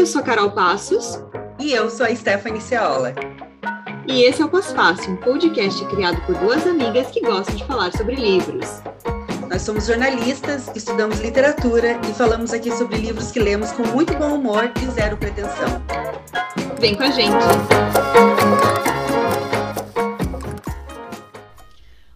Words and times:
eu 0.00 0.06
sou 0.06 0.22
a 0.22 0.24
Carol 0.24 0.50
Passos. 0.52 1.22
E 1.58 1.72
eu 1.72 1.90
sou 1.90 2.06
a 2.06 2.16
Stephanie 2.16 2.62
Ceola. 2.62 3.14
E 4.08 4.22
esse 4.22 4.40
é 4.40 4.44
o 4.46 4.48
Pós-Fácil, 4.48 5.12
um 5.12 5.16
podcast 5.18 5.84
criado 5.88 6.18
por 6.24 6.34
duas 6.38 6.66
amigas 6.66 7.08
que 7.08 7.20
gostam 7.20 7.54
de 7.54 7.66
falar 7.66 7.92
sobre 7.92 8.14
livros. 8.14 8.80
Nós 9.46 9.60
somos 9.60 9.86
jornalistas, 9.86 10.74
estudamos 10.74 11.20
literatura 11.20 12.00
e 12.08 12.14
falamos 12.14 12.54
aqui 12.54 12.72
sobre 12.72 12.96
livros 12.96 13.30
que 13.30 13.40
lemos 13.40 13.72
com 13.72 13.86
muito 13.88 14.14
bom 14.14 14.36
humor 14.36 14.72
e 14.82 14.90
zero 14.90 15.18
pretensão. 15.18 15.82
Vem 16.78 16.94
com 16.94 17.02
a 17.02 17.10
gente! 17.10 17.44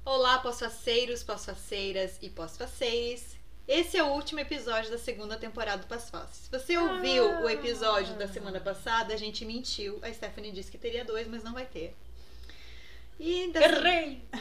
Olá, 0.07 0.39
pós-faceiros, 0.39 1.23
pós-faceiras 1.23 2.12
e 2.23 2.30
pós-faceires. 2.30 3.43
Esse 3.67 3.96
é 3.96 4.03
o 4.03 4.09
último 4.09 4.41
episódio 4.41 4.91
da 4.91 4.99
segunda 4.99 5.39
temporada 5.39 5.79
do 5.79 5.86
Passo 5.86 6.11
Fácil. 6.11 6.45
Se 6.45 6.50
você 6.50 6.77
ouviu 6.77 7.25
o 7.41 7.49
episódio 7.49 8.14
da 8.17 8.29
semana 8.29 8.61
passada, 8.61 9.14
a 9.14 9.17
gente 9.17 9.43
mentiu. 9.46 9.99
A 10.03 10.13
Stephanie 10.13 10.53
disse 10.53 10.71
que 10.71 10.77
teria 10.77 11.03
dois, 11.03 11.27
mas 11.27 11.43
não 11.43 11.55
vai 11.55 11.64
ter. 11.64 11.95
E 13.19 13.50
dessa... 13.50 13.75
Errei! 13.75 14.22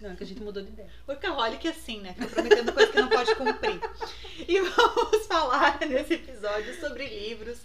Não, 0.00 0.12
é 0.12 0.14
que 0.14 0.22
a 0.22 0.26
gente 0.26 0.40
mudou 0.40 0.62
de 0.62 0.68
ideia. 0.68 0.88
Workaholic 1.08 1.66
é 1.66 1.70
assim, 1.72 2.00
né? 2.00 2.14
Fica 2.14 2.28
prometendo 2.28 2.72
coisa 2.72 2.92
que 2.92 3.00
não 3.00 3.08
pode 3.08 3.34
cumprir. 3.34 3.80
E 4.46 4.60
vamos 4.70 5.26
falar 5.26 5.80
nesse 5.80 6.14
episódio 6.14 6.78
sobre 6.78 7.04
livros 7.04 7.58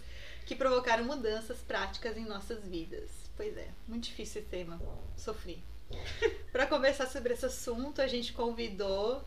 que 0.48 0.55
provocaram 0.55 1.03
mudanças 1.03 1.59
práticas 1.59 2.17
em 2.17 2.26
nossas 2.26 2.66
vidas. 2.66 3.12
Pois 3.38 3.55
é, 3.55 3.67
muito 3.88 4.05
difícil 4.05 4.42
esse 4.42 4.50
tema. 4.50 4.81
Sofri. 5.16 5.64
Para 6.52 6.66
conversar 6.66 7.05
sobre 7.05 7.34
esse 7.34 7.45
assunto, 7.45 8.02
a 8.02 8.08
gente 8.08 8.34
convidou 8.34 9.23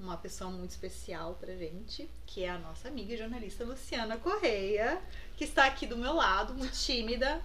uma 0.00 0.16
pessoa 0.16 0.50
muito 0.50 0.70
especial 0.70 1.36
pra 1.38 1.54
gente, 1.54 2.08
que 2.26 2.44
é 2.44 2.50
a 2.50 2.58
nossa 2.58 2.88
amiga 2.88 3.12
e 3.12 3.16
jornalista 3.16 3.64
Luciana 3.64 4.16
Correia, 4.16 5.00
que 5.36 5.44
está 5.44 5.66
aqui 5.66 5.86
do 5.86 5.96
meu 5.96 6.14
lado, 6.14 6.54
muito 6.54 6.72
tímida. 6.72 7.40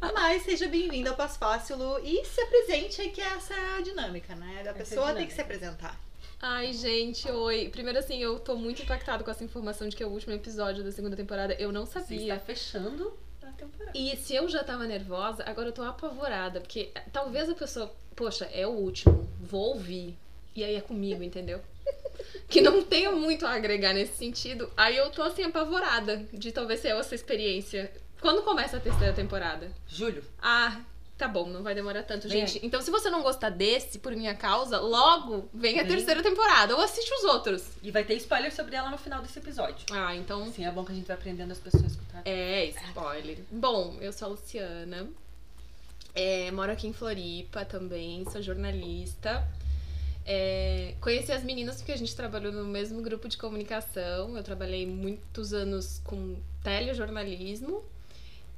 Mas 0.00 0.42
seja 0.42 0.68
bem-vinda 0.68 1.10
ao 1.10 1.16
Passo 1.16 1.38
Fácil, 1.38 1.76
Lu, 1.78 1.98
e 2.04 2.22
se 2.26 2.40
apresente 2.42 3.00
aí, 3.00 3.10
que 3.10 3.22
essa 3.22 3.54
é 3.54 3.78
a 3.78 3.80
dinâmica, 3.80 4.34
né? 4.34 4.62
Da 4.62 4.74
pessoa 4.74 5.14
tem 5.14 5.26
que 5.26 5.32
se 5.32 5.40
apresentar. 5.40 5.98
Ai, 6.42 6.74
gente, 6.74 7.30
oi. 7.30 7.70
Primeiro, 7.70 7.98
assim, 7.98 8.18
eu 8.18 8.38
tô 8.38 8.54
muito 8.54 8.82
impactada 8.82 9.24
com 9.24 9.30
essa 9.30 9.42
informação 9.42 9.88
de 9.88 9.96
que 9.96 10.02
é 10.02 10.06
o 10.06 10.10
último 10.10 10.34
episódio 10.34 10.84
da 10.84 10.92
segunda 10.92 11.16
temporada. 11.16 11.54
Eu 11.54 11.72
não 11.72 11.86
Você 11.86 12.00
sabia. 12.00 12.34
está 12.34 12.38
fechando 12.38 13.16
a 13.42 13.50
temporada. 13.52 13.96
E 13.96 14.14
se 14.16 14.34
eu 14.34 14.46
já 14.46 14.62
tava 14.62 14.84
nervosa, 14.84 15.42
agora 15.46 15.68
eu 15.68 15.72
tô 15.72 15.82
apavorada. 15.82 16.60
Porque 16.60 16.92
talvez 17.10 17.48
a 17.48 17.54
pessoa, 17.54 17.90
poxa, 18.14 18.44
é 18.52 18.66
o 18.66 18.70
último, 18.72 19.26
vou 19.40 19.70
ouvir. 19.70 20.18
E 20.54 20.62
aí 20.62 20.74
é 20.74 20.82
comigo, 20.82 21.22
entendeu? 21.22 21.62
Que 22.48 22.60
não 22.60 22.82
tenho 22.82 23.16
muito 23.16 23.46
a 23.46 23.52
agregar 23.54 23.92
nesse 23.94 24.16
sentido. 24.16 24.70
Aí 24.76 24.96
eu 24.96 25.10
tô, 25.10 25.22
assim, 25.22 25.42
apavorada 25.42 26.24
de 26.32 26.52
talvez 26.52 26.80
ser 26.80 26.88
essa 26.88 27.14
experiência. 27.14 27.90
Quando 28.20 28.42
começa 28.42 28.76
a 28.76 28.80
terceira 28.80 29.12
temporada? 29.12 29.72
Júlio, 29.88 30.22
Ah, 30.40 30.80
tá 31.16 31.26
bom, 31.26 31.48
não 31.48 31.62
vai 31.62 31.74
demorar 31.74 32.02
tanto, 32.02 32.28
gente. 32.28 32.60
Então, 32.62 32.80
se 32.82 32.90
você 32.90 33.08
não 33.10 33.22
gostar 33.22 33.48
desse, 33.50 33.98
por 33.98 34.14
minha 34.14 34.34
causa, 34.34 34.78
logo 34.78 35.48
vem 35.54 35.80
a 35.80 35.86
terceira 35.86 36.22
temporada. 36.22 36.76
Ou 36.76 36.82
assiste 36.82 37.12
os 37.14 37.24
outros. 37.24 37.64
e 37.82 37.90
vai 37.90 38.04
ter 38.04 38.14
spoiler 38.16 38.54
sobre 38.54 38.76
ela 38.76 38.90
no 38.90 38.98
final 38.98 39.20
desse 39.22 39.38
episódio. 39.38 39.86
Ah, 39.90 40.14
então. 40.14 40.44
Assim, 40.44 40.64
é 40.66 40.70
bom 40.70 40.84
que 40.84 40.92
a 40.92 40.94
gente 40.94 41.06
vai 41.06 41.16
aprendendo 41.16 41.50
as 41.50 41.58
pessoas 41.58 41.84
a 41.84 41.86
escutar. 41.86 42.22
É, 42.24 42.66
spoiler. 42.66 43.38
Bom, 43.50 43.96
eu 44.00 44.12
sou 44.12 44.28
a 44.28 44.30
Luciana. 44.32 45.08
É, 46.14 46.50
moro 46.52 46.70
aqui 46.70 46.86
em 46.86 46.92
Floripa 46.92 47.64
também, 47.64 48.24
sou 48.30 48.40
jornalista. 48.40 49.44
É, 50.26 50.94
conheci 51.00 51.32
as 51.32 51.42
meninas 51.42 51.76
porque 51.76 51.92
a 51.92 51.96
gente 51.96 52.14
trabalhou 52.16 52.52
no 52.52 52.64
mesmo 52.64 53.02
grupo 53.02 53.28
de 53.28 53.36
comunicação. 53.36 54.36
Eu 54.36 54.42
trabalhei 54.42 54.86
muitos 54.86 55.52
anos 55.52 56.00
com 56.04 56.36
telejornalismo. 56.62 57.84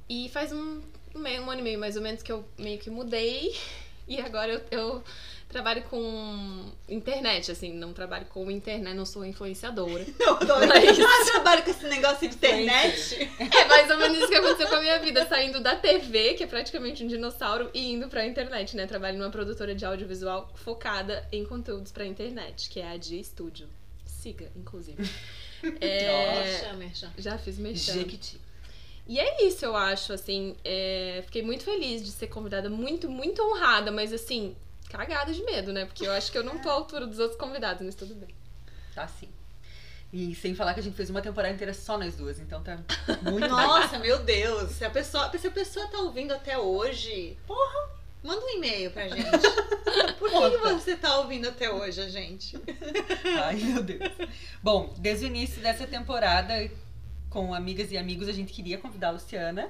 E 0.09 0.29
faz 0.29 0.51
um, 0.51 0.81
um 1.15 1.51
ano 1.51 1.59
e 1.59 1.63
meio 1.63 1.79
mais 1.79 1.97
ou 1.97 2.01
menos 2.01 2.23
que 2.23 2.31
eu 2.31 2.45
meio 2.57 2.79
que 2.79 2.89
mudei. 2.89 3.55
E 4.09 4.21
agora 4.21 4.53
eu, 4.53 4.61
eu 4.71 5.03
trabalho 5.47 5.81
com 5.83 6.71
internet, 6.89 7.51
assim, 7.51 7.71
não 7.73 7.93
trabalho 7.93 8.25
com 8.25 8.49
internet, 8.51 8.93
não 8.93 9.05
sou 9.05 9.25
influenciadora. 9.25 10.05
Não, 10.19 10.39
não, 10.39 10.67
Mas- 10.67 10.99
Ah, 10.99 11.25
trabalho 11.31 11.63
com 11.63 11.69
esse 11.71 11.85
negócio 11.87 12.27
de 12.27 12.35
internet. 12.35 13.29
É 13.39 13.65
mais 13.65 13.89
ou 13.89 13.97
menos 13.97 14.17
isso 14.17 14.27
que 14.27 14.35
aconteceu 14.35 14.67
com 14.67 14.75
a 14.75 14.81
minha 14.81 14.99
vida, 14.99 15.25
saindo 15.27 15.59
da 15.61 15.75
TV, 15.75 16.33
que 16.33 16.43
é 16.43 16.47
praticamente 16.47 17.03
um 17.03 17.07
dinossauro, 17.07 17.69
e 17.73 17.91
indo 17.93 18.07
pra 18.09 18.25
internet, 18.25 18.75
né? 18.75 18.85
Trabalho 18.85 19.17
numa 19.17 19.29
produtora 19.31 19.73
de 19.73 19.85
audiovisual 19.85 20.51
focada 20.55 21.27
em 21.31 21.45
conteúdos 21.45 21.91
pra 21.91 22.05
internet, 22.05 22.69
que 22.69 22.79
é 22.81 22.89
a 22.91 22.97
Dia 22.97 23.23
Studio. 23.23 23.67
Siga, 24.05 24.51
inclusive. 24.55 24.97
É, 25.81 26.43
Merchan, 26.43 26.73
merchan. 26.77 27.11
já 27.17 27.35
fiz. 27.39 27.57
Jequiti. 27.57 28.39
E 29.07 29.17
é 29.19 29.47
isso, 29.47 29.65
eu 29.65 29.75
acho, 29.75 30.13
assim. 30.13 30.55
é, 30.63 31.23
Fiquei 31.25 31.41
muito 31.41 31.63
feliz 31.63 32.03
de 32.03 32.11
ser 32.11 32.27
convidada, 32.27 32.69
muito, 32.69 33.09
muito 33.09 33.41
honrada, 33.41 33.91
mas 33.91 34.13
assim, 34.13 34.55
cagada 34.89 35.33
de 35.33 35.43
medo, 35.43 35.73
né? 35.73 35.85
Porque 35.85 36.05
eu 36.05 36.11
acho 36.11 36.31
que 36.31 36.37
eu 36.37 36.43
não 36.43 36.59
tô 36.59 36.69
à 36.69 36.73
altura 36.73 37.05
dos 37.05 37.19
outros 37.19 37.39
convidados, 37.39 37.85
mas 37.85 37.95
tudo 37.95 38.15
bem. 38.15 38.29
Tá 38.93 39.07
sim. 39.07 39.29
E 40.11 40.33
sem 40.35 40.55
falar 40.55 40.73
que 40.73 40.79
a 40.79 40.83
gente 40.83 40.95
fez 40.95 41.09
uma 41.09 41.21
temporada 41.21 41.53
inteira 41.53 41.73
só 41.73 41.97
nós 41.97 42.15
duas, 42.15 42.39
então 42.39 42.63
tá 42.63 42.79
muito 43.23 43.47
Nossa, 43.47 43.99
meu 43.99 44.19
Deus. 44.19 44.71
Se 44.71 44.85
a, 44.85 44.89
pessoa, 44.89 45.29
se 45.37 45.47
a 45.47 45.51
pessoa 45.51 45.87
tá 45.87 45.99
ouvindo 45.99 46.33
até 46.33 46.57
hoje, 46.57 47.37
porra, 47.45 47.89
manda 48.23 48.43
um 48.43 48.49
e-mail 48.49 48.89
pra 48.91 49.07
gente. 49.09 49.29
Por 50.17 50.29
que, 50.29 50.51
que 50.51 50.57
você 50.57 50.95
tá 50.95 51.19
ouvindo 51.19 51.49
até 51.49 51.69
hoje, 51.69 52.01
a 52.01 52.07
gente? 52.07 52.57
Ai, 53.43 53.55
meu 53.55 53.83
Deus. 53.83 54.11
Bom, 54.63 54.93
desde 54.97 55.25
o 55.25 55.27
início 55.27 55.61
dessa 55.61 55.85
temporada, 55.85 56.53
com 57.29 57.53
amigas 57.53 57.91
e 57.91 57.97
amigos, 57.97 58.29
a 58.29 58.33
gente 58.33 58.53
queria 58.53 58.77
convidar 58.77 59.09
a 59.09 59.11
Luciana. 59.11 59.69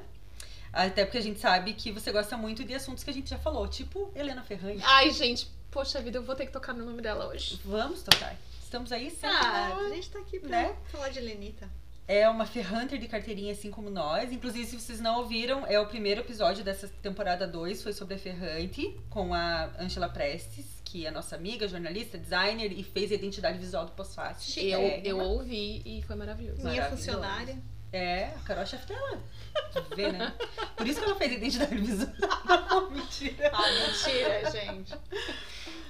Até 0.85 1.05
porque 1.05 1.17
a 1.17 1.21
gente 1.21 1.39
sabe 1.39 1.73
que 1.73 1.91
você 1.91 2.11
gosta 2.11 2.37
muito 2.37 2.63
de 2.63 2.73
assuntos 2.75 3.03
que 3.03 3.09
a 3.09 3.13
gente 3.13 3.29
já 3.29 3.37
falou, 3.39 3.67
tipo 3.67 4.11
Helena 4.15 4.43
Ferrante. 4.43 4.83
Ai, 4.85 5.09
gente, 5.11 5.47
poxa 5.71 5.99
vida, 6.01 6.19
eu 6.19 6.23
vou 6.23 6.35
ter 6.35 6.45
que 6.45 6.51
tocar 6.51 6.73
no 6.73 6.85
nome 6.85 7.01
dela 7.01 7.27
hoje. 7.27 7.59
Vamos 7.65 8.03
tocar. 8.03 8.35
Estamos 8.61 8.91
aí 8.91 9.09
sempre. 9.09 9.29
Ah, 9.37 9.75
a 9.75 9.89
gente 9.89 10.09
tá 10.09 10.19
aqui 10.19 10.39
pra 10.39 10.49
Né? 10.49 10.75
falar 10.91 11.09
de 11.09 11.19
Lenita. 11.19 11.67
É 12.07 12.29
uma 12.29 12.45
Ferrunter 12.45 12.97
de 12.99 13.07
carteirinha, 13.07 13.51
assim 13.51 13.69
como 13.71 13.89
nós. 13.89 14.31
Inclusive, 14.31 14.65
se 14.65 14.79
vocês 14.79 14.99
não 15.01 15.17
ouviram, 15.19 15.65
é 15.65 15.79
o 15.79 15.87
primeiro 15.87 16.21
episódio 16.21 16.63
dessa 16.63 16.87
temporada 16.87 17.45
2, 17.47 17.81
foi 17.83 17.91
sobre 17.91 18.13
a 18.15 18.17
Ferrante, 18.19 18.95
com 19.09 19.33
a 19.33 19.71
Angela 19.79 20.07
Prestes, 20.07 20.65
que 20.85 21.05
é 21.05 21.11
nossa 21.11 21.35
amiga, 21.35 21.67
jornalista, 21.67 22.17
designer 22.17 22.71
e 22.71 22.81
fez 22.83 23.11
a 23.11 23.15
identidade 23.15 23.57
visual 23.57 23.85
do 23.85 23.91
Pós-Fácil. 23.91 24.63
Eu, 24.63 24.79
É, 24.79 25.01
eu 25.03 25.19
ouvi 25.19 25.81
e 25.85 26.01
foi 26.03 26.15
maravilhoso. 26.15 26.63
Minha 26.63 26.85
funcionária. 26.89 27.57
É, 27.91 28.25
a 28.35 28.39
Carol 28.45 28.63
é 28.63 28.65
chefe 28.65 28.87
dela. 28.87 29.19
Vê, 29.95 30.11
né? 30.11 30.33
Por 30.75 30.87
isso 30.87 30.99
que 30.99 31.05
ela 31.05 31.15
fez 31.15 31.33
identidade 31.33 31.77
visual. 31.77 32.11
Não, 32.69 32.91
mentira. 32.91 33.51
Ah, 33.53 33.69
mentira, 33.71 34.51
gente. 34.51 34.93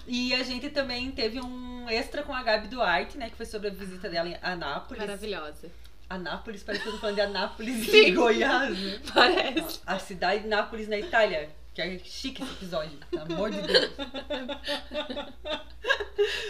E 0.05 0.33
a 0.33 0.43
gente 0.43 0.69
também 0.69 1.11
teve 1.11 1.41
um 1.41 1.89
extra 1.89 2.23
com 2.23 2.33
a 2.33 2.43
Gabi 2.43 2.67
Duarte, 2.67 3.17
né? 3.17 3.29
Que 3.29 3.35
foi 3.35 3.45
sobre 3.45 3.67
a 3.67 3.71
visita 3.71 4.09
dela 4.09 4.29
em 4.29 4.37
Anápolis. 4.41 5.01
Maravilhosa. 5.01 5.69
Anápolis, 6.09 6.63
parece 6.63 6.83
que 6.83 6.89
eu 6.89 6.93
tô 6.93 6.99
falando 6.99 7.15
de 7.15 7.21
Anápolis 7.21 7.85
Sim. 7.85 8.05
em 8.05 8.13
Goiás, 8.13 8.77
né? 8.79 9.01
Parece. 9.13 9.81
A 9.85 9.99
cidade 9.99 10.43
de 10.43 10.47
Nápoles 10.47 10.87
na 10.87 10.97
Itália. 10.97 11.49
Que 11.73 11.81
é 11.81 11.99
chique 11.99 12.41
esse 12.41 12.51
episódio, 12.53 12.97
pelo 13.11 13.21
amor 13.23 13.51
de 13.51 13.61
Deus. 13.61 13.91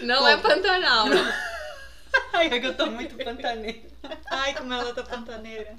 Não 0.03 0.19
Bom. 0.19 0.27
é 0.27 0.37
Pantanal. 0.37 1.07
Ai, 2.33 2.47
é 2.47 2.59
que 2.59 2.65
eu 2.67 2.75
tô 2.75 2.87
muito 2.91 3.15
pantaneira. 3.15 3.81
Ai, 4.29 4.53
como 4.55 4.73
ela 4.73 4.93
tá 4.93 5.03
pantaneira. 5.03 5.75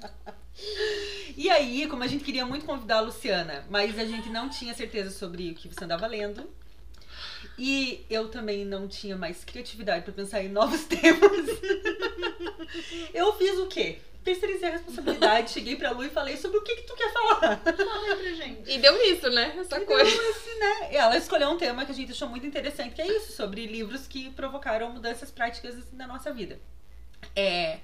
E 1.37 1.49
aí, 1.49 1.87
como 1.87 2.03
a 2.03 2.07
gente 2.07 2.23
queria 2.23 2.45
muito 2.45 2.65
convidar 2.65 2.97
a 2.97 3.01
Luciana, 3.01 3.65
mas 3.69 3.97
a 3.97 4.05
gente 4.05 4.29
não 4.29 4.49
tinha 4.49 4.73
certeza 4.73 5.09
sobre 5.11 5.51
o 5.51 5.55
que 5.55 5.67
você 5.67 5.83
andava 5.83 6.05
lendo. 6.07 6.49
E 7.57 8.05
eu 8.09 8.29
também 8.29 8.65
não 8.65 8.87
tinha 8.87 9.17
mais 9.17 9.43
criatividade 9.43 10.03
pra 10.03 10.13
pensar 10.13 10.43
em 10.43 10.49
novos 10.49 10.83
temas. 10.87 11.45
Eu 13.13 13.33
fiz 13.37 13.57
o 13.57 13.67
quê? 13.67 13.99
Terceirizei 14.23 14.69
a 14.69 14.71
responsabilidade, 14.73 15.51
cheguei 15.51 15.75
pra 15.75 15.91
Lu 15.91 16.03
e 16.03 16.09
falei 16.09 16.35
sobre 16.37 16.57
o 16.57 16.61
que, 16.61 16.75
que 16.75 16.81
tu 16.83 16.95
quer 16.95 17.11
falar. 17.11 17.57
Fala 17.57 18.05
aí 18.05 18.15
pra 18.15 18.33
gente. 18.45 18.69
E 18.71 18.77
deu 18.77 18.97
nisso, 18.97 19.29
né? 19.29 19.55
Essa 19.57 19.77
Então, 19.77 19.85
coisa. 19.85 20.09
esse, 20.09 20.55
né? 20.59 20.89
Ela 20.95 21.17
escolheu 21.17 21.49
um 21.49 21.57
tema 21.57 21.85
que 21.85 21.91
a 21.91 21.95
gente 21.95 22.11
achou 22.11 22.27
muito 22.27 22.45
interessante, 22.45 22.93
que 22.95 23.01
é 23.01 23.07
isso, 23.07 23.31
sobre 23.31 23.65
livros 23.65 24.07
que 24.07 24.29
provocaram 24.31 24.91
mudanças 24.91 25.31
práticas 25.31 25.75
na 25.93 26.05
nossa 26.05 26.33
vida. 26.33 26.59
É, 27.35 27.79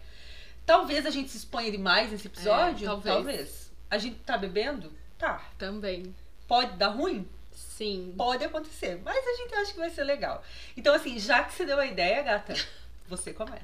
talvez 0.65 1.05
a 1.05 1.09
gente 1.09 1.29
se 1.29 1.37
exponha 1.37 1.71
demais 1.71 2.11
nesse 2.11 2.27
episódio. 2.27 2.85
É, 2.91 3.01
talvez. 3.01 3.71
A 3.89 3.97
gente 3.97 4.17
tá 4.19 4.37
bebendo? 4.37 4.91
Tá. 5.17 5.41
Também. 5.57 6.13
Pode 6.47 6.73
dar 6.77 6.89
ruim? 6.89 7.27
Sim. 7.51 8.13
Pode 8.17 8.43
acontecer. 8.43 8.99
Mas 9.03 9.25
a 9.25 9.33
gente 9.37 9.55
acha 9.55 9.71
que 9.73 9.79
vai 9.79 9.89
ser 9.89 10.03
legal. 10.03 10.43
Então, 10.75 10.93
assim, 10.93 11.17
já 11.17 11.43
que 11.43 11.53
você 11.53 11.65
deu 11.65 11.79
a 11.79 11.85
ideia, 11.85 12.21
gata, 12.21 12.53
você 13.07 13.31
começa. 13.33 13.63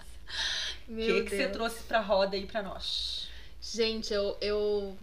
O 0.91 0.95
que, 0.95 1.23
que 1.23 1.35
você 1.35 1.47
trouxe 1.47 1.83
pra 1.83 2.01
roda 2.01 2.35
aí 2.35 2.45
pra 2.45 2.61
nós? 2.61 3.29
Gente, 3.61 4.13
eu, 4.13 4.37
eu. 4.41 4.97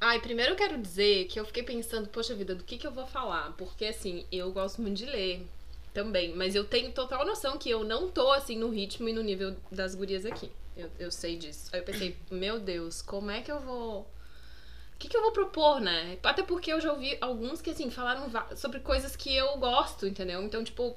Ai, 0.00 0.20
primeiro 0.20 0.52
eu 0.52 0.56
quero 0.56 0.78
dizer 0.78 1.26
que 1.26 1.38
eu 1.38 1.44
fiquei 1.44 1.62
pensando, 1.62 2.08
poxa 2.08 2.34
vida, 2.34 2.54
do 2.54 2.64
que, 2.64 2.78
que 2.78 2.86
eu 2.86 2.92
vou 2.92 3.06
falar? 3.06 3.52
Porque 3.56 3.84
assim, 3.86 4.24
eu 4.30 4.50
gosto 4.52 4.80
muito 4.80 4.96
de 4.96 5.06
ler. 5.06 5.46
Também, 5.92 6.34
mas 6.34 6.56
eu 6.56 6.64
tenho 6.64 6.90
total 6.90 7.24
noção 7.24 7.56
que 7.56 7.70
eu 7.70 7.84
não 7.84 8.10
tô 8.10 8.32
assim 8.32 8.58
no 8.58 8.68
ritmo 8.68 9.08
e 9.08 9.12
no 9.12 9.22
nível 9.22 9.54
das 9.70 9.94
gurias 9.94 10.26
aqui. 10.26 10.50
Eu, 10.76 10.90
eu 10.98 11.10
sei 11.10 11.36
disso. 11.36 11.70
Aí 11.72 11.78
eu 11.78 11.84
pensei, 11.84 12.16
meu 12.30 12.58
Deus, 12.58 13.00
como 13.00 13.30
é 13.30 13.40
que 13.40 13.52
eu 13.52 13.60
vou. 13.60 14.00
O 14.00 14.98
que, 14.98 15.08
que 15.08 15.16
eu 15.16 15.22
vou 15.22 15.32
propor, 15.32 15.80
né? 15.80 16.18
Até 16.22 16.42
porque 16.42 16.72
eu 16.72 16.80
já 16.80 16.92
ouvi 16.92 17.16
alguns 17.20 17.60
que, 17.60 17.70
assim, 17.70 17.90
falaram 17.90 18.28
sobre 18.56 18.80
coisas 18.80 19.14
que 19.14 19.34
eu 19.36 19.56
gosto, 19.58 20.06
entendeu? 20.06 20.42
Então, 20.42 20.64
tipo, 20.64 20.96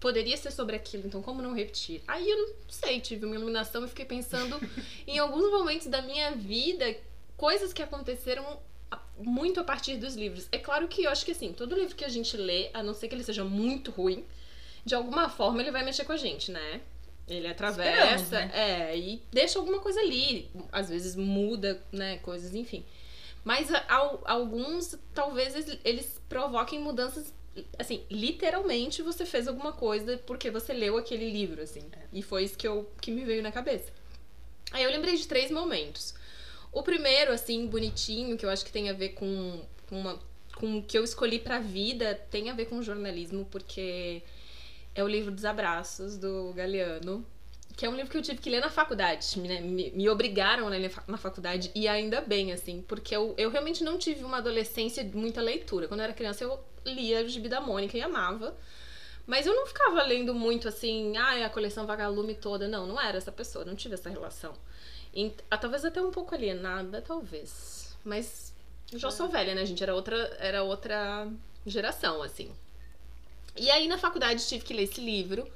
poderia 0.00 0.36
ser 0.36 0.50
sobre 0.52 0.76
aquilo, 0.76 1.06
então 1.06 1.20
como 1.22 1.42
não 1.42 1.52
repetir? 1.54 2.02
Aí 2.06 2.28
eu 2.30 2.36
não 2.38 2.54
sei, 2.68 3.00
tive 3.00 3.26
uma 3.26 3.34
iluminação 3.34 3.84
e 3.84 3.88
fiquei 3.88 4.04
pensando 4.04 4.58
em 5.06 5.18
alguns 5.18 5.50
momentos 5.50 5.86
da 5.88 6.00
minha 6.02 6.32
vida, 6.32 6.96
coisas 7.36 7.72
que 7.72 7.82
aconteceram 7.82 8.58
a- 8.90 9.00
muito 9.18 9.58
a 9.60 9.64
partir 9.64 9.96
dos 9.96 10.14
livros. 10.14 10.46
É 10.52 10.58
claro 10.58 10.86
que 10.88 11.02
eu 11.04 11.10
acho 11.10 11.24
que 11.24 11.32
assim, 11.32 11.52
todo 11.52 11.74
livro 11.74 11.96
que 11.96 12.04
a 12.04 12.08
gente 12.08 12.36
lê, 12.36 12.70
a 12.72 12.82
não 12.82 12.94
ser 12.94 13.08
que 13.08 13.14
ele 13.14 13.24
seja 13.24 13.44
muito 13.44 13.90
ruim, 13.90 14.24
de 14.84 14.94
alguma 14.94 15.28
forma 15.28 15.60
ele 15.60 15.70
vai 15.72 15.84
mexer 15.84 16.04
com 16.04 16.12
a 16.12 16.16
gente, 16.16 16.50
né? 16.50 16.80
Ele 17.26 17.46
atravessa, 17.46 18.40
né? 18.46 18.50
é, 18.90 18.96
e 18.98 19.20
deixa 19.30 19.58
alguma 19.58 19.80
coisa 19.80 20.00
ali. 20.00 20.48
Às 20.72 20.88
vezes 20.88 21.14
muda, 21.14 21.82
né, 21.92 22.16
coisas, 22.18 22.54
enfim. 22.54 22.84
Mas 23.44 23.70
a- 23.72 23.84
al- 23.88 24.22
alguns, 24.24 24.96
talvez, 25.14 25.54
eles 25.84 26.18
provoquem 26.28 26.78
mudanças. 26.80 27.34
Assim, 27.78 28.04
literalmente 28.10 29.02
você 29.02 29.24
fez 29.24 29.48
alguma 29.48 29.72
coisa 29.72 30.18
porque 30.26 30.50
você 30.50 30.72
leu 30.72 30.96
aquele 30.96 31.30
livro, 31.30 31.62
assim. 31.62 31.82
E 32.12 32.22
foi 32.22 32.44
isso 32.44 32.56
que, 32.56 32.66
eu, 32.66 32.90
que 33.00 33.10
me 33.10 33.24
veio 33.24 33.42
na 33.42 33.52
cabeça. 33.52 33.92
Aí 34.72 34.82
eu 34.82 34.90
lembrei 34.90 35.16
de 35.16 35.26
três 35.26 35.50
momentos. 35.50 36.14
O 36.72 36.82
primeiro, 36.82 37.32
assim, 37.32 37.66
bonitinho, 37.66 38.36
que 38.36 38.44
eu 38.44 38.50
acho 38.50 38.64
que 38.64 38.72
tem 38.72 38.90
a 38.90 38.92
ver 38.92 39.10
com, 39.10 39.62
com, 39.88 40.00
uma, 40.00 40.18
com 40.54 40.78
o 40.78 40.82
que 40.82 40.98
eu 40.98 41.04
escolhi 41.04 41.38
pra 41.38 41.58
vida, 41.58 42.14
tem 42.30 42.50
a 42.50 42.54
ver 42.54 42.66
com 42.66 42.82
jornalismo, 42.82 43.46
porque 43.50 44.22
é 44.94 45.02
o 45.02 45.08
livro 45.08 45.30
dos 45.30 45.44
abraços, 45.44 46.18
do 46.18 46.52
Galeano. 46.54 47.24
Que 47.78 47.86
é 47.86 47.88
um 47.88 47.94
livro 47.94 48.10
que 48.10 48.18
eu 48.18 48.22
tive 48.22 48.40
que 48.40 48.50
ler 48.50 48.60
na 48.60 48.68
faculdade, 48.68 49.38
né? 49.38 49.60
Me, 49.60 49.92
me 49.92 50.08
obrigaram 50.08 50.66
a 50.66 50.70
ler 50.70 50.80
na 50.80 50.90
fa- 50.90 51.04
na 51.06 51.16
faculdade, 51.16 51.70
e 51.76 51.86
ainda 51.86 52.20
bem, 52.20 52.52
assim, 52.52 52.82
porque 52.88 53.14
eu, 53.14 53.34
eu 53.38 53.50
realmente 53.50 53.84
não 53.84 53.96
tive 53.96 54.24
uma 54.24 54.38
adolescência 54.38 55.04
de 55.04 55.16
muita 55.16 55.40
leitura. 55.40 55.86
Quando 55.86 56.00
eu 56.00 56.04
era 56.04 56.12
criança, 56.12 56.42
eu 56.42 56.58
lia 56.84 57.24
o 57.24 57.28
Gibi 57.28 57.48
da 57.48 57.60
Mônica 57.60 57.96
e 57.96 58.02
amava. 58.02 58.56
Mas 59.24 59.46
eu 59.46 59.54
não 59.54 59.64
ficava 59.66 60.02
lendo 60.02 60.34
muito 60.34 60.66
assim, 60.66 61.16
ah, 61.16 61.46
a 61.46 61.50
coleção 61.50 61.86
Vagalume 61.86 62.34
toda. 62.34 62.66
Não, 62.66 62.84
não 62.84 63.00
era 63.00 63.16
essa 63.16 63.30
pessoa, 63.30 63.64
não 63.64 63.76
tive 63.76 63.94
essa 63.94 64.10
relação. 64.10 64.54
E, 65.14 65.32
ah, 65.48 65.56
talvez 65.56 65.84
até 65.84 66.02
um 66.02 66.10
pouco 66.10 66.34
alienada, 66.34 67.00
talvez. 67.00 67.96
Mas 68.04 68.52
eu 68.92 68.98
já 68.98 69.10
sou 69.12 69.28
velha, 69.28 69.54
né, 69.54 69.64
gente? 69.64 69.82
Era 69.82 69.94
outra, 69.94 70.16
era 70.40 70.64
outra 70.64 71.28
geração, 71.64 72.22
assim. 72.24 72.50
E 73.56 73.70
aí 73.70 73.86
na 73.86 73.98
faculdade 73.98 74.46
tive 74.48 74.64
que 74.64 74.74
ler 74.74 74.84
esse 74.84 75.00
livro. 75.00 75.48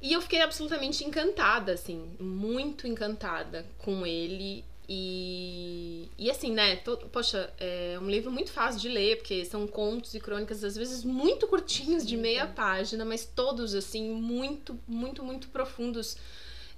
E 0.00 0.12
eu 0.12 0.20
fiquei 0.22 0.40
absolutamente 0.40 1.04
encantada, 1.04 1.72
assim, 1.72 2.10
muito 2.18 2.86
encantada 2.86 3.66
com 3.78 4.06
ele. 4.06 4.64
E, 4.88 6.08
e 6.18 6.30
assim, 6.30 6.52
né? 6.52 6.76
to- 6.76 6.96
poxa, 7.12 7.52
é 7.58 7.98
um 8.00 8.08
livro 8.10 8.30
muito 8.32 8.50
fácil 8.50 8.80
de 8.80 8.88
ler, 8.88 9.18
porque 9.18 9.44
são 9.44 9.66
contos 9.66 10.14
e 10.14 10.20
crônicas, 10.20 10.64
às 10.64 10.74
vezes, 10.74 11.04
muito 11.04 11.46
curtinhos, 11.46 12.04
de 12.06 12.16
meia 12.16 12.46
página, 12.46 13.04
mas 13.04 13.24
todos, 13.24 13.74
assim, 13.74 14.10
muito, 14.10 14.78
muito, 14.88 15.22
muito 15.22 15.48
profundos 15.48 16.16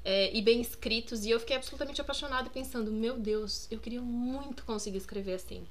é, 0.05 0.37
e 0.37 0.43
bem 0.43 0.61
escritos. 0.61 1.25
E 1.25 1.31
eu 1.31 1.41
fiquei 1.41 1.57
absolutamente 1.57 2.01
apaixonada, 2.01 2.51
pensando: 2.51 2.91
meu 2.91 3.17
Deus, 3.17 3.67
eu 3.71 3.79
queria 3.79 4.03
muito 4.03 4.65
conseguir 4.65 4.99
escrever 4.99 5.35
assim. 5.35 5.65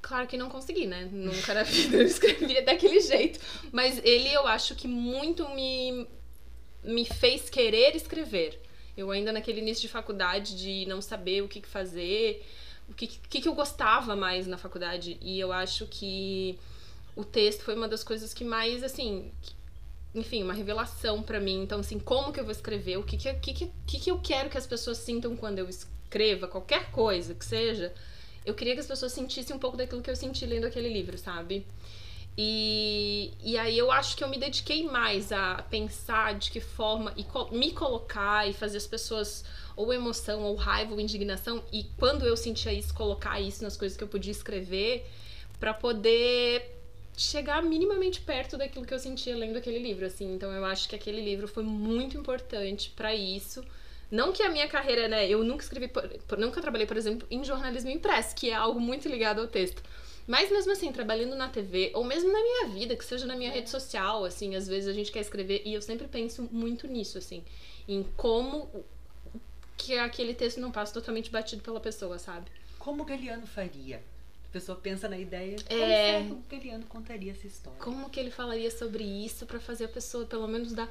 Claro 0.00 0.26
que 0.28 0.36
não 0.36 0.48
consegui, 0.48 0.86
né? 0.86 1.08
Nunca 1.12 1.52
na 1.54 1.62
vida 1.64 1.96
eu 1.96 2.02
escrevia 2.06 2.62
daquele 2.62 3.00
jeito. 3.00 3.40
Mas 3.72 3.98
ele, 4.04 4.32
eu 4.32 4.46
acho 4.46 4.74
que 4.74 4.86
muito 4.86 5.48
me, 5.50 6.06
me 6.88 7.04
fez 7.04 7.50
querer 7.50 7.94
escrever. 7.94 8.60
Eu 8.96 9.10
ainda 9.10 9.30
naquele 9.30 9.60
início 9.60 9.82
de 9.82 9.88
faculdade, 9.88 10.56
de 10.56 10.86
não 10.86 11.00
saber 11.00 11.42
o 11.42 11.48
que, 11.48 11.64
fazer, 11.66 12.44
o 12.88 12.94
que, 12.94 13.06
que, 13.06 13.40
que 13.42 13.48
eu 13.48 13.54
gostava 13.54 14.16
mais 14.16 14.46
na 14.46 14.56
faculdade. 14.56 15.18
E 15.20 15.38
eu 15.38 15.52
acho 15.52 15.86
que 15.86 16.58
o 17.14 17.24
texto 17.24 17.62
foi 17.62 17.76
uma 17.76 17.86
das 17.86 18.02
coisas 18.02 18.32
que 18.32 18.42
mais, 18.42 18.82
assim, 18.82 19.30
enfim, 20.14 20.42
uma 20.42 20.54
revelação 20.54 21.22
pra 21.22 21.38
mim. 21.38 21.62
Então, 21.62 21.80
assim, 21.80 21.98
como 21.98 22.32
que 22.32 22.40
eu 22.40 22.44
vou 22.44 22.52
escrever? 22.52 22.96
O 22.96 23.04
que, 23.04 23.16
que, 23.16 23.34
que, 23.34 23.70
que 23.86 24.00
que 24.00 24.10
eu 24.10 24.18
quero 24.20 24.48
que 24.48 24.58
as 24.58 24.66
pessoas 24.66 24.98
sintam 24.98 25.36
quando 25.36 25.58
eu 25.58 25.68
escreva 25.68 26.48
qualquer 26.48 26.90
coisa 26.90 27.34
que 27.34 27.44
seja? 27.44 27.92
Eu 28.44 28.54
queria 28.54 28.72
que 28.74 28.80
as 28.80 28.86
pessoas 28.86 29.12
sentissem 29.12 29.54
um 29.54 29.58
pouco 29.58 29.76
daquilo 29.76 30.00
que 30.00 30.10
eu 30.10 30.16
senti 30.16 30.46
lendo 30.46 30.66
aquele 30.66 30.88
livro, 30.88 31.18
sabe? 31.18 31.66
E, 32.40 33.32
e 33.42 33.58
aí 33.58 33.76
eu 33.76 33.90
acho 33.90 34.16
que 34.16 34.22
eu 34.22 34.28
me 34.28 34.38
dediquei 34.38 34.84
mais 34.84 35.32
a 35.32 35.60
pensar 35.68 36.36
de 36.38 36.52
que 36.52 36.60
forma 36.60 37.12
e 37.16 37.24
co- 37.24 37.48
me 37.50 37.72
colocar 37.72 38.48
e 38.48 38.52
fazer 38.52 38.76
as 38.76 38.86
pessoas 38.86 39.44
ou 39.76 39.92
emoção, 39.92 40.42
ou 40.44 40.54
raiva, 40.54 40.92
ou 40.94 41.00
indignação, 41.00 41.64
e 41.72 41.84
quando 41.98 42.24
eu 42.24 42.36
sentia 42.36 42.72
isso, 42.72 42.94
colocar 42.94 43.40
isso 43.40 43.64
nas 43.64 43.76
coisas 43.76 43.98
que 43.98 44.04
eu 44.04 44.08
podia 44.08 44.30
escrever 44.30 45.04
pra 45.58 45.74
poder 45.74 46.76
chegar 47.16 47.60
minimamente 47.62 48.20
perto 48.20 48.56
daquilo 48.56 48.86
que 48.86 48.94
eu 48.94 48.98
sentia 49.00 49.36
lendo 49.36 49.56
aquele 49.56 49.78
livro, 49.80 50.06
assim. 50.06 50.32
Então 50.34 50.52
eu 50.52 50.64
acho 50.64 50.88
que 50.88 50.94
aquele 50.94 51.20
livro 51.20 51.48
foi 51.48 51.64
muito 51.64 52.16
importante 52.16 52.92
pra 52.94 53.14
isso. 53.14 53.64
Não 54.10 54.32
que 54.32 54.42
a 54.42 54.48
minha 54.48 54.68
carreira, 54.68 55.08
né, 55.08 55.28
eu 55.28 55.42
nunca 55.44 55.62
escrevi, 55.64 55.90
nunca 56.38 56.60
trabalhei, 56.60 56.86
por 56.86 56.96
exemplo, 56.96 57.26
em 57.30 57.42
jornalismo 57.44 57.90
impresso, 57.90 58.34
que 58.36 58.50
é 58.50 58.54
algo 58.54 58.80
muito 58.80 59.08
ligado 59.08 59.40
ao 59.40 59.48
texto. 59.48 59.82
Mas 60.28 60.50
mesmo 60.50 60.70
assim, 60.72 60.92
trabalhando 60.92 61.34
na 61.34 61.48
TV, 61.48 61.90
ou 61.94 62.04
mesmo 62.04 62.30
na 62.30 62.38
minha 62.40 62.66
vida, 62.68 62.94
que 62.94 63.02
seja 63.04 63.24
na 63.24 63.34
minha 63.34 63.50
rede 63.50 63.70
social, 63.70 64.26
assim, 64.26 64.54
às 64.54 64.68
vezes 64.68 64.86
a 64.86 64.92
gente 64.92 65.10
quer 65.10 65.20
escrever, 65.20 65.62
e 65.64 65.72
eu 65.72 65.80
sempre 65.80 66.06
penso 66.06 66.46
muito 66.52 66.86
nisso, 66.86 67.16
assim, 67.16 67.42
em 67.88 68.02
como 68.14 68.84
que 69.74 69.96
aquele 69.96 70.34
texto 70.34 70.60
não 70.60 70.70
passa 70.70 70.92
totalmente 70.92 71.30
batido 71.30 71.62
pela 71.62 71.80
pessoa, 71.80 72.18
sabe? 72.18 72.50
Como 72.78 73.02
o 73.02 73.06
Galeano 73.06 73.46
faria? 73.46 74.02
A 74.48 74.52
pessoa 74.52 74.76
pensa 74.78 75.08
na 75.08 75.18
ideia. 75.18 75.56
Como 75.66 75.82
É. 75.82 76.28
o 76.30 76.42
Galeano 76.50 76.84
contaria 76.86 77.32
essa 77.32 77.46
história? 77.46 77.78
Como 77.80 78.10
que 78.10 78.20
ele 78.20 78.30
falaria 78.30 78.70
sobre 78.70 79.04
isso 79.04 79.46
pra 79.46 79.58
fazer 79.58 79.86
a 79.86 79.88
pessoa 79.88 80.26
pelo 80.26 80.46
menos 80.46 80.72
dar 80.72 80.88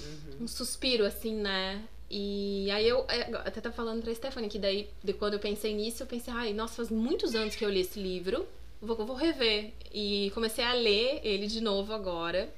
Uhum. 0.00 0.44
um 0.44 0.48
suspiro, 0.48 1.04
assim, 1.06 1.34
né? 1.34 1.82
E 2.10 2.68
aí 2.72 2.88
eu 2.88 3.06
é, 3.08 3.20
até 3.46 3.60
tá 3.60 3.70
falando 3.70 4.02
pra 4.02 4.12
Stephanie 4.12 4.50
que 4.50 4.58
daí, 4.58 4.90
de 5.02 5.12
quando 5.12 5.34
eu 5.34 5.38
pensei 5.38 5.72
nisso, 5.72 6.02
eu 6.02 6.06
pensei, 6.08 6.34
ai, 6.34 6.52
nossa, 6.52 6.76
faz 6.76 6.90
muitos 6.90 7.36
anos 7.36 7.54
que 7.54 7.64
eu 7.64 7.70
li 7.70 7.80
esse 7.80 8.00
livro, 8.00 8.48
vou, 8.82 8.96
vou 9.06 9.14
rever. 9.14 9.72
E 9.92 10.32
comecei 10.34 10.64
a 10.64 10.72
ler 10.72 11.20
ele 11.22 11.46
de 11.46 11.60
novo 11.60 11.92
agora. 11.92 12.52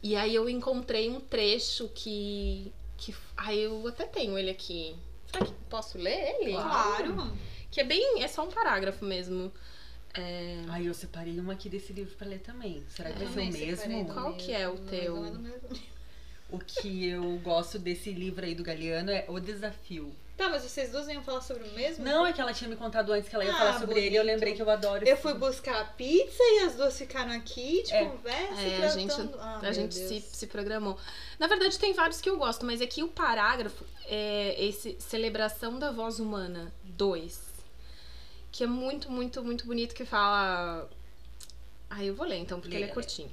E 0.00 0.14
aí 0.14 0.32
eu 0.32 0.48
encontrei 0.48 1.10
um 1.10 1.18
trecho 1.18 1.90
que. 1.92 2.72
que 2.96 3.12
ai, 3.36 3.58
eu 3.58 3.86
até 3.88 4.04
tenho 4.04 4.38
ele 4.38 4.50
aqui. 4.50 4.94
Será 5.26 5.44
que 5.44 5.52
posso 5.68 5.98
ler 5.98 6.36
ele? 6.40 6.52
Claro. 6.52 7.36
Que 7.70 7.80
é 7.80 7.84
bem. 7.84 8.22
É 8.22 8.28
só 8.28 8.44
um 8.44 8.48
parágrafo 8.48 9.04
mesmo. 9.04 9.52
É, 10.14 10.64
Ai, 10.68 10.88
eu 10.88 10.94
separei 10.94 11.38
uma 11.38 11.52
aqui 11.52 11.68
desse 11.68 11.92
livro 11.92 12.14
pra 12.16 12.26
ler 12.26 12.40
também. 12.40 12.82
Será 12.88 13.10
que 13.12 13.24
vai 13.24 13.32
ser 13.32 13.40
o 13.40 13.52
mesmo? 13.52 14.04
do 14.04 14.14
Qual 14.14 14.34
que 14.34 14.52
é 14.52 14.68
o 14.68 14.72
mesmo, 14.72 14.88
teu? 14.88 15.78
O 16.50 16.58
que 16.58 17.06
eu 17.08 17.38
gosto 17.38 17.78
desse 17.78 18.10
livro 18.10 18.44
aí 18.44 18.54
do 18.54 18.62
Galeano 18.62 19.10
é 19.10 19.24
O 19.28 19.38
Desafio. 19.38 20.14
Tá, 20.36 20.48
mas 20.48 20.62
vocês 20.62 20.92
duas 20.92 21.08
iam 21.08 21.20
falar 21.22 21.40
sobre 21.40 21.64
o 21.68 21.72
mesmo? 21.74 22.04
Não, 22.04 22.24
é 22.24 22.32
que 22.32 22.40
ela 22.40 22.54
tinha 22.54 22.70
me 22.70 22.76
contado 22.76 23.12
antes 23.12 23.28
que 23.28 23.34
ela 23.34 23.44
ia 23.44 23.52
Ah, 23.52 23.58
falar 23.58 23.80
sobre 23.80 23.98
ele. 23.98 24.16
Eu 24.16 24.22
bonito. 24.22 24.34
lembrei 24.34 24.54
que 24.54 24.62
eu 24.62 24.70
adoro 24.70 25.04
Eu 25.06 25.16
fui 25.16 25.34
buscar 25.34 25.80
a 25.80 25.84
pizza 25.84 26.40
e 26.40 26.60
as 26.64 26.76
duas 26.76 26.96
ficaram 26.96 27.32
aqui 27.32 27.82
de 27.82 27.92
É. 27.92 28.04
conversa, 28.04 28.60
É, 28.62 28.84
a 28.84 28.88
gente. 28.88 29.14
Ah, 29.40 29.58
a 29.60 29.72
gente 29.72 29.98
Deus. 29.98 30.08
se, 30.08 30.20
se 30.20 30.46
programou. 30.46 30.96
Na 31.40 31.48
verdade, 31.48 31.76
tem 31.76 31.92
vários 31.92 32.20
que 32.20 32.30
eu 32.30 32.38
gosto, 32.38 32.64
mas 32.64 32.80
aqui 32.80 33.02
o 33.02 33.08
parágrafo 33.08 33.84
é 34.06 34.54
esse 34.64 34.96
Celebração 35.00 35.76
da 35.76 35.90
Voz 35.90 36.20
Humana 36.20 36.72
2. 36.84 37.48
Que 38.52 38.62
é 38.62 38.66
muito, 38.68 39.10
muito, 39.10 39.42
muito 39.42 39.66
bonito 39.66 39.92
que 39.94 40.04
fala. 40.04 40.88
Ah, 41.90 42.04
eu 42.04 42.14
vou 42.14 42.24
ler 42.26 42.36
então, 42.36 42.60
porque 42.60 42.74
Leia, 42.74 42.84
ele 42.84 42.90
é 42.92 42.94
curtinho. 42.94 43.30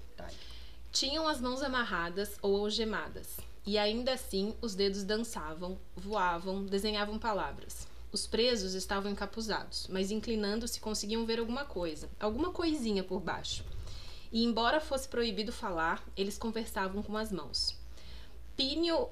Tinham 0.96 1.28
as 1.28 1.42
mãos 1.42 1.62
amarradas 1.62 2.38
ou 2.42 2.56
algemadas, 2.56 3.36
e 3.66 3.78
ainda 3.78 4.14
assim 4.14 4.56
os 4.62 4.76
dedos 4.76 5.04
dançavam, 5.04 5.78
voavam, 5.94 6.64
desenhavam 6.66 7.20
palavras. 7.20 7.86
Os 8.14 8.26
presos 8.26 8.74
estavam 8.76 9.12
encapuzados, 9.12 9.88
mas 9.90 10.10
inclinando-se 10.10 10.80
conseguiam 10.80 11.26
ver 11.26 11.40
alguma 11.42 11.66
coisa, 11.66 12.10
alguma 12.18 12.54
coisinha 12.54 13.04
por 13.04 13.20
baixo. 13.20 13.66
E 14.32 14.46
embora 14.46 14.80
fosse 14.80 15.06
proibido 15.10 15.52
falar, 15.52 16.02
eles 16.16 16.38
conversavam 16.38 17.04
com 17.04 17.18
as 17.18 17.30
mãos. 17.30 17.78
Pínio 18.56 19.10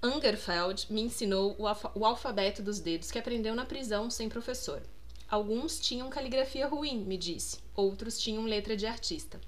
Angerfeld 0.00 0.86
me 0.92 1.00
ensinou 1.00 1.56
o, 1.58 1.66
alfa- 1.66 1.90
o 1.96 2.06
alfabeto 2.06 2.62
dos 2.62 2.78
dedos 2.78 3.10
que 3.10 3.18
aprendeu 3.18 3.52
na 3.56 3.64
prisão 3.64 4.08
sem 4.12 4.28
professor. 4.28 4.80
Alguns 5.28 5.80
tinham 5.80 6.08
caligrafia 6.08 6.68
ruim, 6.68 6.98
me 6.98 7.16
disse, 7.18 7.58
outros 7.74 8.16
tinham 8.16 8.44
letra 8.44 8.76
de 8.76 8.86
artista. 8.86 9.40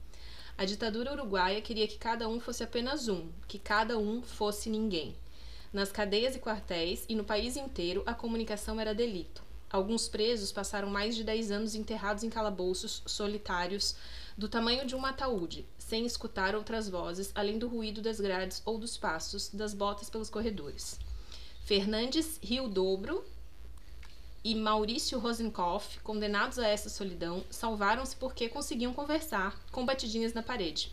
A 0.58 0.64
ditadura 0.64 1.12
uruguaia 1.12 1.60
queria 1.60 1.86
que 1.86 1.96
cada 1.96 2.28
um 2.28 2.40
fosse 2.40 2.64
apenas 2.64 3.06
um, 3.06 3.28
que 3.46 3.60
cada 3.60 3.96
um 3.96 4.20
fosse 4.20 4.68
ninguém. 4.68 5.14
Nas 5.72 5.92
cadeias 5.92 6.34
e 6.34 6.40
quartéis 6.40 7.04
e 7.08 7.14
no 7.14 7.22
país 7.22 7.56
inteiro, 7.56 8.02
a 8.04 8.12
comunicação 8.12 8.80
era 8.80 8.92
delito. 8.92 9.40
Alguns 9.70 10.08
presos 10.08 10.50
passaram 10.50 10.90
mais 10.90 11.14
de 11.14 11.22
10 11.22 11.52
anos 11.52 11.74
enterrados 11.76 12.24
em 12.24 12.28
calabouços 12.28 13.04
solitários 13.06 13.94
do 14.36 14.48
tamanho 14.48 14.84
de 14.84 14.96
um 14.96 15.06
ataúde, 15.06 15.64
sem 15.78 16.04
escutar 16.04 16.56
outras 16.56 16.88
vozes, 16.88 17.30
além 17.36 17.56
do 17.56 17.68
ruído 17.68 18.02
das 18.02 18.18
grades 18.18 18.60
ou 18.64 18.78
dos 18.78 18.98
passos 18.98 19.50
das 19.50 19.72
botas 19.72 20.10
pelos 20.10 20.28
corredores. 20.28 20.98
Fernandes 21.66 22.40
Rio 22.42 22.66
Dobro 22.66 23.24
e 24.44 24.54
Maurício 24.54 25.18
Rosenkopf, 25.18 25.98
condenados 26.02 26.58
a 26.58 26.66
essa 26.66 26.88
solidão, 26.88 27.44
salvaram-se 27.50 28.16
porque 28.16 28.48
conseguiam 28.48 28.94
conversar 28.94 29.58
com 29.72 29.84
batidinhas 29.84 30.32
na 30.32 30.42
parede. 30.42 30.92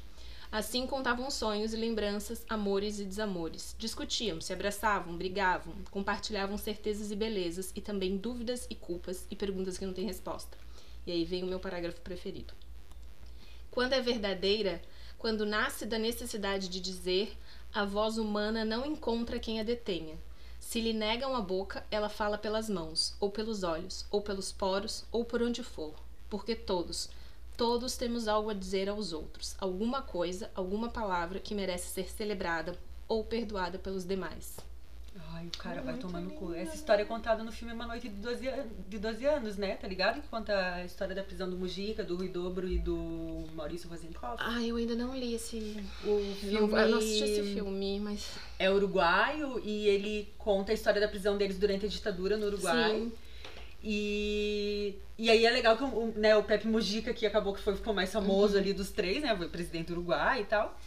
Assim 0.52 0.88
contavam 0.88 1.30
sonhos 1.30 1.74
e 1.74 1.78
lembranças, 1.78 2.46
amores 2.50 3.00
e 3.00 3.04
desamores. 3.04 3.76
Discutiam, 3.78 4.40
se 4.40 4.54
abraçavam, 4.54 5.18
brigavam, 5.18 5.74
compartilhavam 5.92 6.58
certezas 6.58 7.12
e 7.12 7.16
belezas, 7.16 7.72
e 7.76 7.82
também 7.82 8.18
dúvidas 8.18 8.66
e 8.70 8.76
culpas 8.76 9.26
e 9.30 9.36
perguntas 9.36 9.78
que 9.78 9.86
não 9.86 9.94
têm 9.94 10.06
resposta. 10.06 10.58
E 11.06 11.12
aí 11.12 11.26
vem 11.26 11.44
o 11.44 11.48
meu 11.48 11.60
parágrafo 11.60 12.02
preferido. 12.02 12.54
Quando 13.70 13.94
é 13.94 14.02
verdadeira, 14.02 14.82
quando 15.18 15.46
nasce 15.46 15.86
da 15.86 16.00
necessidade 16.00 16.70
de 16.70 16.80
dizer, 16.80 17.38
a 17.74 17.84
voz 17.84 18.18
humana 18.18 18.64
não 18.64 18.86
encontra 18.86 19.40
quem 19.40 19.60
a 19.60 19.64
detenha. 19.64 20.18
Se 20.68 20.82
lhe 20.82 20.94
negam 20.94 21.36
a 21.36 21.42
boca, 21.42 21.86
ela 21.92 22.10
fala 22.10 22.40
pelas 22.40 22.68
mãos, 22.68 23.16
ou 23.20 23.30
pelos 23.30 23.62
olhos, 23.62 24.04
ou 24.10 24.20
pelos 24.20 24.52
poros, 24.52 25.06
ou 25.12 25.24
por 25.24 25.44
onde 25.44 25.62
for. 25.62 25.94
Porque 26.28 26.56
todos, 26.56 27.08
todos 27.56 27.96
temos 27.96 28.28
algo 28.28 28.50
a 28.50 28.54
dizer 28.54 28.90
aos 28.90 29.14
outros, 29.14 29.56
alguma 29.60 30.02
coisa, 30.02 30.50
alguma 30.56 30.90
palavra 30.90 31.40
que 31.40 31.54
merece 31.54 31.90
ser 31.90 32.10
celebrada 32.10 32.76
ou 33.08 33.24
perdoada 33.24 33.78
pelos 33.78 34.04
demais. 34.04 34.58
Ai, 35.38 35.48
o 35.48 35.58
cara 35.58 35.82
vai 35.82 35.96
tomando 35.98 36.30
cu. 36.32 36.54
Essa 36.54 36.76
história 36.76 37.02
é 37.04 37.06
contada 37.06 37.44
no 37.44 37.52
filme 37.52 37.74
Uma 37.74 37.86
Noite 37.86 38.08
de 38.08 38.16
12, 38.22 38.48
an- 38.48 38.66
de 38.88 38.98
12 38.98 39.26
anos, 39.26 39.58
né? 39.58 39.76
Tá 39.76 39.86
ligado? 39.88 40.22
Que 40.22 40.28
conta 40.30 40.76
a 40.76 40.86
história 40.86 41.14
da 41.14 41.22
prisão 41.24 41.50
do 41.50 41.58
Mujica, 41.58 42.04
do 42.04 42.16
Rui 42.16 42.30
Dobro 42.30 42.68
e 42.68 42.78
do 42.80 43.44
Maurício 43.54 43.90
Rosenkopf. 43.90 44.38
Ah, 44.40 44.62
eu 44.64 44.78
ainda 44.78 44.96
não 44.96 45.14
li 45.18 45.34
esse. 45.36 45.58
O 46.06 46.08
Não, 46.10 46.34
filme 46.36 46.58
eu 46.82 46.88
não 46.90 46.98
assisti 47.00 47.24
esse 47.24 47.54
filme, 47.54 48.00
mas. 48.00 48.30
é 48.58 48.72
uruguaio 48.72 49.60
e 49.64 49.88
ele 49.90 50.34
conta 50.38 50.72
a 50.72 50.76
história 50.76 51.02
da 51.02 51.08
prisão 51.08 51.38
deles 51.38 51.58
durante 51.58 51.86
a 51.86 51.90
ditadura 51.90 52.38
no 52.38 52.46
Uruguai. 52.48 52.92
Sim. 52.92 53.12
E, 53.88 54.96
e 55.18 55.30
aí 55.30 55.46
é 55.46 55.52
legal 55.52 55.78
que 55.78 55.84
o, 55.84 56.14
né, 56.16 56.36
o 56.36 56.44
Pepe 56.44 56.68
Mujica, 56.68 57.14
que 57.14 57.26
acabou 57.26 57.54
que 57.54 57.62
foi, 57.62 57.76
ficou 57.76 57.94
mais 57.94 58.12
famoso 58.12 58.58
ali 58.58 58.74
dos 58.74 58.90
três, 58.90 59.22
né? 59.22 59.36
Foi 59.36 59.48
presidente 59.48 59.88
do 59.88 59.94
Uruguai 59.94 60.42
e 60.42 60.46
tal. 60.46 60.80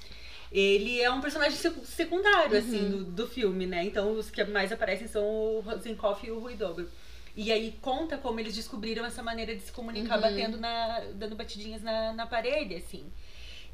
Ele 0.51 1.01
é 1.01 1.11
um 1.11 1.21
personagem 1.21 1.57
secu- 1.59 1.85
secundário, 1.85 2.59
assim, 2.59 2.89
do, 2.91 3.05
do 3.05 3.27
filme, 3.27 3.67
né? 3.67 3.85
Então 3.85 4.13
os 4.13 4.31
que 4.31 4.43
mais 4.45 4.73
aparecem 4.73 5.07
são 5.07 5.23
o 5.25 5.61
Rosenkopf 5.61 6.25
e 6.27 6.31
o 6.31 6.39
Rui 6.39 6.55
Dobro. 6.55 6.89
E 7.37 7.53
aí 7.53 7.79
conta 7.83 8.17
como 8.19 8.41
eles 8.41 8.55
descobriram 8.55 9.05
essa 9.05 9.23
maneira 9.23 9.55
de 9.55 9.63
se 9.63 9.71
comunicar 9.73 10.17
Uhum. 10.17 10.23
batendo 10.23 10.57
na. 10.59 11.01
dando 11.15 11.37
batidinhas 11.37 11.83
na, 11.83 12.13
na 12.13 12.27
parede, 12.27 12.75
assim. 12.75 13.05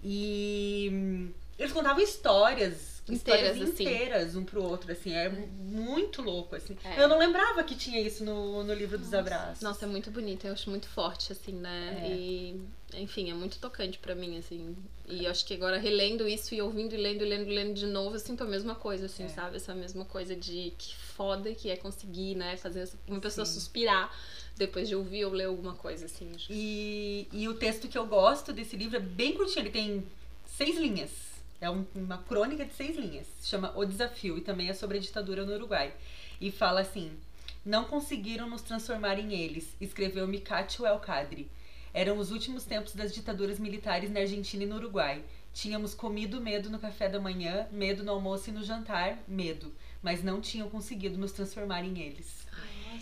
E 0.03 0.91
hum, 0.93 1.33
eles 1.59 1.73
contavam 1.73 2.03
histórias. 2.03 2.94
Inteiras, 3.07 3.57
histórias 3.57 3.71
assim. 3.75 3.83
inteiras 3.85 4.37
um 4.37 4.45
pro 4.45 4.63
outro, 4.63 4.91
assim. 4.91 5.13
É 5.13 5.29
muito 5.29 6.23
louco, 6.23 6.57
assim. 6.57 6.77
É. 6.85 7.03
Eu 7.03 7.09
não 7.09 7.19
lembrava 7.19 7.63
que 7.63 7.75
tinha 7.77 8.01
isso 8.01 8.25
no, 8.25 8.65
no 8.65 8.73
livro 8.73 8.97
dos 8.97 9.13
abraços. 9.13 9.61
Nossa, 9.63 9.85
é 9.85 9.89
muito 9.89 10.11
bonito, 10.11 10.47
eu 10.47 10.53
acho 10.55 10.71
muito 10.71 10.89
forte, 10.89 11.31
assim, 11.31 11.53
né? 11.53 11.99
É. 12.03 12.09
E, 12.09 12.61
enfim, 12.95 13.31
é 13.31 13.35
muito 13.35 13.59
tocante 13.59 13.99
pra 13.99 14.15
mim, 14.15 14.39
assim. 14.39 14.75
E 15.07 15.27
eu 15.27 15.31
acho 15.31 15.45
que 15.45 15.53
agora, 15.53 15.77
relendo 15.79 16.27
isso 16.27 16.55
e 16.55 16.63
ouvindo 16.63 16.95
e 16.95 16.97
lendo 16.97 17.23
e 17.23 17.29
lendo 17.29 17.51
e 17.51 17.55
lendo 17.55 17.75
de 17.75 17.87
novo, 17.87 18.17
eu 18.17 18.21
sinto 18.21 18.43
a 18.43 18.47
mesma 18.47 18.75
coisa, 18.75 19.05
assim, 19.05 19.25
É. 19.25 19.29
sabe? 19.29 19.57
Essa 19.57 19.75
mesma 19.75 20.07
coisa 20.07 20.35
de 20.35 20.73
que 20.79 20.97
foda 20.97 21.55
que 21.55 21.69
é 21.69 21.77
conseguir, 21.77 22.35
né? 22.35 22.57
Fazer 22.57 22.89
uma 23.07 23.21
pessoa 23.21 23.45
Sim. 23.45 23.53
suspirar 23.53 24.11
depois 24.57 24.89
de 24.89 24.97
ouvir 24.97 25.27
ou 25.27 25.33
ler 25.33 25.45
alguma 25.45 25.75
coisa, 25.75 26.07
assim. 26.07 26.33
E, 26.49 27.29
e 27.33 27.49
o 27.49 27.55
texto 27.55 27.87
que 27.87 27.99
eu 27.99 28.07
gosto 28.07 28.51
desse 28.51 28.77
livro 28.77 28.97
é 28.97 29.01
bem 29.01 29.35
curtinho, 29.35 29.61
ele 29.61 29.71
tem 29.71 30.05
seis 30.47 30.79
linhas. 30.79 31.34
É 31.61 31.71
um- 31.71 31.87
uma 31.95 32.19
crônica 32.19 32.65
de 32.65 32.75
seis 32.75 32.97
linhas. 32.97 33.27
Chama 33.43 33.73
O 33.77 33.85
Desafio 33.85 34.37
e 34.37 34.41
também 34.41 34.69
é 34.69 34.75
sobre 34.75 34.99
a 34.99 35.01
ditadura 35.01 35.45
no 35.45 35.53
Uruguai. 35.55 35.93
E 36.41 36.51
fala 36.51 36.81
assim: 36.81 37.13
Não 37.65 37.85
conseguiram 37.85 38.49
nos 38.49 38.61
transformar 38.63 39.19
em 39.19 39.33
eles, 39.33 39.67
escreveu 39.81 40.27
Mikatio 40.29 40.85
El 40.87 40.99
Cadre. 40.99 41.49
Eram 41.95 42.19
os 42.19 42.31
últimos 42.31 42.65
tempos 42.65 42.95
das 42.95 43.15
ditaduras 43.15 43.59
militares 43.59 44.11
na 44.11 44.21
Argentina 44.21 44.65
e 44.65 44.67
no 44.67 44.77
Uruguai. 44.77 45.23
Tínhamos 45.55 45.95
comido 45.95 46.41
medo 46.41 46.69
no 46.69 46.79
café 46.81 47.09
da 47.09 47.21
manhã, 47.21 47.67
medo 47.71 48.03
no 48.03 48.11
almoço 48.11 48.51
e 48.51 48.53
no 48.53 48.63
jantar, 48.65 49.23
medo. 49.29 49.73
Mas 50.03 50.23
não 50.23 50.41
tinham 50.41 50.69
conseguido 50.69 51.17
nos 51.17 51.31
transformar 51.33 51.85
em 51.85 51.99
eles. 52.03 52.45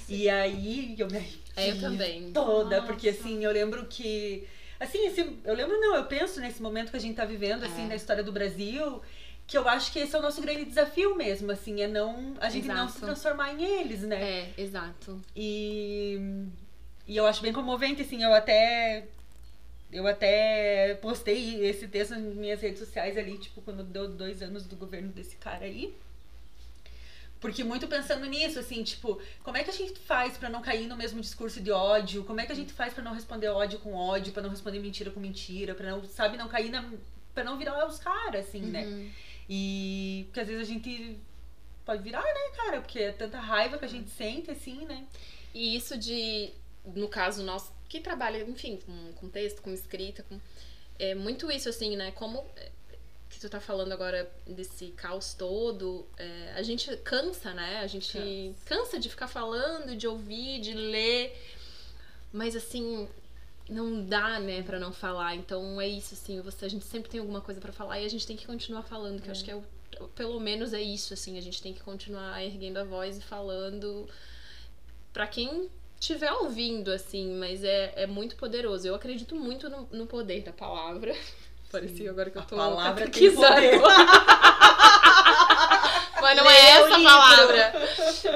E 0.08 0.28
aí 0.28 0.94
eu 0.98 1.08
me 1.08 1.16
É, 1.16 1.20
eu 1.20 1.24
arrepio 1.56 1.80
também. 1.80 2.32
toda, 2.32 2.76
Nossa. 2.80 2.86
porque 2.86 3.08
assim, 3.08 3.42
eu 3.44 3.50
lembro 3.50 3.86
que. 3.86 4.46
Assim, 4.82 5.06
esse, 5.06 5.20
eu 5.44 5.54
lembro 5.54 5.78
não, 5.80 5.94
eu 5.96 6.04
penso 6.06 6.40
nesse 6.40 6.60
momento 6.60 6.90
que 6.90 6.96
a 6.96 7.00
gente 7.00 7.14
tá 7.14 7.24
vivendo, 7.24 7.64
assim, 7.64 7.84
É. 7.84 7.88
na 7.88 7.94
história 7.94 8.22
do 8.22 8.32
Brasil, 8.32 9.00
que 9.46 9.56
eu 9.56 9.68
acho 9.68 9.92
que 9.92 9.98
esse 10.00 10.14
é 10.14 10.18
o 10.18 10.22
nosso 10.22 10.40
grande 10.42 10.64
desafio 10.64 11.14
mesmo, 11.14 11.52
assim, 11.52 11.80
é 11.82 11.86
não. 11.88 12.34
A 12.40 12.48
gente 12.50 12.66
não 12.66 12.88
se 12.88 12.96
Exato. 12.98 13.06
transformar 13.06 13.52
em 13.54 13.62
eles, 13.64 14.00
né? 14.02 14.20
É, 14.22 14.50
exato. 14.58 15.20
E, 15.36 16.18
e 17.06 17.16
eu 17.16 17.26
acho 17.26 17.42
bem 17.42 17.52
comovente, 17.52 18.02
assim, 18.02 18.22
eu 18.22 18.32
até. 18.34 19.06
Eu 19.92 20.06
até 20.06 20.94
postei 21.02 21.66
esse 21.66 21.86
texto 21.86 22.12
nas 22.12 22.34
minhas 22.34 22.60
redes 22.62 22.78
sociais 22.78 23.16
ali, 23.18 23.36
tipo, 23.36 23.60
quando 23.60 23.82
deu 23.84 24.08
dois 24.08 24.40
anos 24.42 24.66
do 24.66 24.74
governo 24.74 25.08
desse 25.12 25.36
cara 25.36 25.64
aí. 25.66 25.94
Porque 27.42 27.64
muito 27.64 27.88
pensando 27.88 28.24
nisso, 28.26 28.60
assim, 28.60 28.84
tipo, 28.84 29.20
como 29.42 29.56
é 29.56 29.64
que 29.64 29.70
a 29.70 29.72
gente 29.72 29.98
faz 29.98 30.38
pra 30.38 30.48
não 30.48 30.62
cair 30.62 30.86
no 30.86 30.96
mesmo 30.96 31.20
discurso 31.20 31.60
de 31.60 31.72
ódio? 31.72 32.22
Como 32.22 32.40
é 32.40 32.46
que 32.46 32.52
a 32.52 32.54
gente 32.54 32.72
faz 32.72 32.94
pra 32.94 33.02
não 33.02 33.12
responder 33.12 33.48
ódio 33.48 33.80
com 33.80 33.94
ódio, 33.94 34.32
pra 34.32 34.40
não 34.40 34.48
responder 34.48 34.78
mentira 34.78 35.10
com 35.10 35.18
mentira, 35.18 35.74
pra 35.74 35.90
não, 35.90 36.04
sabe, 36.04 36.36
não 36.36 36.46
cair 36.46 36.70
na. 36.70 36.88
pra 37.34 37.42
não 37.42 37.58
virar 37.58 37.84
os 37.88 37.98
caras, 37.98 38.46
assim, 38.46 38.60
né? 38.60 38.84
Uhum. 38.84 39.10
E 39.50 40.22
porque 40.26 40.38
às 40.38 40.46
vezes 40.46 40.62
a 40.62 40.72
gente 40.72 41.18
pode 41.84 42.00
virar, 42.00 42.22
né, 42.22 42.56
cara? 42.56 42.80
Porque 42.80 43.00
é 43.00 43.10
tanta 43.10 43.40
raiva 43.40 43.76
que 43.76 43.84
a 43.86 43.88
gente 43.88 44.08
sente, 44.10 44.48
assim, 44.48 44.86
né? 44.86 45.04
E 45.52 45.74
isso 45.74 45.98
de, 45.98 46.52
no 46.94 47.08
caso 47.08 47.42
nosso, 47.42 47.72
que 47.88 47.98
trabalha, 47.98 48.40
enfim, 48.44 48.78
com, 48.86 49.12
com 49.14 49.28
texto, 49.28 49.60
com 49.62 49.72
escrita, 49.72 50.22
com, 50.22 50.40
é 50.96 51.12
muito 51.16 51.50
isso, 51.50 51.68
assim, 51.68 51.96
né? 51.96 52.12
Como 52.12 52.46
tu 53.42 53.50
tá 53.50 53.60
falando 53.60 53.92
agora 53.92 54.30
desse 54.46 54.88
caos 54.88 55.34
todo, 55.34 56.06
é, 56.16 56.52
a 56.56 56.62
gente 56.62 56.96
cansa, 56.98 57.52
né? 57.52 57.80
A 57.80 57.86
gente 57.86 58.54
cansa 58.64 58.98
de 58.98 59.08
ficar 59.08 59.28
falando, 59.28 59.94
de 59.96 60.06
ouvir, 60.06 60.60
de 60.60 60.72
ler, 60.74 61.36
mas 62.32 62.56
assim. 62.56 63.08
Não 63.68 64.04
dá, 64.04 64.40
né, 64.40 64.60
pra 64.62 64.78
não 64.78 64.92
falar. 64.92 65.36
Então 65.36 65.80
é 65.80 65.86
isso, 65.86 66.14
assim. 66.14 66.40
Você, 66.40 66.64
a 66.64 66.68
gente 66.68 66.84
sempre 66.84 67.08
tem 67.08 67.20
alguma 67.20 67.40
coisa 67.40 67.60
pra 67.60 67.72
falar 67.72 68.00
e 68.00 68.04
a 68.04 68.08
gente 68.08 68.26
tem 68.26 68.36
que 68.36 68.44
continuar 68.44 68.82
falando, 68.82 69.22
que 69.22 69.28
eu 69.28 69.32
acho 69.32 69.44
que 69.44 69.50
é 69.50 69.54
o, 69.54 69.64
pelo 70.08 70.38
menos 70.40 70.72
é 70.74 70.82
isso, 70.82 71.14
assim. 71.14 71.38
A 71.38 71.40
gente 71.40 71.62
tem 71.62 71.72
que 71.72 71.80
continuar 71.80 72.42
erguendo 72.44 72.78
a 72.78 72.84
voz 72.84 73.18
e 73.18 73.22
falando 73.22 74.08
Pra 75.12 75.26
quem 75.26 75.68
estiver 76.00 76.32
ouvindo, 76.32 76.90
assim, 76.90 77.34
mas 77.34 77.62
é, 77.62 77.92
é 77.96 78.06
muito 78.06 78.34
poderoso. 78.36 78.88
Eu 78.88 78.94
acredito 78.94 79.36
muito 79.36 79.68
no, 79.68 79.86
no 79.92 80.06
poder 80.06 80.42
da 80.42 80.52
palavra. 80.52 81.14
Parecia 81.72 82.10
agora 82.10 82.30
que 82.30 82.36
eu 82.38 82.42
A 82.42 82.44
tô 82.44 82.56
palavra 82.56 83.08
tem 83.08 83.30
pesquisando. 83.30 83.54
poder. 83.54 83.80
Mas 86.20 86.36
não 86.36 86.48
é 86.48 86.70
essa 86.70 87.00
palavra. 87.00 87.72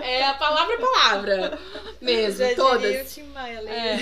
É 0.02 0.26
a 0.26 0.34
palavra 0.34 0.74
é 0.74 0.78
palavra. 0.78 1.58
Mesmo, 2.00 2.38
Já 2.38 2.48
diria 2.48 2.64
o 2.64 2.68
todas. 2.68 3.18
Maia, 3.32 3.60
É. 3.70 3.96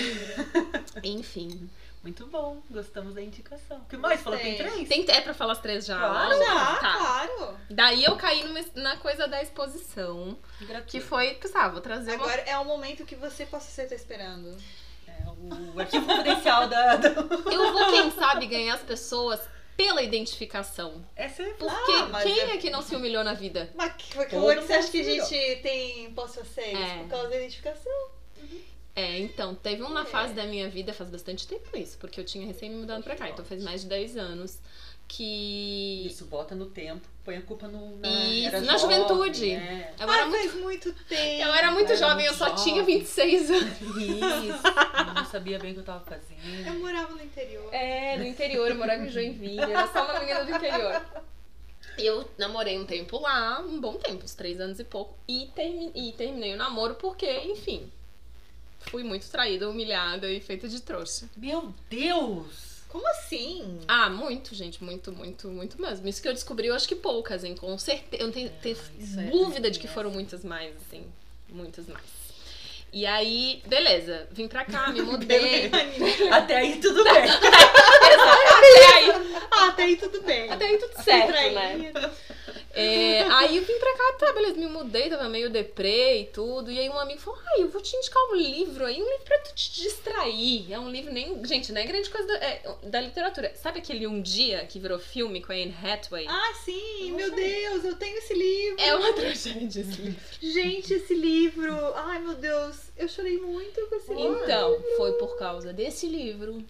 Enfim. 1.04 1.68
Muito 2.02 2.26
bom, 2.26 2.60
gostamos 2.70 3.14
da 3.14 3.22
indicação. 3.22 3.78
O 3.78 3.84
que 3.86 3.96
mais? 3.96 4.20
Falou 4.20 4.38
que 4.38 4.44
tem 4.44 4.56
três? 4.58 4.88
Tem, 4.88 5.06
é 5.08 5.20
pra 5.22 5.32
falar 5.32 5.52
as 5.52 5.58
três 5.58 5.86
já? 5.86 5.98
Claro. 5.98 6.30
Não? 6.38 6.44
Já, 6.44 6.76
Tá. 6.76 6.96
claro. 6.98 7.56
Daí 7.70 8.04
eu 8.04 8.14
caí 8.16 8.44
numa- 8.44 8.60
na 8.74 8.96
coisa 8.98 9.26
da 9.26 9.42
exposição, 9.42 10.36
Gratuito. 10.60 10.90
que 10.90 11.00
foi, 11.00 11.32
pensava, 11.34 11.70
vou 11.72 11.80
trazer 11.80 12.16
uma 12.16 12.24
Agora 12.26 12.42
é 12.42 12.58
o 12.58 12.64
momento 12.66 13.06
que 13.06 13.16
você 13.16 13.46
possa 13.46 13.70
ser 13.70 13.86
tá 13.88 13.94
esperando. 13.94 14.54
O 15.74 15.80
arquivo 15.80 16.06
confidencial 16.06 16.68
da. 16.68 16.96
da... 16.96 17.08
Eu 17.08 17.72
vou, 17.72 17.90
quem 17.90 18.10
sabe, 18.12 18.46
ganhar 18.46 18.74
as 18.74 18.82
pessoas 18.82 19.40
pela 19.76 20.02
identificação. 20.02 21.04
Essa 21.16 21.42
é 21.42 21.46
Porque 21.54 21.92
Ah, 21.92 22.20
quem 22.22 22.38
é- 22.40 22.54
é 22.54 22.56
que 22.58 22.70
não 22.70 22.80
se 22.80 22.94
humilhou 22.94 23.24
na 23.24 23.34
vida? 23.34 23.70
Mas 23.74 23.92
que, 23.96 24.18
é 24.18 24.24
que 24.26 24.36
você 24.36 24.72
acha 24.72 24.90
que 24.90 25.00
a 25.00 25.04
gente 25.04 25.60
tem 25.62 26.12
post-vocês? 26.12 26.78
É. 26.78 26.98
Por 26.98 27.08
causa 27.08 27.28
da 27.28 27.36
identificação. 27.36 27.92
É, 28.96 29.18
então, 29.18 29.56
teve 29.56 29.82
uma 29.82 30.02
É. 30.02 30.04
fase 30.04 30.34
da 30.34 30.44
minha 30.44 30.68
vida, 30.68 30.92
faz 30.94 31.10
bastante 31.10 31.48
tempo 31.48 31.76
isso, 31.76 31.98
porque 31.98 32.20
eu 32.20 32.24
tinha 32.24 32.46
recém 32.46 32.70
me 32.70 32.76
mudado 32.76 33.02
pra 33.02 33.16
cá, 33.16 33.28
então 33.28 33.44
faz 33.44 33.60
mais 33.60 33.80
de 33.80 33.88
10 33.88 34.16
anos, 34.16 34.60
que 35.06 36.04
Isso, 36.06 36.24
bota 36.26 36.54
no 36.54 36.66
tempo, 36.66 37.06
põe 37.24 37.36
a 37.36 37.42
culpa 37.42 37.68
no. 37.68 37.96
Na, 37.98 38.08
Isso, 38.24 38.48
era 38.48 38.60
na 38.62 38.76
jovem, 38.76 38.96
juventude. 38.98 39.50
é. 39.52 39.94
eu 39.98 40.10
era 40.12 40.22
Ai, 40.24 40.28
muito, 40.28 40.50
faz 40.50 40.62
muito 40.62 40.92
tempo. 41.08 41.42
eu 41.42 41.54
era 41.54 41.70
muito 41.70 41.88
era 41.92 41.96
jovem, 41.96 42.26
eu 42.26 42.32
muito 42.32 42.38
só 42.38 42.48
jovem. 42.56 42.64
tinha 42.64 42.82
26 42.82 43.50
anos. 43.50 43.80
Isso, 43.80 44.66
eu 45.08 45.14
não 45.14 45.24
sabia 45.26 45.58
bem 45.58 45.70
o 45.70 45.74
que 45.74 45.80
eu 45.80 45.84
tava 45.84 46.04
Eu 46.04 46.18
fazendo. 46.18 46.78
morava 46.80 47.14
no 47.14 47.22
interior. 47.22 47.72
É, 47.72 48.16
no 48.16 48.24
interior, 48.26 48.68
eu 48.68 48.76
morava 48.76 49.04
em 49.04 49.08
Joinville, 49.10 49.60
era 49.60 49.86
só 49.92 50.04
uma 50.04 50.18
menina 50.20 50.44
do 50.44 50.50
interior. 50.50 51.02
E 51.96 52.04
eu 52.06 52.28
namorei 52.36 52.76
um 52.78 52.84
tempo 52.86 53.20
lá, 53.20 53.60
um 53.60 53.80
bom 53.80 53.94
tempo, 53.94 54.24
uns 54.24 54.34
três 54.34 54.58
anos 54.60 54.80
e 54.80 54.84
pouco, 54.84 55.16
e, 55.28 55.46
termi- 55.54 55.92
e 55.94 56.10
terminei 56.12 56.54
o 56.54 56.56
namoro 56.56 56.96
porque, 56.96 57.30
enfim, 57.42 57.88
fui 58.90 59.04
muito 59.04 59.28
traída, 59.30 59.68
humilhada 59.70 60.28
e 60.28 60.40
feita 60.40 60.66
de 60.68 60.80
trouxa. 60.82 61.28
Meu 61.36 61.72
Deus! 61.88 62.73
Como 62.94 63.08
assim? 63.08 63.80
Ah, 63.88 64.08
muito, 64.08 64.54
gente, 64.54 64.84
muito, 64.84 65.10
muito, 65.10 65.48
muito 65.48 65.82
mesmo. 65.82 66.06
Isso 66.06 66.22
que 66.22 66.28
eu 66.28 66.32
descobri, 66.32 66.68
eu 66.68 66.74
acho 66.76 66.86
que 66.86 66.94
poucas, 66.94 67.42
hein? 67.42 67.56
Com 67.56 67.76
certeza. 67.76 68.22
Eu 68.22 68.26
não 68.28 68.32
tenho, 68.32 68.48
tenho 68.62 68.76
isso 68.96 69.18
é 69.18 69.30
dúvida 69.30 69.68
de 69.68 69.80
que 69.80 69.88
foram 69.88 70.12
muitas 70.12 70.44
mais, 70.44 70.76
assim. 70.76 71.04
Muitas 71.48 71.88
mais. 71.88 72.04
E 72.96 73.04
aí, 73.06 73.60
beleza, 73.66 74.28
vim 74.30 74.46
pra 74.46 74.64
cá, 74.64 74.92
me 74.92 75.02
mudei. 75.02 75.68
Até 76.30 76.56
aí 76.58 76.76
tudo 76.80 77.02
bem. 77.02 77.24
Até 77.28 78.94
aí, 78.94 79.10
Ah, 79.50 79.66
até 79.68 79.82
aí 79.82 79.96
tudo 79.96 80.22
bem. 80.22 80.48
até 80.48 80.64
aí 80.66 80.78
tudo 80.78 81.02
certo, 81.02 81.32
né? 81.32 81.50
Traída. 81.50 82.14
É, 82.76 83.22
aí 83.30 83.56
eu 83.56 83.64
vim 83.64 83.78
pra 83.78 83.96
cá, 83.96 84.12
tá, 84.18 84.32
beleza, 84.32 84.54
me 84.58 84.66
mudei, 84.66 85.08
tava 85.08 85.28
meio 85.28 85.48
deprê 85.50 86.22
e 86.22 86.24
tudo. 86.26 86.70
E 86.72 86.78
aí 86.78 86.88
um 86.88 86.98
amigo 86.98 87.20
falou: 87.20 87.40
ai, 87.46 87.62
eu 87.62 87.68
vou 87.68 87.80
te 87.80 87.96
indicar 87.96 88.20
um 88.30 88.34
livro 88.36 88.84
aí, 88.84 89.00
um 89.00 89.08
livro 89.10 89.24
pra 89.24 89.38
tu 89.40 89.54
te 89.54 89.72
distrair. 89.82 90.72
É 90.72 90.78
um 90.78 90.90
livro 90.90 91.12
nem. 91.12 91.44
Gente, 91.44 91.72
não 91.72 91.80
é 91.80 91.84
grande 91.84 92.10
coisa 92.10 92.26
da, 92.26 92.34
é, 92.34 92.62
da 92.84 93.00
literatura. 93.00 93.52
Sabe 93.54 93.78
aquele 93.78 94.06
Um 94.08 94.20
Dia 94.20 94.66
que 94.66 94.78
virou 94.80 94.98
filme 94.98 95.40
com 95.40 95.52
a 95.52 95.54
Anne 95.54 95.74
Hathaway? 95.84 96.26
Ah, 96.28 96.52
sim, 96.64 97.12
meu 97.12 97.30
Deus, 97.32 97.84
eu 97.84 97.94
tenho 97.96 98.18
esse 98.18 98.34
livro. 98.34 98.80
É 98.82 98.94
uma 98.96 99.12
tragédia 99.12 99.80
esse 99.82 100.00
livro. 100.02 100.20
Gente, 100.42 100.94
esse 100.94 101.14
livro. 101.14 101.94
Ai, 101.94 102.18
meu 102.18 102.34
Deus, 102.34 102.76
eu 102.96 103.08
chorei 103.08 103.38
muito 103.38 103.86
com 103.88 103.96
esse 103.96 104.14
livro. 104.14 104.44
Então, 104.44 104.82
foi 104.96 105.12
por 105.14 105.36
causa 105.38 105.72
desse 105.72 106.06
livro 106.06 106.64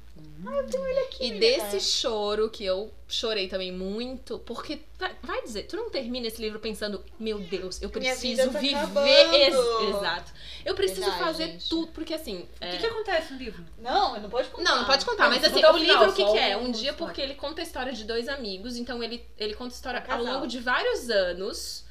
Aqui, 1.06 1.26
e 1.26 1.38
desse 1.38 1.80
choro 1.80 2.50
que 2.50 2.64
eu 2.64 2.92
chorei 3.08 3.48
também 3.48 3.72
muito, 3.72 4.38
porque 4.40 4.80
vai, 4.98 5.14
vai 5.22 5.42
dizer, 5.42 5.64
tu 5.64 5.76
não 5.76 5.88
termina 5.88 6.26
esse 6.26 6.40
livro 6.40 6.58
pensando, 6.58 7.02
meu 7.18 7.38
Deus, 7.38 7.80
eu 7.80 7.88
preciso 7.88 8.50
tá 8.50 8.58
viver. 8.58 9.52
exato. 9.88 10.32
Eu 10.64 10.74
preciso 10.74 11.02
Verdade, 11.02 11.24
fazer 11.24 11.46
gente. 11.46 11.68
tudo, 11.68 11.92
porque 11.92 12.14
assim. 12.14 12.40
O 12.40 12.48
é, 12.60 12.72
que, 12.72 12.78
que 12.78 12.86
acontece 12.86 13.32
no 13.32 13.38
livro? 13.38 13.64
Não, 13.78 14.20
não 14.20 14.28
pode 14.28 14.48
contar. 14.48 14.70
Não, 14.70 14.78
não 14.80 14.86
pode 14.86 15.04
contar, 15.04 15.28
mas 15.28 15.44
assim, 15.44 15.64
o 15.64 15.72
o 15.72 15.76
livro 15.78 16.10
final, 16.10 16.10
o 16.10 16.12
que, 16.12 16.24
que 16.24 16.38
é? 16.38 16.56
Um 16.56 16.70
dia 16.70 16.92
porque 16.92 17.20
ele 17.20 17.34
conta 17.34 17.60
a 17.60 17.64
história 17.64 17.92
de 17.92 18.04
dois 18.04 18.28
amigos, 18.28 18.76
então 18.76 19.02
ele, 19.02 19.26
ele 19.38 19.54
conta 19.54 19.72
a 19.72 19.76
história 19.76 20.04
Um 20.08 20.12
ao 20.12 20.24
longo 20.24 20.46
de 20.46 20.58
vários 20.60 21.08
anos. 21.10 21.83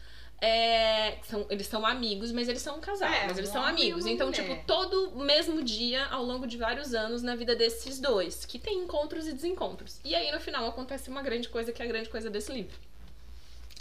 É, 0.46 1.20
são, 1.24 1.46
eles 1.50 1.68
são 1.68 1.86
amigos, 1.86 2.34
mas 2.34 2.50
eles 2.50 2.62
são 2.62 2.76
um 2.76 2.82
casal, 2.82 3.08
É, 3.10 3.28
mas 3.28 3.38
eles 3.38 3.50
são 3.50 3.64
amigos. 3.64 4.06
Então, 4.06 4.28
mulher. 4.28 4.42
tipo, 4.46 4.68
todo 4.68 5.12
mesmo 5.24 5.64
dia, 5.64 6.06
ao 6.08 6.22
longo 6.22 6.46
de 6.46 6.58
vários 6.58 6.94
anos, 6.94 7.24
na 7.24 7.34
vida 7.34 7.56
desses 7.56 7.98
dois, 7.98 8.46
que 8.46 8.60
tem 8.60 8.80
encontros 8.80 9.26
e 9.26 9.32
desencontros. 9.32 10.02
E 10.04 10.14
aí, 10.14 10.30
no 10.34 10.42
final, 10.42 10.68
acontece 10.68 11.10
uma 11.10 11.22
grande 11.22 11.48
coisa, 11.48 11.72
que 11.72 11.82
é 11.82 11.86
a 11.86 11.88
grande 11.88 12.10
coisa 12.10 12.30
desse 12.30 12.52
livro. 12.52 12.76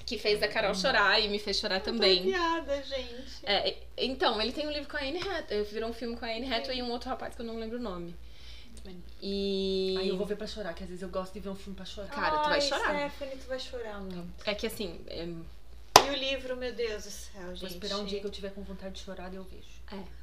Que 0.07 0.16
fez 0.16 0.40
a 0.40 0.47
Carol 0.47 0.73
chorar 0.73 1.19
e 1.19 1.28
me 1.28 1.40
fez 1.40 1.57
chorar 1.59 1.81
também. 1.81 2.23
piada, 2.23 2.81
gente. 2.85 3.40
É, 3.42 3.76
então, 3.97 4.40
ele 4.40 4.52
tem 4.52 4.64
um 4.64 4.71
livro 4.71 4.88
com 4.88 4.97
a 4.97 5.00
Anne 5.00 5.19
Hathaway, 5.19 5.64
virou 5.64 5.90
um 5.90 5.92
filme 5.92 6.16
com 6.16 6.25
a 6.25 6.28
Anne 6.28 6.52
Hathaway 6.52 6.78
e 6.78 6.83
um 6.85 6.92
outro 6.92 7.09
rapaz 7.09 7.35
que 7.35 7.42
eu 7.42 7.47
não 7.47 7.59
lembro 7.59 7.78
o 7.78 7.83
nome. 7.83 8.14
E. 9.21 9.97
Aí 9.99 10.09
eu 10.09 10.16
vou 10.16 10.26
ver 10.26 10.37
pra 10.37 10.47
chorar, 10.47 10.75
que 10.75 10.83
às 10.83 10.88
vezes 10.88 11.02
eu 11.02 11.09
gosto 11.09 11.33
de 11.33 11.40
ver 11.40 11.49
um 11.49 11.54
filme 11.57 11.75
pra 11.76 11.85
chorar. 11.85 12.09
Cara, 12.09 12.38
tu 12.38 12.49
vai 12.49 12.54
Ai, 12.54 12.61
chorar. 12.61 13.11
Stephanie, 13.11 13.37
tu 13.37 13.49
vai 13.49 13.59
chorar 13.59 14.00
muito. 14.00 14.28
É 14.45 14.54
que 14.54 14.66
assim, 14.66 15.00
é, 15.07 15.28
E 16.06 16.11
o 16.11 16.14
livro, 16.14 16.56
meu 16.56 16.73
Deus 16.73 17.04
do 17.04 17.11
céu, 17.11 17.49
gente. 17.50 17.61
Vou 17.61 17.68
esperar 17.68 17.99
um 17.99 18.04
dia 18.04 18.21
que 18.21 18.26
eu 18.26 18.30
tiver 18.30 18.50
com 18.50 18.62
vontade 18.62 18.94
de 18.94 19.00
chorar 19.00 19.32
e 19.32 19.37
eu 19.37 19.44
vejo. 19.44 19.82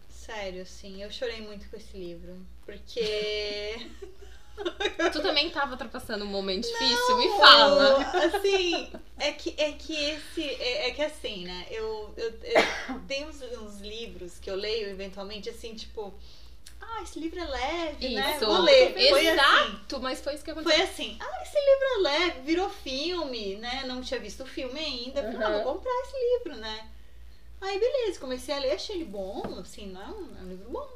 Sério, 0.10 0.62
assim, 0.62 1.02
eu 1.02 1.12
chorei 1.12 1.42
muito 1.42 1.68
com 1.70 1.76
esse 1.76 1.98
livro. 1.98 2.38
Porque. 2.66 3.88
tu 5.12 5.22
também 5.22 5.50
tava 5.50 5.72
ultrapassando 5.72 6.26
um 6.26 6.28
momento 6.28 6.68
difícil, 6.68 7.18
me 7.18 7.30
fala. 7.38 7.98
Assim, 8.26 8.92
é 9.18 9.32
que, 9.32 9.56
é 9.58 9.72
que 9.72 9.94
esse. 9.94 10.44
É, 10.44 10.90
é 10.90 10.92
que 10.92 11.02
assim, 11.02 11.46
né? 11.46 11.66
Eu, 11.72 12.14
eu, 12.18 12.30
eu 12.30 13.00
tenho 13.08 13.28
uns, 13.28 13.42
uns 13.42 13.80
livros 13.80 14.38
que 14.38 14.52
eu 14.52 14.56
leio 14.56 14.90
eventualmente, 14.90 15.50
assim, 15.50 15.74
tipo. 15.74 16.14
Ah, 16.82 17.02
esse 17.04 17.20
livro 17.20 17.40
é 17.40 17.46
leve, 17.46 18.10
né? 18.16 18.36
Isso. 18.36 18.46
Vou 18.46 18.62
ler. 18.62 18.94
Foi 18.94 19.28
assim. 19.28 19.28
Exato, 19.28 20.00
mas 20.02 20.22
foi 20.22 20.34
isso 20.36 20.44
que 20.44 20.52
aconteceu. 20.52 20.78
Foi 20.78 20.86
assim, 20.88 21.18
ah, 21.20 21.42
esse 21.44 21.58
livro 21.60 21.86
é 21.86 21.98
leve, 22.02 22.40
virou 22.42 22.70
filme, 22.70 23.56
né? 23.56 23.84
Não 23.86 24.02
tinha 24.02 24.20
visto 24.20 24.44
o 24.44 24.48
filme 24.48 24.80
ainda. 24.80 25.22
Falei, 25.22 25.44
ah, 25.48 25.64
vou 25.64 25.76
comprar 25.76 25.92
esse 26.04 26.18
livro, 26.18 26.56
né? 26.60 26.90
Aí, 27.62 27.78
beleza, 27.80 28.20
comecei 28.20 28.56
a 28.56 28.60
ler, 28.60 28.72
achei 28.72 28.96
ele 28.96 29.06
bom, 29.06 29.44
assim, 29.60 29.88
não, 29.88 30.30
é 30.40 30.42
um 30.42 30.48
livro 30.48 30.70
bom. 30.70 30.90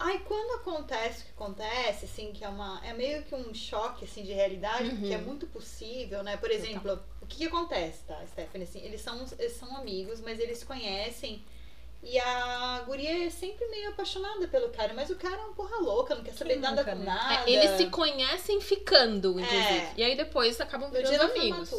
Aí, 0.00 0.20
quando 0.20 0.60
acontece 0.60 1.22
o 1.22 1.24
que 1.26 1.30
acontece, 1.32 2.04
assim, 2.04 2.32
que 2.32 2.44
é 2.44 2.48
uma. 2.48 2.80
É 2.84 2.92
meio 2.92 3.22
que 3.24 3.34
um 3.34 3.52
choque, 3.52 4.04
assim, 4.04 4.22
de 4.22 4.32
realidade, 4.32 4.90
Uhum. 4.90 4.96
porque 4.96 5.14
é 5.14 5.18
muito 5.18 5.46
possível, 5.48 6.22
né? 6.22 6.36
Por 6.36 6.50
exemplo, 6.50 7.00
o 7.20 7.26
que, 7.26 7.38
que 7.38 7.46
acontece, 7.46 8.02
tá, 8.06 8.20
Stephanie? 8.28 8.66
Assim, 8.66 8.80
eles 8.80 9.00
são, 9.00 9.24
eles 9.38 9.52
são 9.54 9.76
amigos, 9.76 10.20
mas 10.20 10.38
eles 10.38 10.58
se 10.58 10.66
conhecem. 10.66 11.44
E 12.02 12.18
a 12.18 12.82
guria 12.86 13.26
é 13.26 13.30
sempre 13.30 13.66
meio 13.68 13.88
apaixonada 13.90 14.46
pelo 14.46 14.68
cara, 14.68 14.94
mas 14.94 15.10
o 15.10 15.16
cara 15.16 15.36
é 15.36 15.44
um 15.46 15.52
porra 15.52 15.78
louca, 15.78 16.14
não 16.14 16.22
quer 16.22 16.32
saber 16.32 16.54
Quem 16.54 16.62
nada 16.62 16.76
nunca, 16.76 16.92
com 16.92 16.98
né? 16.98 17.04
nada. 17.04 17.50
É, 17.50 17.52
eles 17.52 17.70
se 17.76 17.86
conhecem 17.88 18.60
ficando, 18.60 19.32
inclusive. 19.40 19.78
É. 19.78 19.92
E 19.96 20.02
aí 20.04 20.16
depois 20.16 20.60
acabam 20.60 20.88
no 20.88 20.94
virando 20.94 21.22
amigos. 21.22 21.70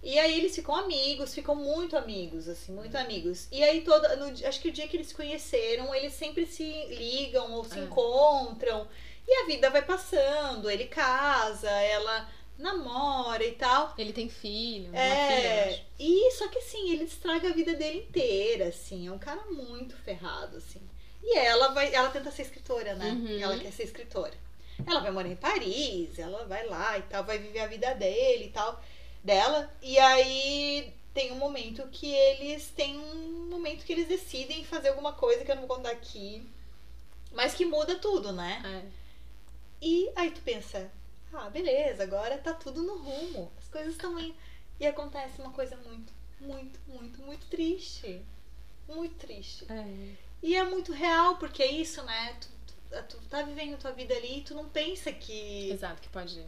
E 0.00 0.16
aí 0.18 0.38
eles 0.38 0.54
ficam 0.54 0.76
amigos, 0.76 1.34
ficam 1.34 1.56
muito 1.56 1.96
amigos, 1.96 2.48
assim, 2.48 2.70
muito 2.72 2.96
amigos. 2.96 3.48
E 3.50 3.64
aí 3.64 3.80
toda, 3.80 4.14
no 4.16 4.26
acho 4.46 4.60
que 4.60 4.68
o 4.68 4.72
dia 4.72 4.86
que 4.86 4.96
eles 4.96 5.08
se 5.08 5.14
conheceram, 5.14 5.92
eles 5.94 6.12
sempre 6.12 6.46
se 6.46 6.64
ligam 6.94 7.52
ou 7.54 7.64
se 7.64 7.78
É. 7.78 7.82
encontram. 7.82 8.86
E 9.26 9.42
a 9.42 9.46
vida 9.46 9.68
vai 9.70 9.82
passando, 9.82 10.70
ele 10.70 10.84
casa, 10.86 11.68
ela 11.68 12.28
namora 12.58 13.44
e 13.44 13.52
tal. 13.52 13.94
Ele 13.96 14.12
tem 14.12 14.28
filho, 14.28 14.86
filha, 14.90 14.98
É, 14.98 15.68
acho. 15.70 15.82
e 15.98 16.30
só 16.32 16.48
que 16.48 16.58
assim, 16.58 16.90
ele 16.90 17.04
estraga 17.04 17.48
a 17.48 17.52
vida 17.52 17.74
dele 17.74 18.00
inteira, 18.08 18.68
assim, 18.68 19.06
é 19.06 19.12
um 19.12 19.18
cara 19.18 19.42
muito 19.50 19.96
ferrado, 19.96 20.56
assim. 20.56 20.80
E 21.22 21.36
ela 21.38 21.68
vai, 21.68 21.94
ela 21.94 22.10
tenta 22.10 22.30
ser 22.30 22.42
escritora, 22.42 22.94
né? 22.94 23.10
Uhum. 23.10 23.38
Ela 23.40 23.58
quer 23.58 23.72
ser 23.72 23.84
escritora. 23.84 24.34
Ela 24.86 25.00
vai 25.00 25.10
morar 25.10 25.28
em 25.28 25.36
Paris, 25.36 26.18
ela 26.18 26.44
vai 26.46 26.66
lá 26.66 26.98
e 26.98 27.02
tal, 27.02 27.24
vai 27.24 27.38
viver 27.38 27.60
a 27.60 27.66
vida 27.66 27.94
dele 27.94 28.44
e 28.46 28.50
tal, 28.50 28.82
dela. 29.24 29.72
E 29.82 29.98
aí 29.98 30.92
tem 31.12 31.32
um 31.32 31.36
momento 31.36 31.86
que 31.88 32.12
eles 32.14 32.68
têm 32.76 32.96
um 32.96 33.48
momento 33.50 33.84
que 33.84 33.92
eles 33.92 34.06
decidem 34.06 34.64
fazer 34.64 34.90
alguma 34.90 35.12
coisa 35.12 35.44
que 35.44 35.50
eu 35.50 35.56
não 35.56 35.66
vou 35.66 35.76
contar 35.76 35.90
aqui, 35.90 36.48
mas 37.32 37.54
que 37.54 37.64
muda 37.64 37.96
tudo, 37.98 38.32
né? 38.32 38.62
É. 38.64 38.98
E 39.82 40.10
aí 40.14 40.30
tu 40.30 40.40
pensa, 40.42 40.90
ah, 41.32 41.50
beleza, 41.50 42.02
agora 42.02 42.38
tá 42.38 42.52
tudo 42.54 42.82
no 42.82 42.98
rumo. 42.98 43.52
As 43.58 43.68
coisas 43.68 43.92
estão 43.92 44.18
indo. 44.18 44.34
E 44.80 44.86
acontece 44.86 45.40
uma 45.40 45.52
coisa 45.52 45.76
muito, 45.76 46.12
muito, 46.40 46.80
muito, 46.86 47.22
muito 47.22 47.46
triste. 47.46 48.24
Muito 48.88 49.14
triste. 49.16 49.66
É. 49.70 50.14
E 50.42 50.56
é 50.56 50.62
muito 50.62 50.92
real, 50.92 51.36
porque 51.36 51.62
é 51.62 51.70
isso, 51.70 52.02
né? 52.04 52.36
Tu, 52.40 52.48
tu, 52.90 53.02
tu 53.18 53.28
tá 53.28 53.42
vivendo 53.42 53.78
tua 53.78 53.92
vida 53.92 54.14
ali 54.14 54.38
e 54.38 54.42
tu 54.42 54.54
não 54.54 54.68
pensa 54.68 55.12
que. 55.12 55.70
Exato, 55.70 56.00
que 56.00 56.08
pode 56.08 56.44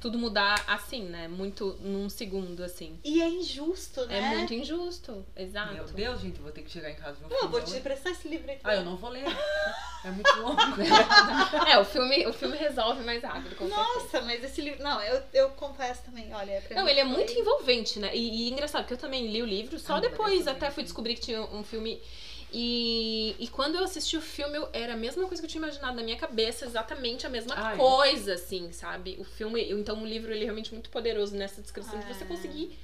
tudo 0.00 0.18
mudar 0.18 0.64
assim, 0.66 1.04
né? 1.04 1.28
Muito 1.28 1.76
num 1.80 2.08
segundo, 2.08 2.62
assim. 2.64 2.98
E 3.04 3.20
é 3.20 3.28
injusto, 3.28 4.06
né? 4.06 4.18
É 4.18 4.36
muito 4.36 4.54
injusto. 4.54 5.24
Exato. 5.36 5.74
Meu 5.74 5.84
Deus, 5.84 6.20
gente, 6.20 6.40
vou 6.40 6.50
ter 6.50 6.62
que 6.62 6.70
chegar 6.70 6.90
em 6.90 6.94
casa 6.96 7.18
Não, 7.28 7.48
vou 7.48 7.60
te 7.60 7.76
emprestar 7.76 8.12
esse 8.12 8.26
livro 8.26 8.50
aí. 8.50 8.58
Ah, 8.64 8.76
eu 8.76 8.84
não 8.84 8.96
vou 8.96 9.10
ler. 9.10 9.24
É 10.02 10.10
muito 10.10 10.34
longo. 10.40 10.56
É, 11.68 11.78
o 11.78 11.84
filme, 11.84 12.26
o 12.26 12.32
filme 12.32 12.56
resolve 12.56 13.04
mais 13.04 13.22
rápido, 13.22 13.54
com 13.54 13.68
certeza. 13.68 13.86
Nossa, 13.94 14.20
mas 14.22 14.42
esse 14.42 14.62
livro. 14.62 14.82
Não, 14.82 14.98
eu, 15.02 15.22
eu 15.34 15.50
confesso 15.50 16.02
também, 16.04 16.32
olha. 16.32 16.58
pra 16.62 16.74
Não, 16.76 16.84
mim 16.84 16.90
ele 16.90 17.00
é 17.00 17.04
muito 17.04 17.32
envolvente, 17.34 17.98
né? 17.98 18.10
E, 18.16 18.48
e 18.48 18.50
engraçado, 18.50 18.82
porque 18.84 18.94
eu 18.94 18.98
também 18.98 19.26
li 19.26 19.42
o 19.42 19.46
livro, 19.46 19.78
só 19.78 19.96
Ah, 19.96 20.00
depois 20.00 20.48
até 20.48 20.70
fui 20.70 20.82
descobrir 20.84 21.16
que 21.16 21.20
tinha 21.20 21.42
um 21.42 21.62
filme. 21.62 22.00
E, 22.52 23.36
e 23.38 23.48
quando 23.48 23.76
eu 23.76 23.84
assisti 23.84 24.16
o 24.16 24.20
filme, 24.20 24.56
eu- 24.58 24.68
era 24.72 24.94
a 24.94 24.96
mesma 24.96 25.24
coisa 25.26 25.40
que 25.42 25.46
eu 25.46 25.50
tinha 25.50 25.62
imaginado 25.62 25.96
na 25.96 26.02
minha 26.02 26.16
cabeça, 26.16 26.64
exatamente 26.64 27.26
a 27.26 27.30
mesma 27.30 27.54
Ah, 27.56 27.74
é? 27.74 27.76
coisa, 27.76 28.34
assim, 28.34 28.72
sabe? 28.72 29.16
O 29.20 29.24
filme, 29.24 29.70
então 29.70 30.02
o 30.02 30.06
livro 30.06 30.32
ele 30.32 30.40
é 30.42 30.44
realmente 30.44 30.72
muito 30.72 30.90
poderoso 30.90 31.36
nessa 31.36 31.60
descrição 31.62 31.98
de 31.98 32.06
você 32.06 32.24
É. 32.24 32.26
conseguir 32.26 32.78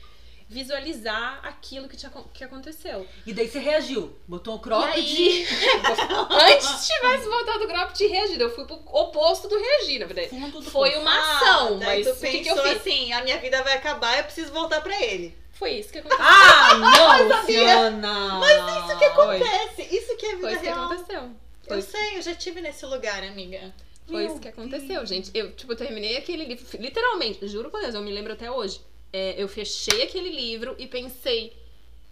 visualizar 0.48 1.40
aquilo 1.42 1.88
que, 1.88 1.96
tinha, 1.96 2.12
que 2.32 2.44
aconteceu. 2.44 3.04
E 3.26 3.32
daí 3.32 3.48
você 3.48 3.58
reagiu. 3.58 4.16
Botou 4.28 4.54
um 4.54 4.58
cropped. 4.58 5.00
E 5.00 5.28
aí, 5.28 5.46
antes 6.30 6.86
tivesse 6.86 7.28
voltado 7.28 7.64
o 7.64 7.66
golpe 7.68 7.94
de 7.94 8.06
reagir, 8.06 8.40
eu 8.40 8.54
fui 8.54 8.64
pro 8.64 8.76
oposto 8.92 9.48
do 9.48 9.58
reagir, 9.58 9.98
na 9.98 10.06
verdade. 10.06 10.30
Foi 10.70 10.94
uma 10.96 11.10
Ah, 11.10 11.36
ação, 11.36 11.78
daí 11.80 12.04
mas 12.04 12.06
tu 12.06 12.12
o 12.12 12.30
que, 12.30 12.38
que 12.38 12.44
pensou 12.44 12.64
eu 12.64 12.72
fiz? 12.74 12.80
assim, 12.80 13.12
a 13.12 13.24
minha 13.24 13.38
vida 13.38 13.60
vai 13.64 13.74
acabar, 13.74 14.18
eu 14.18 14.24
preciso 14.24 14.52
voltar 14.52 14.80
pra 14.80 15.02
ele. 15.02 15.36
Foi 15.58 15.72
isso 15.72 15.90
que 15.90 15.98
aconteceu. 15.98 16.24
Ah, 16.24 16.74
não, 16.78 17.28
sabia. 17.28 17.60
Luciana! 17.60 18.38
Mas 18.38 18.84
isso 18.84 18.98
que 18.98 19.04
Acontece, 19.04 19.96
isso 19.96 20.16
que 20.16 20.26
é 20.26 20.36
vida 20.36 20.40
Foi 20.42 20.52
isso 20.52 20.60
que 20.60 20.66
real. 20.66 20.84
aconteceu. 20.84 21.30
Foi 21.66 21.76
Eu 21.78 21.82
sei, 21.82 22.18
eu 22.18 22.22
já 22.22 22.34
tive 22.34 22.60
nesse 22.60 22.84
lugar, 22.84 23.22
amiga. 23.22 23.74
Foi 24.06 24.22
Meu 24.22 24.26
isso 24.26 24.40
que 24.40 24.48
aconteceu, 24.48 25.04
gente. 25.06 25.30
Eu, 25.34 25.52
tipo, 25.52 25.74
terminei 25.74 26.16
aquele 26.16 26.44
livro, 26.44 26.64
literalmente, 26.78 27.46
juro 27.48 27.70
por 27.70 27.80
Deus, 27.80 27.94
eu 27.94 28.02
me 28.02 28.12
lembro 28.12 28.34
até 28.34 28.50
hoje. 28.50 28.80
É, 29.12 29.34
eu 29.42 29.48
fechei 29.48 30.02
aquele 30.02 30.30
livro 30.30 30.76
e 30.78 30.86
pensei, 30.86 31.56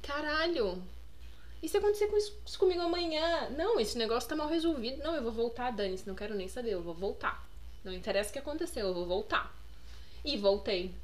caralho, 0.02 0.82
e 1.62 1.68
se 1.68 1.76
acontecer 1.76 2.08
com 2.08 2.16
isso, 2.16 2.36
isso 2.44 2.58
comigo 2.58 2.80
amanhã? 2.80 3.48
Não, 3.50 3.78
esse 3.78 3.96
negócio 3.96 4.28
tá 4.28 4.34
mal 4.34 4.48
resolvido. 4.48 5.02
Não, 5.02 5.14
eu 5.14 5.22
vou 5.22 5.32
voltar, 5.32 5.70
Dani, 5.70 5.98
não 6.06 6.14
quero 6.14 6.34
nem 6.34 6.48
saber, 6.48 6.70
eu 6.70 6.82
vou 6.82 6.94
voltar. 6.94 7.46
Não 7.84 7.92
interessa 7.92 8.30
o 8.30 8.32
que 8.32 8.38
aconteceu, 8.38 8.86
eu 8.86 8.94
vou 8.94 9.06
voltar. 9.06 9.54
E 10.24 10.36
voltei. 10.36 10.94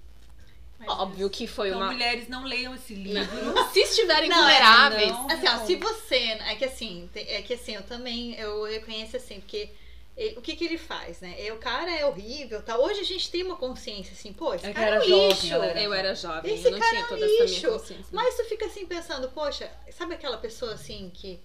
Óbvio 0.87 1.29
que 1.31 1.47
foi 1.47 1.69
Então, 1.69 1.81
uma. 1.81 1.93
mulheres, 1.93 2.29
não 2.29 2.45
leiam 2.45 2.75
esse 2.75 2.95
livro. 2.95 3.29
Se 3.73 3.81
estiverem 3.81 4.29
Não, 4.29 4.39
vulneráveis. 4.39 5.13
não. 5.13 5.31
Assim, 5.31 5.49
ó, 5.49 5.67
se 5.67 5.77
você. 5.77 6.17
É 6.17 6.55
que 6.57 6.65
assim, 6.65 7.09
é 7.15 7.43
que 7.43 7.55
assim, 7.55 7.75
eu 7.75 7.83
também 7.83 8.35
eu 8.35 8.65
reconheço 8.65 9.17
assim, 9.17 9.41
porque 9.41 9.71
ele- 10.17 10.39
o 10.39 10.43
que 10.43 10.57
que 10.57 10.65
ele 10.65 10.79
faz, 10.79 11.21
né? 11.21 11.37
E 11.39 11.51
o 11.53 11.59
cara 11.59 11.91
é 11.91 12.05
horrível, 12.05 12.63
tá? 12.63 12.79
Hoje 12.79 13.01
a 13.01 13.05
gente 13.05 13.31
tem 13.31 13.43
uma 13.43 13.57
consciência 13.57 14.13
assim, 14.13 14.33
pô, 14.33 14.53
esse 14.55 14.65
É 14.67 14.69
que 14.69 14.75
cara 14.75 14.87
é 14.87 14.91
era 14.95 15.01
um 15.05 15.09
jovem, 15.09 15.29
lixo. 15.29 15.55
ela 15.55 15.67
era 15.67 15.81
Eu 15.83 15.93
era 15.95 16.15
jovem, 16.15 16.55
Esse 16.55 16.65
eu 16.67 16.71
não 16.73 16.79
cara 16.79 16.91
tinha 16.91 17.01
é 17.01 17.05
um 17.05 17.09
toda 17.09 17.25
essa 17.27 17.35
minha 17.35 17.45
lixo. 17.47 17.71
consciência. 17.71 18.07
Mas 18.13 18.37
tu 18.37 18.45
fica 18.45 18.67
assim 18.67 18.87
pensando, 18.87 19.29
poxa, 19.31 19.71
sabe 19.93 20.15
aquela 20.15 20.39
pessoa 20.39 20.73
assim 20.75 21.11
que 21.15 21.39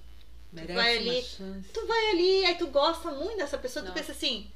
Merece 0.51 0.73
vai 0.73 0.97
uma 0.99 1.11
ali, 1.11 1.25
tu 1.73 1.85
vai 1.85 2.09
ali, 2.11 2.45
aí 2.45 2.55
tu 2.55 2.67
gosta 2.67 3.11
muito 3.11 3.37
dessa 3.37 3.57
pessoa, 3.57 3.83
tu 3.83 3.89
Não. 3.89 3.93
pensa 3.93 4.11
assim, 4.13 4.49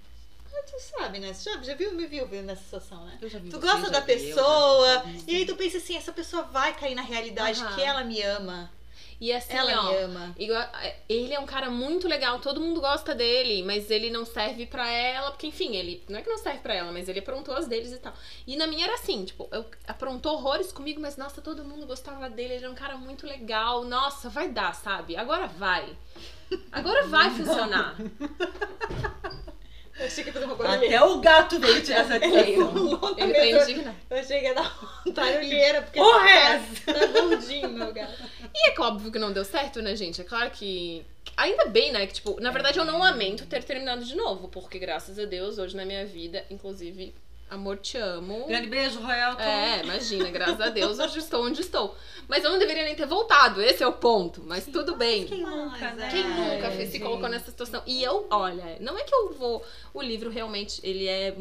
tu 0.65 0.79
sabe, 0.79 1.19
né? 1.19 1.33
Você 1.33 1.49
já, 1.51 1.61
já 1.61 1.73
viu, 1.75 1.93
me 1.93 2.05
viu 2.07 2.25
nessa 2.43 2.63
situação, 2.63 3.05
né? 3.05 3.17
Eu 3.21 3.29
já 3.29 3.39
vi 3.39 3.49
Tu 3.49 3.59
você, 3.59 3.65
gosta 3.65 3.89
da 3.89 3.99
vi 3.99 4.05
pessoa, 4.07 5.03
e 5.27 5.35
aí 5.35 5.45
tu 5.45 5.55
pensa 5.55 5.77
assim, 5.77 5.95
essa 5.95 6.11
pessoa 6.11 6.43
vai 6.43 6.73
cair 6.75 6.95
na 6.95 7.01
realidade 7.01 7.61
Aham. 7.61 7.75
que 7.75 7.81
ela 7.81 8.03
me 8.03 8.21
ama. 8.21 8.71
E 9.21 9.33
assim, 9.33 9.51
ela 9.51 9.81
ó. 9.81 9.91
me 9.91 9.97
ama. 9.97 10.35
igual- 10.39 10.69
ele 11.09 11.33
é 11.33 11.39
um 11.41 11.45
cara 11.45 11.69
muito 11.69 12.07
legal, 12.07 12.39
todo 12.39 12.61
mundo 12.61 12.79
gosta 12.79 13.13
dele, 13.13 13.61
mas 13.63 13.91
ele 13.91 14.09
não 14.09 14.23
serve 14.23 14.65
pra 14.65 14.87
ela, 14.89 15.31
porque 15.31 15.45
enfim, 15.47 15.75
ele 15.75 16.01
não 16.07 16.17
é 16.19 16.21
que 16.21 16.29
não 16.29 16.37
serve 16.37 16.59
pra 16.59 16.73
ela, 16.73 16.89
mas 16.89 17.09
ele 17.09 17.19
aprontou 17.19 17.53
as 17.53 17.67
deles 17.67 17.91
e 17.91 17.97
tal. 17.97 18.13
E 18.47 18.55
na 18.55 18.65
minha 18.65 18.85
era 18.85 18.93
assim, 18.93 19.25
tipo, 19.25 19.49
eu 19.51 19.65
aprontou 19.85 20.35
horrores 20.35 20.71
comigo, 20.71 21.01
mas 21.01 21.17
nossa, 21.17 21.41
todo 21.41 21.65
mundo 21.65 21.85
gostava 21.85 22.29
dele, 22.29 22.53
ele 22.53 22.65
é 22.65 22.69
um 22.69 22.75
cara 22.75 22.95
muito 22.95 23.27
legal. 23.27 23.83
Nossa, 23.83 24.29
vai 24.29 24.47
dar, 24.47 24.73
sabe? 24.73 25.17
Agora 25.17 25.47
vai. 25.47 25.97
Agora 26.71 27.05
vai 27.07 27.29
funcionar. 27.31 27.97
Eu 29.99 30.05
achei 30.05 30.23
que 30.23 30.29
ia 30.29 30.33
fazer 30.33 30.45
uma 30.45 30.55
barulheira. 30.55 30.97
Até 30.97 31.05
o 31.05 31.19
gato 31.19 31.59
veio 31.59 31.81
tirar 31.83 31.99
essa 31.99 32.15
Ele, 32.23 32.29
ele 32.29 33.57
tá 33.59 33.69
indignado. 33.69 33.97
Eu 34.09 34.17
achei 34.17 34.39
que 34.39 34.45
ia 34.45 34.53
dar 34.53 34.79
uma 35.05 35.13
barulheira, 35.13 35.81
porque 35.81 35.99
Porra, 35.99 36.29
é 36.29 36.59
tá, 36.59 36.93
tá 36.93 37.21
gordinho, 37.21 37.69
meu 37.69 37.93
gato. 37.93 38.23
E 38.53 38.69
é 38.69 38.71
que 38.71 38.81
óbvio 38.81 39.11
que 39.11 39.19
não 39.19 39.33
deu 39.33 39.43
certo, 39.43 39.81
né, 39.81 39.95
gente? 39.95 40.21
É 40.21 40.23
claro 40.23 40.49
que. 40.51 41.05
Ainda 41.35 41.65
bem, 41.65 41.91
né? 41.91 42.07
Que, 42.07 42.13
tipo, 42.13 42.39
na 42.39 42.51
verdade 42.51 42.79
eu 42.79 42.85
não 42.85 42.99
lamento 42.99 43.45
ter 43.45 43.63
terminado 43.63 44.03
de 44.03 44.15
novo, 44.15 44.47
porque 44.47 44.79
graças 44.79 45.19
a 45.19 45.25
Deus, 45.25 45.57
hoje 45.57 45.75
na 45.75 45.85
minha 45.85 46.05
vida, 46.05 46.45
inclusive, 46.49 47.13
amor, 47.49 47.77
te 47.77 47.97
amo. 47.97 48.45
Grande 48.47 48.67
beijo, 48.67 48.99
Royal. 48.99 49.39
É, 49.39 49.83
imagina, 49.83 50.29
graças 50.29 50.59
a 50.61 50.69
Deus, 50.69 50.99
hoje 50.99 51.19
estou 51.19 51.45
onde 51.45 51.61
estou. 51.61 51.95
Mas 52.27 52.43
eu 52.43 52.51
não 52.51 52.59
deveria 52.59 52.83
nem 52.83 52.95
ter 52.95 53.05
voltado, 53.07 53.61
esse 53.61 53.81
é 53.83 53.87
o 53.87 53.93
ponto. 53.93 54.43
Mas 54.45 54.65
tudo 54.65 54.95
bem. 54.95 55.25
Quem 55.25 55.41
nunca, 55.41 55.77
Mas, 55.79 55.95
né? 55.95 56.09
Quem 56.11 56.21
É, 56.21 56.55
nunca 56.55 56.71
fez, 56.71 56.89
se 56.89 56.97
gente. 56.97 57.05
colocou 57.05 57.27
nessa 57.29 57.49
situação? 57.49 57.81
E 57.85 58.03
eu, 58.03 58.27
olha, 58.29 58.77
não 58.79 58.97
é 58.97 59.03
que 59.03 59.13
eu 59.13 59.33
vou. 59.33 59.63
O 59.93 60.01
livro 60.01 60.29
realmente, 60.29 60.79
ele 60.83 61.07
é 61.07 61.35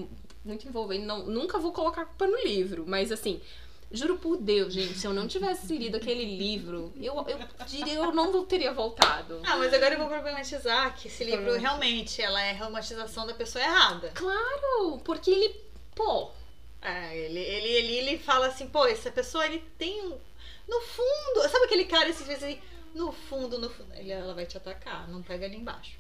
muito 0.45 0.67
envolvente. 0.67 1.05
Não, 1.05 1.27
nunca 1.27 1.59
vou 1.59 1.73
colocar 1.73 2.03
a 2.03 2.07
culpa 2.07 2.27
no 2.27 2.39
livro, 2.43 2.85
mas 2.87 3.13
assim. 3.13 3.41
Juro 3.91 4.19
por 4.19 4.37
Deus, 4.37 4.75
gente, 4.75 4.99
se 4.99 5.07
eu 5.07 5.15
não 5.15 5.27
tivesse 5.27 5.75
lido 5.79 5.97
aquele 5.97 6.23
livro, 6.37 6.93
eu, 7.01 7.15
eu 7.27 7.39
diria 7.67 7.95
eu 7.95 8.13
não 8.13 8.45
teria 8.45 8.71
voltado. 8.71 9.41
Ah, 9.47 9.57
mas 9.57 9.73
agora 9.73 9.95
eu 9.95 9.99
vou 9.99 10.09
problematizar 10.09 10.95
que 10.95 11.09
esse 11.09 11.25
livro 11.25 11.45
Pronto. 11.47 11.59
realmente 11.59 12.21
ela 12.21 12.39
é 12.39 12.51
a 12.51 12.65
romantização 12.67 13.27
da 13.27 13.33
pessoa 13.33 13.65
errada. 13.65 14.13
Claro, 14.15 15.01
porque 15.03 15.31
ele, 15.31 15.57
pô, 15.99 16.31
É, 16.81 17.17
ele, 17.17 17.41
ele, 17.41 17.69
ele, 17.69 17.93
ele 17.99 18.19
fala 18.19 18.47
assim, 18.47 18.69
pô, 18.69 18.87
essa 18.87 19.11
pessoa 19.11 19.45
ele 19.45 19.59
tem 19.77 20.01
um. 20.07 20.17
No 20.69 20.81
fundo, 20.81 21.49
sabe 21.49 21.65
aquele 21.65 21.87
cara 21.87 22.09
esses 22.09 22.27
vezes 22.27 22.45
aí? 22.45 22.63
No 22.95 23.11
fundo, 23.13 23.59
no 23.59 23.69
fundo. 23.69 23.93
Ele, 23.95 24.13
ela 24.13 24.33
vai 24.35 24.47
te 24.47 24.57
atacar, 24.57 25.09
não 25.09 25.23
pega 25.23 25.45
ali 25.47 25.57
embaixo. 25.57 25.93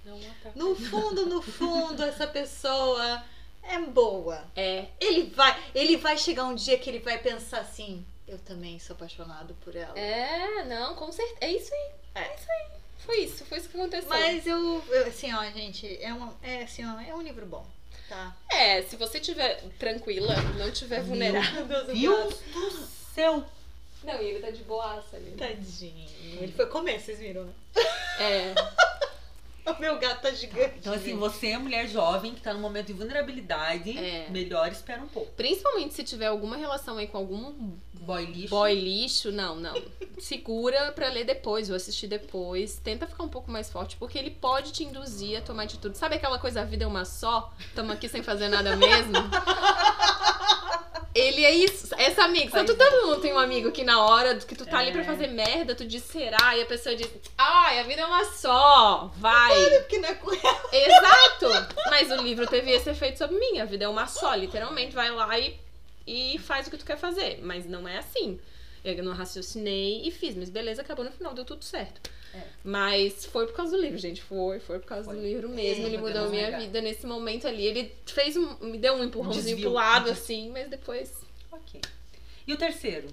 No 0.55 0.75
fundo, 0.77 1.27
no 1.27 1.43
fundo, 1.43 2.03
essa 2.05 2.27
pessoa 2.27 3.25
é 3.63 3.79
boa. 3.81 4.45
é, 4.55 4.87
Ele 5.01 5.25
vai, 5.31 5.53
ele 5.75 5.97
vai 5.97 6.17
chegar 6.17 6.45
um 6.45 6.55
dia 6.55 6.79
que 6.79 6.89
ele 6.89 7.01
vai 7.01 7.19
pensar 7.19 7.61
assim, 7.61 8.07
eu 8.27 8.39
também 8.39 8.79
sou 8.79 8.95
apaixonado 8.95 9.55
por 9.65 9.75
ela. 9.75 9.99
é, 9.99 10.65
não, 10.65 10.95
com 10.95 11.11
certeza, 11.11 11.39
é 11.41 11.53
isso 11.53 11.75
aí, 11.75 11.91
É. 12.23 12.35
isso 12.35 12.47
aí. 12.51 12.67
Foi 12.99 13.17
isso, 13.21 13.45
foi 13.47 13.59
isso 13.59 13.69
que 13.69 13.77
aconteceu. 13.77 14.09
Mas 14.11 14.47
eu, 14.47 14.85
eu, 14.89 15.07
assim, 15.07 15.33
ó, 15.33 15.43
gente, 15.51 15.87
é, 16.03 16.13
um, 16.13 16.31
é, 16.43 16.63
assim, 16.63 16.85
ó, 16.85 17.01
é 17.01 17.15
um 17.15 17.23
livro 17.23 17.47
bom, 17.47 17.65
tá? 18.09 18.35
É, 18.51 18.83
se 18.83 18.97
você 18.97 19.21
tiver 19.21 19.62
tranquila, 19.79 20.35
não 20.57 20.71
tiver 20.71 21.03
vulnerável. 21.03 21.66
Meu 21.66 21.85
Deus 21.87 22.35
do 22.53 22.87
céu. 23.14 23.44
Não, 24.05 24.23
e 24.23 24.27
ele 24.27 24.40
tá 24.40 24.51
de 24.51 24.62
boaça 24.62 25.16
ali. 25.16 25.33
Tadinho. 25.33 26.09
Ele 26.40 26.53
foi 26.53 26.66
comer, 26.66 27.01
vocês 27.01 27.18
viram, 27.18 27.44
né? 27.44 27.53
É, 28.21 28.55
O 29.77 29.77
meu 29.81 29.99
gato 29.99 30.23
tá 30.23 30.31
gigante. 30.31 30.75
Então, 30.79 30.93
assim, 30.93 31.15
você 31.17 31.49
é 31.49 31.59
mulher 31.59 31.89
jovem 31.89 32.35
que 32.35 32.41
tá 32.41 32.53
num 32.55 32.61
momento 32.61 32.87
de 32.89 32.93
vulnerabilidade, 32.93 33.97
É. 33.99 34.29
melhor 34.31 34.71
espera 34.71 35.03
um 35.03 35.09
pouco. 35.09 35.31
principalmente 35.33 35.95
se 35.95 36.03
tiver 36.05 36.27
alguma 36.27 36.57
relação 36.57 36.99
aí 36.99 37.07
com 37.07 37.19
algum 37.19 37.73
Boy 38.01 38.25
lixo. 38.27 38.49
boy 38.51 38.75
lixo, 38.75 39.31
não, 39.33 39.57
não. 39.57 39.75
Segura 40.19 40.93
pra 40.93 41.09
ler 41.11 41.25
depois 41.25 41.69
ou 41.71 41.77
assistir 41.77 42.07
depois. 42.07 42.79
Tenta 42.83 43.07
ficar 43.07 43.23
um 43.25 43.29
pouco 43.29 43.51
mais 43.51 43.71
forte, 43.71 43.97
porque 43.97 44.19
ele 44.19 44.31
pode 44.31 44.73
te 44.73 44.85
induzir 44.85 45.39
a 45.39 45.41
tomar 45.43 45.65
atitude. 45.65 45.97
Sabe 45.99 46.17
aquela 46.17 46.39
coisa, 46.39 46.63
a 46.63 46.65
vida 46.65 46.85
é 46.85 46.87
uma 46.87 47.05
só? 47.05 47.53
Tamo 47.75 47.93
aqui 47.93 48.09
sem 48.09 48.23
fazer 48.23 48.49
nada 48.49 48.75
mesmo? 48.77 49.13
Ele 51.19 51.45
é 51.45 51.51
isso, 51.53 51.95
essa 51.97 52.23
amiga. 52.25 52.51
Sabe, 52.51 52.67
tu 52.67 52.77
todo 52.77 53.07
mundo 53.07 53.21
tem 53.21 53.33
um 53.33 53.39
amigo 53.39 53.71
que 53.73 53.83
na 53.85 54.05
hora 54.05 54.37
que 54.37 54.55
tu 54.55 54.65
tá 54.67 54.79
ali 54.79 54.93
pra 54.93 55.03
É. 55.03 55.05
fazer 55.05 55.27
merda, 55.29 55.75
tu 55.75 55.85
diz 55.85 56.03
será? 56.05 56.57
E 56.57 56.63
a 56.63 56.67
pessoa 56.67 56.95
diz, 56.95 57.09
ai, 57.37 57.81
a 57.81 57.83
vida 57.83 58.03
é 58.03 58.07
uma 58.07 58.25
só, 58.25 59.11
vai. 59.17 59.71
Porque 59.81 59.99
não 59.99 60.09
é 60.09 60.15
com 60.15 60.31
ela. 60.33 60.61
Exato! 60.73 61.75
Mas 61.91 62.11
o 62.11 62.17
livro 62.23 62.47
teve 62.47 62.71
esse 62.71 62.91
efeito 62.91 63.19
sobre 63.19 63.39
mim. 63.39 63.59
A 63.61 63.65
vida 63.65 63.85
é 63.85 63.89
uma 63.89 64.07
só, 64.07 64.35
literalmente. 64.35 64.95
Vai 64.95 65.11
lá 65.11 65.39
e, 65.39 65.59
e 66.07 66.39
faz 66.39 66.67
o 66.67 66.71
que 66.71 66.77
tu 66.79 66.85
quer 66.85 66.97
fazer. 66.99 67.41
Mas 67.43 67.67
não 67.67 67.87
é 67.89 67.99
assim. 67.99 68.39
Eu 68.85 69.03
não 69.03 69.12
raciocinei 69.12 70.03
e 70.07 70.11
fiz. 70.11 70.35
Mas 70.37 70.51
beleza, 70.51 70.83
acabou 70.83 71.05
no 71.05 71.11
final, 71.12 71.35
deu 71.35 71.45
tudo 71.45 71.64
certo. 71.64 72.11
É. 72.35 72.43
Mas 72.62 73.25
foi 73.27 73.47
por 73.47 73.55
causa 73.55 73.77
do 73.77 73.83
livro, 73.83 73.97
gente. 73.99 74.23
Foi, 74.23 74.61
foi 74.61 74.79
por 74.79 74.87
causa 74.87 75.05
Foi. 75.07 75.17
do 75.17 75.23
livro 75.23 75.49
mesmo. 75.49 75.85
É, 75.85 75.88
Ele 75.88 75.99
mudou 75.99 76.25
a 76.27 76.29
minha 76.29 76.45
negar. 76.45 76.61
vida 76.61 76.81
nesse 76.81 77.07
momento 77.07 77.49
ali. 77.49 77.64
Ele 77.64 77.93
fez 78.07 78.37
um, 78.37 78.57
me 78.61 78.77
deu 78.79 78.95
um 78.95 79.05
empurrãozinho 79.05 79.45
desvio. 79.45 79.64
pro 79.64 79.73
lado, 79.73 80.11
assim, 80.11 80.51
mas 80.51 80.69
depois. 80.69 81.12
Ok. 81.51 81.81
E 82.47 82.53
o 82.53 82.57
terceiro? 82.57 83.09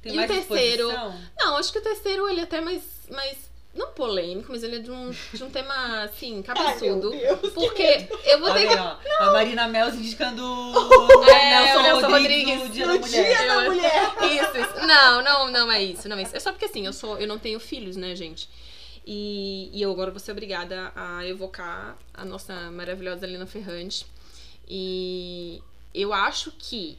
Tem 0.00 0.14
E 0.14 0.18
o 0.18 0.26
terceiro? 0.26 0.88
Não, 1.36 1.56
acho 1.56 1.72
que 1.72 1.78
o 1.78 1.82
terceiro 1.82 2.28
ele 2.28 2.40
é 2.40 2.44
até 2.44 2.60
mais. 2.60 2.82
mais 3.10 3.51
não 3.74 3.92
polêmico, 3.92 4.52
mas 4.52 4.62
ele 4.62 4.76
é 4.76 4.78
de 4.80 4.90
um, 4.90 5.10
de 5.10 5.42
um 5.44 5.48
tema, 5.50 6.02
assim, 6.02 6.42
cabeçudo. 6.42 7.10
Ai, 7.14 7.18
meu 7.20 7.36
Deus, 7.36 7.52
porque 7.54 8.08
eu 8.26 8.38
vou 8.40 8.52
ter 8.52 8.66
que 8.66 8.72
aí, 8.74 8.78
ó. 8.78 8.96
A 9.24 9.32
Marina 9.32 9.66
Mels 9.68 9.94
indicando 9.94 10.42
É, 11.28 11.76
o 11.76 11.82
Nelson 11.82 12.08
Rodrigues 12.08 12.58
Rodrigues. 12.58 12.58
no 12.62 12.68
Dia 12.68 12.86
No 12.86 12.92
da 12.98 13.00
Mulher. 13.06 13.24
dia 13.24 13.46
da 13.48 13.54
Eu- 13.54 13.72
mulher. 13.72 14.12
Isso, 14.22 14.58
isso. 14.58 14.86
Não, 14.86 15.22
não, 15.22 15.50
não 15.50 15.72
é 15.72 15.82
isso. 15.82 16.08
Não 16.08 16.16
é 16.18 16.22
isso. 16.22 16.36
É 16.36 16.40
só 16.40 16.52
porque 16.52 16.66
assim, 16.66 16.84
eu 16.86 16.92
sou, 16.92 17.18
eu 17.18 17.26
não 17.26 17.38
tenho 17.38 17.58
filhos, 17.58 17.96
né, 17.96 18.14
gente? 18.14 18.48
E, 19.06 19.68
e 19.72 19.82
eu 19.82 19.90
agora 19.90 20.10
vou 20.10 20.20
ser 20.20 20.32
obrigada 20.32 20.92
a 20.94 21.26
evocar 21.26 21.96
a 22.14 22.24
nossa 22.24 22.52
maravilhosa 22.70 23.26
Helena 23.26 23.46
Ferrante. 23.46 24.06
E 24.68 25.60
eu 25.94 26.12
acho 26.12 26.52
que 26.52 26.96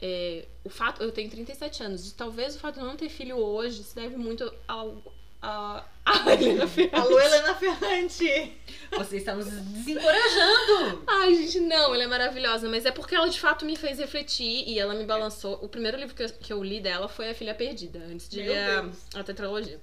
é, 0.00 0.44
o 0.64 0.70
fato. 0.70 1.02
Eu 1.02 1.12
tenho 1.12 1.30
37 1.30 1.82
anos, 1.82 2.10
e 2.10 2.14
talvez 2.14 2.56
o 2.56 2.58
fato 2.58 2.74
de 2.74 2.80
eu 2.80 2.86
não 2.86 2.96
ter 2.96 3.08
filho 3.08 3.36
hoje 3.36 3.82
se 3.84 3.94
deve 3.94 4.16
muito 4.16 4.52
ao. 4.66 4.96
A, 5.42 5.84
a 6.04 6.32
Helena 6.32 6.68
Ferrante. 6.68 6.94
Alô, 6.94 7.20
Helena 7.20 7.54
Ferrante. 7.56 8.52
Você 8.96 9.16
está 9.16 9.34
nos 9.34 9.46
desencorajando. 9.50 11.02
Ai, 11.04 11.34
gente, 11.34 11.58
não, 11.58 11.92
ela 11.92 12.04
é 12.04 12.06
maravilhosa, 12.06 12.68
mas 12.68 12.86
é 12.86 12.92
porque 12.92 13.14
ela 13.14 13.28
de 13.28 13.40
fato 13.40 13.64
me 13.64 13.74
fez 13.74 13.98
refletir 13.98 14.68
e 14.68 14.78
ela 14.78 14.94
me 14.94 15.04
balançou. 15.04 15.58
O 15.60 15.68
primeiro 15.68 15.98
livro 15.98 16.14
que 16.14 16.22
eu, 16.22 16.28
que 16.28 16.52
eu 16.52 16.62
li 16.62 16.80
dela 16.80 17.08
foi 17.08 17.28
A 17.28 17.34
Filha 17.34 17.54
Perdida, 17.54 17.98
antes 17.98 18.28
de 18.28 18.40
ler 18.40 18.56
a, 18.56 18.90
a 19.18 19.24
tetralogia. 19.24 19.80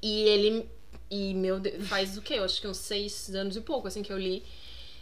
E 0.00 0.22
ele. 0.22 0.70
E 1.10 1.34
meu 1.34 1.58
Deus, 1.58 1.88
faz 1.88 2.16
o 2.16 2.22
quê? 2.22 2.34
Eu 2.34 2.44
acho 2.44 2.60
que 2.60 2.68
uns 2.68 2.76
seis 2.76 3.34
anos 3.34 3.56
e 3.56 3.60
pouco, 3.60 3.88
assim, 3.88 4.02
que 4.02 4.12
eu 4.12 4.18
li. 4.18 4.44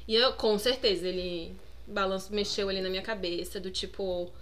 E 0.07 0.15
eu, 0.15 0.33
com 0.33 0.59
certeza, 0.59 1.07
ele 1.07 1.55
balançou, 1.87 2.35
mexeu 2.35 2.71
ali 2.71 2.81
na 2.81 2.89
minha 2.89 3.03
cabeça, 3.03 3.61
do 3.61 3.71
tipo. 3.71 4.33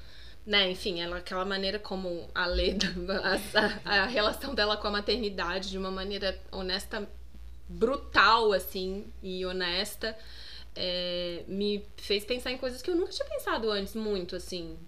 Né, 0.47 0.71
enfim, 0.71 1.01
ela, 1.01 1.17
aquela 1.17 1.45
maneira 1.45 1.77
como 1.77 2.31
a 2.33 2.47
Leda, 2.47 2.87
a, 3.85 4.03
a, 4.03 4.07
relação 4.07 4.55
dela 4.55 4.77
com 4.77 4.87
a 4.87 4.93
maternidade 4.93 5.71
de 5.71 5.77
uma 5.77 5.91
maneira 5.91 6.41
honesta, 6.53 7.09
brutal, 7.69 8.53
assim, 8.53 9.13
e 9.21 9.45
honesta, 9.45 10.17
é, 10.77 11.43
me 11.49 11.85
fez 11.97 12.25
pensar 12.25 12.53
em 12.53 12.59
coisas 12.59 12.81
que 12.81 12.89
eu 12.89 12.95
nunca 12.95 13.11
tinha 13.11 13.29
pensado 13.29 13.71
antes, 13.71 13.95
muito, 13.95 14.37
assim. 14.37 14.79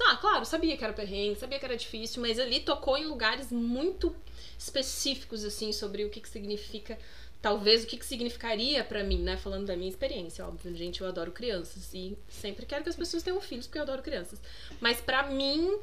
Ah, 0.00 0.16
claro, 0.16 0.44
sabia 0.44 0.76
que 0.76 0.84
era 0.84 0.92
perrengue, 0.92 1.40
sabia 1.40 1.58
que 1.58 1.64
era 1.64 1.76
difícil, 1.76 2.20
mas 2.20 2.38
ali 2.38 2.60
tocou 2.60 2.98
em 2.98 3.06
lugares 3.06 3.50
muito 3.50 4.14
específicos, 4.58 5.44
assim, 5.44 5.72
sobre 5.72 6.04
o 6.04 6.10
que, 6.10 6.20
que 6.20 6.28
significa, 6.28 6.98
talvez 7.46 7.84
o 7.84 7.86
que, 7.86 7.96
que 7.96 8.04
significaria 8.04 8.82
pra 8.82 9.04
mim, 9.04 9.18
né? 9.22 9.36
Falando 9.36 9.66
da 9.66 9.76
minha 9.76 9.88
experiência, 9.88 10.44
óbvio, 10.44 10.74
gente, 10.74 11.00
eu 11.00 11.06
adoro 11.06 11.30
crianças 11.30 11.94
e 11.94 12.18
sempre 12.28 12.66
quero 12.66 12.82
que 12.82 12.88
as 12.88 12.96
pessoas 12.96 13.22
tenham 13.22 13.40
filhos 13.40 13.68
porque 13.68 13.78
eu 13.78 13.82
adoro 13.82 14.02
crianças. 14.02 14.40
Mas 14.80 15.00
pra 15.00 15.30
mim, 15.30 15.78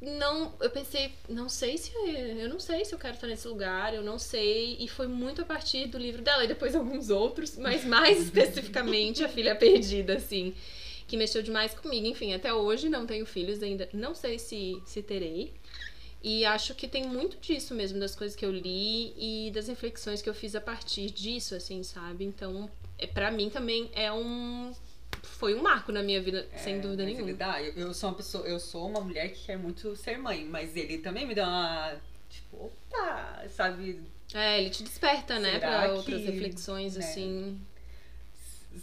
não, 0.00 0.52
eu 0.60 0.68
pensei, 0.68 1.12
não 1.28 1.48
sei 1.48 1.78
se 1.78 1.92
eu 1.94 2.48
não 2.48 2.58
sei 2.58 2.84
se 2.84 2.92
eu 2.92 2.98
quero 2.98 3.14
estar 3.14 3.28
nesse 3.28 3.46
lugar, 3.46 3.94
eu 3.94 4.02
não 4.02 4.18
sei, 4.18 4.78
e 4.80 4.88
foi 4.88 5.06
muito 5.06 5.40
a 5.42 5.44
partir 5.44 5.86
do 5.86 5.96
livro 5.96 6.22
dela 6.22 6.44
e 6.44 6.48
depois 6.48 6.74
alguns 6.74 7.08
outros, 7.08 7.56
mas 7.56 7.84
mais 7.84 8.18
especificamente 8.26 9.22
a 9.22 9.28
filha 9.28 9.54
perdida, 9.54 10.14
assim. 10.16 10.52
que 11.06 11.16
mexeu 11.16 11.40
demais 11.40 11.72
comigo. 11.72 12.04
Enfim, 12.08 12.34
até 12.34 12.52
hoje 12.52 12.88
não 12.88 13.06
tenho 13.06 13.24
filhos 13.24 13.62
ainda. 13.62 13.88
Não 13.92 14.12
sei 14.12 14.40
se, 14.40 14.82
se 14.84 15.02
terei. 15.02 15.52
E 16.22 16.44
acho 16.44 16.74
que 16.74 16.86
tem 16.86 17.06
muito 17.06 17.38
disso 17.38 17.74
mesmo, 17.74 17.98
das 17.98 18.14
coisas 18.14 18.36
que 18.36 18.44
eu 18.44 18.52
li 18.52 19.14
e 19.16 19.50
das 19.52 19.68
reflexões 19.68 20.20
que 20.20 20.28
eu 20.28 20.34
fiz 20.34 20.54
a 20.54 20.60
partir 20.60 21.10
disso, 21.10 21.54
assim, 21.54 21.82
sabe? 21.82 22.24
Então, 22.24 22.70
é, 22.98 23.06
para 23.06 23.30
mim 23.30 23.48
também 23.48 23.90
é 23.94 24.12
um. 24.12 24.72
Foi 25.22 25.54
um 25.54 25.62
marco 25.62 25.90
na 25.92 26.02
minha 26.02 26.20
vida, 26.20 26.46
sem 26.56 26.76
É, 26.76 26.78
dúvida 26.78 27.04
mas 27.04 27.12
nenhuma. 27.12 27.30
Ele 27.30 27.38
dá. 27.38 27.62
Eu, 27.62 27.72
eu 27.74 27.94
sou 27.94 28.10
uma 28.10 28.16
pessoa, 28.16 28.46
eu 28.46 28.60
sou 28.60 28.88
uma 28.88 29.00
mulher 29.00 29.32
que 29.32 29.46
quer 29.46 29.58
muito 29.58 29.96
ser 29.96 30.18
mãe, 30.18 30.44
mas 30.44 30.76
ele 30.76 30.98
também 30.98 31.26
me 31.26 31.34
dá 31.34 31.46
uma. 31.46 31.96
Tipo, 32.28 32.66
opa, 32.66 33.44
sabe? 33.48 34.00
É, 34.32 34.60
ele 34.60 34.70
te 34.70 34.82
desperta, 34.82 35.38
né, 35.38 35.58
que, 35.58 35.90
outras 35.92 36.22
reflexões, 36.22 36.96
né? 36.96 37.04
assim. 37.04 37.60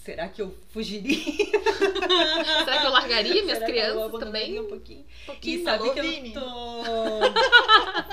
Será 0.04 0.28
que 0.30 0.42
eu 0.42 0.56
fugiria? 0.70 1.18
Será 2.66 2.80
que 2.80 2.86
eu 2.86 2.92
largaria 2.92 3.44
minhas 3.44 3.58
Será 3.60 3.70
eu 3.70 3.74
crianças 3.74 3.98
abandonaria 4.04 4.46
também? 4.46 4.60
um 4.60 4.68
pouquinho? 4.68 5.00
Um 5.02 5.26
pouquinho. 5.26 5.60
E 5.60 5.64
sabe 5.64 5.84
Alô, 5.84 5.94
que 5.94 6.02
Vini? 6.02 6.34
eu 6.34 6.42
tô. 6.42 6.82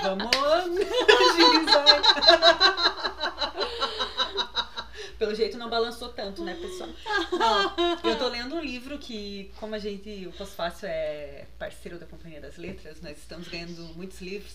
Vamos 0.03 0.35
agilizar. 1.31 1.85
Pelo 5.17 5.33
jeito 5.33 5.57
não 5.57 5.69
balançou 5.69 6.09
tanto, 6.09 6.43
né, 6.43 6.55
pessoal? 6.55 6.89
Não, 7.31 8.11
eu 8.11 8.17
tô 8.17 8.27
lendo 8.27 8.55
um 8.55 8.61
livro 8.61 8.97
que, 8.97 9.49
como 9.59 9.73
a 9.73 9.79
gente, 9.79 10.27
o 10.27 10.31
Pós-Fácil 10.33 10.87
é 10.89 11.45
parceiro 11.57 11.97
da 11.97 12.05
Companhia 12.05 12.41
das 12.41 12.57
Letras, 12.57 12.99
nós 13.01 13.17
estamos 13.17 13.47
ganhando 13.47 13.81
muitos 13.95 14.19
livros. 14.19 14.53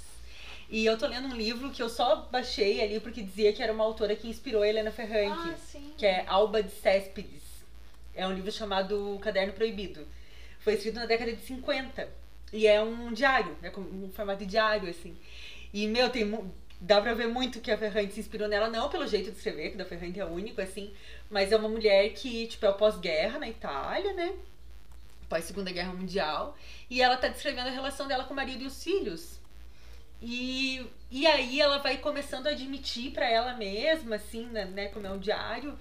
E 0.71 0.87
eu 0.87 0.97
tô 0.97 1.07
lendo 1.09 1.27
um 1.27 1.37
livro 1.37 1.71
que 1.71 1.83
eu 1.83 1.89
só 1.89 2.29
baixei 2.31 2.81
ali 2.81 3.01
porque 3.01 3.23
dizia 3.23 3.53
que 3.53 3.61
era 3.61 3.73
uma 3.73 3.83
autora 3.83 4.15
que 4.15 4.29
inspirou 4.29 4.63
a 4.63 4.69
Helena 4.69 4.93
Ferrante 4.93 5.51
Ah, 5.51 5.81
que 5.99 6.07
é 6.07 6.25
Alba 6.29 6.63
de 6.63 6.71
Céspedes. 6.71 7.43
É 8.15 8.27
um 8.27 8.33
livro 8.33 8.53
chamado 8.53 9.19
Caderno 9.21 9.53
Proibido. 9.53 10.07
Foi 10.61 10.75
escrito 10.75 10.95
na 10.95 11.07
década 11.07 11.33
de 11.33 11.43
50. 11.43 12.09
E 12.53 12.67
é 12.67 12.81
um 12.81 13.13
diário, 13.13 13.57
é 13.63 13.71
um 13.77 14.11
formato 14.13 14.41
de 14.41 14.47
diário, 14.47 14.89
assim. 14.89 15.17
E, 15.73 15.87
meu, 15.89 16.09
tem 16.09 16.25
dá 16.81 17.01
pra 17.01 17.15
ver 17.15 17.29
muito 17.29 17.61
que 17.61 17.71
a 17.71 17.77
Ferrante 17.77 18.15
se 18.15 18.21
inspirou 18.21 18.49
nela, 18.49 18.71
não 18.71 18.89
pelo 18.89 19.07
jeito 19.07 19.31
de 19.31 19.37
escrever, 19.37 19.73
que 19.73 19.77
da 19.77 19.85
Ferrante 19.85 20.19
é 20.19 20.25
único, 20.25 20.61
assim, 20.61 20.93
mas 21.29 21.53
é 21.53 21.57
uma 21.57 21.69
mulher 21.69 22.09
que, 22.15 22.47
tipo, 22.47 22.65
é 22.65 22.71
o 22.71 22.75
pós-guerra 22.75 23.39
na 23.39 23.49
Itália, 23.49 24.13
né? 24.15 24.33
Pós-segunda 25.29 25.71
guerra 25.71 25.93
mundial. 25.93 26.57
E 26.89 27.03
ela 27.03 27.17
tá 27.17 27.29
descrevendo 27.29 27.69
a 27.69 27.73
relação 27.73 28.09
dela 28.09 28.25
com 28.25 28.33
o 28.33 28.37
marido 28.37 28.63
e 28.65 28.67
os 28.67 28.83
filhos. 28.83 29.40
E, 30.23 30.87
e 31.11 31.27
aí 31.27 31.61
ela 31.61 31.79
vai 31.79 31.97
começando 31.99 32.47
a 32.47 32.51
admitir 32.51 33.13
pra 33.13 33.29
ela 33.29 33.55
mesma, 33.55 34.17
assim, 34.17 34.47
né, 34.47 34.67
né, 34.67 34.89
como 34.89 35.07
é 35.07 35.11
um 35.11 35.19
diário, 35.19 35.79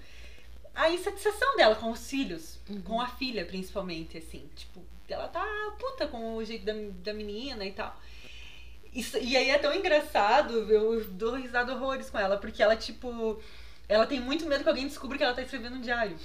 a 0.74 0.90
insatisfação 0.90 1.56
dela 1.56 1.74
com 1.74 1.90
os 1.90 2.08
filhos, 2.08 2.58
com 2.84 3.00
a 3.00 3.06
filha 3.06 3.44
principalmente, 3.44 4.16
assim, 4.16 4.48
tipo, 4.56 4.82
ela 5.08 5.28
tá 5.28 5.44
puta 5.78 6.06
com 6.06 6.36
o 6.36 6.44
jeito 6.44 6.64
da, 6.64 6.72
da 7.02 7.12
menina 7.12 7.64
e 7.64 7.72
tal. 7.72 7.94
Isso, 8.92 9.18
e 9.18 9.36
aí 9.36 9.50
é 9.50 9.58
tão 9.58 9.74
engraçado, 9.74 10.52
eu 10.70 11.04
dou 11.04 11.34
risada 11.36 11.74
horrores 11.74 12.10
com 12.10 12.18
ela, 12.18 12.36
porque 12.38 12.62
ela, 12.62 12.76
tipo, 12.76 13.40
ela 13.90 14.06
tem 14.06 14.20
muito 14.20 14.46
medo 14.46 14.62
que 14.62 14.68
alguém 14.68 14.86
descubra 14.86 15.18
que 15.18 15.24
ela 15.24 15.34
tá 15.34 15.42
escrevendo 15.42 15.74
um 15.74 15.80
diário. 15.80 16.16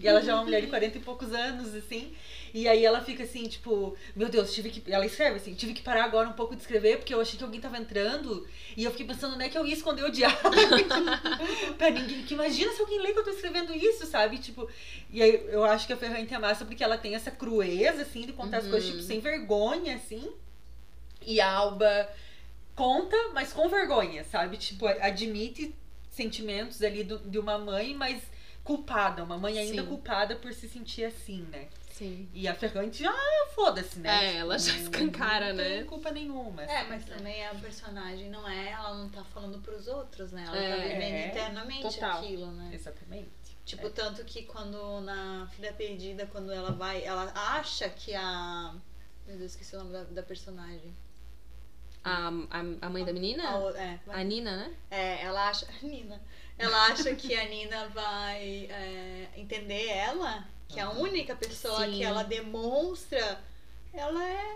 E 0.00 0.08
ela 0.08 0.20
já 0.20 0.32
é 0.32 0.34
uma 0.34 0.42
mulher 0.42 0.62
de 0.62 0.66
40 0.66 0.98
e 0.98 1.00
poucos 1.00 1.32
anos, 1.32 1.74
assim. 1.74 2.12
E 2.52 2.66
aí 2.66 2.84
ela 2.84 3.00
fica 3.00 3.22
assim, 3.22 3.46
tipo, 3.46 3.96
meu 4.16 4.28
Deus, 4.28 4.52
tive 4.52 4.68
que. 4.70 4.92
Ela 4.92 5.06
escreve 5.06 5.36
assim, 5.36 5.54
tive 5.54 5.74
que 5.74 5.82
parar 5.82 6.04
agora 6.04 6.28
um 6.28 6.32
pouco 6.32 6.56
de 6.56 6.62
escrever, 6.62 6.96
porque 6.96 7.14
eu 7.14 7.20
achei 7.20 7.38
que 7.38 7.44
alguém 7.44 7.60
tava 7.60 7.78
entrando. 7.78 8.44
E 8.76 8.82
eu 8.82 8.90
fiquei 8.90 9.06
pensando, 9.06 9.34
onde 9.34 9.44
é 9.44 9.48
que 9.48 9.56
eu 9.56 9.64
ia 9.64 9.74
esconder 9.74 10.04
o 10.04 10.10
diário? 10.10 10.38
pra 11.78 11.90
ninguém. 11.90 12.24
Que 12.24 12.34
imagina 12.34 12.72
se 12.72 12.80
alguém 12.80 13.00
lê 13.00 13.12
que 13.12 13.18
eu 13.20 13.24
tô 13.24 13.30
escrevendo 13.30 13.72
isso, 13.72 14.06
sabe? 14.06 14.38
Tipo. 14.38 14.68
E 15.10 15.22
aí 15.22 15.46
eu 15.50 15.62
acho 15.62 15.86
que 15.86 15.92
a 15.92 15.96
Ferrante 15.96 16.34
é 16.34 16.38
massa 16.38 16.64
porque 16.64 16.82
ela 16.82 16.98
tem 16.98 17.14
essa 17.14 17.30
crueza, 17.30 18.02
assim, 18.02 18.22
de 18.26 18.32
contar 18.32 18.58
as 18.58 18.66
coisas, 18.66 18.90
tipo, 18.90 19.02
sem 19.02 19.20
vergonha, 19.20 19.94
assim. 19.94 20.32
E 21.24 21.40
a 21.40 21.48
Alba 21.48 22.08
conta, 22.74 23.16
mas 23.32 23.52
com 23.52 23.68
vergonha, 23.68 24.24
sabe? 24.24 24.56
Tipo, 24.56 24.86
admite 24.86 25.74
sentimentos 26.14 26.80
ali 26.82 27.04
do- 27.04 27.18
de 27.18 27.38
uma 27.38 27.58
mãe, 27.58 27.94
mas 27.94 28.22
culpada. 28.62 29.22
Uma 29.24 29.36
mãe 29.36 29.58
ainda 29.58 29.82
Sim. 29.82 29.88
culpada 29.88 30.36
por 30.36 30.52
se 30.52 30.68
sentir 30.68 31.04
assim, 31.04 31.42
né? 31.50 31.68
Sim. 31.90 32.28
E 32.32 32.48
a 32.48 32.54
Ferrante, 32.54 33.04
ah, 33.06 33.48
foda-se, 33.54 34.00
né? 34.00 34.34
É, 34.34 34.36
ela 34.38 34.58
já 34.58 34.72
escancara, 34.74 35.48
não 35.50 35.56
né? 35.62 35.76
tem 35.76 35.84
culpa 35.86 36.10
nenhuma. 36.10 36.62
É, 36.64 36.78
assim. 36.78 36.88
mas 36.88 37.04
também 37.04 37.46
a 37.46 37.54
personagem 37.54 38.28
não 38.30 38.48
é, 38.48 38.70
ela 38.70 38.94
não 38.96 39.08
tá 39.08 39.22
falando 39.24 39.58
pros 39.60 39.86
outros, 39.86 40.32
né? 40.32 40.44
Ela 40.46 40.56
É. 40.56 40.70
tá 40.70 40.82
vivendo 40.82 41.14
É. 41.14 41.28
internamente 41.28 41.82
Total. 41.82 42.18
aquilo, 42.18 42.46
né? 42.52 42.70
Exatamente. 42.72 43.28
Tipo, 43.64 43.88
tanto 43.90 44.24
que 44.24 44.42
quando 44.42 45.00
na 45.02 45.48
Filha 45.54 45.72
Perdida, 45.72 46.26
quando 46.26 46.52
ela 46.52 46.72
vai, 46.72 47.02
ela 47.04 47.32
acha 47.34 47.88
que 47.88 48.14
a. 48.14 48.74
Meu 49.26 49.38
Deus, 49.38 49.52
esqueci 49.52 49.74
o 49.74 49.78
nome 49.78 49.92
da, 49.92 50.02
da 50.04 50.22
personagem. 50.22 50.94
A, 52.04 52.28
a, 52.28 52.86
a 52.86 52.90
mãe 52.90 53.04
da 53.04 53.12
menina? 53.12 53.42
A 53.48 53.78
é, 53.80 53.98
A 54.08 54.22
Nina, 54.22 54.56
né? 54.56 54.74
é, 54.90 55.22
ela 55.22 55.48
acha. 55.48 55.66
A 55.66 55.86
Nina. 55.86 56.20
Ela 56.58 56.86
acha 56.86 57.14
que 57.14 57.34
a 57.34 57.48
Nina 57.48 57.88
vai 57.88 58.68
é, 58.70 59.28
entender 59.36 59.88
ela, 59.88 60.46
que 60.68 60.78
a 60.78 60.90
única 60.90 61.34
pessoa 61.34 61.84
Sim. 61.86 61.92
que 61.92 62.04
ela 62.04 62.22
demonstra, 62.22 63.40
ela 63.92 64.22
é 64.22 64.54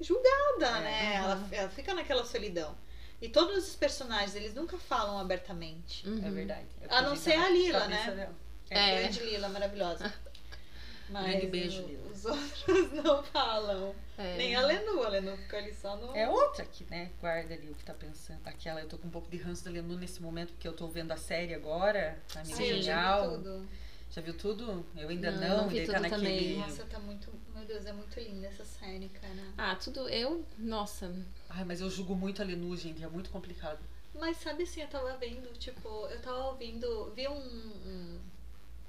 julgada, 0.00 0.66
É. 0.78 0.80
né? 0.82 1.14
Ela, 1.16 1.48
ela 1.52 1.68
fica 1.70 1.94
naquela 1.94 2.24
solidão. 2.24 2.76
E 3.22 3.28
todos 3.28 3.68
os 3.68 3.76
personagens, 3.76 4.34
eles 4.34 4.54
nunca 4.54 4.76
falam 4.78 5.18
abertamente. 5.18 6.08
Uhum. 6.08 6.26
É 6.26 6.30
verdade. 6.30 6.66
É 6.80 6.94
A 6.94 7.02
não 7.02 7.14
ser 7.14 7.34
a 7.34 7.48
Lila, 7.50 7.86
né? 7.86 8.04
dela. 8.16 8.34
É. 8.70 8.98
Grande 9.02 9.20
Lila, 9.20 9.48
maravilhosa. 9.50 10.12
Mas 11.10 11.44
beijo, 11.50 11.82
o- 11.82 11.86
Lila. 11.86 12.10
os 12.12 12.24
outros 12.26 12.92
não 13.04 13.22
falam. 13.24 13.94
É. 14.20 14.36
Nem 14.36 14.54
a 14.54 14.60
Lenu, 14.66 15.02
a 15.02 15.08
Lenu 15.08 15.36
fica 15.36 15.56
ali 15.56 15.72
só 15.74 15.96
no. 15.96 16.14
É 16.14 16.28
outra 16.28 16.64
que, 16.64 16.84
né, 16.90 17.10
guarda 17.20 17.54
ali 17.54 17.70
o 17.70 17.74
que 17.74 17.84
tá 17.84 17.94
pensando. 17.94 18.40
Aquela, 18.44 18.80
eu 18.80 18.88
tô 18.88 18.98
com 18.98 19.08
um 19.08 19.10
pouco 19.10 19.30
de 19.30 19.36
ranço 19.38 19.64
da 19.64 19.70
Lenu 19.70 19.96
nesse 19.96 20.20
momento, 20.20 20.52
porque 20.52 20.68
eu 20.68 20.72
tô 20.74 20.86
vendo 20.88 21.10
a 21.12 21.16
série 21.16 21.54
agora, 21.54 22.18
a 22.36 22.44
Sim, 22.44 22.52
Mina 22.52 22.62
eu 22.66 22.66
já 22.68 22.74
vi 22.74 22.82
Genial. 22.82 23.30
tudo. 23.38 23.68
Já 24.10 24.20
viu 24.20 24.36
tudo? 24.36 24.84
Eu 24.96 25.08
ainda 25.08 25.30
Não, 25.30 25.40
não, 25.40 25.56
não 25.62 25.68
vi 25.68 25.86
tá 25.86 25.92
tudo 25.94 26.02
naquele. 26.02 26.22
também. 26.26 26.56
Nossa, 26.58 26.84
tá 26.84 26.98
muito. 26.98 27.32
Meu 27.54 27.64
Deus, 27.64 27.86
é 27.86 27.92
muito 27.92 28.18
linda 28.18 28.48
essa 28.48 28.64
série, 28.64 29.08
cara. 29.08 29.34
Ah, 29.56 29.76
tudo. 29.76 30.08
Eu. 30.08 30.44
Nossa. 30.58 31.14
Ai, 31.48 31.64
mas 31.64 31.80
eu 31.80 31.88
julgo 31.88 32.14
muito 32.16 32.42
a 32.42 32.44
Lenu, 32.44 32.76
gente, 32.76 33.02
é 33.04 33.08
muito 33.08 33.30
complicado. 33.30 33.78
Mas 34.12 34.36
sabe 34.38 34.64
assim, 34.64 34.82
eu 34.82 34.88
tava 34.88 35.16
vendo, 35.16 35.48
tipo, 35.58 35.88
eu 36.08 36.20
tava 36.20 36.38
ouvindo, 36.46 37.12
vi 37.14 37.28
um, 37.28 37.36
um 37.38 38.18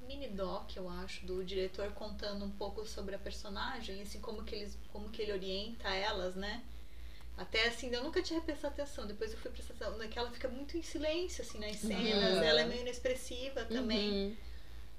mini 0.02 0.28
doc, 0.28 0.76
eu 0.76 0.90
acho, 0.90 1.26
do 1.26 1.44
diretor 1.44 1.92
contando 1.94 2.44
um 2.46 2.52
pouco 2.52 2.86
sobre 2.86 3.16
a 3.16 3.20
personagem, 3.20 4.02
assim, 4.02 4.20
como 4.20 4.44
que, 4.44 4.56
eles, 4.56 4.78
como 4.92 5.10
que 5.10 5.22
ele 5.22 5.34
orienta 5.34 5.90
elas, 5.90 6.36
né? 6.36 6.62
Até 7.38 7.68
assim, 7.68 7.94
eu 7.94 8.04
nunca 8.04 8.22
tinha 8.22 8.42
prestado 8.42 8.74
atenção, 8.74 9.08
depois 9.08 9.32
eu 9.32 9.38
fui 9.38 9.52
prestar 9.52 9.74
atenção, 9.74 10.08
que 10.10 10.20
ela 10.20 10.32
fica 10.32 10.48
muito 10.50 10.78
em 10.78 10.84
silêncio, 10.84 11.44
assim, 11.44 11.60
nas 11.60 11.78
cenas, 11.78 12.36
Uhum. 12.38 12.44
ela 12.44 12.62
é 12.62 12.66
meio 12.66 12.82
inexpressiva 12.82 13.66
também, 13.66 14.10
Uhum. 14.12 14.36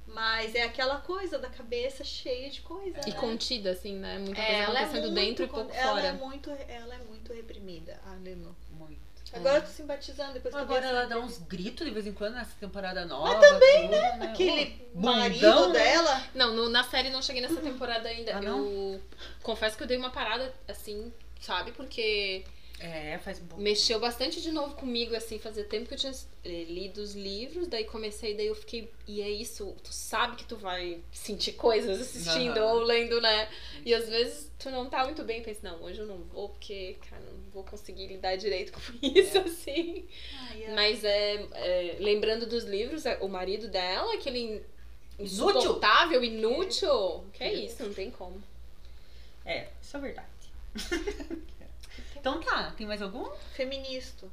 mas 0.07 0.55
é 0.55 0.63
aquela 0.63 1.01
coisa 1.01 1.39
da 1.39 1.49
cabeça 1.49 2.03
cheia 2.05 2.51
de 2.51 2.61
coisa, 2.63 2.99
E 3.07 3.13
né? 3.13 3.17
contida, 3.19 3.71
assim, 3.71 3.95
né? 3.97 4.19
Muita 4.19 4.41
É, 4.41 4.45
coisa 4.45 4.63
é 4.63 4.65
acontecendo 4.65 5.03
muito 5.11 5.15
dentro 5.15 5.45
e 5.45 5.49
pouco 5.49 5.73
ela 5.73 5.91
fora. 5.93 6.07
É 6.09 6.13
muito, 6.13 6.51
ela 6.51 6.95
é 6.95 6.99
muito 6.99 7.33
reprimida, 7.33 8.01
a 8.05 8.15
Lenu. 8.15 8.57
Muito. 8.71 9.12
Agora 9.35 9.57
eu 9.59 9.63
tô 9.63 9.69
simpatizando, 9.69 10.33
depois 10.35 10.55
que 10.55 10.61
eu 10.61 10.67
vi 10.67 10.73
Agora 10.75 10.87
ela 10.87 11.07
dá 11.07 11.19
uns 11.19 11.39
gritos 11.39 11.87
de 11.87 11.93
vez 11.93 12.07
em 12.07 12.13
quando 12.13 12.35
nessa 12.35 12.55
temporada 12.61 13.05
nova. 13.07 13.41
também, 13.41 13.89
né? 13.89 14.19
Aquele 14.23 14.91
Ô, 14.95 15.01
marido 15.01 15.41
bundão, 15.41 15.69
né? 15.73 15.79
dela. 15.79 16.23
Não, 16.35 16.55
no- 16.55 16.69
na 16.69 16.85
série 16.85 17.09
não 17.11 17.23
cheguei 17.23 17.41
nessa 17.43 17.61
temporada 17.61 18.09
ainda. 18.09 18.37
Ah, 18.39 18.43
eu 18.43 19.01
confesso 19.43 19.77
que 19.77 19.83
eu 19.83 19.87
dei 19.87 19.97
uma 19.97 20.11
parada, 20.11 20.53
assim, 20.69 21.13
sabe? 21.41 21.73
Porque 21.73 22.45
É, 22.85 23.17
faz 23.19 23.39
um 23.41 23.47
pouco. 23.47 23.63
mexeu 23.63 24.01
bastante 24.01 24.41
de 24.43 24.51
novo 24.51 24.75
comigo, 24.75 25.15
assim, 25.15 25.39
fazia 25.39 25.63
tempo 25.63 25.87
que 25.87 25.95
eu 25.95 25.99
tinha 25.99 26.13
eh, 26.45 26.65
lido 26.65 26.99
os 27.01 27.15
livros, 27.15 27.69
daí 27.69 27.85
comecei, 27.85 28.35
daí 28.35 28.49
eu 28.49 28.57
fiquei, 28.57 28.91
e 29.07 29.23
é 29.23 29.31
isso, 29.31 29.77
tu 29.85 29.93
sabe 29.93 30.35
que 30.37 30.45
tu 30.45 30.57
vai 30.57 30.99
sentir 31.13 31.53
coisas 31.53 32.01
assistindo 32.01 32.59
Aham. 32.59 32.73
ou 32.75 32.81
lendo, 32.83 33.21
né? 33.21 33.49
E 33.87 33.95
às 33.95 34.09
vezes 34.09 34.51
tu 34.59 34.69
não 34.69 34.91
tá 34.91 35.05
muito 35.05 35.23
bem, 35.23 35.43
pensa, 35.43 35.61
não, 35.63 35.81
hoje 35.83 36.01
eu 36.01 36.07
não 36.07 36.19
vou, 36.25 36.49
porque, 36.49 36.97
cara, 37.09 37.23
não 37.23 37.39
vou 37.53 37.63
conseguir 37.63 38.09
lidar 38.09 38.35
direito 38.37 38.73
com 38.73 38.81
isso, 39.07 39.39
assim. 39.39 40.05
Ai, 40.35 40.67
a- 40.67 40.75
Mas 40.75 41.05
é, 41.05 41.35
é, 41.53 41.97
lembrando 42.01 42.47
dos 42.47 42.65
livros, 42.65 43.07
é, 43.07 43.17
o 43.21 43.29
marido 43.29 43.69
dela, 43.69 44.13
aquele 44.15 44.61
Inútil. 45.21 45.25
insuportável, 45.61 46.25
inútil. 46.25 47.25
Que 47.33 47.45
é 47.45 47.53
isso, 47.55 47.85
não 47.85 47.95
tem 47.95 48.11
como. 48.11 48.43
É, 49.45 49.69
isso 49.81 49.97
é 49.97 50.01
verdade. 50.01 50.27
então 52.23 52.41
tá, 52.41 52.73
tem 52.77 52.87
mais 52.87 53.03
algum? 53.03 53.29
Feminista. 53.53 54.29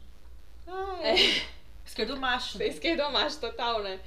Ah, 0.67 0.99
é. 1.01 1.15
Esquerdo 1.83 2.15
macho. 2.15 2.59
Né? 2.59 2.67
esquerdo 2.67 3.09
macho 3.09 3.39
total, 3.39 3.81
né? 3.81 3.99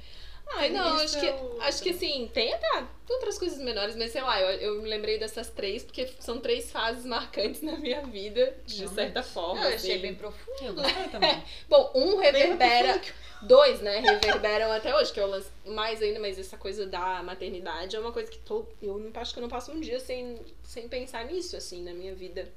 Ai, 0.55 0.69
não, 0.69 0.97
acho 0.99 1.19
que, 1.19 1.25
é 1.25 1.39
acho 1.59 1.83
que 1.83 1.89
assim, 1.89 2.29
tem 2.33 2.53
até 2.53 2.85
outras 3.09 3.37
coisas 3.37 3.59
menores, 3.59 3.95
mas 3.97 4.11
sei 4.11 4.21
lá, 4.21 4.39
eu, 4.39 4.75
eu 4.75 4.81
me 4.81 4.87
lembrei 4.87 5.17
dessas 5.17 5.49
três 5.49 5.83
porque 5.83 6.07
são 6.19 6.39
três 6.39 6.71
fases 6.71 7.05
marcantes 7.05 7.61
na 7.61 7.77
minha 7.77 8.01
vida, 8.03 8.55
de 8.65 8.87
certa 8.87 9.21
forma. 9.21 9.65
Eu 9.65 9.75
achei 9.75 9.93
assim. 9.93 10.01
bem 10.01 10.15
profundo. 10.15 10.61
Eu 10.61 10.75
gostei 10.75 11.09
também. 11.09 11.43
Bom, 11.67 11.91
um 11.93 12.17
reverbera, 12.17 13.01
dois, 13.41 13.81
né, 13.81 13.99
reverberam 13.99 14.71
até 14.71 14.95
hoje, 14.95 15.11
que 15.11 15.19
eu 15.19 15.27
lance 15.27 15.49
mais 15.65 16.01
ainda, 16.01 16.21
mas 16.21 16.39
essa 16.39 16.55
coisa 16.55 16.85
da 16.85 17.21
maternidade 17.21 17.97
é 17.97 17.99
uma 17.99 18.13
coisa 18.13 18.31
que 18.31 18.39
tô, 18.39 18.65
eu 18.81 18.97
não 18.97 19.11
acho 19.19 19.33
que 19.33 19.39
eu 19.39 19.41
não 19.41 19.49
passo 19.49 19.73
um 19.73 19.81
dia 19.81 19.99
sem, 19.99 20.39
sem 20.63 20.87
pensar 20.87 21.25
nisso, 21.25 21.57
assim, 21.57 21.83
na 21.83 21.93
minha 21.93 22.15
vida. 22.15 22.49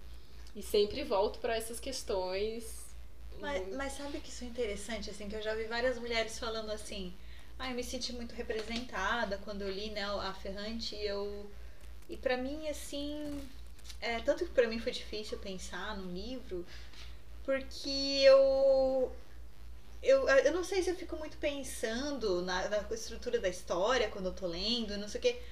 E 0.57 0.63
sempre 0.63 1.05
volto 1.05 1.39
pra 1.39 1.55
essas 1.55 1.79
questões. 1.79 2.87
Mas, 3.39 3.75
mas 3.75 3.93
sabe 3.93 4.19
que 4.21 4.31
isso 4.31 4.43
é 4.43 4.47
interessante, 4.47 5.11
assim, 5.11 5.29
que 5.29 5.37
eu 5.37 5.43
já 5.43 5.55
vi 5.55 5.65
várias 5.65 5.99
mulheres 5.99 6.39
falando 6.39 6.73
assim, 6.73 7.13
ah, 7.59 7.69
eu 7.69 7.77
me 7.77 7.85
senti 7.85 8.15
muito 8.15 8.35
representada 8.35 9.39
quando 9.45 9.61
eu 9.61 9.71
li, 9.71 9.91
né, 9.91 10.03
a 10.05 10.33
Ferrante, 10.33 10.97
e 10.97 11.07
eu... 11.07 11.47
E 12.09 12.17
pra 12.17 12.39
mim, 12.39 12.67
assim, 12.69 13.47
é, 14.01 14.21
tanto 14.21 14.47
que 14.47 14.53
pra 14.53 14.67
mim 14.67 14.79
foi 14.79 14.93
difícil 14.93 15.37
pensar 15.39 15.95
no 15.99 16.11
livro, 16.11 16.65
porque 17.45 18.23
eu... 18.25 19.13
Eu, 20.03 20.29
eu 20.29 20.53
não 20.53 20.65
sei 20.65 20.83
se 20.83 20.89
eu 20.89 20.97
fico 20.97 21.17
muito 21.17 21.37
pensando 21.37 22.41
na, 22.41 22.69
na 22.69 22.79
estrutura 22.93 23.39
da 23.41 23.49
história 23.49 24.09
quando 24.09 24.27
eu 24.27 24.33
tô 24.33 24.47
lendo, 24.47 24.97
não 24.97 25.09
sei 25.09 25.19
o 25.19 25.23
quê. 25.23 25.43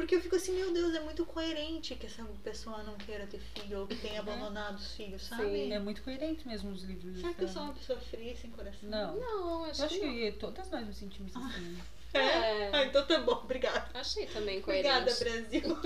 Porque 0.00 0.14
eu 0.14 0.20
fico 0.22 0.34
assim, 0.34 0.54
meu 0.54 0.72
Deus, 0.72 0.94
é 0.94 1.00
muito 1.00 1.26
coerente 1.26 1.94
que 1.94 2.06
essa 2.06 2.24
pessoa 2.42 2.82
não 2.84 2.94
queira 2.94 3.26
ter 3.26 3.38
filho 3.38 3.80
ou 3.80 3.86
que 3.86 3.94
tenha 3.96 4.20
abandonado 4.20 4.76
os 4.76 4.94
filhos, 4.94 5.20
sabe? 5.20 5.44
Sim. 5.44 5.72
É 5.74 5.78
muito 5.78 6.02
coerente 6.02 6.48
mesmo 6.48 6.70
os 6.70 6.82
livros. 6.84 7.20
Será 7.20 7.34
que 7.34 7.44
eu 7.44 7.48
sou 7.48 7.64
uma 7.64 7.74
pessoa 7.74 8.00
fria, 8.00 8.34
sem 8.34 8.50
coração? 8.50 8.88
Não. 8.88 9.16
Não, 9.16 9.64
acho, 9.66 9.82
Eu 9.82 9.84
acho 9.84 9.98
que, 9.98 10.06
não. 10.06 10.14
que 10.14 10.32
todas 10.32 10.70
nós 10.70 10.86
nos 10.86 10.96
sentimos 10.96 11.36
assim. 11.36 11.78
É. 12.12 12.70
Ah, 12.72 12.84
então 12.86 13.06
tá 13.06 13.20
bom, 13.20 13.34
obrigada. 13.34 13.86
Achei 13.94 14.26
também 14.26 14.60
coerente. 14.60 14.88
Obrigada, 14.88 15.24
Brasil. 15.24 15.62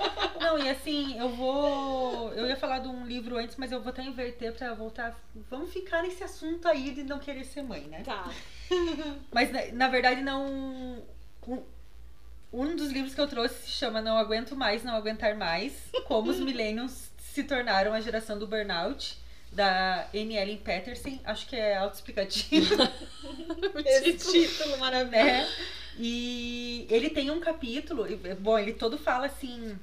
Não, 0.40 0.58
e 0.58 0.70
assim, 0.70 1.18
eu 1.18 1.28
vou. 1.28 2.32
Eu 2.32 2.46
ia 2.46 2.56
falar 2.56 2.78
de 2.78 2.88
um 2.88 3.04
livro 3.04 3.36
antes, 3.36 3.56
mas 3.56 3.70
eu 3.70 3.78
vou 3.78 3.90
até 3.90 4.02
inverter 4.02 4.54
pra 4.54 4.72
voltar. 4.72 5.20
Vamos 5.50 5.70
ficar 5.70 6.02
nesse 6.02 6.24
assunto 6.24 6.66
aí 6.66 6.92
de 6.92 7.02
não 7.02 7.18
querer 7.18 7.44
ser 7.44 7.60
mãe, 7.60 7.82
né? 7.82 8.02
Tá. 8.04 8.32
Mas 9.30 9.52
na, 9.52 9.66
na 9.72 9.88
verdade 9.88 10.22
não. 10.22 10.46
Um, 11.46 11.62
um 12.52 12.74
dos 12.74 12.90
livros 12.90 13.14
que 13.14 13.20
eu 13.20 13.28
trouxe 13.28 13.62
se 13.64 13.70
chama 13.70 14.00
Não 14.00 14.16
Aguento 14.16 14.56
Mais, 14.56 14.82
Não 14.82 14.94
Aguentar 14.94 15.36
Mais. 15.36 15.72
Como 16.06 16.30
os 16.30 16.38
millennials 16.40 17.10
se 17.32 17.44
tornaram 17.44 17.92
a 17.92 18.00
geração 18.00 18.38
do 18.38 18.46
burnout. 18.46 19.16
Da 19.50 20.06
Anne 20.14 20.36
Ellen 20.36 20.58
Patterson, 20.58 21.18
acho 21.24 21.46
que 21.48 21.56
é 21.56 21.78
autoexplicativo. 21.78 22.76
Esse 23.82 24.12
título 24.12 24.76
maravilhoso. 24.76 25.10
né? 25.10 25.48
E 25.98 26.86
ele 26.90 27.08
tem 27.08 27.30
um 27.30 27.40
capítulo, 27.40 28.06
e, 28.06 28.14
bom, 28.34 28.58
ele 28.58 28.74
todo 28.74 28.98
fala 28.98 29.26
assim. 29.26 29.78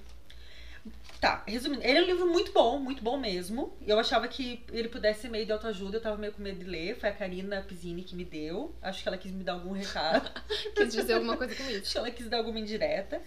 Tá, 1.19 1.43
resumindo, 1.47 1.83
ele 1.83 1.99
é 1.99 2.01
um 2.01 2.05
livro 2.05 2.27
muito 2.27 2.51
bom, 2.51 2.77
muito 2.77 3.03
bom 3.03 3.17
mesmo. 3.17 3.75
Eu 3.85 3.97
achava 3.97 4.27
que 4.27 4.63
ele 4.71 4.89
pudesse 4.89 5.21
ser 5.21 5.29
meio 5.29 5.45
de 5.45 5.51
autoajuda, 5.51 5.97
eu 5.97 6.01
tava 6.01 6.17
meio 6.17 6.33
com 6.33 6.41
medo 6.41 6.59
de 6.59 6.65
ler. 6.65 6.99
Foi 6.99 7.09
a 7.09 7.13
Karina 7.13 7.61
Pizzini 7.61 8.03
que 8.03 8.15
me 8.15 8.25
deu. 8.25 8.75
Acho 8.81 9.01
que 9.01 9.07
ela 9.07 9.17
quis 9.17 9.31
me 9.31 9.43
dar 9.43 9.53
algum 9.53 9.71
recado. 9.71 10.29
Quis 10.75 10.93
dizer 10.93 11.13
alguma 11.13 11.37
coisa 11.37 11.55
com 11.55 11.63
isso. 11.63 11.81
Acho 11.81 11.91
que 11.91 11.97
ela 11.97 12.11
quis 12.11 12.29
dar 12.29 12.37
alguma 12.37 12.59
indireta. 12.59 13.21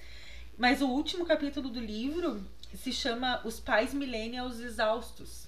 Mas 0.57 0.83
o 0.83 0.89
último 0.89 1.25
capítulo 1.25 1.71
do 1.71 1.81
livro 1.81 2.45
se 2.75 2.93
chama 2.93 3.41
Os 3.45 3.59
Pais 3.59 3.95
Millennials 3.95 4.61
Exaustos. 4.61 5.47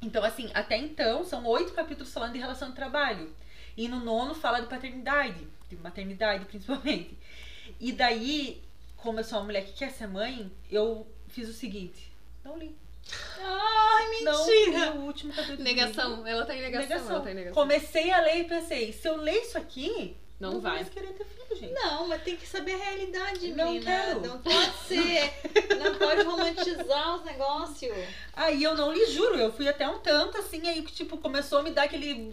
Então, 0.00 0.22
assim, 0.22 0.50
até 0.54 0.76
então, 0.76 1.24
são 1.24 1.44
oito 1.46 1.72
capítulos 1.72 2.12
falando 2.12 2.34
de 2.34 2.38
relação 2.38 2.68
de 2.68 2.76
trabalho. 2.76 3.34
E 3.76 3.88
no 3.88 4.00
nono 4.00 4.34
fala 4.34 4.60
de 4.60 4.66
paternidade, 4.66 5.48
de 5.68 5.76
maternidade 5.76 6.44
principalmente. 6.44 7.18
E 7.80 7.92
daí, 7.92 8.62
como 8.96 9.18
eu 9.18 9.24
sou 9.24 9.38
uma 9.38 9.46
mulher 9.46 9.64
que 9.64 9.72
quer 9.72 9.90
ser 9.90 10.06
mãe, 10.06 10.52
eu 10.70 11.06
fiz 11.34 11.48
o 11.48 11.52
seguinte: 11.52 12.10
não 12.44 12.56
li. 12.58 12.74
Ai, 13.38 14.22
Não 14.22 14.46
li 14.46 14.66
mentira! 14.66 14.92
o 14.92 15.00
último 15.04 15.32
capítulo. 15.32 15.62
Negação, 15.62 16.26
ela 16.26 16.46
tá 16.46 16.56
em 16.56 16.60
negação, 16.62 16.88
Negação. 16.88 17.14
ela 17.16 17.24
tá 17.24 17.30
em 17.30 17.34
negação. 17.34 17.62
Comecei 17.62 18.10
a 18.10 18.20
ler 18.20 18.36
e 18.40 18.44
pensei: 18.44 18.92
se 18.92 19.06
eu 19.08 19.16
ler 19.16 19.42
isso 19.42 19.58
aqui, 19.58 20.16
Não 20.40 20.52
não 20.52 20.60
vai. 20.60 20.76
mais 20.76 20.88
querer 20.88 21.12
ter 21.12 21.24
filho, 21.26 21.60
gente. 21.60 21.72
Não, 21.74 22.08
mas 22.08 22.22
tem 22.22 22.36
que 22.36 22.46
saber 22.46 22.72
a 22.74 22.76
realidade, 22.78 23.48
Não 23.52 23.72
menina. 23.72 23.84
quero. 23.90 24.20
Não 24.20 24.38
pode 24.40 24.72
ser. 24.88 25.32
Não 25.78 25.94
pode 25.96 26.22
romantizar 26.22 27.16
os 27.16 27.24
negócios. 27.24 27.94
Aí 28.32 28.62
eu 28.62 28.74
não 28.74 28.90
lhe 28.92 29.04
juro, 29.06 29.36
eu 29.36 29.52
fui 29.52 29.68
até 29.68 29.86
um 29.86 29.98
tanto 29.98 30.38
assim, 30.38 30.66
aí 30.66 30.82
que 30.82 30.92
tipo, 30.92 31.18
começou 31.18 31.58
a 31.58 31.62
me 31.62 31.70
dar 31.72 31.82
aquele. 31.84 32.32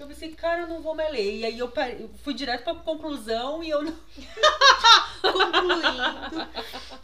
Eu 0.00 0.06
pensei, 0.06 0.30
cara, 0.32 0.62
eu 0.62 0.66
não 0.66 0.80
vou 0.80 0.94
mais 0.94 1.12
ler. 1.12 1.36
E 1.40 1.44
aí 1.44 1.58
eu, 1.58 1.68
parei- 1.68 2.02
eu 2.02 2.10
fui 2.24 2.32
direto 2.32 2.64
pra 2.64 2.74
conclusão 2.74 3.62
e 3.62 3.68
eu 3.68 3.82
não, 3.82 3.94
Concluindo. 5.20 6.48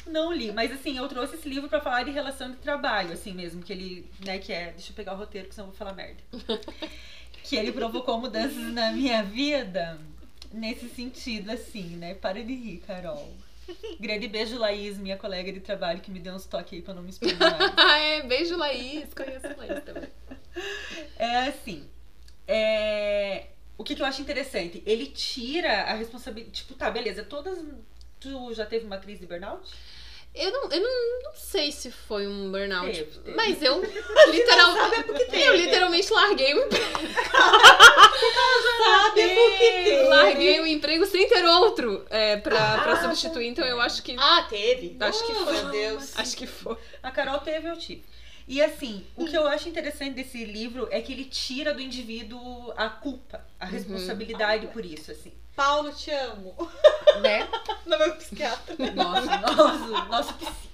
não 0.07 0.33
li. 0.33 0.51
Mas 0.53 0.73
assim, 0.73 0.97
eu 0.97 1.07
trouxe 1.09 1.35
esse 1.37 1.49
livro 1.49 1.69
pra 1.69 1.81
falar 1.81 2.03
de 2.05 2.11
relação 2.11 2.51
de 2.51 2.57
trabalho, 2.57 3.13
assim 3.13 3.33
mesmo, 3.35 3.63
que 3.63 3.73
ele, 3.73 4.11
né, 4.25 4.39
que 4.39 4.53
é. 4.53 4.71
Deixa 4.73 4.93
eu 4.93 4.97
pegar 4.97 5.13
o 5.15 5.17
roteiro, 5.19 5.49
que 5.49 5.55
senão 5.55 5.67
eu 5.69 5.71
vou 5.73 5.79
falar 5.79 5.93
merda. 5.93 6.23
que 7.45 7.55
ele 7.57 7.71
provocou 7.73 8.19
mudanças 8.19 8.73
na 8.73 8.91
minha 8.93 9.23
vida 9.23 9.99
nesse 10.53 10.89
sentido, 10.89 11.51
assim, 11.51 11.97
né? 11.97 12.15
Para 12.15 12.43
de 12.43 12.55
rir, 12.55 12.79
Carol. 12.87 13.31
Grande 14.01 14.29
beijo, 14.29 14.57
Laís, 14.59 14.97
minha 14.97 15.17
colega 15.17 15.53
de 15.53 15.61
trabalho, 15.61 16.01
que 16.01 16.11
me 16.11 16.21
deu 16.21 16.33
uns 16.35 16.47
toques 16.47 16.73
aí 16.73 16.83
pra 16.83 16.95
não 16.95 17.03
me 17.03 17.11
expor 17.11 17.29
mais. 17.37 17.73
É, 18.01 18.23
beijo 18.23 18.57
Laís, 18.57 19.13
conheço 19.13 19.49
Laís 19.59 19.85
também. 19.85 20.09
É 21.19 21.49
assim. 21.49 21.87
É, 22.49 23.47
O 23.79 23.85
que, 23.85 23.95
que 23.95 24.03
eu 24.03 24.07
acho 24.07 24.23
interessante? 24.23 24.83
Ele 24.87 25.07
tira 25.07 25.83
a 25.83 25.95
responsabilidade. 25.95 26.57
Tipo, 26.57 26.75
tá, 26.75 26.91
beleza, 26.91 27.23
todas. 27.25 27.59
Tu 28.21 28.55
já 28.55 28.65
teve 28.67 28.87
uma 28.87 28.99
crise 28.99 29.21
de 29.21 29.27
burnout? 29.27 29.69
Eu 30.35 30.51
não, 30.53 30.71
eu 30.71 30.81
não, 30.83 31.23
não 31.23 31.35
sei 31.35 31.73
se 31.73 31.91
foi 31.91 32.27
um 32.27 32.51
burnout, 32.53 32.93
Teve, 32.93 33.11
teve. 33.21 33.35
mas 33.37 33.63
eu 33.63 33.81
literalmente, 34.31 35.35
eu 35.41 35.57
literalmente 35.57 36.13
larguei 36.13 36.53
o 36.55 36.65
emprego. 36.67 36.85
Sabe 38.85 39.35
por 39.35 39.51
que 39.59 39.73
tem? 39.85 40.09
Larguei 40.09 40.61
o 40.61 40.67
emprego 40.67 41.07
sem 41.07 41.27
ter 41.29 41.45
outro 41.45 42.05
é, 42.11 42.37
pra, 42.37 42.79
pra 42.83 42.93
Ah, 42.93 43.03
substituir, 43.03 43.47
então 43.49 43.65
eu 43.65 43.81
acho 43.81 44.03
que. 44.03 44.15
Ah, 44.19 44.47
teve. 44.49 44.97
Acho 45.01 45.27
que 45.27 45.33
Oh, 45.33 45.45
foi. 45.47 45.53
Meu 45.55 45.71
Deus. 45.71 46.19
Acho 46.19 46.37
que 46.37 46.47
foi. 46.47 46.77
A 47.03 47.11
Carol 47.11 47.39
teve, 47.41 47.69
eu 47.69 47.77
tive. 47.79 48.05
E 48.49 48.63
assim, 48.63 49.05
o 49.17 49.25
que 49.25 49.37
eu 49.37 49.47
acho 49.49 49.69
interessante 49.69 50.15
desse 50.15 50.45
livro 50.45 50.87
é 50.91 51.01
que 51.01 51.13
ele 51.13 51.25
tira 51.25 51.75
do 51.75 51.81
indivíduo 51.81 52.73
a 52.77 52.89
culpa, 52.89 53.45
a 53.59 53.67
responsabilidade 53.67 54.69
por 54.69 54.85
isso, 54.85 55.11
assim, 55.11 55.33
Paulo, 55.57 55.93
te 55.93 56.11
amo. 56.11 56.55
né? 57.23 57.49
Não, 57.87 57.99
meu 57.99 58.15
psiquiatra. 58.17 58.77
Nosso, 58.93 59.27
nosso, 59.57 60.09
nosso 60.09 60.35
psi. 60.35 60.69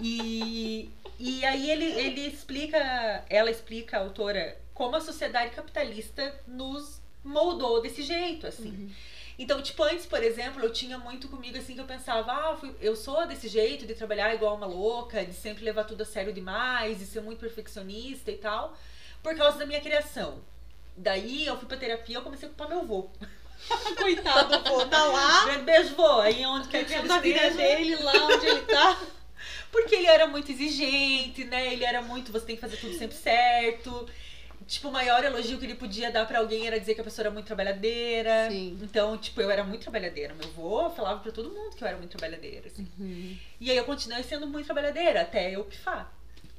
E, 0.00 0.88
e 1.18 1.44
aí 1.44 1.70
ele, 1.70 1.84
ele 1.84 2.26
explica, 2.28 2.78
ela 3.28 3.50
explica, 3.50 3.98
a 3.98 4.00
autora, 4.00 4.56
como 4.72 4.96
a 4.96 5.00
sociedade 5.00 5.54
capitalista 5.54 6.34
nos 6.46 7.00
moldou 7.24 7.82
desse 7.82 8.02
jeito, 8.02 8.46
assim. 8.46 8.90
Então, 9.38 9.60
tipo, 9.60 9.82
antes, 9.82 10.06
por 10.06 10.22
exemplo, 10.22 10.62
eu 10.62 10.72
tinha 10.72 10.96
muito 10.98 11.28
comigo 11.28 11.58
assim 11.58 11.74
que 11.74 11.80
eu 11.80 11.84
pensava, 11.84 12.32
ah, 12.32 12.56
fui- 12.56 12.74
eu 12.80 12.96
sou 12.96 13.26
desse 13.26 13.48
jeito, 13.48 13.86
de 13.86 13.94
trabalhar 13.94 14.34
igual 14.34 14.56
uma 14.56 14.66
louca, 14.66 15.24
de 15.24 15.34
sempre 15.34 15.62
levar 15.64 15.84
tudo 15.84 16.02
a 16.02 16.06
sério 16.06 16.32
demais, 16.32 16.98
de 16.98 17.04
ser 17.06 17.20
muito 17.20 17.38
perfeccionista 17.40 18.30
e 18.30 18.36
tal, 18.38 18.74
por 19.22 19.36
causa 19.36 19.58
da 19.58 19.66
minha 19.66 19.80
criação. 19.80 20.38
Daí 20.96 21.44
eu 21.46 21.56
fui 21.58 21.66
pra 21.68 21.76
terapia 21.76 22.14
e 22.14 22.18
eu 22.18 22.22
comecei 22.22 22.46
a 22.48 22.50
culpar 22.50 22.68
meu 22.68 22.80
avô. 22.80 23.10
Coitado, 24.00 24.60
pô, 24.62 24.86
tá 24.86 25.04
lá. 25.04 25.46
Beijo, 25.64 25.94
vô, 25.94 26.20
aí 26.20 26.44
onde 26.46 26.68
quer 26.68 26.84
que 26.86 26.92
ele 26.94 27.02
Vivendo 27.02 27.12
a 27.12 27.20
vida 27.20 27.46
esteja. 27.48 27.56
dele 27.56 27.96
lá 27.96 28.12
onde 28.26 28.46
ele 28.46 28.62
tá. 28.62 29.00
Porque 29.70 29.94
ele 29.96 30.06
era 30.06 30.26
muito 30.26 30.50
exigente, 30.50 31.44
né? 31.44 31.72
Ele 31.72 31.84
era 31.84 32.00
muito, 32.00 32.32
você 32.32 32.46
tem 32.46 32.54
que 32.56 32.60
fazer 32.62 32.78
tudo 32.78 32.96
sempre 32.96 33.16
certo. 33.16 34.08
Tipo, 34.66 34.88
o 34.88 34.92
maior 34.92 35.22
elogio 35.24 35.58
que 35.58 35.64
ele 35.64 35.76
podia 35.76 36.10
dar 36.10 36.26
pra 36.26 36.40
alguém 36.40 36.66
era 36.66 36.78
dizer 36.78 36.94
que 36.94 37.00
a 37.00 37.04
pessoa 37.04 37.24
era 37.24 37.30
muito 37.30 37.46
trabalhadeira. 37.46 38.48
Sim. 38.50 38.78
Então, 38.82 39.16
tipo, 39.16 39.40
eu 39.40 39.50
era 39.50 39.62
muito 39.62 39.82
trabalhadeira. 39.82 40.34
Meu 40.34 40.48
avô 40.48 40.90
falava 40.90 41.20
pra 41.20 41.30
todo 41.30 41.50
mundo 41.50 41.76
que 41.76 41.84
eu 41.84 41.88
era 41.88 41.96
muito 41.96 42.16
trabalhadeira, 42.16 42.66
assim. 42.66 42.88
E 43.60 43.70
aí 43.70 43.76
eu 43.76 43.84
continuei 43.84 44.24
sendo 44.24 44.46
muito 44.46 44.66
trabalhadeira, 44.66 45.22
até 45.22 45.54
eu 45.54 45.64
pifar. 45.64 46.12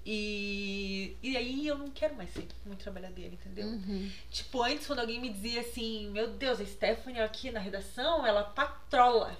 E, 0.05 1.17
e 1.21 1.35
aí 1.35 1.67
eu 1.67 1.77
não 1.77 1.89
quero 1.89 2.15
mais 2.15 2.31
ser 2.31 2.47
muito 2.65 2.81
trabalhadeira, 2.81 3.33
entendeu? 3.33 3.67
Uhum. 3.67 4.09
Tipo, 4.31 4.63
antes 4.63 4.87
quando 4.87 4.99
alguém 4.99 5.19
me 5.19 5.29
dizia 5.29 5.59
assim, 5.59 6.09
meu 6.11 6.29
Deus, 6.29 6.61
a 6.61 6.65
Stephanie 6.65 7.19
aqui 7.19 7.51
na 7.51 7.59
redação, 7.59 8.25
ela 8.25 8.41
patrola. 8.41 9.37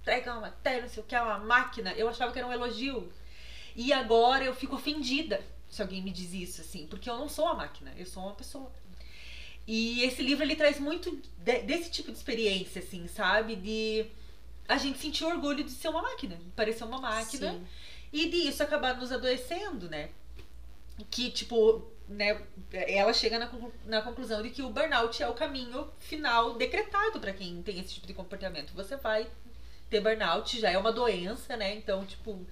Entrega 0.00 0.34
uma 0.34 0.42
matéria, 0.42 0.82
não 0.82 0.88
sei 0.88 1.02
o 1.02 1.06
que, 1.06 1.16
é 1.16 1.20
uma 1.20 1.40
máquina. 1.40 1.92
Eu 1.94 2.08
achava 2.08 2.32
que 2.32 2.38
era 2.38 2.46
um 2.46 2.52
elogio. 2.52 3.12
E 3.74 3.92
agora 3.92 4.44
eu 4.44 4.54
fico 4.54 4.76
ofendida 4.76 5.42
se 5.70 5.82
alguém 5.82 6.02
me 6.02 6.10
diz 6.10 6.32
isso, 6.32 6.60
assim, 6.60 6.86
porque 6.86 7.08
eu 7.08 7.16
não 7.18 7.28
sou 7.28 7.44
uma 7.44 7.54
máquina, 7.54 7.92
eu 7.96 8.06
sou 8.06 8.22
uma 8.22 8.34
pessoa. 8.34 8.70
E 9.66 10.02
esse 10.02 10.22
livro 10.22 10.42
ele 10.44 10.56
traz 10.56 10.80
muito 10.80 11.10
de- 11.44 11.58
desse 11.60 11.90
tipo 11.90 12.10
de 12.10 12.16
experiência, 12.16 12.80
assim, 12.80 13.06
sabe? 13.06 13.54
De 13.56 14.06
a 14.66 14.78
gente 14.78 14.98
sentir 14.98 15.24
orgulho 15.24 15.62
de 15.64 15.70
ser 15.70 15.88
uma 15.88 16.00
máquina, 16.02 16.36
de 16.36 16.44
parecer 16.52 16.84
uma 16.84 16.98
máquina. 17.00 17.52
Sim. 17.52 17.66
E 18.12 18.28
disso 18.30 18.62
acabar 18.62 18.96
nos 18.96 19.12
adoecendo, 19.12 19.88
né? 19.90 20.08
Que, 21.10 21.30
tipo, 21.30 21.86
né, 22.08 22.40
ela 22.72 23.12
chega 23.12 23.38
na, 23.38 23.50
na 23.84 24.00
conclusão 24.02 24.42
de 24.42 24.48
que 24.50 24.62
o 24.62 24.70
burnout 24.70 25.22
é 25.22 25.28
o 25.28 25.34
caminho 25.34 25.86
final 26.00 26.54
decretado 26.54 27.20
pra 27.20 27.32
quem 27.34 27.62
tem 27.62 27.78
esse 27.78 27.94
tipo 27.94 28.06
de 28.06 28.14
comportamento. 28.14 28.72
Você 28.74 28.96
vai 28.96 29.26
ter 29.90 30.00
burnout, 30.00 30.58
já 30.58 30.70
é 30.70 30.78
uma 30.78 30.92
doença, 30.92 31.56
né? 31.58 31.74
Então, 31.76 32.04
tipo, 32.06 32.44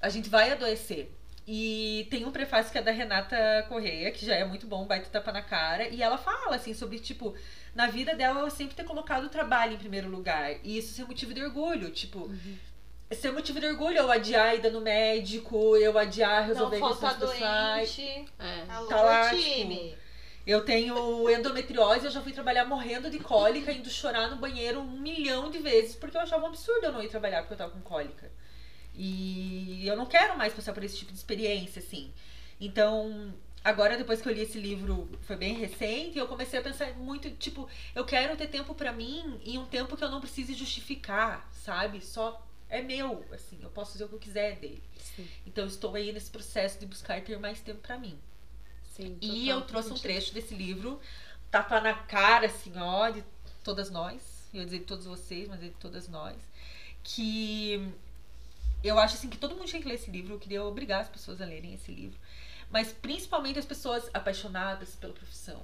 a 0.00 0.08
gente 0.08 0.28
vai 0.30 0.50
adoecer. 0.50 1.10
E 1.46 2.08
tem 2.10 2.24
um 2.24 2.32
prefácio 2.32 2.72
que 2.72 2.78
é 2.78 2.82
da 2.82 2.90
Renata 2.90 3.36
Correia, 3.68 4.10
que 4.10 4.26
já 4.26 4.34
é 4.34 4.44
muito 4.44 4.66
bom, 4.66 4.84
baita 4.84 5.08
tapa 5.08 5.30
na 5.30 5.42
cara, 5.42 5.88
e 5.88 6.02
ela 6.02 6.18
fala 6.18 6.56
assim 6.56 6.74
sobre 6.74 6.98
tipo, 6.98 7.36
na 7.72 7.86
vida 7.86 8.16
dela 8.16 8.40
ela 8.40 8.50
sempre 8.50 8.74
ter 8.74 8.82
colocado 8.82 9.24
o 9.24 9.28
trabalho 9.28 9.74
em 9.74 9.78
primeiro 9.78 10.08
lugar, 10.08 10.56
e 10.64 10.78
isso 10.78 10.92
ser 10.94 11.04
motivo 11.04 11.32
de 11.32 11.44
orgulho, 11.44 11.90
tipo, 11.90 12.28
ser 13.12 13.30
motivo 13.30 13.60
de 13.60 13.66
orgulho 13.66 13.98
eu 13.98 14.10
adiar 14.10 14.46
a 14.48 14.54
ida 14.56 14.70
no 14.70 14.80
médico, 14.80 15.76
eu 15.76 15.96
adiar 15.96 16.46
resolver 16.48 16.80
Não 16.80 16.88
questões 16.88 17.14
pessoais. 17.14 17.96
doente. 17.96 18.24
É. 18.40 18.64
Alô, 18.68 18.88
Tá 18.88 19.02
lá, 19.02 19.30
time. 19.30 19.96
Eu 20.44 20.64
tenho 20.64 21.28
endometriose, 21.30 22.04
eu 22.04 22.10
já 22.10 22.20
fui 22.20 22.32
trabalhar 22.32 22.64
morrendo 22.64 23.10
de 23.10 23.18
cólica, 23.18 23.72
indo 23.72 23.90
chorar 23.90 24.28
no 24.30 24.36
banheiro 24.36 24.80
um 24.80 24.98
milhão 24.98 25.50
de 25.50 25.58
vezes, 25.58 25.96
porque 25.96 26.16
eu 26.16 26.20
achava 26.20 26.44
um 26.44 26.48
absurdo 26.48 26.86
eu 26.86 26.92
não 26.92 27.02
ir 27.02 27.08
trabalhar 27.08 27.40
porque 27.42 27.54
eu 27.54 27.58
tava 27.58 27.72
com 27.72 27.80
cólica. 27.80 28.30
E 28.96 29.86
eu 29.86 29.96
não 29.96 30.06
quero 30.06 30.36
mais 30.38 30.54
passar 30.54 30.72
por 30.72 30.82
esse 30.84 30.96
tipo 30.96 31.12
de 31.12 31.18
experiência, 31.18 31.80
assim. 31.80 32.12
Então, 32.60 33.34
agora 33.62 33.96
depois 33.98 34.22
que 34.22 34.28
eu 34.28 34.32
li 34.32 34.40
esse 34.42 34.58
livro, 34.58 35.08
foi 35.22 35.36
bem 35.36 35.54
recente, 35.54 36.18
eu 36.18 36.26
comecei 36.28 36.58
a 36.58 36.62
pensar 36.62 36.94
muito, 36.94 37.30
tipo, 37.32 37.68
eu 37.94 38.04
quero 38.04 38.36
ter 38.36 38.48
tempo 38.48 38.74
pra 38.74 38.92
mim 38.92 39.40
e 39.44 39.58
um 39.58 39.66
tempo 39.66 39.96
que 39.96 40.04
eu 40.04 40.10
não 40.10 40.20
precise 40.20 40.54
justificar, 40.54 41.48
sabe? 41.52 42.00
Só 42.04 42.42
é 42.68 42.82
meu, 42.82 43.24
assim, 43.32 43.58
eu 43.62 43.70
posso 43.70 43.92
fazer 43.92 44.04
o 44.04 44.08
que 44.08 44.14
eu 44.14 44.18
quiser 44.20 44.56
dele. 44.58 44.82
Sim, 44.98 45.30
Então, 45.46 45.66
estou 45.66 45.94
aí 45.94 46.12
nesse 46.12 46.30
processo 46.30 46.78
de 46.80 46.86
buscar 46.86 47.20
ter 47.22 47.38
mais 47.38 47.60
tempo 47.60 47.80
pra 47.80 47.98
mim. 47.98 48.18
sim. 48.82 49.18
E 49.20 49.48
eu 49.48 49.62
trouxe 49.62 49.92
um 49.92 49.98
trecho 49.98 50.32
desse 50.32 50.54
livro, 50.54 51.00
tapa 51.50 51.80
na 51.80 51.94
cara, 51.94 52.46
assim, 52.46 52.72
ó, 52.76 53.10
de 53.10 53.24
todas 53.62 53.90
nós. 53.90 54.48
Eu 54.52 54.60
ia 54.60 54.64
dizer 54.64 54.78
de 54.80 54.84
todos 54.86 55.06
vocês, 55.06 55.48
mas 55.48 55.62
é 55.62 55.68
de 55.68 55.74
todas 55.74 56.08
nós. 56.08 56.36
Que 57.02 57.92
eu 58.86 58.98
acho, 58.98 59.14
assim, 59.14 59.28
que 59.28 59.38
todo 59.38 59.54
mundo 59.54 59.66
tinha 59.66 59.80
que 59.82 59.88
ler 59.88 59.94
esse 59.94 60.10
livro. 60.10 60.34
Eu 60.34 60.38
queria 60.38 60.62
obrigar 60.64 61.00
as 61.00 61.08
pessoas 61.08 61.40
a 61.40 61.44
lerem 61.44 61.74
esse 61.74 61.90
livro. 61.92 62.18
Mas 62.70 62.92
principalmente 62.92 63.58
as 63.58 63.64
pessoas 63.64 64.10
apaixonadas 64.12 64.94
pela 64.96 65.12
profissão. 65.12 65.62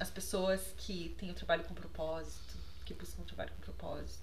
As 0.00 0.10
pessoas 0.10 0.74
que 0.78 1.14
têm 1.18 1.30
o 1.30 1.34
trabalho 1.34 1.64
com 1.64 1.74
propósito, 1.74 2.56
que 2.84 2.94
buscam 2.94 3.22
um 3.22 3.26
trabalho 3.26 3.50
com 3.56 3.60
propósito. 3.62 4.22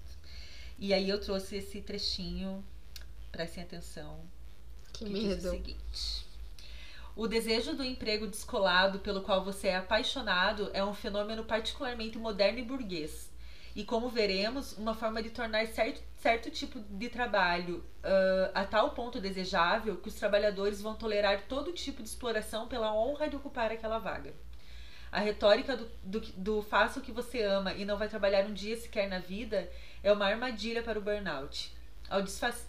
E 0.78 0.92
aí 0.92 1.08
eu 1.08 1.20
trouxe 1.20 1.56
esse 1.56 1.80
trechinho, 1.80 2.64
prestem 3.30 3.62
atenção, 3.64 4.20
Que 4.92 5.04
que 5.04 5.12
diz 5.12 5.22
o 5.22 5.28
medo. 5.28 5.50
seguinte. 5.50 6.26
O 7.14 7.26
desejo 7.26 7.74
do 7.74 7.82
emprego 7.84 8.26
descolado 8.26 8.98
pelo 8.98 9.22
qual 9.22 9.42
você 9.42 9.68
é 9.68 9.76
apaixonado 9.76 10.70
é 10.74 10.84
um 10.84 10.92
fenômeno 10.92 11.44
particularmente 11.44 12.18
moderno 12.18 12.58
e 12.58 12.62
burguês. 12.62 13.30
E 13.74 13.84
como 13.84 14.08
veremos, 14.10 14.72
uma 14.76 14.94
forma 14.94 15.22
de 15.22 15.30
tornar 15.30 15.66
certo, 15.68 16.02
certo 16.26 16.50
tipo 16.50 16.80
de 16.80 17.08
trabalho 17.08 17.84
ah, 18.02 18.50
a 18.52 18.64
tal 18.64 18.90
ponto 18.90 19.20
desejável 19.20 19.96
que 19.98 20.08
os 20.08 20.16
trabalhadores 20.16 20.82
vão 20.82 20.96
tolerar 20.96 21.42
todo 21.42 21.72
tipo 21.72 22.02
de 22.02 22.08
exploração 22.08 22.66
pela 22.66 22.92
honra 22.92 23.28
de 23.28 23.36
ocupar 23.36 23.70
aquela 23.70 24.00
vaga. 24.00 24.34
A 25.12 25.20
retórica 25.20 25.76
do, 25.76 25.88
do, 26.02 26.20
do 26.20 26.62
faça 26.62 26.98
o 26.98 27.02
que 27.02 27.12
você 27.12 27.44
ama 27.44 27.72
e 27.74 27.84
não 27.84 27.96
vai 27.96 28.08
trabalhar 28.08 28.44
um 28.44 28.52
dia 28.52 28.76
sequer 28.76 29.08
na 29.08 29.20
vida 29.20 29.70
é 30.02 30.12
uma 30.12 30.26
armadilha 30.26 30.82
para 30.82 30.98
o 30.98 31.02
burnout. 31.02 31.72
Ao 32.10 32.20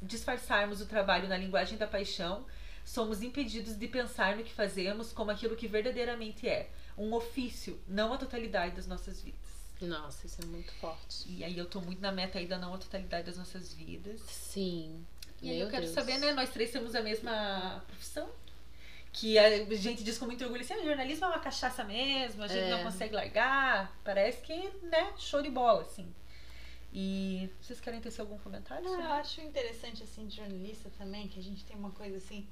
disfarçarmos 0.04 0.80
o 0.80 0.86
trabalho 0.86 1.28
na 1.28 1.36
linguagem 1.36 1.80
da 1.80 1.88
paixão, 1.88 2.46
somos 2.86 3.24
impedidos 3.24 3.76
de 3.76 3.88
pensar 3.88 4.36
no 4.36 4.44
que 4.44 4.54
fazemos 4.54 5.12
como 5.12 5.32
aquilo 5.32 5.56
que 5.56 5.68
verdadeiramente 5.68 6.48
é, 6.48 6.70
um 6.96 7.12
ofício, 7.12 7.82
não 7.88 8.14
a 8.14 8.20
totalidade 8.20 8.76
das 8.76 8.86
nossas 8.86 9.20
vidas. 9.20 9.57
Nossa, 9.82 10.26
isso 10.26 10.42
é 10.42 10.46
muito 10.46 10.72
forte. 10.74 11.26
E 11.30 11.44
aí 11.44 11.58
eu 11.58 11.66
tô 11.66 11.80
muito 11.82 12.02
na 12.02 12.12
meta 12.12 12.40
aí 12.40 12.48
da 12.48 12.58
não 12.58 12.74
a 12.74 12.78
totalidade 12.78 13.26
das 13.28 13.38
nossas 13.38 13.74
vidas. 13.74 14.22
Sim. 14.22 15.06
E 15.42 15.50
aí 15.52 15.58
Meu 15.58 15.66
eu 15.68 15.72
quero 15.72 15.84
Deus. 15.84 15.94
saber, 15.94 16.18
né? 16.18 16.32
Nós 16.34 16.50
três 16.50 16.72
temos 16.72 16.96
a 16.96 17.02
mesma 17.02 17.84
profissão. 17.88 18.28
Que 19.14 19.38
a 19.40 19.66
gente 19.76 20.04
diz 20.04 20.18
com 20.18 20.26
muito 20.26 20.44
orgulho 20.44 20.62
assim, 20.62 20.74
"Ah, 20.74 20.84
jornalismo 20.84 21.26
é 21.26 21.30
uma 21.30 21.40
cachaça 21.40 21.84
mesmo, 21.84 22.44
a 22.44 22.48
gente 22.48 22.66
É. 22.66 22.70
não 22.72 22.84
consegue 22.84 23.16
largar. 23.16 23.96
Parece 24.04 24.42
que, 24.42 24.56
né, 24.84 25.14
show 25.18 25.42
de 25.42 25.50
bola, 25.50 25.82
assim. 25.82 26.14
E 26.94 27.50
vocês 27.62 27.80
querem 27.80 28.00
ter 28.00 28.14
algum 28.20 28.38
comentário? 28.40 28.84
Não, 28.84 28.92
sobre 28.92 29.06
eu 29.06 29.12
acho 29.14 29.42
interessante, 29.42 30.04
assim, 30.04 30.28
de 30.28 30.36
jornalista 30.38 30.90
também, 30.98 31.28
que 31.28 31.40
a 31.40 31.44
gente 31.44 31.64
tem 31.66 31.76
uma 31.76 31.92
coisa 31.92 32.18
assim, 32.18 32.48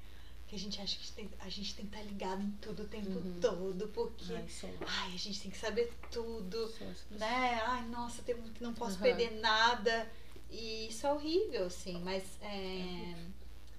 que 0.46 0.54
a 0.54 0.58
gente 0.58 0.80
acha 0.80 0.96
que 0.98 1.10
tem, 1.12 1.28
a 1.40 1.48
gente 1.48 1.74
tem 1.74 1.86
que 1.86 1.96
estar 1.96 2.08
ligado 2.08 2.40
em 2.42 2.50
tudo 2.62 2.84
o 2.84 2.86
tempo 2.86 3.18
Uhum. 3.18 3.40
todo, 3.40 3.88
porque. 3.88 4.32
Ai, 4.32 4.46
Ai, 4.86 5.14
a 5.14 5.18
gente 5.18 5.40
tem 5.40 5.50
que 5.50 5.58
saber 5.58 5.92
tudo, 6.10 6.72
né? 7.10 7.60
Ai, 7.64 7.84
nossa, 7.88 8.22
tem, 8.22 8.36
não 8.60 8.72
posso 8.72 8.96
Uhum. 8.96 9.02
perder 9.02 9.32
nada. 9.40 10.08
E 10.48 10.86
isso 10.88 11.04
é 11.06 11.12
horrível, 11.12 11.66
assim, 11.66 11.98
mas 12.02 12.22
é, 12.40 13.16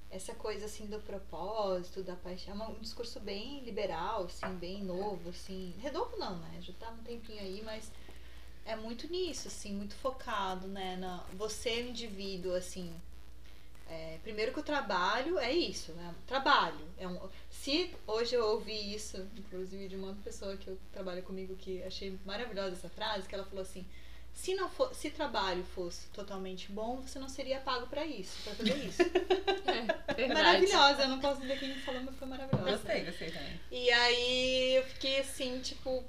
essa 0.09 0.35
coisa 0.35 0.65
assim 0.65 0.85
do 0.87 0.99
propósito, 0.99 2.03
da 2.03 2.15
paixão, 2.17 2.61
é 2.61 2.67
um 2.67 2.81
discurso 2.81 3.21
bem 3.21 3.61
liberal, 3.63 4.25
assim, 4.25 4.53
bem 4.57 4.83
novo, 4.83 5.29
assim. 5.29 5.73
Redondo 5.79 6.17
não, 6.17 6.37
né? 6.39 6.59
Já 6.61 6.73
tá 6.73 6.89
um 6.91 6.97
tempinho 7.03 7.39
aí, 7.39 7.61
mas 7.63 7.89
é 8.65 8.75
muito 8.75 9.09
nisso, 9.09 9.47
assim, 9.47 9.71
muito 9.73 9.95
focado, 9.95 10.67
né? 10.67 10.97
Na, 10.97 11.23
você, 11.33 11.87
indivíduo, 11.87 12.53
assim. 12.53 12.93
É, 13.89 14.19
primeiro 14.23 14.51
que 14.51 14.59
o 14.59 14.63
trabalho 14.63 15.39
é 15.39 15.51
isso, 15.51 15.91
né? 15.93 16.13
Trabalho. 16.25 16.87
É 16.97 17.07
um, 17.07 17.19
se 17.49 17.93
hoje 18.05 18.35
eu 18.35 18.45
ouvi 18.45 18.93
isso, 18.93 19.25
inclusive 19.37 19.87
de 19.87 19.95
uma 19.95 20.13
pessoa 20.23 20.57
que 20.57 20.67
eu 20.67 20.77
trabalho 20.91 21.23
comigo 21.23 21.55
que 21.55 21.81
achei 21.83 22.17
maravilhosa 22.25 22.75
essa 22.75 22.89
frase, 22.89 23.27
que 23.27 23.35
ela 23.35 23.45
falou 23.45 23.61
assim: 23.61 23.85
se 24.33 24.53
não 24.53 24.69
for, 24.69 24.93
se 24.93 25.09
trabalho 25.09 25.63
fosse 25.63 26.07
totalmente 26.09 26.71
bom, 26.71 27.01
você 27.01 27.17
não 27.17 27.27
seria 27.27 27.59
pago 27.59 27.87
pra 27.87 28.05
isso, 28.05 28.37
pra 28.43 28.53
fazer 28.53 28.85
isso. 28.85 29.01
É, 29.67 30.13
verdade. 30.13 30.33
maravilhosa, 30.33 31.01
eu 31.03 31.09
não 31.09 31.19
posso 31.19 31.41
dizer 31.41 31.59
quem 31.59 31.75
falou, 31.79 32.01
mas 32.01 32.15
foi 32.15 32.27
maravilhosa. 32.27 32.71
Gostei, 32.71 33.03
gostei 33.03 33.31
também. 33.31 33.59
E 33.69 33.91
aí 33.91 34.75
eu 34.75 34.83
fiquei 34.83 35.19
assim, 35.19 35.59
tipo, 35.59 36.03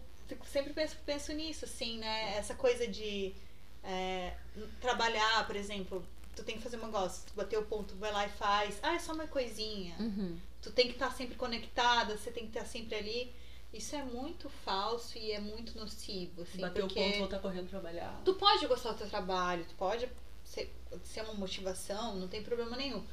sempre 0.47 0.73
penso, 0.73 0.97
penso 1.05 1.33
nisso, 1.33 1.65
assim, 1.65 1.99
né? 1.99 2.37
Essa 2.39 2.55
coisa 2.55 2.87
de 2.87 3.35
é, 3.83 4.33
trabalhar, 4.81 5.45
por 5.47 5.57
exemplo, 5.57 6.07
tu 6.39 6.45
tem 6.45 6.57
que 6.57 6.63
fazer 6.63 6.77
um 6.77 6.87
negócio, 6.87 7.27
tu 7.27 7.35
bater 7.35 7.59
o 7.59 7.65
ponto, 7.65 7.97
vai 7.97 8.13
lá 8.13 8.25
e 8.25 8.29
faz. 8.31 8.79
Ah, 8.81 8.95
é 8.95 8.99
só 8.99 9.13
uma 9.13 9.27
coisinha. 9.27 9.97
Uhum. 9.99 10.39
Tu 10.63 10.71
tem 10.71 10.87
que 10.87 10.93
estar 10.93 11.11
sempre 11.11 11.35
conectada, 11.35 12.17
você 12.17 12.31
tem 12.31 12.45
que 12.45 12.57
estar 12.57 12.65
sempre 12.65 12.95
ali. 12.95 13.35
Isso 13.73 13.97
é 13.97 14.03
muito 14.03 14.49
falso 14.49 15.19
e 15.19 15.33
é 15.33 15.41
muito 15.41 15.77
nocivo, 15.77 16.43
assim, 16.43 16.65
o 16.65 16.71
ponto, 16.71 17.19
voltar 17.19 17.39
correndo 17.41 17.69
trabalhar. 17.69 18.23
tu 18.25 18.33
pode 18.35 18.67
gostar 18.67 18.93
do 18.93 18.99
teu 18.99 19.09
trabalho, 19.11 19.63
tu 19.69 19.75
pode 19.75 20.09
ser, 20.43 20.73
ser 21.05 21.21
uma 21.23 21.35
motivação, 21.35 22.17
não 22.17 22.29
tem 22.29 22.43
problema 22.43 22.77
nenhum. 22.77 23.05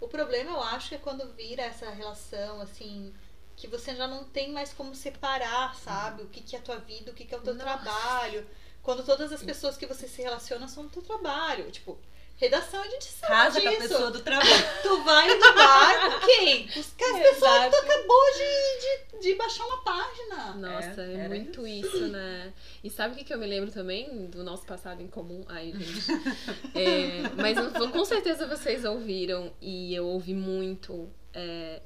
O 0.00 0.06
problema, 0.06 0.52
eu 0.52 0.60
acho, 0.60 0.94
é 0.94 0.98
quando 0.98 1.26
vira 1.32 1.62
essa 1.62 1.90
relação, 1.90 2.60
assim, 2.60 3.12
que 3.56 3.66
você 3.66 3.96
já 3.96 4.06
não 4.06 4.24
tem 4.24 4.52
mais 4.52 4.72
como 4.72 4.94
separar, 4.94 5.74
sabe? 5.74 6.22
O 6.22 6.28
que, 6.28 6.42
que 6.42 6.54
é 6.54 6.58
a 6.60 6.62
tua 6.62 6.76
vida, 6.76 7.10
o 7.10 7.14
que, 7.14 7.24
que 7.24 7.34
é 7.34 7.38
o 7.38 7.40
teu 7.40 7.54
Nossa. 7.54 7.64
trabalho. 7.64 8.46
Quando 8.82 9.04
todas 9.04 9.32
as 9.32 9.42
pessoas 9.42 9.76
que 9.76 9.86
você 9.86 10.06
se 10.06 10.22
relaciona 10.22 10.68
são 10.68 10.84
do 10.84 10.90
teu 10.90 11.02
trabalho. 11.02 11.70
Tipo, 11.72 11.98
redação 12.36 12.82
a 12.82 12.88
gente 12.88 13.04
sabe 13.04 13.32
Casa 13.32 13.60
com 13.60 13.68
a 13.68 13.70
disso. 13.70 13.82
pessoa 13.88 14.10
do 14.10 14.20
trabalho. 14.20 14.64
Tu 14.82 15.02
vai 15.02 15.38
bar 15.38 16.20
com 16.20 16.26
quem? 16.26 16.66
Com 16.68 16.80
as 16.80 16.86
pessoas 16.86 17.64
que 17.64 17.70
tu 17.70 17.76
acabou 17.76 18.24
de, 18.34 19.18
de, 19.18 19.20
de 19.20 19.34
baixar 19.36 19.64
uma 19.66 19.82
página. 19.82 20.54
Nossa, 20.54 21.02
é, 21.02 21.24
É, 21.24 21.28
muito 21.28 21.66
isso. 21.66 22.06
né? 22.08 22.52
E 22.82 22.90
sabe 22.90 23.14
o 23.14 23.16
que, 23.18 23.24
que 23.24 23.32
eu 23.32 23.38
me 23.38 23.46
lembro 23.46 23.70
também 23.70 24.26
do 24.26 24.42
nosso 24.42 24.66
passado 24.66 25.00
em 25.02 25.08
comum? 25.08 25.44
Ai, 25.48 25.72
gente. 25.72 26.04
É, 26.74 27.22
mas 27.36 27.56
com 27.92 28.04
certeza 28.04 28.46
vocês 28.46 28.84
ouviram 28.84 29.52
e 29.60 29.94
eu 29.94 30.06
ouvi 30.06 30.34
muito. 30.34 31.08
é, 31.32 31.80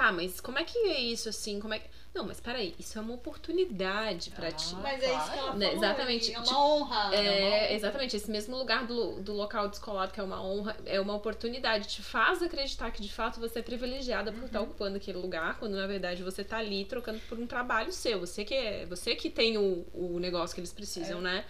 Tá, 0.00 0.10
mas 0.10 0.40
como 0.40 0.58
é 0.58 0.64
que 0.64 0.78
é 0.78 0.98
isso 0.98 1.28
assim? 1.28 1.60
Como 1.60 1.74
é 1.74 1.78
que... 1.78 1.86
Não, 2.14 2.24
mas 2.26 2.40
peraí, 2.40 2.74
isso 2.78 2.96
é 2.98 3.02
uma 3.02 3.12
oportunidade 3.12 4.30
pra 4.30 4.48
Ah, 4.48 4.52
ti. 4.52 4.74
Mas 4.76 5.02
é 5.02 5.14
isso 5.14 5.30
que 5.30 5.38
ela 5.38 5.42
falou. 5.42 5.56
Né, 5.56 5.74
exatamente. 5.74 6.32
É 6.32 6.38
uma 6.38 6.44
Tipo, 6.46 6.58
honra. 6.58 7.14
É, 7.14 7.74
exatamente, 7.74 8.16
esse 8.16 8.30
mesmo 8.30 8.56
lugar 8.56 8.86
do, 8.86 9.20
do 9.20 9.34
local 9.34 9.68
descolado, 9.68 10.10
que 10.10 10.18
é 10.18 10.22
uma 10.22 10.42
honra, 10.42 10.74
é 10.86 10.98
uma 10.98 11.14
oportunidade, 11.14 11.86
te 11.86 12.02
faz 12.02 12.42
acreditar 12.42 12.90
que 12.92 13.02
de 13.02 13.12
fato 13.12 13.38
você 13.38 13.58
é 13.58 13.62
privilegiada 13.62 14.32
por 14.32 14.44
estar 14.44 14.62
ocupando 14.62 14.96
aquele 14.96 15.18
lugar, 15.18 15.58
quando 15.58 15.74
na 15.76 15.86
verdade 15.86 16.22
você 16.22 16.42
tá 16.42 16.56
ali 16.56 16.86
trocando 16.86 17.20
por 17.28 17.38
um 17.38 17.46
trabalho 17.46 17.92
seu. 17.92 18.20
Você 18.20 18.42
que 18.42 18.54
é, 18.54 18.86
você 18.86 19.14
que 19.14 19.28
tem 19.28 19.58
o, 19.58 19.86
o 19.92 20.18
negócio 20.18 20.54
que 20.54 20.60
eles 20.62 20.72
precisam, 20.72 21.20
né? 21.20 21.44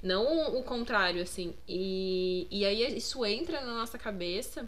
Não 0.00 0.56
o 0.56 0.62
contrário, 0.62 1.20
assim. 1.22 1.54
E, 1.66 2.46
e 2.52 2.64
aí 2.64 2.96
isso 2.96 3.26
entra 3.26 3.60
na 3.62 3.74
nossa 3.74 3.98
cabeça 3.98 4.64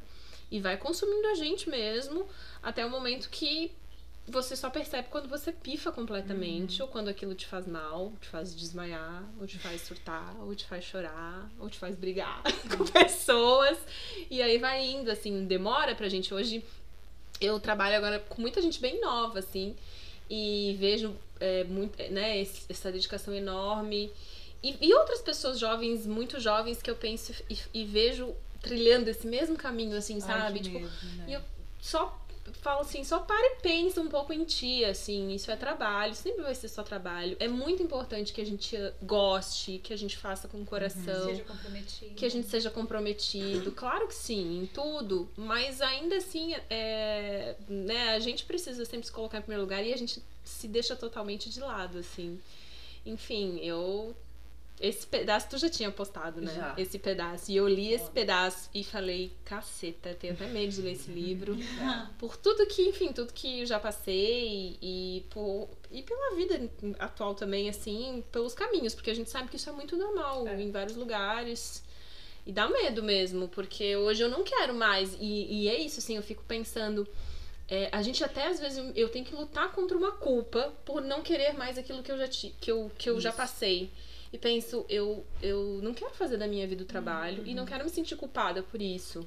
e 0.51 0.61
vai 0.61 0.77
consumindo 0.77 1.29
a 1.29 1.35
gente 1.35 1.71
mesmo 1.71 2.27
até 2.63 2.85
o 2.85 2.91
momento 2.91 3.29
que 3.31 3.73
você 4.31 4.55
só 4.55 4.69
percebe 4.69 5.09
quando 5.11 5.29
você 5.29 5.51
pifa 5.51 5.91
completamente, 5.91 6.83
ou 6.83 6.89
quando 6.89 7.09
aquilo 7.09 7.35
te 7.35 7.47
faz 7.47 7.67
mal, 7.67 8.13
te 8.21 8.29
faz 8.29 8.55
desmaiar, 8.55 9.25
ou 9.41 9.47
te 9.47 9.59
faz 9.59 9.81
surtar, 9.81 10.37
ou 10.41 10.55
te 10.55 10.67
faz 10.67 10.85
chorar, 10.85 11.51
ou 11.59 11.71
te 11.71 11.79
faz 11.79 11.97
brigar 11.97 12.43
com 12.77 12.85
pessoas. 12.85 13.79
E 14.31 14.43
aí 14.43 14.59
vai 14.59 14.85
indo, 14.85 15.11
assim, 15.11 15.47
demora 15.47 15.95
pra 15.95 16.09
gente 16.09 16.33
hoje. 16.33 16.63
eu 17.41 17.59
trabalho 17.59 17.97
agora 17.97 18.19
com 18.19 18.41
muita 18.41 18.61
gente 18.61 18.81
bem 18.81 19.01
nova, 19.01 19.39
assim, 19.39 19.75
e 20.29 20.77
vejo 20.79 21.17
é, 21.41 21.65
muito, 21.65 21.97
né, 22.13 22.41
essa 22.69 22.93
dedicação 22.93 23.33
enorme. 23.35 24.11
E, 24.63 24.77
e 24.89 24.95
outras 24.95 25.23
pessoas 25.23 25.59
jovens, 25.59 26.07
muito 26.07 26.39
jovens, 26.39 26.83
que 26.83 26.91
eu 26.91 26.97
penso 26.97 27.33
e, 27.49 27.59
e 27.73 27.85
vejo 27.85 28.35
trilhando 28.61 29.09
esse 29.09 29.27
mesmo 29.27 29.57
caminho, 29.57 29.97
assim, 29.97 30.21
sabe? 30.21 30.59
Ai, 30.59 30.61
tipo, 30.61 30.81
medo, 30.81 30.91
né? 31.17 31.25
e 31.29 31.33
eu 31.33 31.41
só 31.81 32.21
falo 32.55 32.81
assim, 32.81 33.05
só 33.05 33.21
para 33.21 33.47
e 33.47 33.61
pensa 33.61 34.01
um 34.01 34.09
pouco 34.09 34.33
em 34.33 34.45
ti, 34.45 34.85
assim, 34.85 35.33
isso 35.33 35.51
é 35.51 35.57
trabalho, 35.57 36.15
sempre 36.15 36.43
vai 36.43 36.55
ser 36.55 36.69
só 36.69 36.83
trabalho. 36.83 37.37
É 37.41 37.49
muito 37.49 37.83
importante 37.83 38.33
que 38.33 38.41
a 38.41 38.47
gente 38.47 38.77
goste, 39.03 39.79
que 39.79 39.93
a 39.93 39.97
gente 39.97 40.17
faça 40.17 40.49
com 40.49 40.61
o 40.61 40.65
coração. 40.65 41.27
Seja 41.27 41.45
comprometido. 41.45 42.15
Que 42.15 42.27
a 42.27 42.31
gente 42.31 42.49
seja 42.49 42.71
comprometido, 42.71 43.73
claro 43.73 44.09
que 44.09 44.15
sim, 44.15 44.63
em 44.63 44.67
tudo, 44.67 45.29
mas 45.37 45.81
ainda 45.81 46.17
assim, 46.17 46.55
é, 46.71 47.57
né, 47.69 48.11
a 48.11 48.19
gente 48.19 48.45
precisa 48.45 48.85
sempre 48.85 49.07
se 49.07 49.13
colocar 49.13 49.39
em 49.39 49.43
primeiro 49.43 49.63
lugar 49.63 49.85
e 49.85 49.93
a 49.93 49.97
gente 49.97 50.23
se 50.45 50.67
deixa 50.67 50.97
totalmente 50.97 51.51
de 51.51 51.61
lado, 51.61 51.99
assim. 51.99 52.41
Enfim, 53.05 53.59
eu. 53.63 54.15
Esse 54.81 55.07
pedaço 55.07 55.49
tu 55.49 55.59
já 55.59 55.69
tinha 55.69 55.91
postado, 55.91 56.41
né? 56.41 56.55
Já. 56.55 56.75
Esse 56.79 56.99
pedaço. 56.99 57.51
E 57.51 57.57
eu 57.57 57.67
li 57.69 57.93
esse 57.93 58.09
pedaço 58.11 58.71
e 58.73 58.85
falei, 58.85 59.33
caceta, 59.45 60.15
tenho 60.15 60.35
até 60.35 60.47
medo 60.47 60.73
de 60.73 60.81
ler 60.83 60.93
esse 60.93 61.11
livro. 61.13 61.57
Por 62.19 62.37
tudo 62.37 62.65
que, 62.67 62.83
enfim, 62.89 63.13
tudo 63.13 63.33
que 63.33 63.61
eu 63.61 63.67
já 63.67 63.81
passei 63.81 64.79
e, 64.81 65.25
por, 65.31 65.69
e 65.91 66.03
pela 66.03 66.35
vida 66.37 66.71
atual 66.99 67.35
também, 67.35 67.69
assim, 67.69 68.23
pelos 68.31 68.55
caminhos, 68.55 68.95
porque 68.95 69.11
a 69.11 69.15
gente 69.15 69.31
sabe 69.31 69.49
que 69.49 69.57
isso 69.57 69.69
é 69.69 69.73
muito 69.73 69.97
normal 69.97 70.47
É. 70.47 70.61
em 70.61 70.71
vários 70.71 70.97
lugares. 70.97 71.83
E 72.47 72.53
dá 72.53 72.67
medo 72.69 73.03
mesmo, 73.03 73.49
porque 73.49 73.97
hoje 73.97 74.23
eu 74.23 74.29
não 74.31 74.43
quero 74.45 74.73
mais. 74.75 75.15
E, 75.21 75.63
e 75.65 75.69
é 75.69 75.79
isso, 75.81 75.99
assim, 75.99 76.17
eu 76.17 76.23
fico 76.23 76.43
pensando. 76.47 77.07
é, 77.71 77.91
a 77.93 78.01
gente 78.01 78.25
até 78.25 78.47
às 78.47 78.59
vezes 78.59 78.79
eu- 78.97 79.09
tenho 79.11 79.25
que 79.27 79.35
lutar 79.35 79.71
contra 79.73 79.95
uma 79.99 80.13
culpa 80.13 80.73
por 80.87 81.03
não 81.03 81.21
querer 81.21 81.53
mais 81.53 81.77
aquilo 81.77 82.03
que 82.03 82.11
eu 82.11 82.17
já 82.17 82.27
que 82.29 82.71
eu, 82.73 82.91
que 82.97 83.11
eu 83.11 83.21
já 83.21 83.31
passei. 83.33 83.91
E 84.33 84.37
penso, 84.39 84.85
eu, 84.89 85.25
eu 85.43 85.81
não 85.83 85.95
quero 85.95 86.13
fazer 86.15 86.37
da 86.37 86.47
minha 86.47 86.67
vida 86.67 86.83
o 86.83 86.87
trabalho 86.87 87.47
e 87.47 87.55
não 87.55 87.63
Uhum. 87.63 87.69
quero 87.69 87.85
me 87.85 87.91
sentir 87.91 88.17
culpada 88.17 88.63
por 88.63 88.81
isso. 88.83 89.27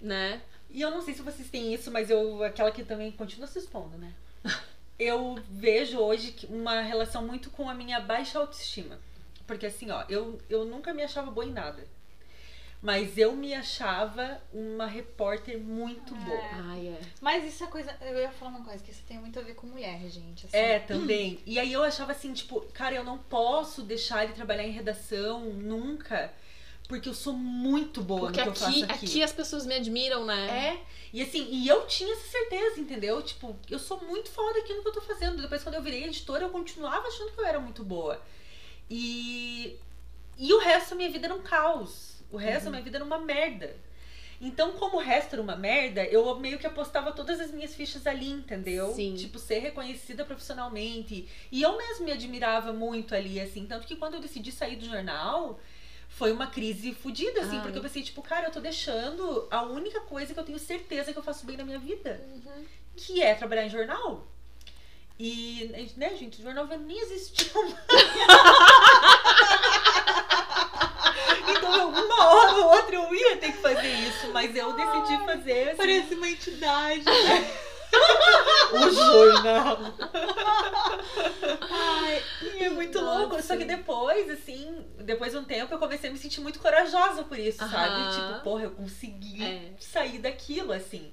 Né? 0.00 0.40
E 0.70 0.80
eu 0.80 0.90
não 0.90 1.00
sei 1.02 1.14
se 1.14 1.22
vocês 1.22 1.48
têm 1.50 1.72
isso, 1.74 1.90
mas 1.90 2.10
eu, 2.10 2.42
aquela 2.42 2.70
que 2.70 2.82
também 2.84 3.12
continua 3.12 3.46
se 3.46 3.58
expondo, 3.58 3.96
né? 3.98 4.12
Eu 4.98 5.36
vejo 5.50 5.98
hoje 5.98 6.36
uma 6.48 6.80
relação 6.80 7.26
muito 7.26 7.50
com 7.50 7.68
a 7.68 7.74
minha 7.74 7.98
baixa 7.98 8.38
autoestima. 8.38 8.96
Porque 9.44 9.66
assim, 9.66 9.90
ó, 9.90 10.04
eu, 10.08 10.38
eu 10.48 10.64
nunca 10.64 10.94
me 10.94 11.02
achava 11.02 11.32
boa 11.32 11.44
em 11.44 11.50
nada. 11.52 11.84
Mas 12.84 13.16
eu 13.16 13.34
me 13.34 13.54
achava 13.54 14.42
uma 14.52 14.84
repórter 14.84 15.58
muito 15.58 16.14
boa. 16.14 16.38
Ai, 16.66 16.88
é. 16.88 17.00
Mas 17.18 17.42
isso 17.42 17.64
é 17.64 17.66
coisa. 17.66 17.96
Eu 18.02 18.18
ia 18.18 18.30
falar 18.30 18.50
uma 18.50 18.62
coisa 18.62 18.84
que 18.84 18.90
isso 18.90 19.02
tem 19.08 19.18
muito 19.18 19.38
a 19.38 19.42
ver 19.42 19.54
com 19.54 19.66
mulher, 19.66 19.98
gente. 20.10 20.44
assim. 20.44 20.54
É, 20.54 20.80
também. 20.80 21.38
E 21.46 21.58
aí 21.58 21.72
eu 21.72 21.82
achava 21.82 22.12
assim, 22.12 22.34
tipo, 22.34 22.60
cara, 22.74 22.94
eu 22.94 23.02
não 23.02 23.16
posso 23.16 23.80
deixar 23.80 24.24
ele 24.24 24.34
trabalhar 24.34 24.64
em 24.64 24.70
redação 24.70 25.46
nunca. 25.46 26.30
Porque 26.86 27.08
eu 27.08 27.14
sou 27.14 27.32
muito 27.32 28.02
boa 28.02 28.30
Porque 28.30 28.44
no 28.44 28.52
que 28.52 28.62
eu 28.62 28.66
aqui, 28.66 28.80
faço 28.80 28.92
aqui. 28.92 29.06
aqui 29.06 29.22
as 29.22 29.32
pessoas 29.32 29.64
me 29.64 29.76
admiram, 29.76 30.26
né? 30.26 30.74
É, 30.74 30.80
e 31.10 31.22
assim, 31.22 31.48
e 31.50 31.66
eu 31.66 31.86
tinha 31.86 32.12
essa 32.12 32.28
certeza, 32.28 32.78
entendeu? 32.78 33.22
Tipo, 33.22 33.56
eu 33.70 33.78
sou 33.78 33.98
muito 34.04 34.30
foda 34.30 34.58
aqui 34.58 34.74
no 34.74 34.82
que 34.82 34.88
eu 34.88 34.92
tô 34.92 35.00
fazendo. 35.00 35.40
Depois, 35.40 35.62
quando 35.62 35.76
eu 35.76 35.82
virei 35.82 36.04
editora, 36.04 36.44
eu 36.44 36.50
continuava 36.50 37.08
achando 37.08 37.32
que 37.32 37.40
eu 37.40 37.46
era 37.46 37.58
muito 37.58 37.82
boa. 37.82 38.20
E, 38.90 39.78
e 40.36 40.52
o 40.52 40.58
resto 40.58 40.90
da 40.90 40.96
minha 40.96 41.10
vida 41.10 41.26
era 41.26 41.34
um 41.34 41.40
caos. 41.40 42.13
O 42.34 42.36
resto 42.36 42.64
da 42.64 42.70
minha 42.72 42.82
vida 42.82 42.98
era 42.98 43.04
uma 43.04 43.18
merda. 43.18 43.76
Então, 44.40 44.72
como 44.72 44.96
o 44.96 45.00
resto 45.00 45.34
era 45.34 45.42
uma 45.42 45.54
merda, 45.54 46.04
eu 46.04 46.34
meio 46.40 46.58
que 46.58 46.66
apostava 46.66 47.12
todas 47.12 47.38
as 47.38 47.52
minhas 47.52 47.74
fichas 47.74 48.06
ali, 48.08 48.28
entendeu? 48.28 48.92
Sim. 48.92 49.14
Tipo, 49.14 49.38
ser 49.38 49.60
reconhecida 49.60 50.24
profissionalmente. 50.24 51.28
E 51.52 51.62
eu 51.62 51.78
mesmo 51.78 52.04
me 52.04 52.10
admirava 52.10 52.72
muito 52.72 53.14
ali, 53.14 53.40
assim. 53.40 53.66
Tanto 53.66 53.86
que 53.86 53.94
quando 53.94 54.14
eu 54.14 54.20
decidi 54.20 54.50
sair 54.50 54.74
do 54.74 54.84
jornal, 54.84 55.60
foi 56.08 56.32
uma 56.32 56.48
crise 56.48 56.92
fodida, 56.92 57.42
assim. 57.42 57.56
Ai. 57.56 57.62
Porque 57.62 57.78
eu 57.78 57.82
pensei, 57.82 58.02
tipo, 58.02 58.20
cara, 58.20 58.48
eu 58.48 58.52
tô 58.52 58.58
deixando 58.58 59.46
a 59.50 59.62
única 59.62 60.00
coisa 60.00 60.34
que 60.34 60.40
eu 60.40 60.44
tenho 60.44 60.58
certeza 60.58 61.12
que 61.12 61.18
eu 61.18 61.22
faço 61.22 61.46
bem 61.46 61.56
na 61.56 61.64
minha 61.64 61.78
vida. 61.78 62.20
Uhum. 62.34 62.64
Que 62.96 63.22
é 63.22 63.32
trabalhar 63.36 63.64
em 63.64 63.70
jornal. 63.70 64.26
E, 65.16 65.92
né, 65.96 66.16
gente, 66.16 66.40
o 66.40 66.42
jornal 66.42 66.66
nem 66.66 66.98
existiu 66.98 67.46
mais. 67.62 67.76
então, 71.56 71.88
uma 71.90 72.26
hora 72.28 72.54
ou 72.56 72.64
outra 72.76 72.94
eu 72.96 73.14
ia 73.14 73.36
ter 73.36 73.52
que 73.52 73.58
fazer 73.58 73.88
isso, 73.88 74.28
mas 74.32 74.54
eu 74.54 74.72
decidi 74.72 75.24
fazer 75.24 75.68
assim, 75.70 75.76
Parece 75.76 76.14
uma 76.14 76.28
entidade. 76.28 77.04
o 78.72 78.90
jornal. 78.90 79.78
Ai, 81.70 82.22
é 82.60 82.68
muito 82.70 83.00
Nossa. 83.00 83.18
louco. 83.18 83.42
Só 83.42 83.56
que 83.56 83.64
depois, 83.64 84.28
assim, 84.30 84.84
depois 84.98 85.32
de 85.32 85.38
um 85.38 85.44
tempo, 85.44 85.72
eu 85.74 85.78
comecei 85.78 86.10
a 86.10 86.12
me 86.12 86.18
sentir 86.18 86.40
muito 86.40 86.58
corajosa 86.58 87.22
por 87.24 87.38
isso, 87.38 87.62
Aham. 87.62 87.70
sabe? 87.72 88.14
Tipo, 88.14 88.42
porra, 88.42 88.64
eu 88.64 88.70
consegui 88.72 89.42
É. 89.44 89.72
sair 89.78 90.18
daquilo, 90.18 90.72
assim. 90.72 91.12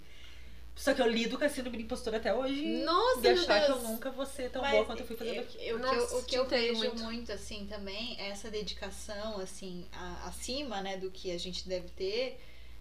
Só 0.75 0.93
que 0.93 1.01
eu 1.01 1.07
lido 1.07 1.37
com 1.37 1.43
a 1.43 1.49
síndrome 1.49 1.77
de 1.77 1.83
impostora 1.83 2.17
até 2.17 2.33
hoje. 2.33 2.65
Nossa, 2.83 3.19
meu 3.21 3.31
achar 3.33 3.65
que 3.65 3.71
eu 3.71 3.75
Deus. 3.77 3.89
nunca 3.89 4.09
vou 4.09 4.25
ser 4.25 4.49
tão 4.49 4.61
Mas 4.61 4.71
boa 4.71 4.85
quanto 4.85 5.01
eu 5.01 5.05
fui 5.05 5.15
fazendo 5.17 5.35
eu- 5.35 5.41
aqui. 5.43 5.57
eu- 5.67 5.75
o 5.77 5.79
que 5.79 5.85
Nossa, 5.85 6.13
eu, 6.15 6.19
o 6.19 6.23
que 6.23 6.29
te 6.29 6.35
eu 6.35 6.45
vejo 6.47 6.79
muito. 6.79 7.03
muito. 7.03 7.31
assim 7.31 7.67
também 7.67 8.15
é 8.19 8.29
essa 8.29 8.49
dedicação 8.49 9.37
assim 9.39 9.85
a- 9.91 10.27
acima 10.27 10.81
né 10.81 10.97
do 10.97 11.11
que 11.11 11.31
a 11.31 11.37
gente 11.37 11.67
deve 11.67 11.89
ter 11.89 12.39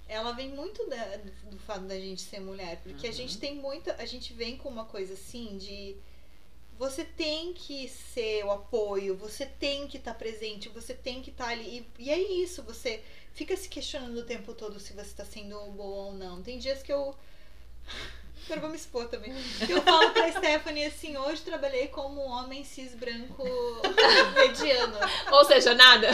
ela 0.09 0.33
vem 0.33 0.49
muito 0.51 0.89
da- 0.89 1.17
do, 1.17 1.51
do 1.51 1.59
fato 1.59 1.83
da 1.83 1.99
gente 1.99 2.23
ser 2.23 2.41
mulher 2.41 2.81
porque 2.83 3.07
a 3.07 3.11
Uhum. 3.11 3.17
gente 3.17 3.39
tem 3.39 3.55
muita 3.57 3.95
a 3.97 4.07
gente 4.07 4.33
vem 4.33 4.57
com 4.57 4.69
uma 4.69 4.85
coisa 4.87 5.13
assim 5.15 5.59
de 5.59 5.97
você 6.79 7.05
tem 7.05 7.53
que 7.53 7.87
ser 7.89 8.43
o 8.47 8.51
apoio, 8.51 9.15
você 9.15 9.45
tem 9.45 9.87
que 9.87 9.99
estar 9.99 10.15
presente, 10.15 10.71
você 10.71 10.95
tem 10.95 11.21
que 11.21 11.29
estar 11.31 11.49
ali. 11.49 11.87
E, 11.99 12.05
e 12.05 12.11
é 12.11 12.19
isso, 12.19 12.63
você 12.63 13.03
fica 13.35 13.55
se 13.55 13.69
questionando 13.69 14.17
o 14.17 14.23
tempo 14.25 14.55
todo 14.55 14.81
se 14.81 14.95
você 14.95 15.01
está 15.11 15.23
sendo 15.27 15.61
boa 15.73 16.07
ou 16.07 16.15
não. 16.15 16.43
Tem 16.43 16.59
dias 16.59 16.83
que 16.83 16.91
eu. 16.91 17.15
Agora 18.47 18.61
vou 18.63 18.71
me 18.71 18.77
expor 18.77 19.07
também. 19.07 19.33
Eu 19.69 19.81
falo 19.83 20.11
pra 20.11 20.31
Stephanie 20.33 20.87
assim: 20.87 21.17
hoje 21.17 21.41
trabalhei 21.43 21.87
como 21.87 22.21
um 22.21 22.29
homem 22.31 22.65
cis 22.65 22.95
branco 22.97 23.45
mediano. 24.35 24.99
Ou 25.31 25.45
seja, 25.45 25.73
nada. 25.75 26.09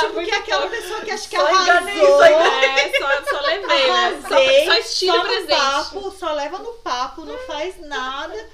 tipo, 0.00 0.24
que 0.24 0.30
é 0.30 0.36
aquela 0.36 0.66
pessoa 0.68 1.00
que 1.02 1.10
acha 1.10 1.28
que 1.28 1.36
Só 1.36 1.50
enganei, 1.62 2.00
arrasou. 2.00 2.18
só. 2.18 2.24
É, 2.24 2.98
só, 2.98 3.24
só 3.30 3.40
levei, 3.42 3.66
né? 3.66 3.90
Arrasei, 3.90 4.64
Só, 4.64 4.72
só 4.72 4.78
estilo 4.78 5.12
só 5.12 5.22
no 5.22 5.28
presente. 5.28 5.48
papo, 5.60 6.10
só 6.18 6.32
leva 6.32 6.58
no 6.58 6.72
papo, 6.74 7.24
não 7.26 7.38
faz 7.40 7.78
nada. 7.80 8.48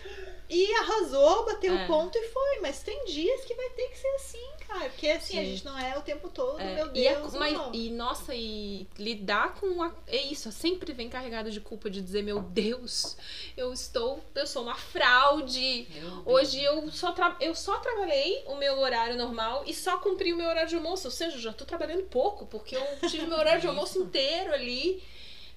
E 0.55 0.75
arrasou, 0.75 1.47
bateu 1.47 1.75
É. 1.75 1.85
o 1.85 1.87
ponto 1.87 2.17
e 2.19 2.29
foi. 2.29 2.59
Mas 2.61 2.83
tem 2.83 3.05
dias 3.07 3.43
que 3.45 3.55
vai 3.55 3.71
ter 3.71 3.89
que 3.89 3.99
ser 3.99 4.09
assim, 4.17 4.47
cara. 4.69 4.91
Porque 4.91 5.09
assim, 5.09 5.39
a 5.39 5.43
Sim. 5.43 5.47
gente 5.51 5.65
não 5.65 5.79
é 5.79 5.97
o 5.97 6.03
tempo 6.03 6.29
todo, 6.29 6.61
É, 6.61 6.75
meu 6.75 6.95
e, 6.95 7.07
é- 7.07 7.15
Deus. 7.15 7.33
mas- 7.35 7.53
não. 7.55 7.75
e, 7.75 7.91
nossa, 7.91 8.35
e 8.35 8.87
lidar 8.99 9.55
com 9.55 9.83
a, 9.83 9.91
é 10.07 10.19
isso, 10.23 10.53
sempre 10.53 10.93
vem 10.93 11.09
carregado 11.09 11.51
de 11.51 11.59
culpa 11.61 11.89
de 11.89 12.03
dizer, 12.03 12.23
meu 12.23 12.41
Deus, 12.41 13.17
eu 13.57 13.73
estou, 13.73 14.23
eu 14.35 14.47
sou 14.47 14.63
uma 14.63 14.75
fraude. 14.77 15.89
Hoje 16.27 16.63
eu 16.63 16.91
só, 16.91 17.13
tra- 17.13 17.37
eu 17.41 17.55
só 17.55 17.79
trabalhei 17.79 18.43
o 18.47 18.55
meu 18.57 18.79
horário 18.79 19.17
normal 19.17 19.63
e 19.67 19.73
só 19.75 19.97
cumpri 19.99 20.33
o 20.33 20.37
meu 20.37 20.49
horário 20.49 20.69
de 20.69 20.77
almoço. 20.77 21.07
Ou 21.07 21.11
seja, 21.13 21.37
eu 21.37 21.41
já 21.41 21.53
tô 21.53 21.65
trabalhando 21.65 22.03
pouco, 22.05 22.45
porque 22.47 22.77
eu 22.77 23.09
tive 23.09 23.27
meu 23.27 23.39
horário 23.39 23.61
de 23.61 23.67
almoço 23.67 23.99
inteiro 23.99 24.53
ali. 24.53 25.03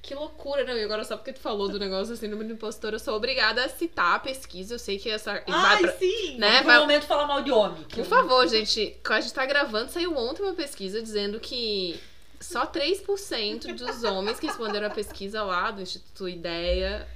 Que 0.06 0.14
loucura, 0.14 0.64
não? 0.64 0.78
E 0.78 0.84
agora 0.84 1.03
só 1.03 1.18
porque 1.18 1.34
tu 1.34 1.39
falou 1.39 1.68
do 1.68 1.80
negócio 1.80 2.14
assim 2.14 2.28
no 2.28 2.41
impostor, 2.43 2.93
eu 2.93 2.99
sou 2.99 3.16
obrigada 3.16 3.66
a 3.66 3.70
citar 3.70 4.16
a 4.16 4.20
pesquisa. 4.20 4.76
Eu 4.76 4.80
sei 4.80 4.99
que 4.99 5.10
essa. 5.10 5.32
vai 5.34 5.43
Ai, 5.47 5.82
pra- 5.82 5.91
sim! 5.97 6.38
né, 6.38 6.62
vai- 6.62 6.80
momento 6.80 7.06
falar 7.08 7.26
mal 7.26 7.41
de 7.41 7.51
homem. 7.51 7.82
por 7.86 7.99
eu- 7.99 8.06
favor, 8.06 8.47
gente, 8.47 8.95
a 9.10 9.20
gente 9.22 9.34
tá 9.34 9.45
gravando, 9.47 9.91
saiu 9.91 10.16
ontem 10.16 10.43
uma 10.43 10.53
pesquisa 10.53 11.01
dizendo 11.01 11.39
que 11.39 11.99
só 12.39 12.68
3% 12.68 13.74
dos 13.74 14.03
homens 14.03 14.39
que 14.39 14.45
responderam 14.45 14.86
a 14.88 14.91
pesquisa 14.91 15.41
lá 15.43 15.72
do 15.72 15.82
Instituto 15.82 16.30
Ideia 16.30 17.08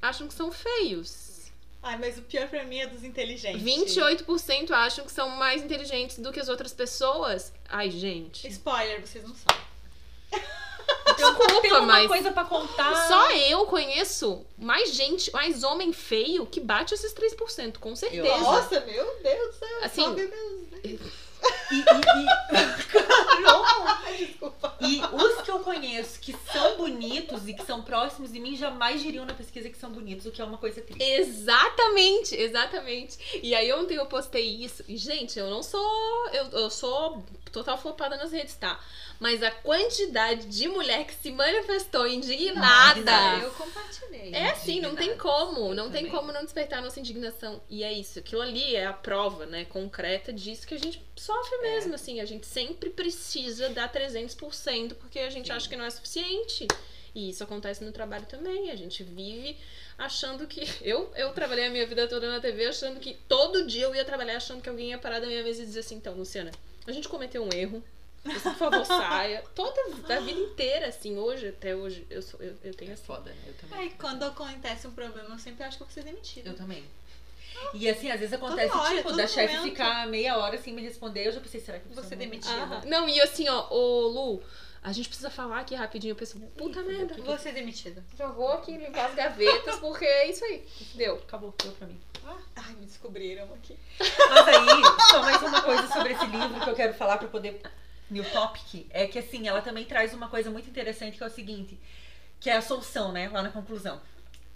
acham 0.00 0.28
que 0.28 0.34
são 0.34 0.52
feios. 0.52 1.50
Ai, 1.82 1.98
mas 1.98 2.16
o 2.18 2.22
pior 2.22 2.46
pra 2.48 2.62
mim 2.64 2.78
é 2.78 2.86
dos 2.86 3.02
inteligentes. 3.02 3.60
28% 3.62 4.70
acham 4.72 5.04
que 5.04 5.10
são 5.12 5.28
mais 5.30 5.62
inteligentes 5.64 6.18
do 6.20 6.32
que 6.32 6.38
as 6.38 6.48
outras 6.48 6.72
pessoas. 6.72 7.52
Ai, 7.68 7.90
gente. 7.90 8.46
Spoiler, 8.48 9.04
vocês 9.04 9.24
não 9.26 9.34
sabem. 9.34 9.62
Desculpa, 11.16 11.60
Tem 11.62 11.72
uma 11.72 11.82
mas 11.82 12.06
coisa 12.08 12.30
pra 12.32 12.44
contar. 12.44 13.08
só 13.08 13.30
eu 13.32 13.64
conheço 13.66 14.44
mais 14.58 14.92
gente, 14.92 15.32
mais 15.32 15.62
homem 15.62 15.92
feio 15.92 16.46
que 16.46 16.60
bate 16.60 16.92
esses 16.94 17.14
3%, 17.14 17.78
com 17.78 17.94
certeza. 17.96 18.36
Nossa, 18.38 18.80
meu 18.80 19.16
Deus 19.22 19.46
do 19.54 19.58
céu. 19.58 19.78
Assim, 19.82 20.02
sobe 20.02 20.26
meus... 20.26 20.66
E, 20.84 20.98
e- 21.74 21.78
e- 24.18 24.26
Desculpa. 24.26 24.76
e 24.80 25.00
os 25.12 25.42
que 25.42 25.50
eu 25.50 25.58
conheço 25.60 26.18
que 26.20 26.34
são 26.52 26.76
bonitos 26.76 27.46
e 27.46 27.54
que 27.54 27.64
são 27.64 27.82
próximos 27.82 28.32
de 28.32 28.40
mim 28.40 28.56
jamais 28.56 29.00
diriam 29.02 29.24
na 29.24 29.34
pesquisa 29.34 29.68
que 29.68 29.76
são 29.78 29.90
bonitos, 29.90 30.26
o 30.26 30.30
que 30.32 30.40
é 30.40 30.44
uma 30.44 30.58
coisa 30.58 30.80
triste. 30.80 31.02
Exatamente, 31.02 32.34
exatamente. 32.34 33.18
E 33.42 33.54
aí 33.54 33.72
ontem 33.72 33.94
eu 33.96 34.06
postei 34.06 34.44
isso. 34.64 34.84
E, 34.88 34.96
gente, 34.96 35.38
eu 35.38 35.48
não 35.50 35.62
sou. 35.62 36.28
Eu, 36.32 36.46
eu 36.60 36.70
sou 36.70 37.22
total 37.56 37.78
flopada 37.78 38.16
nas 38.16 38.32
redes, 38.32 38.54
tá? 38.56 38.78
Mas 39.18 39.42
a 39.42 39.50
quantidade 39.50 40.46
de 40.46 40.68
mulher 40.68 41.06
que 41.06 41.14
se 41.14 41.30
manifestou 41.32 42.06
indignada. 42.06 43.10
Ah, 43.10 43.38
Eu 43.42 43.50
compartilhei. 43.52 44.34
É 44.34 44.50
assim, 44.50 44.80
não 44.80 44.94
tem 44.94 45.16
como, 45.16 45.72
não 45.74 45.86
Eu 45.86 45.90
tem 45.90 46.04
também. 46.04 46.10
como 46.10 46.32
não 46.32 46.44
despertar 46.44 46.80
a 46.80 46.82
nossa 46.82 47.00
indignação. 47.00 47.60
E 47.70 47.82
é 47.82 47.92
isso, 47.92 48.18
aquilo 48.18 48.42
ali 48.42 48.76
é 48.76 48.84
a 48.86 48.92
prova, 48.92 49.46
né, 49.46 49.64
concreta 49.64 50.32
disso 50.32 50.66
que 50.66 50.74
a 50.74 50.78
gente 50.78 51.02
sofre 51.16 51.58
mesmo, 51.58 51.94
assim, 51.94 52.20
a 52.20 52.24
gente 52.26 52.46
sempre 52.46 52.90
precisa 52.90 53.70
dar 53.70 53.90
300% 53.90 54.94
porque 54.94 55.18
a 55.20 55.30
gente 55.30 55.46
Sim. 55.46 55.52
acha 55.52 55.68
que 55.68 55.76
não 55.76 55.84
é 55.84 55.90
suficiente. 55.90 56.66
E 57.14 57.30
isso 57.30 57.42
acontece 57.42 57.82
no 57.82 57.92
trabalho 57.92 58.26
também, 58.26 58.70
a 58.70 58.76
gente 58.76 59.02
vive 59.02 59.56
achando 59.96 60.46
que 60.46 60.60
eu 60.82 61.10
eu 61.16 61.32
trabalhei 61.32 61.66
a 61.66 61.70
minha 61.70 61.86
vida 61.86 62.06
toda 62.06 62.28
na 62.30 62.38
TV 62.40 62.66
achando 62.66 63.00
que 63.00 63.14
todo 63.26 63.66
dia 63.66 63.84
eu 63.84 63.94
ia 63.94 64.04
trabalhar 64.04 64.36
achando 64.36 64.60
que 64.60 64.68
alguém 64.68 64.90
ia 64.90 64.98
parar 64.98 65.20
da 65.20 65.26
minha 65.26 65.42
mesa 65.42 65.62
e 65.62 65.64
dizer 65.64 65.80
assim, 65.80 65.94
então, 65.96 66.12
Luciana, 66.14 66.50
a 66.86 66.92
gente 66.92 67.08
cometeu 67.08 67.42
um 67.44 67.52
erro. 67.52 67.82
Você, 68.24 68.50
por 68.50 68.56
favor, 68.56 68.84
saia. 68.84 69.42
Toda 69.54 69.80
a 70.08 70.20
vida 70.20 70.40
inteira, 70.40 70.88
assim, 70.88 71.16
hoje, 71.16 71.48
até 71.48 71.76
hoje, 71.76 72.04
eu, 72.10 72.20
sou, 72.20 72.40
eu, 72.42 72.54
eu 72.64 72.74
tenho 72.74 72.90
É 72.90 72.94
assim. 72.94 73.04
foda, 73.04 73.30
né? 73.30 73.36
Eu 73.46 73.54
também. 73.54 73.78
Aí 73.78 73.90
quando 73.98 74.24
acontece 74.24 74.86
um 74.88 74.90
problema, 74.92 75.28
eu 75.34 75.38
sempre 75.38 75.62
acho 75.64 75.76
que 75.76 75.82
eu 75.84 75.86
vou 75.86 75.94
ser 75.94 76.02
demitida. 76.02 76.50
Eu 76.50 76.56
também. 76.56 76.84
E 77.72 77.88
assim, 77.88 78.10
às 78.10 78.18
vezes 78.20 78.34
acontece, 78.34 78.68
Toda 78.70 78.82
hora, 78.82 78.96
tipo, 78.96 79.08
todo 79.08 79.16
da 79.16 79.26
chefe 79.26 79.54
momento. 79.56 79.70
ficar 79.72 80.06
meia 80.08 80.36
hora 80.36 80.58
sem 80.58 80.74
me 80.74 80.82
responder. 80.82 81.26
Eu 81.28 81.32
já 81.32 81.40
pensei, 81.40 81.60
será 81.60 81.78
que 81.78 81.88
eu 81.88 81.94
Vou 81.94 82.02
ser 82.04 82.10
não- 82.16 82.18
demitida. 82.18 82.52
Ah, 82.54 82.82
não, 82.84 83.08
e 83.08 83.20
assim, 83.20 83.48
ó, 83.48 83.68
ô 83.72 84.08
Lu, 84.08 84.42
a 84.86 84.92
gente 84.92 85.08
precisa 85.08 85.28
falar 85.28 85.58
aqui 85.58 85.74
rapidinho. 85.74 86.12
Eu 86.12 86.16
pensei, 86.16 86.40
puta 86.56 86.80
merda, 86.80 87.14
Vou 87.20 87.36
ser 87.36 87.50
demitida. 87.52 88.04
já 88.16 88.28
vou 88.28 88.52
aqui 88.52 88.76
limpar 88.76 89.06
as 89.06 89.16
gavetas, 89.16 89.80
porque 89.80 90.04
é 90.04 90.30
isso 90.30 90.44
aí. 90.44 90.64
Deu. 90.94 91.16
Acabou, 91.16 91.52
deu 91.60 91.72
pra 91.72 91.88
mim. 91.88 92.00
Ai, 92.54 92.72
me 92.74 92.86
descobriram 92.86 93.52
aqui. 93.52 93.76
Mas 93.98 94.46
aí, 94.46 94.82
só 95.10 95.22
mais 95.22 95.42
uma 95.42 95.60
coisa 95.60 95.88
sobre 95.88 96.12
esse 96.12 96.26
livro 96.26 96.60
que 96.60 96.70
eu 96.70 96.74
quero 96.76 96.94
falar 96.94 97.18
pra 97.18 97.26
poder. 97.26 97.60
New 98.08 98.22
Topic, 98.30 98.86
é 98.90 99.08
que 99.08 99.18
assim, 99.18 99.48
ela 99.48 99.60
também 99.60 99.84
traz 99.84 100.14
uma 100.14 100.28
coisa 100.28 100.48
muito 100.50 100.70
interessante 100.70 101.18
que 101.18 101.24
é 101.24 101.26
o 101.26 101.30
seguinte, 101.30 101.76
que 102.38 102.48
é 102.48 102.56
a 102.56 102.62
solução, 102.62 103.10
né? 103.10 103.28
Lá 103.28 103.42
na 103.42 103.50
conclusão. 103.50 104.00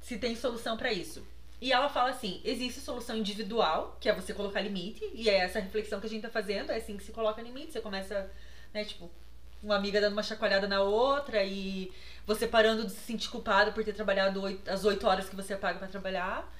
Se 0.00 0.16
tem 0.16 0.36
solução 0.36 0.76
pra 0.76 0.92
isso. 0.92 1.26
E 1.60 1.72
ela 1.72 1.88
fala 1.88 2.10
assim: 2.10 2.40
existe 2.44 2.78
solução 2.78 3.16
individual, 3.16 3.96
que 4.00 4.08
é 4.08 4.14
você 4.14 4.32
colocar 4.32 4.60
limite, 4.60 5.04
e 5.12 5.28
é 5.28 5.38
essa 5.38 5.58
reflexão 5.58 5.98
que 5.98 6.06
a 6.06 6.08
gente 6.10 6.22
tá 6.22 6.30
fazendo, 6.30 6.70
é 6.70 6.76
assim 6.76 6.96
que 6.96 7.02
se 7.02 7.10
coloca 7.10 7.42
limite. 7.42 7.72
Você 7.72 7.80
começa, 7.80 8.30
né, 8.72 8.84
tipo, 8.84 9.10
uma 9.62 9.76
amiga 9.76 10.00
dando 10.00 10.12
uma 10.14 10.22
chacoalhada 10.22 10.66
na 10.66 10.80
outra 10.82 11.42
e 11.44 11.92
você 12.26 12.46
parando 12.46 12.84
de 12.84 12.92
se 12.92 13.00
sentir 13.00 13.28
culpado 13.28 13.72
por 13.72 13.84
ter 13.84 13.92
trabalhado 13.92 14.40
oito- 14.42 14.70
as 14.70 14.84
oito 14.84 15.06
horas 15.06 15.28
que 15.28 15.36
você 15.36 15.56
paga 15.56 15.78
pra 15.78 15.88
trabalhar. 15.88 16.50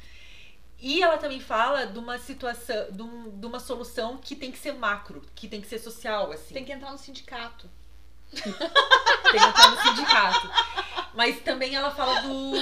E 0.78 1.02
ela 1.02 1.18
também 1.18 1.40
fala 1.40 1.86
de 1.86 1.98
uma 1.98 2.18
situação, 2.18 2.90
de, 2.90 3.02
um- 3.02 3.38
de 3.38 3.46
uma 3.46 3.60
solução 3.60 4.16
que 4.16 4.34
tem 4.34 4.50
que 4.50 4.58
ser 4.58 4.72
macro, 4.72 5.22
que 5.34 5.46
tem 5.46 5.60
que 5.60 5.66
ser 5.68 5.78
social, 5.78 6.32
assim. 6.32 6.54
Tem 6.54 6.64
que 6.64 6.72
entrar 6.72 6.90
no 6.90 6.98
sindicato. 6.98 7.68
Tem 8.32 8.52
que 9.40 9.46
entrar 9.46 9.70
no 9.70 9.82
sindicato. 9.82 10.50
Mas 11.12 11.40
também 11.40 11.74
ela 11.74 11.90
fala 11.90 12.20
do. 12.22 12.52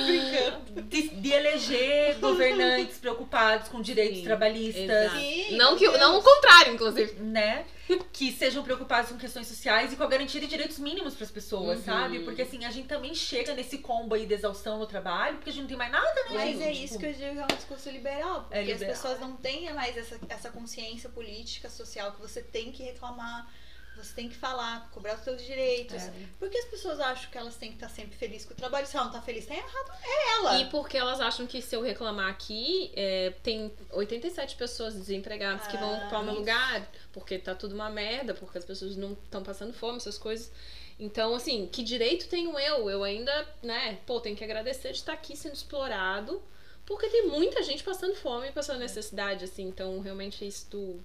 De, 0.89 1.09
de 1.09 1.31
eleger 1.33 2.17
governantes 2.19 2.97
preocupados 2.99 3.69
com 3.69 3.81
direitos 3.83 4.19
Sim, 4.19 4.25
trabalhistas. 4.25 5.13
Sim, 5.13 5.57
Não, 5.57 5.77
que, 5.77 5.87
não 5.99 6.19
o 6.19 6.23
contrário, 6.23 6.75
inclusive. 6.75 7.13
né? 7.21 7.67
Que 8.13 8.33
sejam 8.33 8.63
preocupados 8.63 9.11
com 9.11 9.19
questões 9.19 9.47
sociais 9.47 9.93
e 9.93 9.97
com 9.97 10.03
a 10.03 10.07
garantia 10.07 10.41
de 10.41 10.47
direitos 10.47 10.79
mínimos 10.79 11.15
para 11.15 11.25
as 11.25 11.31
pessoas, 11.31 11.79
Uhum. 11.81 11.85
sabe? 11.85 12.21
Porque 12.21 12.43
assim, 12.43 12.65
a 12.65 12.71
gente 12.71 12.89
também 12.89 13.15
chega 13.15 13.55
nesse 13.55 13.79
combo 13.79 14.15
aí 14.15 14.25
de 14.27 14.35
exaustão 14.35 14.79
no 14.79 14.87
trabalho, 14.87 15.37
porque 15.37 15.51
a 15.51 15.53
gente 15.53 15.63
não 15.63 15.69
tem 15.69 15.77
mais 15.79 15.93
nada, 15.93 16.15
né, 16.15 16.31
Mas 16.31 16.59
gente? 16.59 16.63
é 16.63 16.73
Tipo, 16.73 16.85
isso 16.85 16.99
que 16.99 17.07
eu 17.07 17.13
digo 17.13 17.33
que 17.33 17.39
é 17.39 17.45
um 17.45 17.57
discurso 17.57 17.91
liberal. 17.91 18.41
Porque 18.43 18.57
É 18.59 18.63
liberal. 18.63 18.91
as 18.93 18.99
pessoas 18.99 19.21
não 19.21 19.37
têm 19.37 19.73
mais 19.75 19.97
essa, 19.97 20.19
essa 20.29 20.51
consciência 20.51 21.09
política, 21.11 21.69
social, 21.69 22.13
que 22.13 22.21
você 22.21 22.43
tem 22.43 22.73
que 22.73 22.83
reclamar, 22.83 23.47
você 23.99 24.15
tem 24.15 24.29
que 24.29 24.37
falar, 24.37 24.91
cobrar 24.93 25.17
os 25.17 25.23
seus 25.23 25.45
direitos. 25.45 26.03
É. 26.03 26.13
Porque 26.39 26.57
as 26.57 26.65
pessoas 26.67 27.01
acham 27.01 27.31
que 27.31 27.37
elas 27.37 27.57
têm 27.57 27.71
que 27.71 27.77
estar 27.77 27.89
sempre 27.89 28.17
felizes 28.17 28.47
com 28.47 28.55
o 28.55 28.57
trabalho. 28.57 28.87
Se 28.87 28.97
ela 28.97 29.07
não 29.07 29.13
tá 29.13 29.21
feliz, 29.21 29.47
tá 29.47 29.55
errado. 29.55 29.93
É 30.03 30.33
ela. 30.37 30.59
E 30.61 30.71
porque 30.71 30.97
elas 30.97 31.21
acham 31.21 31.47
que 31.47 31.61
se 31.61 31.75
eu 31.75 31.83
reclamar 31.83 32.31
aqui, 32.31 32.91
é, 32.95 33.35
tem 33.43 33.73
87 33.91 34.57
pessoas 34.57 34.95
desempregadas 34.95 35.67
que 35.67 35.77
vão 35.77 35.95
Ah, 35.95 35.99
ocupar 35.99 36.21
o 36.23 36.25
meu 36.25 36.35
lugar, 36.35 36.91
porque 37.13 37.39
tá 37.39 37.55
tudo 37.55 37.75
uma 37.75 37.91
merda, 37.91 38.35
porque 38.35 38.59
as 38.59 38.65
pessoas 38.65 38.97
não 38.97 39.13
estão 39.13 39.43
passando 39.43 39.73
fome, 39.73 39.99
essas 39.99 40.17
coisas. 40.19 40.51
Então, 40.99 41.35
assim, 41.35 41.69
que 41.71 41.83
direito 41.83 42.29
tenho 42.29 42.59
eu? 42.59 42.91
Eu 42.91 43.05
ainda, 43.05 43.47
né, 43.63 43.99
pô, 44.05 44.21
tenho 44.21 44.37
que 44.37 44.43
agradecer 44.43 44.91
de 44.91 44.99
estar 44.99 45.13
aqui 45.13 45.37
sendo 45.37 45.55
explorado, 45.55 46.43
porque 46.85 47.07
tem 47.09 47.29
muita 47.29 47.63
gente 47.63 47.85
passando 47.85 48.17
fome 48.17 48.51
passando 48.51 48.81
necessidade, 48.81 49.45
assim. 49.45 49.65
Então, 49.69 50.01
realmente, 50.01 50.47
isso 50.47 50.69
do, 50.71 51.05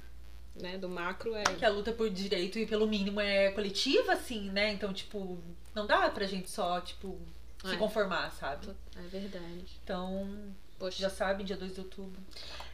né, 0.55 0.77
do 0.77 0.87
macro 0.89 1.35
é. 1.35 1.43
que 1.43 1.65
a 1.65 1.69
luta 1.69 1.91
por 1.91 2.09
direito 2.09 2.59
e 2.59 2.65
pelo 2.65 2.87
mínimo 2.87 3.19
é 3.19 3.51
coletiva, 3.51 4.13
assim, 4.13 4.49
né? 4.51 4.71
Então, 4.73 4.93
tipo, 4.93 5.37
não 5.73 5.85
dá 5.87 6.09
pra 6.09 6.25
gente 6.25 6.49
só, 6.49 6.79
tipo, 6.81 7.19
se 7.63 7.73
É. 7.73 7.77
conformar, 7.77 8.31
sabe? 8.31 8.69
É 8.95 9.01
verdade. 9.07 9.65
Então, 9.83 10.53
Poxa, 10.77 10.99
já 10.99 11.09
sabe, 11.09 11.43
dia 11.43 11.55
2 11.57 11.73
de 11.73 11.79
outubro. 11.79 12.19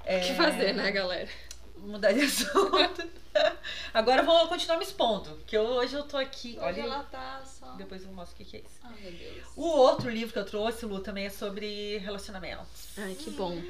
o 0.02 0.28
que 0.28 0.34
fazer, 0.34 0.74
né, 0.74 0.92
galera? 0.92 1.30
Mudar 1.78 2.12
de 2.12 2.22
assunto. 2.26 3.08
Agora 3.94 4.22
eu 4.22 4.26
vou 4.26 4.48
continuar 4.50 4.78
me 4.78 4.84
expondo, 4.84 5.38
que 5.48 5.56
eu- 5.56 5.64
hoje 5.64 5.96
eu 5.96 6.04
tô 6.04 6.18
aqui. 6.18 6.58
Hoje 6.58 6.82
Olha, 6.82 6.82
ela 6.82 7.04
tá 7.04 7.42
só. 7.46 7.72
depois 7.76 8.04
eu 8.04 8.12
mostro 8.12 8.36
o 8.36 8.38
que, 8.38 8.46
que 8.46 8.58
é 8.58 8.60
isso. 8.60 8.80
Ai, 8.84 8.96
meu 9.02 9.12
Deus. 9.12 9.48
O 9.56 9.64
outro 9.64 10.10
livro 10.10 10.34
que 10.34 10.40
eu 10.40 10.46
trouxe, 10.46 10.86
Lu, 10.86 11.00
também 11.00 11.26
é 11.28 11.30
sobre 11.30 11.98
relacionamentos. 12.00 12.88
Ai, 12.98 13.16
que 13.16 13.30
bom. 13.32 13.62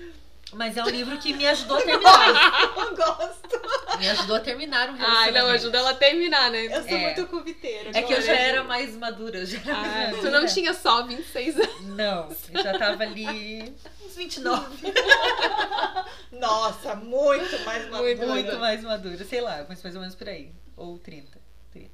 Mas 0.54 0.76
é 0.76 0.84
um 0.84 0.90
livro 0.90 1.18
que 1.20 1.32
me 1.34 1.46
ajudou 1.48 1.78
a 1.78 1.82
terminar. 1.82 2.74
Eu 2.76 2.96
gosto. 2.96 4.00
me 4.00 4.10
ajudou 4.10 4.36
a 4.36 4.40
terminar 4.40 4.90
um 4.90 4.94
relacionamento. 4.94 5.38
Ai, 5.38 5.44
não, 5.44 5.50
ajuda 5.52 5.78
ela 5.78 5.90
a 5.92 5.96
terminar, 5.96 6.50
né? 6.50 6.66
Eu 6.66 6.84
sou 6.84 6.92
É. 6.98 6.98
muito 6.98 7.28
cuviteira. 7.28 7.92
É 7.94 8.02
que 8.02 8.14
eu 8.14 8.22
já 8.22 8.34
era 8.34 8.64
mais 8.64 8.96
madura. 8.96 9.46
Já 9.46 9.60
era 9.60 9.74
mais 9.76 9.94
Ah, 9.94 10.00
madura. 10.12 10.22
tu 10.22 10.32
não 10.32 10.46
tinha 10.48 10.74
só 10.74 11.04
26 11.06 11.56
anos. 11.60 11.82
Não, 11.96 12.30
eu 12.54 12.64
já 12.64 12.80
tava 12.80 13.04
ali 13.04 13.74
uns 14.04 14.16
29. 14.16 14.94
Nossa, 16.32 16.96
muito 16.96 17.60
mais 17.66 17.84
madura. 17.90 18.02
Muito 18.02 18.28
Muito 18.28 18.58
mais 18.60 18.84
madura, 18.84 19.24
sei 19.26 19.42
lá, 19.42 19.66
mas 19.68 19.82
mais 19.84 19.96
ou 19.96 20.02
menos 20.02 20.16
por 20.16 20.28
aí. 20.30 20.52
Ou 20.76 20.98
30. 20.98 21.38
30. 21.72 21.90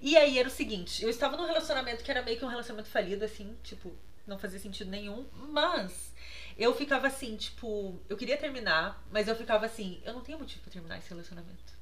E 0.00 0.16
aí 0.16 0.38
era 0.38 0.48
o 0.48 0.50
seguinte, 0.50 1.02
eu 1.02 1.10
estava 1.10 1.36
num 1.36 1.46
relacionamento 1.46 2.02
que 2.04 2.10
era 2.10 2.22
meio 2.22 2.38
que 2.38 2.44
um 2.44 2.48
relacionamento 2.48 2.88
falido, 2.90 3.24
assim, 3.24 3.56
tipo, 3.62 3.92
não 4.26 4.38
fazia 4.38 4.58
sentido 4.58 4.90
nenhum, 4.90 5.26
mas 5.50 6.12
eu 6.56 6.74
ficava 6.74 7.06
assim, 7.06 7.36
tipo, 7.36 8.00
eu 8.08 8.16
queria 8.16 8.36
terminar, 8.36 9.02
mas 9.10 9.28
eu 9.28 9.36
ficava 9.36 9.66
assim, 9.66 10.00
eu 10.04 10.12
não 10.12 10.20
tenho 10.20 10.38
motivo 10.38 10.62
pra 10.62 10.72
terminar 10.72 10.98
esse 10.98 11.10
relacionamento. 11.10 11.74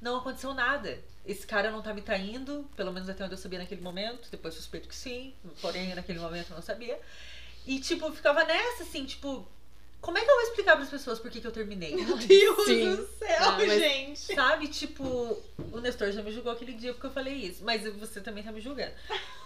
Não 0.00 0.16
aconteceu 0.16 0.54
nada. 0.54 0.98
Esse 1.26 1.46
cara 1.46 1.70
não 1.70 1.82
tá 1.82 1.92
me 1.92 2.00
traindo, 2.00 2.68
pelo 2.76 2.92
menos 2.92 3.08
até 3.08 3.24
onde 3.24 3.34
eu 3.34 3.38
sabia 3.38 3.58
naquele 3.58 3.80
momento. 3.80 4.30
Depois 4.30 4.54
suspeito 4.54 4.88
que 4.88 4.94
sim, 4.94 5.34
porém 5.60 5.94
naquele 5.94 6.20
momento 6.20 6.50
eu 6.50 6.56
não 6.56 6.62
sabia. 6.62 6.98
E 7.66 7.80
tipo, 7.80 8.10
ficava 8.12 8.44
nessa, 8.44 8.84
assim, 8.84 9.04
tipo, 9.04 9.46
como 10.00 10.16
é 10.16 10.20
que 10.24 10.30
eu 10.30 10.34
vou 10.34 10.44
explicar 10.44 10.76
pras 10.76 10.88
pessoas 10.88 11.18
por 11.18 11.30
que, 11.30 11.40
que 11.40 11.46
eu 11.46 11.52
terminei? 11.52 11.94
Meu 11.96 12.16
Deus 12.16 12.64
Sim. 12.66 12.96
do 12.96 13.06
céu, 13.18 13.36
Ah, 13.40 13.58
gente. 13.66 14.34
Sabe, 14.34 14.68
tipo, 14.68 15.02
o 15.72 15.80
Nestor 15.80 16.12
já 16.12 16.22
me 16.22 16.30
julgou 16.32 16.52
aquele 16.52 16.72
dia 16.72 16.92
porque 16.92 17.06
eu 17.06 17.10
falei 17.10 17.34
isso, 17.34 17.64
mas 17.64 17.82
você 17.94 18.20
também 18.20 18.44
tá 18.44 18.52
me 18.52 18.60
julgando. 18.60 18.92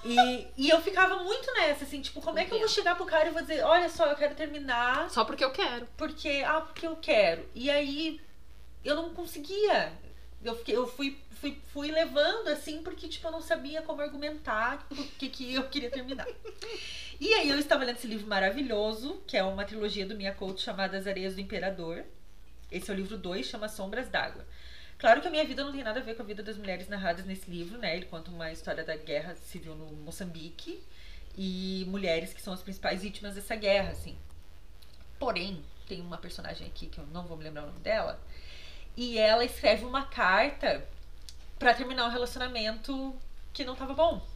E, 0.05 0.47
e 0.57 0.69
eu 0.69 0.81
ficava 0.83 1.23
muito 1.23 1.53
nessa, 1.55 1.85
assim, 1.85 2.01
tipo, 2.03 2.21
como 2.21 2.39
é 2.39 2.45
que 2.45 2.53
eu 2.53 2.59
vou 2.59 2.69
chegar 2.69 2.97
pro 2.97 3.07
cara 3.07 3.29
e 3.29 3.33
vou 3.33 3.41
dizer, 3.43 3.63
olha 3.65 3.89
só, 3.89 4.07
eu 4.07 4.17
quero 4.17 4.35
terminar 4.35 5.09
Só 5.11 5.25
porque 5.25 5.45
eu 5.45 5.51
quero. 5.51 5.87
porque, 5.97 6.43
ah, 6.47 6.61
porque 6.61 6.87
eu 6.87 6.97
quero. 6.97 7.49
E 7.55 7.71
aí 7.71 8.21
eu 8.85 8.95
não 8.97 9.11
conseguia. 9.15 9.93
Eu, 10.45 10.57
fiquei, 10.57 10.77
eu 10.77 10.87
fui, 10.87 11.19
fui, 11.41 11.59
fui 11.73 11.91
levando, 11.91 12.49
assim, 12.49 12.83
porque, 12.83 13.09
tipo, 13.09 13.27
eu 13.27 13.33
não 13.33 13.43
sabia 13.43 13.83
como 13.83 14.01
argumentar 14.01 14.87
por 14.89 15.07
que, 15.19 15.29
que 15.29 15.55
eu 15.55 15.69
queria 15.69 15.91
terminar. 15.91 16.27
E 17.21 17.33
aí 17.35 17.49
eu 17.49 17.59
estava 17.59 17.85
lendo 17.85 17.97
esse 17.97 18.07
livro 18.07 18.27
maravilhoso, 18.27 19.23
que 19.27 19.37
é 19.37 19.45
uma 19.45 19.65
trilogia 19.65 20.05
do 20.05 20.17
Mia 20.17 20.33
Couto 20.33 20.61
chamada 20.61 20.97
As 20.97 21.07
Areias 21.07 21.35
do 21.35 21.41
Imperador. 21.41 22.05
Esse 22.71 22.91
é 22.91 22.95
o 22.95 22.97
livro 22.97 23.17
2, 23.17 23.47
chama 23.47 23.69
Sombras 23.69 24.09
d'Água. 24.09 24.45
Claro 24.99 25.21
que 25.21 25.29
a 25.29 25.31
minha 25.31 25.45
vida 25.45 25.65
não 25.65 25.73
tem 25.73 25.83
nada 25.83 26.01
a 26.01 26.03
ver 26.03 26.15
com 26.15 26.23
a 26.23 26.25
vida 26.25 26.43
das 26.43 26.57
mulheres 26.57 26.89
narradas 26.89 27.25
nesse 27.25 27.51
livro, 27.51 27.77
né? 27.77 27.97
Ele 27.97 28.07
conta 28.07 28.31
uma 28.31 28.53
história 28.53 28.85
da 28.85 28.97
guerra 28.97 29.35
civil 29.35 29.75
no 29.75 29.87
Moçambique 29.97 30.83
e 31.37 31.85
mulheres 31.89 32.33
que 32.33 32.41
são 32.41 32.53
as 32.53 32.63
principais 32.63 33.03
vítimas 33.03 33.35
dessa 33.35 33.57
guerra, 33.57 33.91
assim. 33.91 34.17
Porém, 35.19 35.63
tem 35.89 36.01
uma 36.01 36.19
personagem 36.19 36.67
aqui 36.67 36.87
que 36.87 36.99
eu 36.99 37.07
não 37.09 37.27
vou 37.27 37.37
me 37.37 37.45
lembrar 37.45 37.65
o 37.65 37.67
nome 37.67 37.81
dela, 37.81 38.21
e 38.97 39.19
ela 39.19 39.45
escreve 39.45 39.85
uma 39.85 40.05
carta 40.05 40.87
pra 41.59 41.75
terminar 41.75 42.07
um 42.07 42.11
relacionamento 42.11 43.15
que 43.53 43.65
não 43.65 43.75
tava 43.75 43.95
bom. 43.95 44.27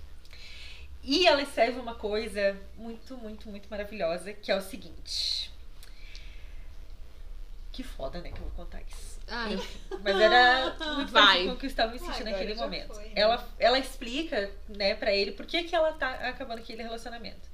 E 1.03 1.27
ela 1.27 1.43
escreve 1.43 1.79
uma 1.79 1.95
coisa 1.95 2.57
muito, 2.77 3.17
muito, 3.17 3.49
muito 3.49 3.69
maravilhosa, 3.69 4.33
que 4.33 4.51
é 4.51 4.57
o 4.57 4.61
seguinte. 4.61 5.53
Que 7.71 7.83
foda, 7.83 8.21
né, 8.21 8.33
que 8.33 8.39
eu 8.39 8.43
vou 8.43 8.65
contar 8.65 8.81
isso. 8.83 9.21
Ai, 9.29 9.57
mas 10.03 10.21
era 10.21 10.77
muito 10.95 11.13
Vai. 11.13 11.45
com 11.45 11.53
o 11.53 11.57
que 11.57 11.67
eu 11.67 11.71
estava 11.71 11.93
me 11.93 11.99
sentindo 11.99 12.31
naquele 12.31 12.55
momento. 12.55 12.95
foi, 12.95 13.05
né? 13.05 13.13
ela, 13.15 13.49
ela 13.59 13.79
explica, 13.79 14.51
né, 14.69 14.95
pra 14.95 15.13
ele 15.13 15.33
por 15.33 15.47
que, 15.47 15.65
que 15.65 15.75
ela 15.75 15.93
tá 15.93 16.11
acabando 16.29 16.61
aquele 16.61 16.83
relacionamento. 16.83 17.49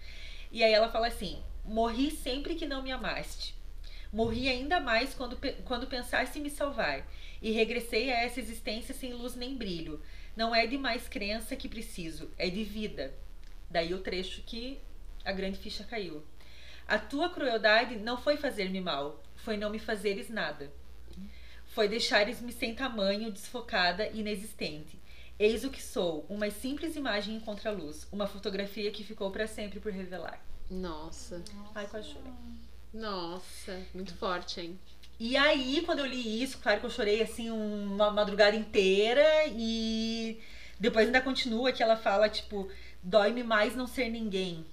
E 0.50 0.62
aí 0.62 0.72
ela 0.72 0.90
fala 0.90 1.09
assim: 1.09 1.42
morri 1.64 2.11
sempre 2.11 2.55
que 2.55 2.66
não 2.66 2.82
me 2.82 2.92
amaste. 2.92 3.55
Morri 4.12 4.46
ainda 4.46 4.78
mais 4.78 5.14
quando, 5.14 5.38
quando 5.64 5.86
pensaste 5.86 6.38
em 6.38 6.42
me 6.42 6.50
salvar. 6.50 7.06
E 7.40 7.50
regressei 7.50 8.12
a 8.12 8.22
essa 8.22 8.38
existência 8.38 8.94
sem 8.94 9.14
luz 9.14 9.34
nem 9.34 9.56
brilho. 9.56 10.02
Não 10.36 10.54
é 10.54 10.66
de 10.66 10.76
mais 10.76 11.08
crença 11.08 11.56
que 11.56 11.68
preciso, 11.68 12.30
é 12.36 12.50
de 12.50 12.62
vida. 12.62 13.14
Daí 13.70 13.94
o 13.94 14.02
trecho 14.02 14.42
que 14.42 14.78
a 15.24 15.32
grande 15.32 15.58
ficha 15.58 15.82
caiu. 15.84 16.22
A 16.86 16.98
tua 16.98 17.30
crueldade 17.30 17.96
não 17.96 18.18
foi 18.18 18.36
fazer-me 18.36 18.80
mal, 18.80 19.22
foi 19.36 19.56
não 19.56 19.70
me 19.70 19.78
fazeres 19.78 20.28
nada. 20.28 20.70
Foi 21.66 21.88
deixares-me 21.88 22.52
sem 22.52 22.74
tamanho, 22.74 23.32
desfocada, 23.32 24.08
inexistente. 24.08 25.00
Eis 25.38 25.64
o 25.64 25.70
que 25.70 25.82
sou, 25.82 26.26
uma 26.28 26.50
simples 26.50 26.96
imagem 26.96 27.36
em 27.36 27.40
contraluz, 27.40 28.06
uma 28.12 28.26
fotografia 28.26 28.90
que 28.90 29.04
ficou 29.04 29.30
para 29.30 29.46
sempre 29.46 29.80
por 29.80 29.90
revelar. 29.90 30.38
Nossa. 30.70 31.42
Ai, 31.74 31.86
quase 31.86 32.10
chorei. 32.10 32.32
Nossa. 32.93 33.80
Muito 33.95 34.14
forte, 34.14 34.61
hein? 34.61 34.78
E 35.18 35.36
aí, 35.36 35.82
quando 35.86 36.01
eu 36.01 36.07
li 36.07 36.43
isso, 36.43 36.59
claro 36.59 36.80
que 36.80 36.86
eu 36.86 36.90
chorei 36.90 37.22
assim 37.22 37.51
uma 37.51 38.11
madrugada 38.11 38.57
inteira 38.57 39.24
e 39.49 40.40
depois 40.80 41.07
ainda 41.07 41.20
continua 41.20 41.70
que 41.72 41.82
ela 41.82 41.97
fala, 41.97 42.28
tipo, 42.28 42.68
dói-me 43.03 43.43
mais 43.43 43.76
não 43.76 43.86
ser 43.86 44.09
ninguém. 44.09 44.66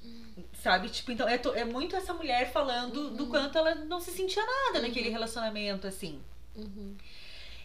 Sabe? 0.64 0.90
Tipo, 0.90 1.12
então 1.12 1.28
é, 1.28 1.38
to- 1.38 1.54
é 1.54 1.64
muito 1.64 1.96
essa 1.96 2.14
mulher 2.14 2.52
falando 2.52 3.12
do 3.12 3.28
quanto 3.28 3.58
ela 3.58 3.76
não 3.76 4.00
se 4.00 4.12
sentia 4.12 4.44
nada 4.46 4.82
naquele 4.82 5.10
relacionamento, 5.10 5.86
assim. 5.88 6.20
Uhum. 6.56 6.96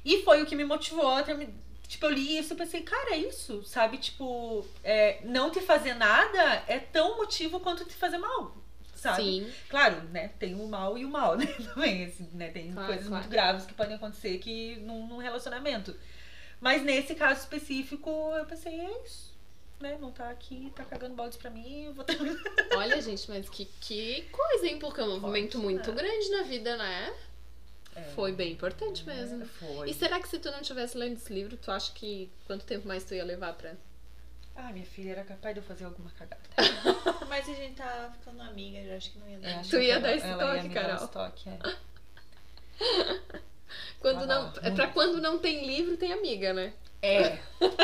E 0.04 0.22
foi 0.22 0.42
o 0.42 0.46
que 0.46 0.54
me 0.54 0.64
motivou 0.64 1.08
a 1.08 1.24
Tipo, 1.86 2.06
eu 2.06 2.10
li 2.10 2.38
isso 2.38 2.54
e 2.54 2.56
pensei, 2.56 2.82
cara, 2.82 3.14
é 3.14 3.18
isso, 3.18 3.62
sabe? 3.64 3.98
Tipo, 3.98 4.66
é, 4.82 5.20
não 5.24 5.50
te 5.50 5.60
fazer 5.60 5.94
nada 5.94 6.64
é 6.66 6.78
tão 6.78 7.16
motivo 7.18 7.60
quanto 7.60 7.84
te 7.84 7.94
fazer 7.94 8.18
mal, 8.18 8.56
sabe? 9.04 9.22
Sim. 9.22 9.52
Claro, 9.68 10.02
né? 10.10 10.28
Tem 10.38 10.54
o 10.54 10.66
mal 10.66 10.96
e 10.96 11.04
o 11.04 11.08
mal, 11.08 11.36
né? 11.38 11.46
Também, 11.46 12.04
assim, 12.04 12.28
né? 12.32 12.50
Tem 12.50 12.72
Claro, 12.72 12.88
coisas 12.88 13.06
claro. 13.06 13.22
muito 13.22 13.30
graves 13.30 13.66
que 13.66 13.74
podem 13.74 13.96
acontecer 13.96 14.38
que 14.38 14.76
num, 14.76 15.06
num 15.06 15.18
relacionamento. 15.18 15.94
Mas 16.60 16.82
nesse 16.82 17.14
caso 17.14 17.40
específico, 17.40 18.10
eu 18.36 18.46
pensei, 18.46 18.80
é 18.80 19.02
isso. 19.04 19.34
Né? 19.80 19.98
Não 20.00 20.10
tá 20.10 20.30
aqui, 20.30 20.72
tá 20.74 20.84
cagando 20.84 21.14
baldes 21.14 21.36
pra 21.36 21.50
mim, 21.50 21.92
vou 21.92 22.04
ter... 22.04 22.16
Olha, 22.74 23.00
gente, 23.02 23.28
mas 23.28 23.48
que, 23.50 23.66
que 23.80 24.22
coisa, 24.32 24.66
hein? 24.66 24.78
Porque 24.78 25.00
é 25.00 25.04
um 25.04 25.20
movimento 25.20 25.52
Forte, 25.52 25.64
muito 25.64 25.92
né? 25.92 26.02
grande 26.02 26.30
na 26.30 26.42
vida, 26.44 26.76
né? 26.76 27.14
É. 27.94 28.02
Foi 28.14 28.32
bem 28.32 28.52
importante 28.52 29.04
mesmo. 29.04 29.44
Foi. 29.46 29.90
E 29.90 29.94
será 29.94 30.18
que 30.20 30.28
se 30.28 30.38
tu 30.38 30.50
não 30.50 30.62
tivesse 30.62 30.96
lendo 30.96 31.16
esse 31.16 31.32
livro, 31.32 31.56
tu 31.56 31.70
acha 31.70 31.92
que 31.92 32.30
quanto 32.46 32.64
tempo 32.64 32.88
mais 32.88 33.04
tu 33.04 33.14
ia 33.14 33.24
levar 33.24 33.52
pra. 33.54 33.74
Ah, 34.56 34.72
minha 34.72 34.86
filha 34.86 35.12
era 35.12 35.24
capaz 35.24 35.54
de 35.54 35.60
eu 35.60 35.64
fazer 35.64 35.84
alguma 35.84 36.10
cagada. 36.10 36.42
Mas 37.28 37.48
a 37.48 37.52
gente 37.54 37.74
tá 37.74 38.12
ficando 38.18 38.42
amiga, 38.42 38.84
já 38.84 38.96
acho 38.96 39.10
que 39.10 39.18
não 39.18 39.28
ia 39.28 39.38
dar. 39.38 39.48
É, 39.48 39.62
Tu 39.62 39.76
ia 39.80 40.00
dar 40.00 40.14
esse 40.16 40.26
ela 40.26 40.56
ia 40.56 40.62
toque, 40.62 40.74
Carol. 40.74 40.96
esse 40.96 41.08
toque, 41.08 41.48
é. 41.48 41.58
Quando 44.00 44.22
Ah, 44.22 44.26
não, 44.26 44.52
é 44.62 44.70
pra 44.70 44.88
quando 44.88 45.20
não 45.20 45.38
tem 45.38 45.66
livro, 45.66 45.96
tem 45.96 46.12
amiga, 46.12 46.52
né? 46.52 46.72
É. 47.02 47.38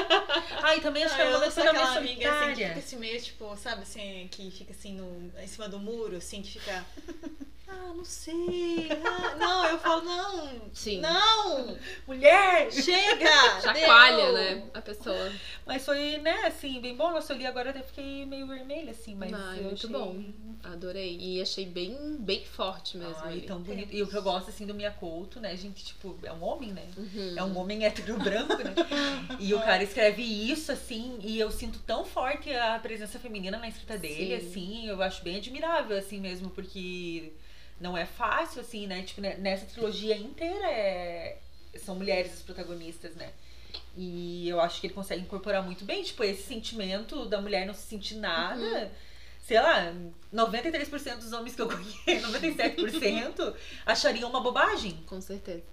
Ah, 0.63 0.77
e 0.77 0.81
também 0.81 1.03
acho 1.03 1.17
que 1.17 1.23
Ah, 1.23 1.25
eu 1.25 1.51
sou 1.51 1.63
aquela 1.65 1.97
amiga 1.97 2.31
assim 2.31 2.55
que 2.55 2.67
fica 2.67 2.79
assim 2.79 2.97
meio, 2.97 3.21
tipo, 3.21 3.57
sabe 3.57 3.83
assim, 3.83 4.29
que 4.31 4.51
fica 4.51 4.73
assim 4.73 4.95
no, 4.95 5.33
em 5.41 5.47
cima 5.47 5.69
do 5.69 5.79
muro, 5.79 6.17
assim, 6.17 6.43
que 6.43 6.53
fica. 6.61 6.85
Ah, 7.73 7.93
não 7.95 8.05
sei. 8.05 8.89
ah, 9.05 9.37
não, 9.37 9.67
eu 9.67 9.79
falo, 9.79 10.03
não. 10.03 10.61
Sim. 10.73 11.01
Não! 11.01 11.77
Mulher! 12.07 12.71
Chega! 12.73 13.31
Chacoalha, 13.63 14.17
deu. 14.17 14.33
né? 14.33 14.63
A 14.75 14.83
pessoa. 14.83 15.33
Mas 15.65 15.85
foi, 15.85 16.19
né, 16.19 16.47
assim, 16.47 16.81
bem 16.81 16.97
bom. 16.97 17.13
Nossa, 17.13 17.33
eu 17.33 17.37
li 17.37 17.47
agora 17.47 17.71
até 17.71 17.83
fiquei 17.83 18.27
meio 18.27 18.47
vermelha, 18.47 18.91
assim, 18.91 19.15
mas 19.15 19.31
eu 19.31 19.39
muito 19.65 19.87
achei... 19.87 19.91
bom. 19.91 20.25
Adorei. 20.65 21.17
E 21.21 21.41
achei 21.41 21.65
bem, 21.65 22.17
bem 22.19 22.45
forte 22.45 22.97
mesmo. 22.99 23.17
Ai, 23.23 23.35
ele. 23.39 23.47
tão 23.47 23.61
bonito. 23.61 23.95
E 23.95 24.03
o 24.03 24.07
que 24.07 24.17
eu 24.17 24.23
gosto, 24.23 24.51
assim, 24.51 24.67
do 24.67 24.75
Miyakoto, 24.75 25.39
né, 25.39 25.57
gente, 25.57 25.85
tipo, 25.85 26.19
é 26.25 26.33
um 26.33 26.43
homem, 26.43 26.73
né? 26.73 26.87
Uhum. 26.97 27.35
É 27.37 27.45
um 27.45 27.57
homem 27.57 27.85
hétero 27.85 28.19
branco, 28.19 28.57
né? 28.57 28.75
E 29.39 29.55
o 29.55 29.61
cara 29.61 29.83
escreve 29.83 30.23
isso, 30.23 30.73
assim, 30.73 31.19
e 31.23 31.39
eu 31.39 31.51
sinto 31.51 31.79
tão 31.81 32.05
forte 32.05 32.53
a 32.53 32.79
presença 32.79 33.19
feminina 33.19 33.59
na 33.59 33.69
escrita 33.69 33.97
dele, 33.97 34.41
Sim. 34.41 34.47
assim, 34.49 34.87
eu 34.87 35.01
acho 35.03 35.23
bem 35.23 35.37
admirável, 35.37 35.97
assim 35.97 36.21
mesmo, 36.21 36.51
porque 36.51 37.33
não 37.81 37.97
é 37.97 38.05
fácil, 38.05 38.61
assim, 38.61 38.87
né? 38.87 39.03
Tipo, 39.03 39.23
né, 39.23 39.37
nessa 39.39 39.67
trilogia 39.67 40.17
inteira 40.17 40.71
é... 40.71 41.39
são 41.79 41.95
mulheres 41.97 42.35
as 42.35 42.43
protagonistas, 42.43 43.15
né? 43.17 43.33
E 43.97 44.49
eu 44.49 44.61
acho 44.61 44.81
que 44.81 44.87
ele 44.87 44.95
consegue 44.95 45.23
incorporar 45.23 45.63
muito 45.63 45.85
bem, 45.85 46.03
tipo, 46.03 46.23
esse 46.23 46.43
sentimento 46.43 47.25
da 47.27 47.41
mulher 47.41 47.67
não 47.67 47.75
se 47.75 47.87
sentir 47.87 48.17
nada. 48.17 48.61
Uhum. 48.61 48.91
Sei 49.43 49.61
lá, 49.61 49.93
93% 50.33 51.17
dos 51.17 51.33
homens 51.33 51.57
que 51.57 51.63
eu 51.63 51.67
conheço, 51.69 52.31
97%, 52.31 53.55
achariam 53.87 54.29
uma 54.29 54.41
bobagem, 54.41 55.03
Com 55.07 55.21
certeza. 55.21 55.65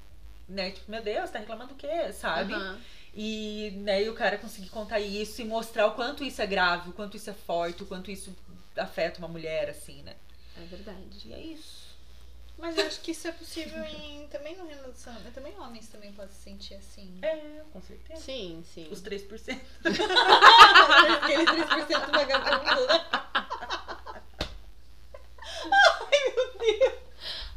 né? 0.47 0.72
Tipo, 0.72 0.89
meu 0.89 1.03
Deus, 1.03 1.30
tá 1.30 1.39
reclamando 1.39 1.74
o 1.74 1.78
quê? 1.78 2.12
Sabe? 2.14 2.53
Aham. 2.53 2.80
E, 3.14 3.72
né, 3.78 4.03
e 4.03 4.10
o 4.10 4.14
cara 4.14 4.38
conseguir 4.38 4.70
contar 4.70 4.99
isso 4.99 5.41
e 5.41 5.45
mostrar 5.45 5.88
o 5.88 5.91
quanto 5.91 6.24
isso 6.24 6.39
é 6.39 6.45
grave, 6.45 6.91
o 6.91 6.93
quanto 6.93 7.18
isso 7.18 7.30
é 7.30 7.34
forte, 7.34 7.82
o 7.82 7.86
quanto 7.86 8.12
isso 8.12 8.36
afeta 8.78 9.18
uma 9.18 9.28
mulher, 9.28 9.70
assim, 9.72 10.03
né? 10.03 10.16
É 10.55 10.66
verdade. 10.66 11.22
E 11.26 11.34
é 11.34 11.39
isso. 11.39 11.87
Mas 12.58 12.76
eu 12.78 12.88
acho 12.88 12.99
que 13.01 13.12
isso 13.12 13.28
é 13.28 13.32
possível 13.32 13.84
em, 13.84 14.28
também 14.30 14.55
no 14.58 14.68
relacionamento. 14.68 15.32
Também 15.32 15.55
homens 15.60 15.88
também 15.89 16.12
podem 16.14 16.32
se 16.32 16.41
sentir 16.41 16.74
assim. 16.76 17.20
É, 17.22 17.62
com 17.72 17.80
certeza. 17.82 18.22
Sim, 18.22 18.64
sim. 18.74 18.88
Os 18.91 19.01
3%. 19.01 19.60
Aquele 21.22 21.45
3% 21.45 22.12
vagabundo, 22.12 22.88
né? 22.88 23.05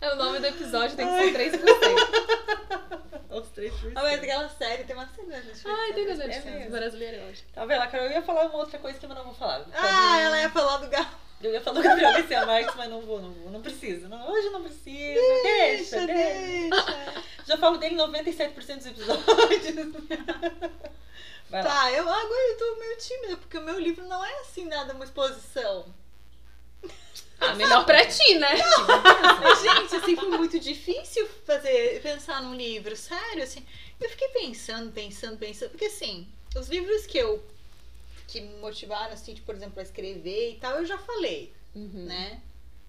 É 0.01 0.13
o 0.13 0.17
nome 0.17 0.39
do 0.39 0.47
episódio, 0.47 0.97
tem 0.97 1.07
que 1.07 1.33
ser 1.39 1.59
3%. 1.59 1.61
Os 3.31 3.49
3%. 3.49 3.93
Ah, 3.95 4.03
mas 4.03 4.23
aquela 4.23 4.49
série, 4.49 4.85
tem 4.85 4.97
uma 4.97 5.07
série 5.09 5.29
na 5.29 5.37
Netflix. 5.37 5.67
Ai, 5.67 5.93
tem 5.93 6.07
na 6.07 6.13
É 6.13 6.17
Netflix. 6.17 6.57
mesmo. 6.57 6.71
Brasileira, 6.71 7.31
acho. 7.31 7.43
Tá 7.53 7.65
vendo, 7.67 7.91
Carol? 7.91 8.07
Eu 8.07 8.13
ia 8.13 8.23
falar 8.23 8.47
uma 8.47 8.57
outra 8.57 8.79
coisa 8.79 8.99
que 8.99 9.05
eu 9.05 9.11
não 9.11 9.25
vou 9.25 9.35
falar. 9.35 9.65
Ah, 9.75 10.19
ela 10.21 10.41
ia 10.41 10.51
falar 10.51 10.79
do 10.79 10.89
gato. 10.89 11.17
Eu 11.43 11.53
ia 11.53 11.61
falar 11.61 11.81
do 11.81 11.83
Gabriel 11.83 12.13
Garcia 12.13 12.45
Marques, 12.45 12.75
mas 12.77 12.91
não 12.91 13.01
vou, 13.01 13.21
não 13.21 13.33
vou. 13.33 13.51
Não 13.51 13.63
precisa. 13.63 14.09
Não, 14.09 14.31
hoje 14.31 14.51
não 14.51 14.63
precisa. 14.63 15.21
Deixa, 15.43 16.07
deixa. 16.07 16.07
deixa. 16.07 17.25
Já 17.47 17.57
falo 17.57 17.79
dele 17.79 17.95
em 17.95 17.99
97% 17.99 18.77
dos 18.77 18.87
episódios. 18.87 19.25
Vai. 21.49 21.65
Tá, 21.65 21.91
eu 21.93 22.09
agora 22.09 22.49
eu 22.49 22.59
tô 22.59 22.77
meio 22.79 22.97
tímida, 22.97 23.37
porque 23.37 23.59
o 23.59 23.63
meu 23.63 23.81
livro 23.81 24.07
não 24.07 24.25
é 24.25 24.41
assim 24.41 24.67
nada 24.67 24.95
uma 24.95 25.05
exposição. 25.05 25.93
Ah, 27.41 27.55
melhor 27.55 27.85
pra 27.85 28.07
ti, 28.07 28.35
né? 28.35 28.51
Mas, 29.43 29.63
gente, 29.63 29.97
assim, 29.97 30.15
foi 30.15 30.29
muito 30.29 30.61
difícil 30.61 31.27
fazer, 31.47 32.01
pensar 32.03 32.43
num 32.43 32.55
livro, 32.55 32.95
sério, 32.95 33.43
assim. 33.43 33.67
Eu 34.01 34.09
fiquei 34.11 34.29
pensando, 34.29 34.93
pensando, 34.93 35.39
pensando, 35.39 35.71
porque 35.71 35.87
assim, 35.87 36.29
os 36.55 36.69
livros 36.69 37.07
que 37.07 37.19
eu 37.19 37.43
que 38.31 38.41
me 38.41 38.57
motivaram, 38.61 39.13
assim, 39.13 39.35
tipo, 39.35 39.47
por 39.47 39.55
exemplo, 39.55 39.81
a 39.81 39.83
escrever 39.83 40.53
e 40.53 40.55
tal, 40.57 40.77
eu 40.77 40.87
já 40.87 40.99
falei, 40.99 41.53
Uhum. 41.75 42.05
né? 42.07 42.41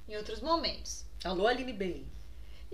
Em 0.07 0.15
outros 0.17 0.41
momentos. 0.41 1.05
Alô, 1.23 1.47
Aline 1.47 1.73
Bey. 1.73 2.05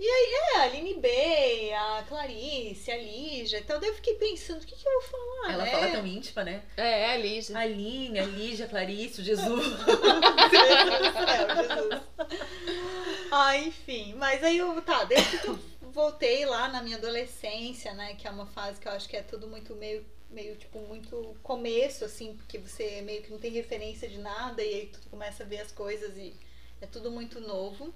É, 0.00 0.58
a 0.58 0.62
Aline 0.62 0.94
B, 0.94 1.72
a 1.72 2.04
Clarice, 2.08 2.90
a 2.92 2.96
Lígia 2.96 3.58
e 3.58 3.62
tal. 3.64 3.80
Daí 3.80 3.90
eu 3.90 3.94
fiquei 3.96 4.14
pensando, 4.14 4.62
o 4.62 4.66
que, 4.66 4.76
que 4.76 4.86
eu 4.86 4.92
vou 4.92 5.02
falar? 5.02 5.52
Ela 5.54 5.64
né? 5.64 5.70
fala 5.72 5.90
tão 5.90 6.06
íntima, 6.06 6.44
né? 6.44 6.62
É, 6.76 7.00
é 7.02 7.12
a 7.14 7.16
Lígia. 7.16 7.56
A 7.56 7.60
Aline, 7.62 8.18
a 8.20 8.24
Lígia, 8.24 8.66
a 8.66 8.68
Clarice, 8.68 9.20
o 9.20 9.24
Jesus. 9.24 9.64
É, 10.48 11.62
Jesus. 11.62 12.02
Ah, 13.30 13.56
enfim. 13.58 14.14
Mas 14.14 14.42
aí 14.42 14.58
eu, 14.58 14.80
tá, 14.82 15.04
desde 15.04 15.38
que 15.38 15.48
eu 15.48 15.58
voltei 15.82 16.46
lá 16.46 16.68
na 16.68 16.80
minha 16.82 16.96
adolescência, 16.96 17.92
né? 17.94 18.14
Que 18.14 18.26
é 18.26 18.30
uma 18.30 18.46
fase 18.46 18.80
que 18.80 18.86
eu 18.88 18.92
acho 18.92 19.08
que 19.08 19.16
é 19.16 19.22
tudo 19.22 19.46
muito 19.48 19.74
meio, 19.74 20.04
meio 20.30 20.56
tipo, 20.56 20.78
muito 20.80 21.36
começo, 21.42 22.04
assim, 22.04 22.36
porque 22.36 22.58
você 22.58 23.02
meio 23.02 23.22
que 23.22 23.30
não 23.30 23.38
tem 23.38 23.50
referência 23.50 24.08
de 24.08 24.18
nada 24.18 24.62
e 24.62 24.74
aí 24.74 24.86
tu 24.86 25.00
começa 25.10 25.42
a 25.42 25.46
ver 25.46 25.60
as 25.60 25.72
coisas 25.72 26.16
e 26.16 26.34
é 26.80 26.86
tudo 26.86 27.10
muito 27.10 27.40
novo. 27.40 27.92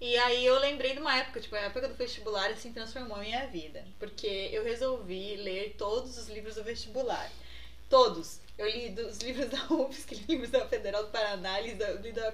E 0.00 0.16
aí 0.16 0.46
eu 0.46 0.58
lembrei 0.58 0.94
de 0.94 0.98
uma 0.98 1.14
época, 1.18 1.40
tipo, 1.40 1.54
a 1.54 1.60
época 1.60 1.86
do 1.86 1.94
vestibular, 1.94 2.50
assim, 2.50 2.72
transformou 2.72 3.18
a 3.18 3.20
minha 3.20 3.46
vida. 3.48 3.84
Porque 3.98 4.48
eu 4.50 4.64
resolvi 4.64 5.36
ler 5.36 5.74
todos 5.76 6.16
os 6.16 6.28
livros 6.28 6.54
do 6.54 6.64
vestibular. 6.64 7.30
Todos. 7.88 8.40
Eu 8.56 8.66
li 8.66 8.88
dos 8.90 9.18
livros 9.22 9.50
da 9.50 9.62
UFSC, 9.70 10.14
li 10.14 10.24
livros 10.26 10.50
da 10.50 10.66
Federal 10.66 11.04
do 11.04 11.10
Paraná, 11.10 11.60
li 11.60 11.74
da, 11.74 11.90
li 11.92 12.12
da. 12.12 12.32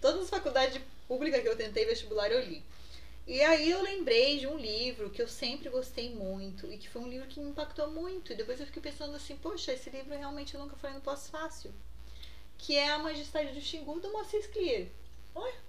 Todas 0.00 0.22
as 0.22 0.30
faculdades 0.30 0.80
públicas 1.08 1.42
que 1.42 1.48
eu 1.48 1.56
tentei 1.56 1.84
vestibular, 1.84 2.30
eu 2.30 2.40
li. 2.40 2.62
E 3.26 3.40
aí 3.40 3.70
eu 3.70 3.82
lembrei 3.82 4.38
de 4.38 4.46
um 4.46 4.56
livro 4.56 5.08
que 5.08 5.22
eu 5.22 5.28
sempre 5.28 5.70
gostei 5.70 6.14
muito 6.14 6.70
e 6.70 6.76
que 6.76 6.88
foi 6.88 7.00
um 7.00 7.08
livro 7.08 7.26
que 7.26 7.40
me 7.40 7.50
impactou 7.50 7.90
muito. 7.90 8.32
E 8.32 8.36
depois 8.36 8.60
eu 8.60 8.66
fiquei 8.66 8.82
pensando 8.82 9.16
assim, 9.16 9.36
poxa, 9.36 9.72
esse 9.72 9.88
livro 9.88 10.16
realmente 10.16 10.54
eu 10.54 10.60
nunca 10.60 10.76
falei 10.76 10.96
no 10.96 11.02
pós-fácil. 11.02 11.72
Que 12.58 12.76
é 12.76 12.90
A 12.90 12.98
Majestade 12.98 13.52
do 13.52 13.60
Xingu, 13.60 13.98
do 13.98 14.12
Moacir 14.12 14.50
Clear. 14.52 14.88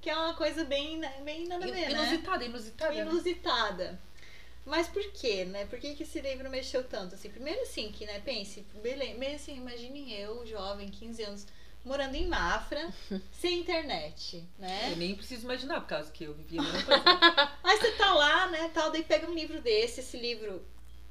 Que 0.01 0.09
é 0.09 0.15
uma 0.15 0.35
coisa 0.35 0.63
bem, 0.65 0.97
né, 0.97 1.21
bem 1.23 1.47
nada 1.47 1.65
a 1.65 1.67
ver, 1.67 1.89
né? 1.89 1.91
Inusitada, 1.91 2.45
inusitada. 2.45 2.93
né? 2.93 3.01
inusitada. 3.01 4.01
Mas 4.65 4.87
por 4.87 5.03
quê, 5.11 5.45
né? 5.45 5.65
Por 5.65 5.79
que, 5.79 5.95
que 5.95 6.03
esse 6.03 6.19
livro 6.19 6.49
mexeu 6.49 6.83
tanto? 6.83 7.15
Assim, 7.15 7.29
primeiro 7.29 7.61
assim, 7.61 7.91
que, 7.91 8.05
né, 8.05 8.19
pense, 8.19 8.61
beleza, 8.81 9.17
mesmo 9.17 9.35
assim, 9.35 9.57
imagine 9.57 10.13
eu, 10.13 10.45
jovem, 10.45 10.89
15 10.89 11.23
anos, 11.23 11.47
morando 11.85 12.15
em 12.15 12.27
Mafra, 12.27 12.91
sem 13.31 13.59
internet, 13.59 14.43
né? 14.57 14.91
Eu 14.91 14.97
nem 14.97 15.15
preciso 15.15 15.45
imaginar, 15.45 15.79
por 15.81 15.87
causa 15.87 16.11
que 16.11 16.23
eu 16.23 16.33
vivia. 16.33 16.61
Aí 17.63 17.77
você 17.79 17.91
tá 17.91 18.13
lá, 18.13 18.47
né, 18.47 18.69
tal, 18.73 18.91
daí 18.91 19.03
pega 19.03 19.29
um 19.29 19.33
livro 19.33 19.61
desse, 19.61 19.99
esse 19.99 20.17
livro, 20.17 20.65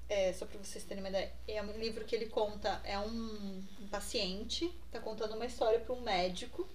é, 0.08 0.32
só 0.32 0.44
pra 0.44 0.58
vocês 0.58 0.84
terem 0.84 1.02
uma 1.02 1.08
ideia, 1.08 1.32
é 1.46 1.62
um 1.62 1.78
livro 1.78 2.04
que 2.04 2.14
ele 2.14 2.26
conta, 2.26 2.80
é 2.84 2.98
um, 2.98 3.62
um 3.80 3.88
paciente, 3.88 4.70
tá 4.90 4.98
contando 4.98 5.36
uma 5.36 5.46
história 5.46 5.78
pra 5.78 5.94
um 5.94 6.00
médico, 6.00 6.68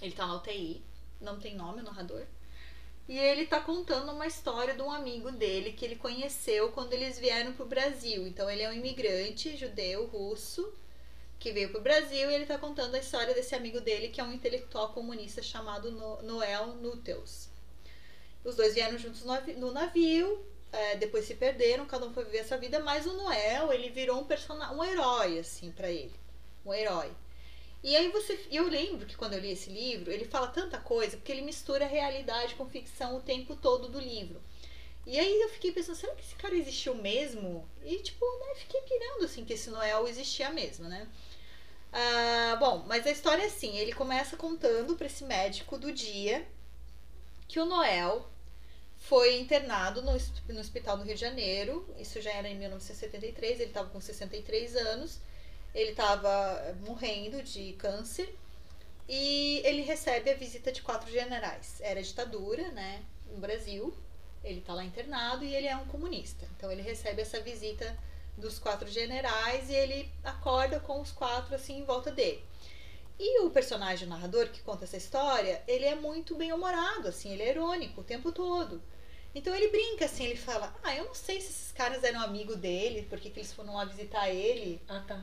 ele 0.00 0.12
tá 0.12 0.26
na 0.26 0.36
UTI, 0.36 0.82
não 1.20 1.38
tem 1.38 1.56
nome 1.56 1.80
o 1.80 1.84
narrador, 1.84 2.24
e 3.08 3.18
ele 3.18 3.44
tá 3.44 3.58
contando 3.58 4.12
uma 4.12 4.28
história 4.28 4.72
de 4.72 4.82
um 4.82 4.90
amigo 4.92 5.32
dele 5.32 5.72
que 5.72 5.84
ele 5.84 5.96
conheceu 5.96 6.70
quando 6.70 6.92
eles 6.92 7.18
vieram 7.18 7.52
pro 7.52 7.66
Brasil. 7.66 8.24
Então 8.24 8.48
ele 8.48 8.62
é 8.62 8.70
um 8.70 8.72
imigrante 8.72 9.56
judeu 9.56 10.06
russo 10.06 10.72
que 11.40 11.50
veio 11.52 11.70
pro 11.70 11.80
Brasil 11.80 12.30
e 12.30 12.34
ele 12.34 12.46
tá 12.46 12.58
contando 12.58 12.94
a 12.94 12.98
história 12.98 13.34
desse 13.34 13.54
amigo 13.54 13.80
dele 13.80 14.08
que 14.10 14.20
é 14.20 14.24
um 14.24 14.32
intelectual 14.32 14.92
comunista 14.92 15.42
chamado 15.42 15.90
No- 15.90 16.22
Noel 16.22 16.68
Nuttels. 16.76 17.48
Os 18.44 18.54
dois 18.56 18.74
vieram 18.74 18.98
juntos 18.98 19.24
no 19.24 19.32
avi- 19.32 19.54
no 19.54 19.72
navio, 19.72 20.44
é, 20.72 20.96
depois 20.96 21.24
se 21.24 21.34
perderam, 21.34 21.86
cada 21.86 22.06
um 22.06 22.12
foi 22.12 22.24
viver 22.24 22.40
a 22.40 22.44
sua 22.46 22.58
vida, 22.58 22.78
mas 22.80 23.06
o 23.06 23.14
Noel, 23.14 23.72
ele 23.72 23.90
virou 23.90 24.20
um 24.20 24.24
personagem, 24.24 24.76
um 24.76 24.84
herói 24.84 25.38
assim 25.38 25.72
pra 25.72 25.90
ele, 25.90 26.14
um 26.64 26.72
herói. 26.72 27.10
E 27.82 27.96
aí 27.96 28.08
você, 28.10 28.38
eu 28.50 28.68
lembro 28.68 29.06
que 29.06 29.16
quando 29.16 29.32
eu 29.34 29.40
li 29.40 29.50
esse 29.52 29.70
livro, 29.70 30.12
ele 30.12 30.26
fala 30.26 30.48
tanta 30.48 30.78
coisa, 30.78 31.16
porque 31.16 31.32
ele 31.32 31.40
mistura 31.42 31.86
realidade 31.86 32.54
com 32.54 32.68
ficção 32.68 33.16
o 33.16 33.22
tempo 33.22 33.56
todo 33.56 33.88
do 33.88 33.98
livro. 33.98 34.40
E 35.06 35.18
aí 35.18 35.40
eu 35.40 35.48
fiquei 35.48 35.72
pensando, 35.72 35.96
será 35.96 36.14
que 36.14 36.22
esse 36.22 36.34
cara 36.36 36.54
existiu 36.54 36.94
mesmo? 36.94 37.68
E 37.84 37.98
tipo, 37.98 38.24
né, 38.40 38.54
fiquei 38.56 38.80
pirando 38.82 39.24
assim 39.24 39.44
que 39.44 39.54
esse 39.54 39.70
Noel 39.70 40.06
existia 40.06 40.50
mesmo, 40.50 40.88
né? 40.88 41.08
Ah, 41.92 42.56
bom, 42.60 42.84
mas 42.86 43.06
a 43.06 43.10
história 43.10 43.42
é 43.42 43.46
assim, 43.46 43.76
ele 43.76 43.92
começa 43.92 44.36
contando 44.36 44.96
pra 44.96 45.06
esse 45.06 45.24
médico 45.24 45.76
do 45.76 45.92
dia 45.92 46.46
que 47.48 47.58
o 47.58 47.64
Noel 47.64 48.30
foi 48.96 49.40
internado 49.40 50.02
no, 50.02 50.12
no 50.48 50.60
hospital 50.60 50.96
do 50.96 51.04
Rio 51.04 51.14
de 51.14 51.20
Janeiro, 51.20 51.92
isso 51.98 52.20
já 52.20 52.30
era 52.30 52.48
em 52.48 52.56
1973, 52.56 53.60
ele 53.60 53.70
estava 53.70 53.90
com 53.90 54.00
63 54.00 54.76
anos, 54.76 55.18
ele 55.74 55.90
estava 55.90 56.76
morrendo 56.86 57.42
de 57.42 57.72
câncer 57.72 58.32
e 59.08 59.60
ele 59.64 59.82
recebe 59.82 60.30
a 60.30 60.34
visita 60.34 60.70
de 60.70 60.82
quatro 60.82 61.10
generais. 61.10 61.80
Era 61.80 62.00
ditadura, 62.02 62.70
né, 62.70 63.02
no 63.32 63.38
Brasil, 63.38 63.92
ele 64.42 64.60
tá 64.60 64.74
lá 64.74 64.84
internado 64.84 65.44
e 65.44 65.54
ele 65.54 65.66
é 65.66 65.76
um 65.76 65.86
comunista. 65.86 66.48
Então 66.56 66.70
ele 66.70 66.82
recebe 66.82 67.22
essa 67.22 67.40
visita 67.40 67.96
dos 68.36 68.58
quatro 68.58 68.88
generais 68.88 69.68
e 69.68 69.74
ele 69.74 70.10
acorda 70.24 70.80
com 70.80 71.00
os 71.00 71.12
quatro 71.12 71.54
assim 71.54 71.78
em 71.78 71.84
volta 71.84 72.10
dele. 72.10 72.42
E 73.18 73.42
o 73.42 73.50
personagem 73.50 74.06
o 74.06 74.10
narrador 74.10 74.48
que 74.48 74.62
conta 74.62 74.84
essa 74.84 74.96
história, 74.96 75.62
ele 75.68 75.84
é 75.84 75.94
muito 75.94 76.34
bem 76.34 76.52
humorado, 76.52 77.08
assim, 77.08 77.32
ele 77.32 77.42
é 77.42 77.50
irônico 77.50 78.00
o 78.00 78.04
tempo 78.04 78.32
todo. 78.32 78.82
Então 79.34 79.54
ele 79.54 79.68
brinca 79.68 80.06
assim, 80.06 80.24
ele 80.24 80.36
fala: 80.36 80.74
"Ah, 80.82 80.96
eu 80.96 81.04
não 81.04 81.14
sei 81.14 81.40
se 81.40 81.50
esses 81.50 81.70
caras 81.72 82.02
eram 82.02 82.20
amigo 82.20 82.56
dele, 82.56 83.06
porque 83.10 83.30
que 83.30 83.38
eles 83.40 83.52
foram 83.52 83.74
lá 83.74 83.84
visitar 83.84 84.30
ele" 84.30 84.80
Ah, 84.88 85.00
tá. 85.06 85.22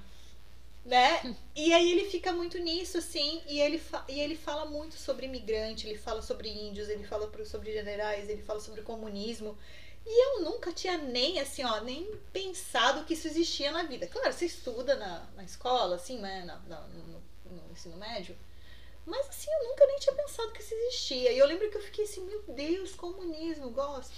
Né? 0.87 1.35
E 1.55 1.73
aí 1.73 1.91
ele 1.91 2.09
fica 2.09 2.31
muito 2.33 2.57
nisso, 2.59 2.97
assim, 2.97 3.41
e 3.47 3.59
ele, 3.61 3.81
e 4.07 4.19
ele 4.19 4.35
fala 4.35 4.65
muito 4.65 4.95
sobre 4.95 5.25
imigrante, 5.27 5.87
ele 5.87 5.97
fala 5.97 6.21
sobre 6.21 6.49
índios, 6.49 6.89
ele 6.89 7.03
fala 7.05 7.29
sobre 7.45 7.73
generais, 7.73 8.29
ele 8.29 8.41
fala 8.41 8.59
sobre 8.59 8.81
comunismo. 8.81 9.57
E 10.05 10.25
eu 10.25 10.43
nunca 10.43 10.71
tinha 10.71 10.97
nem, 10.97 11.39
assim, 11.39 11.63
ó, 11.65 11.81
nem 11.81 12.09
pensado 12.31 13.03
que 13.05 13.13
isso 13.13 13.27
existia 13.27 13.71
na 13.71 13.83
vida. 13.83 14.07
Claro, 14.07 14.31
você 14.33 14.45
estuda 14.45 14.95
na, 14.95 15.27
na 15.35 15.43
escola, 15.43 15.95
assim, 15.97 16.19
né, 16.19 16.45
na, 16.45 16.57
na- 16.59 16.87
no, 16.87 17.21
no 17.51 17.71
ensino 17.73 17.97
médio, 17.97 18.35
mas 19.07 19.25
assim, 19.29 19.49
eu 19.49 19.69
nunca 19.69 19.87
nem 19.87 19.99
tinha 19.99 20.13
pensado 20.13 20.51
que 20.51 20.61
isso 20.61 20.73
existia. 20.73 21.31
E 21.31 21.37
eu 21.37 21.47
lembro 21.47 21.71
que 21.71 21.77
eu 21.77 21.81
fiquei 21.81 22.03
assim, 22.03 22.25
meu 22.25 22.43
Deus, 22.49 22.93
comunismo, 22.93 23.69
gosto. 23.69 24.13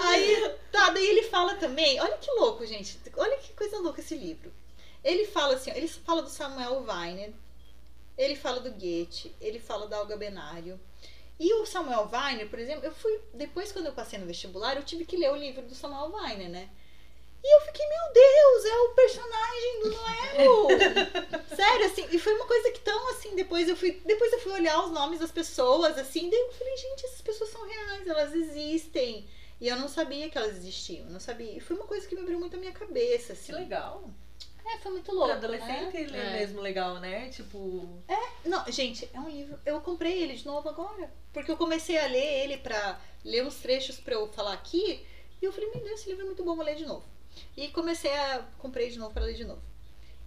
Aí, 0.00 0.50
tá, 0.72 0.88
daí 0.88 1.06
ele 1.06 1.24
fala 1.24 1.56
também, 1.56 2.00
olha 2.00 2.16
que 2.16 2.30
louco, 2.30 2.64
gente, 2.64 2.98
olha 3.14 3.36
que 3.36 3.52
coisa 3.52 3.78
louca 3.78 4.00
esse 4.00 4.14
livro. 4.16 4.50
Ele 5.04 5.26
fala 5.26 5.54
assim, 5.54 5.70
ele 5.72 5.86
fala 5.86 6.22
do 6.22 6.30
Samuel 6.30 6.82
Weiner, 6.88 7.34
ele 8.16 8.36
fala 8.36 8.60
do 8.60 8.70
Goethe, 8.70 9.36
ele 9.38 9.60
fala 9.60 9.86
da 9.86 10.00
Olga 10.00 10.16
Benário. 10.16 10.80
E 11.38 11.52
o 11.52 11.66
Samuel 11.66 12.08
Weiner, 12.10 12.48
por 12.48 12.58
exemplo, 12.58 12.86
eu 12.86 12.92
fui, 12.92 13.20
depois 13.34 13.70
quando 13.70 13.84
eu 13.84 13.92
passei 13.92 14.18
no 14.18 14.24
vestibular, 14.24 14.76
eu 14.76 14.82
tive 14.82 15.04
que 15.04 15.18
ler 15.18 15.30
o 15.30 15.36
livro 15.36 15.60
do 15.60 15.74
Samuel 15.74 16.10
Weiner, 16.10 16.48
né? 16.48 16.70
E 17.48 17.56
eu 17.56 17.60
fiquei, 17.60 17.86
meu 17.86 18.12
Deus, 18.12 18.64
é 18.64 18.78
o 18.80 18.88
personagem 18.94 19.80
do 19.82 19.90
Noel! 19.90 20.66
Sério, 21.54 21.86
assim, 21.86 22.04
e 22.10 22.18
foi 22.18 22.34
uma 22.34 22.44
coisa 22.46 22.72
que 22.72 22.80
tão 22.80 23.08
assim, 23.10 23.36
depois 23.36 23.68
eu 23.68 23.76
fui, 23.76 24.02
depois 24.04 24.32
eu 24.32 24.40
fui 24.40 24.50
olhar 24.52 24.82
os 24.84 24.90
nomes 24.90 25.20
das 25.20 25.30
pessoas, 25.30 25.96
assim, 25.96 26.28
daí 26.28 26.40
eu 26.40 26.52
falei, 26.52 26.76
gente, 26.76 27.06
essas 27.06 27.20
pessoas 27.20 27.50
são 27.50 27.64
reais, 27.64 28.06
elas 28.08 28.34
existem. 28.34 29.28
E 29.60 29.68
eu 29.68 29.76
não 29.76 29.88
sabia 29.88 30.28
que 30.28 30.36
elas 30.36 30.56
existiam, 30.56 31.06
não 31.08 31.20
sabia. 31.20 31.52
E 31.56 31.60
foi 31.60 31.76
uma 31.76 31.86
coisa 31.86 32.06
que 32.06 32.16
me 32.16 32.22
abriu 32.22 32.38
muito 32.40 32.56
a 32.56 32.58
minha 32.58 32.72
cabeça, 32.72 33.32
assim. 33.34 33.52
Que 33.52 33.58
legal. 33.60 34.10
É, 34.66 34.78
foi 34.78 34.90
muito 34.90 35.04
Pra 35.04 35.14
louco. 35.14 35.32
adolescente 35.32 35.94
né? 35.94 36.00
ele 36.02 36.16
é 36.16 36.20
É. 36.26 36.38
mesmo 36.40 36.60
legal, 36.60 36.96
né? 36.96 37.28
Tipo. 37.30 38.02
Não, 38.44 38.64
gente, 38.70 39.08
é 39.14 39.20
um 39.20 39.28
livro. 39.30 39.58
Eu 39.64 39.80
comprei 39.80 40.20
ele 40.20 40.34
de 40.34 40.44
novo 40.44 40.68
agora. 40.68 41.10
Porque 41.32 41.50
eu 41.50 41.56
comecei 41.56 41.96
a 41.96 42.06
ler 42.08 42.42
ele 42.44 42.56
pra 42.58 43.00
ler 43.24 43.44
uns 43.46 43.54
trechos 43.56 43.96
pra 43.98 44.14
eu 44.14 44.26
falar 44.32 44.52
aqui. 44.52 45.06
E 45.40 45.44
eu 45.44 45.52
falei, 45.52 45.70
meu 45.70 45.82
Deus, 45.84 46.00
esse 46.00 46.08
livro 46.08 46.24
é 46.24 46.26
muito 46.26 46.42
bom, 46.44 46.56
vou 46.56 46.64
ler 46.64 46.74
de 46.74 46.84
novo. 46.84 47.04
E 47.56 47.68
comecei 47.68 48.12
a. 48.14 48.44
Comprei 48.58 48.90
de 48.90 48.98
novo 48.98 49.12
pra 49.12 49.24
ler 49.24 49.34
de 49.34 49.44
novo. 49.44 49.62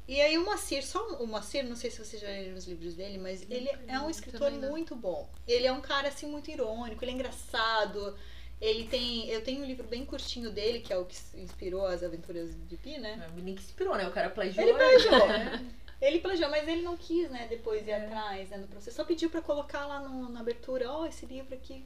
E 0.08 0.20
aí 0.20 0.38
o 0.40 0.46
Macir, 0.46 0.84
só 0.86 1.08
o 1.22 1.28
Macir, 1.28 1.64
não 1.64 1.76
sei 1.76 1.92
se 1.92 2.04
vocês 2.04 2.20
já 2.22 2.28
leram 2.28 2.56
os 2.56 2.66
livros 2.66 2.96
dele, 2.96 3.20
mas 3.20 3.46
ele 3.50 3.70
é 3.88 4.00
um 4.00 4.10
escritor 4.10 4.52
muito 4.52 4.96
bom. 4.96 5.30
Ele 5.48 5.68
é 5.68 5.72
um 5.72 5.82
cara 5.82 6.08
assim 6.08 6.26
muito 6.26 6.50
irônico, 6.50 7.04
ele 7.04 7.12
é 7.12 7.14
engraçado. 7.14 8.18
Ele 8.60 8.86
tem. 8.88 9.30
Eu 9.30 9.44
tenho 9.44 9.62
um 9.62 9.66
livro 9.66 9.88
bem 9.88 10.04
curtinho 10.06 10.50
dele, 10.52 10.80
que 10.80 10.92
é 10.92 10.98
o 10.98 11.06
que 11.06 11.16
inspirou 11.36 11.86
as 11.86 12.02
aventuras 12.04 12.50
de 12.68 12.76
Pi, 12.76 12.98
né? 12.98 13.28
O 13.32 13.36
menino 13.36 13.56
que 13.58 13.64
inspirou, 13.64 13.96
né? 13.96 14.08
O 14.08 14.12
cara 14.12 14.30
plagiou. 14.32 14.68
Ele 14.68 14.74
plagiou. 14.78 15.28
né? 15.30 15.76
Ele 16.02 16.20
plagiou, 16.20 16.50
mas 16.50 16.68
ele 16.68 16.82
não 16.82 16.96
quis, 16.98 17.30
né, 17.30 17.46
depois 17.50 17.86
ir 17.86 17.92
É. 17.92 18.06
atrás, 18.06 18.50
né, 18.50 18.58
no 18.58 18.68
processo. 18.68 18.96
Só 18.96 19.04
pediu 19.04 19.30
pra 19.30 19.42
colocar 19.42 19.86
lá 19.86 20.00
no- 20.00 20.30
na 20.30 20.40
abertura, 20.40 20.90
ó, 20.90 21.06
esse 21.06 21.26
livro 21.26 21.54
aqui. 21.54 21.86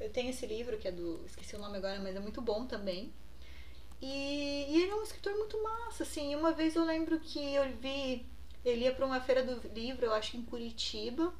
Eu 0.00 0.10
tenho 0.10 0.30
esse 0.30 0.44
livro 0.46 0.76
que 0.78 0.88
é 0.88 0.90
do, 0.92 1.24
esqueci 1.24 1.54
o 1.54 1.60
nome 1.60 1.76
agora, 1.78 2.00
mas 2.00 2.16
é 2.16 2.18
muito 2.20 2.42
bom 2.42 2.66
também. 2.66 3.12
E, 4.02 4.66
e 4.68 4.82
ele 4.82 4.90
é 4.90 4.94
um 4.96 5.02
escritor 5.04 5.32
muito 5.34 5.62
massa, 5.62 6.02
assim. 6.02 6.34
Uma 6.34 6.52
vez 6.52 6.74
eu 6.74 6.84
lembro 6.84 7.20
que 7.20 7.54
eu 7.54 7.64
vi, 7.80 8.26
ele 8.64 8.84
ia 8.84 8.92
pra 8.92 9.06
uma 9.06 9.20
feira 9.20 9.44
do 9.44 9.66
livro, 9.68 10.04
eu 10.04 10.12
acho 10.12 10.36
em 10.36 10.42
Curitiba. 10.42 11.32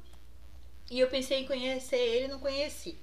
E 0.89 0.99
eu 0.99 1.09
pensei 1.09 1.39
em 1.39 1.45
conhecer 1.45 1.97
ele, 1.97 2.29
não 2.29 2.39
conheci. 2.39 2.97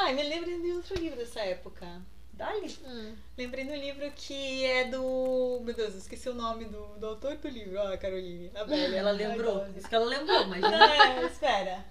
Ai, 0.00 0.14
me 0.14 0.22
lembrei 0.22 0.60
de 0.60 0.72
outro 0.72 0.94
livro 0.98 1.18
dessa 1.18 1.40
época. 1.40 2.00
Dali. 2.32 2.78
Hum. 2.84 3.16
Lembrei 3.36 3.64
do 3.64 3.74
livro 3.74 4.10
que 4.12 4.64
é 4.64 4.84
do. 4.84 5.60
Meu 5.64 5.74
Deus, 5.74 5.94
eu 5.94 5.98
esqueci 5.98 6.28
o 6.28 6.34
nome 6.34 6.66
do, 6.66 6.98
do 6.98 7.06
autor 7.06 7.36
do 7.36 7.48
livro. 7.48 7.80
Ah, 7.80 7.96
Caroline, 7.96 8.50
a 8.54 8.64
velha. 8.64 8.96
Ela 8.96 9.10
Ai, 9.10 9.16
lembrou. 9.16 9.60
gosto. 9.60 9.78
Isso 9.78 9.88
que 9.88 9.94
ela 9.94 10.04
lembrou, 10.04 10.46
mas. 10.46 10.62
É, 10.62 11.24
espera. 11.26 11.84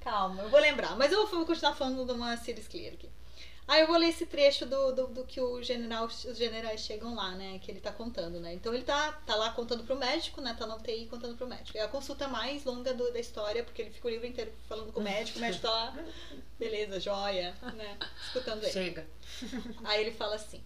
Calma, 0.00 0.42
eu 0.42 0.50
vou 0.50 0.58
lembrar. 0.60 0.96
Mas 0.96 1.12
eu 1.12 1.26
vou 1.28 1.46
continuar 1.46 1.74
falando 1.74 2.04
de 2.04 2.12
uma 2.12 2.36
Ciris 2.36 2.66
Clear 2.66 2.94
aqui. 2.94 3.08
Aí 3.66 3.80
eu 3.80 3.86
vou 3.86 3.96
ler 3.96 4.08
esse 4.08 4.26
trecho 4.26 4.66
do, 4.66 4.92
do, 4.92 5.06
do 5.06 5.24
que 5.24 5.40
o 5.40 5.62
general, 5.62 6.06
os 6.06 6.36
generais 6.36 6.80
chegam 6.80 7.14
lá, 7.14 7.30
né? 7.32 7.58
Que 7.60 7.70
ele 7.70 7.80
tá 7.80 7.92
contando, 7.92 8.38
né? 8.40 8.52
Então 8.52 8.74
ele 8.74 8.82
tá, 8.82 9.12
tá 9.24 9.34
lá 9.36 9.50
contando 9.52 9.84
pro 9.84 9.96
médico, 9.96 10.40
né? 10.40 10.54
Tá 10.58 10.66
na 10.66 10.76
UTI 10.76 11.06
contando 11.06 11.36
pro 11.36 11.46
médico. 11.46 11.78
É 11.78 11.82
a 11.82 11.88
consulta 11.88 12.26
mais 12.28 12.64
longa 12.64 12.92
do- 12.92 13.12
da 13.12 13.20
história, 13.20 13.62
porque 13.64 13.80
ele 13.82 13.90
fica 13.90 14.08
o 14.08 14.10
livro 14.10 14.26
inteiro 14.26 14.52
falando 14.68 14.92
com 14.92 15.00
o 15.00 15.02
médico, 15.02 15.38
o 15.38 15.40
médico 15.40 15.62
tá 15.62 15.70
lá, 15.70 16.04
beleza, 16.58 16.98
joia, 17.00 17.54
né? 17.74 17.96
Escutando 18.26 18.62
ele. 18.64 18.72
Chega. 18.72 19.06
Aí 19.84 20.00
ele 20.02 20.10
fala 20.12 20.34
assim: 20.34 20.62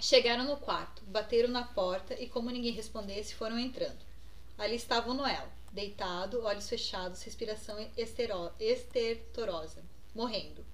Chegaram 0.00 0.44
no 0.44 0.56
quarto, 0.56 1.02
bateram 1.06 1.48
na 1.48 1.64
porta 1.64 2.14
e, 2.14 2.28
como 2.28 2.50
ninguém 2.50 2.72
respondesse, 2.72 3.34
foram 3.34 3.58
entrando. 3.58 3.98
Ali 4.56 4.76
estava 4.76 5.10
o 5.10 5.14
Noel, 5.14 5.48
deitado, 5.72 6.42
olhos 6.44 6.68
fechados, 6.68 7.20
respiração 7.22 7.76
estertorosa, 8.56 9.82
morrendo. 10.14 10.64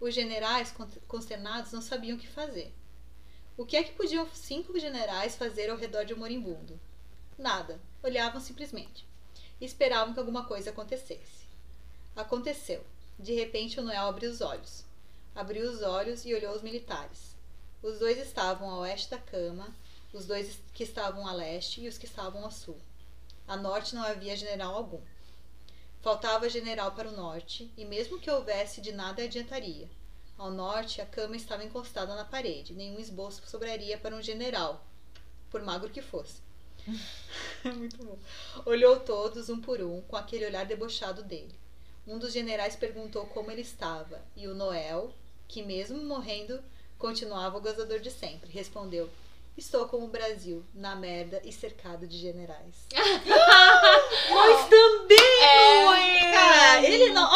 Os 0.00 0.14
generais, 0.14 0.70
con- 0.72 0.88
consternados, 1.06 1.72
não 1.72 1.82
sabiam 1.82 2.16
o 2.16 2.20
que 2.20 2.26
fazer. 2.26 2.72
O 3.56 3.66
que 3.66 3.76
é 3.76 3.82
que 3.82 3.92
podiam 3.92 4.26
cinco 4.32 4.78
generais 4.80 5.36
fazer 5.36 5.68
ao 5.70 5.76
redor 5.76 6.04
de 6.04 6.14
um 6.14 6.18
moribundo? 6.18 6.80
Nada. 7.38 7.78
Olhavam 8.02 8.40
simplesmente. 8.40 9.06
E 9.60 9.64
esperavam 9.66 10.14
que 10.14 10.18
alguma 10.20 10.44
coisa 10.46 10.70
acontecesse. 10.70 11.44
Aconteceu. 12.16 12.82
De 13.18 13.34
repente, 13.34 13.78
o 13.78 13.82
Noel 13.82 14.06
abriu 14.08 14.30
os 14.30 14.40
olhos. 14.40 14.84
Abriu 15.34 15.70
os 15.70 15.82
olhos 15.82 16.24
e 16.24 16.34
olhou 16.34 16.54
os 16.54 16.62
militares. 16.62 17.36
Os 17.82 17.98
dois 17.98 18.18
estavam 18.18 18.70
a 18.70 18.78
oeste 18.78 19.10
da 19.10 19.18
cama, 19.18 19.74
os 20.12 20.26
dois 20.26 20.58
que 20.72 20.82
estavam 20.82 21.26
a 21.26 21.32
leste 21.32 21.82
e 21.82 21.88
os 21.88 21.98
que 21.98 22.06
estavam 22.06 22.44
a 22.46 22.50
sul. 22.50 22.78
A 23.46 23.56
norte 23.56 23.94
não 23.94 24.02
havia 24.02 24.36
general 24.36 24.74
algum. 24.74 25.00
Faltava 26.02 26.48
general 26.48 26.92
para 26.92 27.08
o 27.08 27.16
norte, 27.16 27.70
e 27.76 27.84
mesmo 27.84 28.18
que 28.18 28.30
houvesse, 28.30 28.80
de 28.80 28.92
nada 28.92 29.22
adiantaria. 29.22 29.88
Ao 30.38 30.50
norte, 30.50 31.02
a 31.02 31.06
cama 31.06 31.36
estava 31.36 31.62
encostada 31.62 32.14
na 32.14 32.24
parede, 32.24 32.72
nenhum 32.72 32.98
esboço 32.98 33.42
sobraria 33.46 33.98
para 33.98 34.16
um 34.16 34.22
general. 34.22 34.84
por 35.50 35.62
magro 35.62 35.90
que 35.90 36.00
fosse. 36.00 36.40
Muito 37.64 38.02
bom. 38.02 38.18
Olhou 38.64 39.00
todos 39.00 39.50
um 39.50 39.60
por 39.60 39.82
um, 39.82 40.00
com 40.02 40.16
aquele 40.16 40.46
olhar 40.46 40.64
debochado 40.64 41.22
dele. 41.22 41.54
Um 42.06 42.18
dos 42.18 42.32
generais 42.32 42.74
perguntou 42.74 43.26
como 43.26 43.50
ele 43.50 43.60
estava, 43.60 44.20
e 44.34 44.48
o 44.48 44.54
Noel, 44.54 45.12
que 45.46 45.62
mesmo 45.62 46.02
morrendo, 46.02 46.62
continuava 46.98 47.58
o 47.58 47.60
gozador 47.60 48.00
de 48.00 48.10
sempre, 48.10 48.50
respondeu: 48.50 49.10
Estou 49.56 49.86
como 49.88 50.06
o 50.06 50.10
Brasil, 50.10 50.64
na 50.74 50.96
merda 50.96 51.40
e 51.44 51.52
cercado 51.52 52.06
de 52.06 52.16
generais. 52.18 52.86
Nós 54.30 54.68
também, 54.68 55.42
é? 55.42 55.69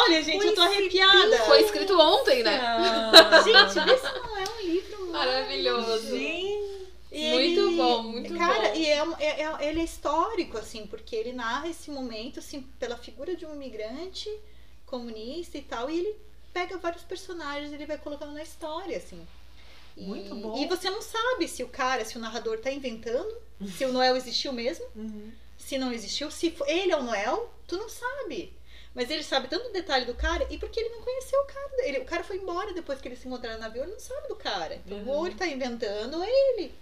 Cara, 0.04 0.12
ele. 0.12 0.16
Olha, 0.16 0.22
gente, 0.22 0.46
eu 0.46 0.54
tô 0.54 0.60
arrepiada. 0.62 1.38
Foi 1.44 1.62
escrito 1.62 1.98
ontem, 2.00 2.42
né? 2.42 2.58
Ah, 2.60 3.42
Gente, 3.42 3.84
vê 3.86 3.98
se 3.98 4.18
não 4.18 4.36
é 4.38 4.44
um 4.48 4.60
livro 4.66 5.06
Maravilhoso. 5.12 6.16
Gente. 6.16 6.74
E 7.12 7.30
Muito 7.30 7.76
bom, 7.76 8.02
muito 8.02 8.34
cara, 8.36 8.70
bom. 8.70 8.74
e 8.74 8.86
é, 8.86 8.98
é- 9.20 9.42
é- 9.44 9.68
ele 9.68 9.80
é 9.80 9.84
histórico, 9.84 10.58
assim, 10.58 10.84
porque 10.86 11.14
ele 11.14 11.32
narra 11.32 11.68
esse 11.68 11.88
momento, 11.88 12.40
assim, 12.40 12.62
pela 12.80 12.96
figura 12.96 13.36
de 13.36 13.46
um 13.46 13.54
imigrante 13.54 14.28
comunista 14.84 15.56
e 15.56 15.62
tal, 15.62 15.88
e 15.88 15.98
ele 16.00 16.16
pega 16.52 16.76
vários 16.76 17.02
personagens 17.04 17.70
e 17.70 17.74
ele 17.76 17.86
vai 17.86 17.98
colocando 17.98 18.32
na 18.32 18.42
história, 18.42 18.96
assim. 18.96 19.24
E- 19.96 20.02
Muito 20.04 20.34
bom. 20.34 20.58
E 20.58 20.66
você 20.66 20.90
não 20.90 21.00
sabe 21.00 21.46
se 21.46 21.62
o 21.62 21.68
cara, 21.68 22.04
se 22.04 22.16
o 22.16 22.20
narrador 22.20 22.58
tá 22.58 22.70
inventando, 22.72 23.32
se 23.76 23.84
o 23.84 23.92
Noel 23.92 24.16
existiu 24.16 24.52
mesmo, 24.52 24.84
Uhum. 24.96 25.30
se 25.56 25.78
não 25.78 25.92
existiu, 25.92 26.32
se 26.32 26.52
ele 26.66 26.90
é 26.90 26.96
o 26.96 27.02
Noel, 27.04 27.48
tu 27.68 27.76
não 27.76 27.88
sabe. 27.88 28.52
Mas 28.94 29.10
ele 29.10 29.22
sabe 29.24 29.48
tanto 29.48 29.68
o 29.68 29.72
detalhe 29.72 30.04
do 30.04 30.14
cara, 30.14 30.46
e 30.50 30.56
porque 30.58 30.78
ele 30.78 30.90
não 30.90 31.02
conheceu 31.02 31.40
o 31.40 31.46
cara. 31.46 31.70
Ele, 31.78 31.98
o 31.98 32.04
cara 32.04 32.22
foi 32.22 32.36
embora 32.36 32.72
depois 32.72 33.00
que 33.00 33.08
eles 33.08 33.18
se 33.18 33.26
encontraram 33.26 33.56
no 33.56 33.62
navio, 33.62 33.82
ele 33.82 33.92
não 33.92 33.98
sabe 34.00 34.28
do 34.28 34.36
cara. 34.36 34.76
Então, 34.76 34.98
Uhum. 34.98 35.08
ou 35.08 35.26
ele 35.26 35.34
tá 35.36 35.46
inventando, 35.46 36.14
ou 36.16 36.22
é 36.22 36.28
ele. 36.30 36.74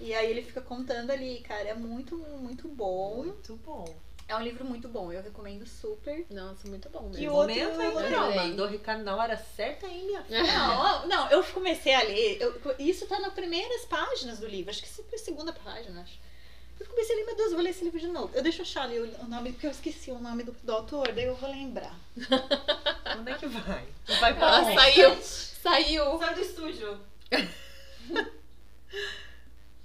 E 0.00 0.14
aí 0.14 0.30
ele 0.30 0.42
fica 0.42 0.60
contando 0.60 1.10
ali, 1.10 1.40
cara, 1.46 1.68
é 1.68 1.74
muito, 1.74 2.16
muito 2.16 2.66
bom. 2.68 3.16
Muito 3.24 3.56
bom. 3.56 3.84
É 4.26 4.34
um 4.34 4.40
livro 4.40 4.64
muito 4.64 4.88
bom, 4.88 5.12
eu 5.12 5.22
recomendo 5.22 5.66
super. 5.66 6.24
Nossa, 6.30 6.66
muito 6.66 6.88
bom 6.88 7.10
E 7.12 7.18
mesmo. 7.18 7.30
o 7.30 7.34
outro 7.36 7.54
Momento 7.54 7.80
adorei. 7.98 8.10
não, 8.10 8.34
mandou 8.34 8.66
Ricardo 8.66 9.02
na 9.04 9.14
hora 9.14 9.36
certa 9.36 9.86
aí, 9.86 10.02
minha 10.02 10.22
filha. 10.24 10.42
Não, 10.44 11.06
não, 11.06 11.30
eu 11.30 11.44
comecei 11.44 11.92
a 11.94 12.02
ler. 12.02 12.38
eu- 12.40 12.74
isso 12.78 13.06
tá 13.06 13.20
nas 13.20 13.34
primeiras 13.34 13.84
páginas 13.84 14.38
do 14.38 14.46
livro. 14.46 14.70
Acho 14.70 14.80
que 14.80 14.88
isso 14.88 15.04
foi 15.04 15.18
a 15.18 15.22
segunda 15.22 15.52
página, 15.52 16.00
acho. 16.00 16.18
Eu 16.84 16.90
comecei 16.90 17.14
a 17.14 17.18
ler, 17.18 17.24
meu 17.24 17.34
Deus, 17.34 17.48
eu 17.48 17.54
vou 17.54 17.64
ler 17.64 17.70
esse 17.70 17.82
livro 17.82 17.98
de 17.98 18.08
novo. 18.08 18.30
Eu 18.34 18.42
deixo 18.42 18.60
achar 18.60 18.82
ali 18.82 18.98
o 18.98 19.24
nome, 19.26 19.52
porque 19.52 19.66
eu 19.66 19.70
esqueci 19.70 20.10
o 20.10 20.18
nome 20.18 20.42
do, 20.42 20.52
do 20.52 20.72
autor, 20.72 21.10
daí 21.12 21.24
eu 21.24 21.34
vou 21.34 21.50
lembrar. 21.50 21.98
Onde 23.18 23.30
é 23.30 23.34
que 23.38 23.46
vai? 23.46 23.88
Vai 24.20 24.34
pra 24.34 24.46
Ela 24.46 24.74
saiu. 24.74 25.16
Saiu. 25.22 26.18
Sai 26.18 26.34
do 26.34 26.40
estúdio. 26.42 27.00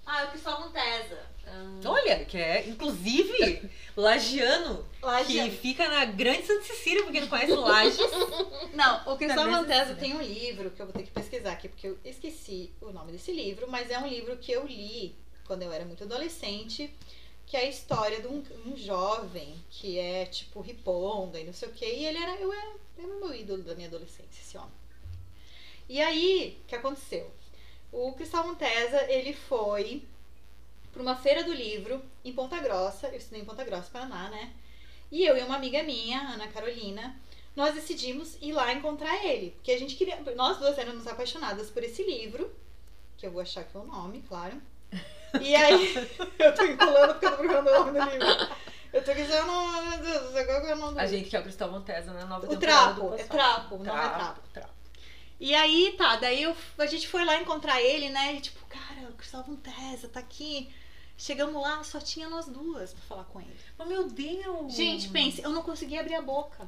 ah, 0.05 0.21
é 0.21 0.25
o 0.25 0.31
Cristóvão 0.31 0.69
Tesa. 0.71 1.29
Olha, 1.85 2.25
que 2.25 2.37
é, 2.37 2.67
inclusive, 2.67 3.69
lagiano, 3.95 4.85
Lagiano. 5.01 5.49
que 5.49 5.55
fica 5.55 5.87
na 5.87 6.05
Grande 6.05 6.45
Santa 6.45 6.63
Cecília, 6.63 7.03
porque 7.03 7.21
não 7.21 7.27
conhece 7.27 7.55
Lages. 7.55 7.97
Não, 8.75 9.13
o 9.13 9.17
Cristóvão 9.17 9.45
mesma 9.45 9.65
Tesa 9.65 9.85
cidade. 9.85 9.99
tem 9.99 10.13
um 10.15 10.21
livro 10.21 10.69
que 10.69 10.81
eu 10.81 10.85
vou 10.85 10.93
ter 10.93 11.03
que 11.03 11.11
pesquisar 11.11 11.53
aqui, 11.53 11.69
porque 11.69 11.87
eu 11.87 11.97
esqueci 12.05 12.71
o 12.81 12.91
nome 12.91 13.13
desse 13.13 13.31
livro, 13.31 13.67
mas 13.67 13.89
é 13.89 13.97
um 13.97 14.05
livro 14.05 14.37
que 14.37 14.51
eu 14.51 14.65
li 14.67 15.17
quando 15.49 15.63
eu 15.63 15.71
era 15.71 15.83
muito 15.83 16.03
adolescente, 16.03 16.93
que 17.47 17.57
é 17.57 17.61
a 17.61 17.69
história 17.69 18.21
de 18.21 18.27
um, 18.27 18.43
um 18.67 18.77
jovem 18.77 19.55
que 19.71 19.97
é 19.97 20.27
tipo 20.27 20.61
riponga 20.61 21.39
e 21.39 21.43
não 21.43 21.53
sei 21.53 21.69
o 21.69 21.71
que, 21.71 21.87
e 21.87 22.05
ele 22.05 22.19
era, 22.19 22.35
eu 22.35 22.53
era, 22.53 22.75
era 22.99 23.07
meu 23.15 23.33
ídolo 23.33 23.63
da 23.63 23.73
minha 23.73 23.87
adolescência, 23.87 24.39
esse 24.39 24.55
homem. 24.55 24.69
E 25.89 25.99
aí, 25.99 26.61
o 26.63 26.67
que 26.67 26.75
aconteceu? 26.75 27.31
O 27.91 28.13
Cristóvão 28.13 28.53
Tesa, 28.53 29.11
ele 29.11 29.33
foi 29.33 30.03
para 30.93 31.01
uma 31.01 31.15
feira 31.15 31.43
do 31.43 31.51
livro 31.51 31.99
em 32.23 32.31
Ponta 32.31 32.59
Grossa, 32.59 33.07
eu 33.07 33.17
estudei 33.17 33.41
em 33.41 33.45
Ponta 33.45 33.63
Grossa, 33.63 33.89
Paraná, 33.91 34.29
né? 34.29 34.53
E 35.11 35.25
eu 35.25 35.35
e 35.35 35.41
uma 35.41 35.55
amiga 35.55 35.81
minha, 35.81 36.19
Ana 36.29 36.47
Carolina, 36.49 37.19
nós 37.55 37.73
decidimos 37.73 38.37
ir 38.39 38.51
lá 38.51 38.71
encontrar 38.71 39.25
ele. 39.25 39.49
Porque 39.49 39.71
a 39.71 39.79
gente 39.79 39.95
queria. 39.95 40.21
Nós 40.35 40.59
duas 40.59 40.77
éramos 40.77 41.07
apaixonadas 41.07 41.71
por 41.71 41.83
esse 41.83 42.03
livro, 42.03 42.53
que 43.17 43.25
eu 43.25 43.31
vou 43.31 43.41
achar 43.41 43.63
que 43.63 43.75
é 43.75 43.79
o 43.79 43.87
nome, 43.87 44.23
claro. 44.27 44.61
E 45.41 45.55
aí. 45.55 45.93
eu 46.39 46.53
tô 46.55 46.63
enrolando 46.63 47.11
porque 47.13 47.25
eu 47.25 47.31
tô 47.31 47.37
procurando 47.37 47.67
o 47.67 47.71
nome 47.85 47.91
do 47.99 48.09
livro. 48.11 48.57
Eu 48.91 49.03
tô 49.03 49.13
dizendo, 49.13 49.45
meu 49.45 49.97
Deus, 49.99 50.21
do 50.23 50.31
céu, 50.33 50.45
qual 50.45 50.61
que 50.61 50.67
é 50.67 50.73
o 50.73 50.77
nome 50.77 50.93
do 50.93 50.99
A 50.99 51.03
livro? 51.03 51.17
gente 51.17 51.29
quer 51.29 51.39
o 51.39 51.43
Cristóvão 51.43 51.81
Tesa 51.83 52.11
na 52.11 52.25
nova 52.25 52.51
O 52.51 52.57
trapo, 52.57 53.13
é 53.15 53.23
trapo, 53.23 53.75
o 53.75 53.83
nome 53.83 53.89
é 53.99 54.09
trapo. 54.09 54.41
trapo. 54.51 54.73
E 55.39 55.53
aí, 55.55 55.95
tá, 55.97 56.15
daí 56.17 56.43
eu- 56.43 56.55
a 56.77 56.85
gente 56.85 57.07
foi 57.07 57.23
lá 57.23 57.37
encontrar 57.39 57.81
ele, 57.81 58.09
né? 58.09 58.33
E 58.33 58.41
tipo, 58.41 58.65
cara, 58.65 59.09
o 59.09 59.13
Cristóvão 59.13 59.55
Tesa 59.55 60.09
tá 60.09 60.19
aqui. 60.19 60.69
Chegamos 61.17 61.61
lá, 61.61 61.83
só 61.83 61.99
tinha 61.99 62.27
nós 62.29 62.47
duas 62.47 62.93
pra 62.93 63.03
falar 63.03 63.23
com 63.25 63.39
ele. 63.39 63.55
Mas 63.77 63.87
meu 63.87 64.07
Deus! 64.07 64.73
Gente, 64.73 65.09
pense, 65.09 65.41
eu 65.41 65.49
não 65.51 65.61
conseguia 65.61 65.99
abrir 65.99 66.15
a 66.15 66.21
boca. 66.21 66.67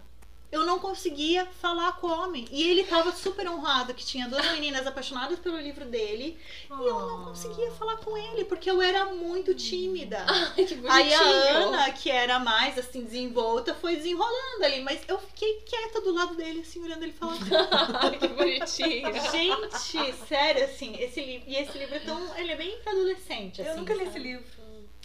Eu 0.51 0.65
não 0.65 0.79
conseguia 0.79 1.45
falar 1.45 1.93
com 1.93 2.07
o 2.07 2.11
homem. 2.11 2.45
E 2.51 2.69
ele 2.69 2.83
tava 2.83 3.11
super 3.11 3.47
honrado 3.47 3.93
que 3.93 4.05
tinha 4.05 4.27
duas 4.27 4.45
meninas 4.51 4.85
apaixonadas 4.85 5.39
pelo 5.39 5.57
livro 5.57 5.85
dele. 5.85 6.37
E 6.69 6.73
eu 6.73 6.99
não 6.99 7.25
conseguia 7.25 7.71
falar 7.71 7.97
com 7.97 8.17
ele, 8.17 8.43
porque 8.45 8.69
eu 8.69 8.81
era 8.81 9.05
muito 9.05 9.53
tímida. 9.55 10.25
Ai, 10.27 10.65
que 10.65 10.75
bonitinho. 10.75 10.91
Aí 10.91 11.13
a 11.13 11.57
Ana, 11.57 11.91
que 11.91 12.11
era 12.11 12.37
mais 12.39 12.77
assim, 12.77 13.03
desenvolta, 13.03 13.73
foi 13.73 13.95
desenrolando 13.95 14.63
ali. 14.63 14.81
Mas 14.81 15.01
eu 15.07 15.17
fiquei 15.19 15.61
quieta 15.61 16.01
do 16.01 16.13
lado 16.13 16.35
dele, 16.35 16.61
assim, 16.61 16.83
olhando 16.83 17.03
ele 17.03 17.13
falando. 17.13 17.39
Ai, 18.01 18.17
que 18.17 18.27
bonitinho. 18.27 19.07
Gente, 19.31 20.13
sério, 20.27 20.65
assim, 20.65 20.95
esse 20.99 21.21
livro. 21.21 21.49
E 21.49 21.55
esse 21.55 21.77
livro 21.77 21.95
é 21.95 21.99
tão. 21.99 22.37
Ele 22.37 22.51
é 22.51 22.55
bem 22.55 22.77
adolescente, 22.85 23.61
assim. 23.61 23.71
Eu 23.71 23.77
nunca 23.77 23.93
li 23.93 23.99
sabe? 23.99 24.09
esse 24.09 24.19
livro. 24.19 24.60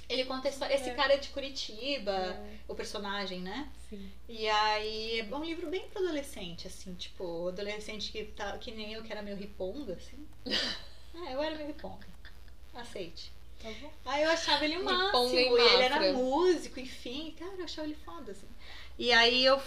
Ele 0.08 0.24
conta 0.24 0.48
a 0.48 0.50
história. 0.50 0.74
Esse 0.74 0.90
É. 0.90 0.94
cara 0.94 1.14
é 1.14 1.16
de 1.16 1.28
Curitiba, 1.30 2.38
o 2.68 2.74
personagem, 2.74 3.40
né? 3.40 3.68
Sim. 3.90 4.10
E 4.28 4.48
aí 4.48 5.20
é 5.20 5.34
um 5.34 5.44
livro 5.44 5.68
bem 5.68 5.88
pra 5.88 6.00
adolescente, 6.00 6.66
assim, 6.66 6.94
tipo, 6.94 7.48
adolescente 7.48 8.12
que, 8.12 8.24
tá, 8.24 8.56
que 8.58 8.70
nem 8.70 8.92
eu, 8.92 9.02
que 9.02 9.12
era 9.12 9.22
meio 9.22 9.36
riponga, 9.36 9.94
assim. 9.94 10.26
É, 11.26 11.32
eu 11.32 11.42
era 11.42 11.54
meio 11.56 11.68
riponga. 11.68 12.06
Aceite. 12.74 13.32
Tá 13.62 13.70
bom. 13.80 13.90
Aí 14.04 14.22
eu 14.22 14.30
achava 14.30 14.62
ele 14.66 14.76
o 14.76 14.80
Riponga 14.80 15.12
máximo. 15.12 15.34
E 15.58 15.60
ele 15.62 15.82
era 15.82 16.12
músico, 16.12 16.78
enfim. 16.78 17.34
Cara, 17.38 17.54
eu 17.56 17.64
achava 17.64 17.86
ele 17.88 17.96
foda, 18.04 18.32
assim. 18.32 18.46
E 18.98 19.10
aí 19.12 19.42
eu 19.46 19.58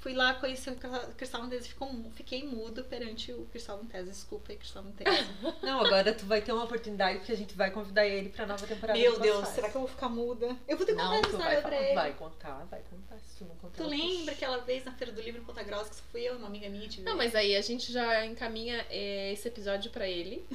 fui 0.00 0.14
lá 0.14 0.34
conhecer 0.34 0.70
o 0.70 1.14
Cristóvão 1.14 1.48
Tese 1.48 1.68
e 1.68 2.10
fiquei 2.12 2.44
mudo 2.44 2.84
perante 2.84 3.32
o 3.32 3.46
Cristóvão 3.46 3.86
Tese. 3.86 4.10
Desculpa 4.10 4.52
aí, 4.52 4.56
Cristóvão 4.56 4.92
Tese. 4.92 5.28
Não, 5.62 5.84
agora 5.84 6.12
tu 6.12 6.26
vai 6.26 6.40
ter 6.40 6.52
uma 6.52 6.64
oportunidade 6.64 7.18
porque 7.18 7.32
a 7.32 7.36
gente 7.36 7.54
vai 7.54 7.70
convidar 7.70 8.06
ele 8.06 8.28
pra 8.28 8.46
nova 8.46 8.66
temporada. 8.66 8.98
Meu 8.98 9.18
Deus, 9.18 9.48
será 9.48 9.68
que 9.68 9.76
eu 9.76 9.80
vou 9.82 9.88
ficar 9.90 10.08
muda? 10.08 10.56
Eu 10.66 10.76
vou 10.76 10.86
ter 10.86 10.94
que 10.94 11.00
contar 11.00 11.20
tu 11.22 11.30
história 11.30 11.62
pra 11.62 11.82
ele. 11.82 11.94
vai 11.94 12.12
contar, 12.14 12.64
vai 12.70 12.80
contar. 12.82 13.18
Se 13.20 13.36
tu 13.38 13.44
não 13.44 13.56
contar. 13.56 13.76
Tu 13.76 13.82
eu- 13.82 13.88
lembra 13.88 14.32
aquela 14.32 14.58
vez 14.58 14.84
na 14.84 14.92
Feira 14.92 15.12
do 15.12 15.20
Livro 15.20 15.40
em 15.40 15.44
Ponta 15.44 15.62
Grossa 15.62 15.90
que 15.90 15.96
só 15.96 16.02
fui 16.10 16.22
eu 16.22 16.34
e 16.34 16.36
uma 16.38 16.46
amiga 16.46 16.68
minha? 16.68 16.88
Não, 17.02 17.16
mas 17.16 17.34
aí 17.34 17.56
a 17.56 17.60
gente 17.60 17.92
já 17.92 18.24
encaminha 18.24 18.86
é, 18.88 19.32
esse 19.32 19.48
episódio 19.48 19.90
pra 19.90 20.08
ele. 20.08 20.46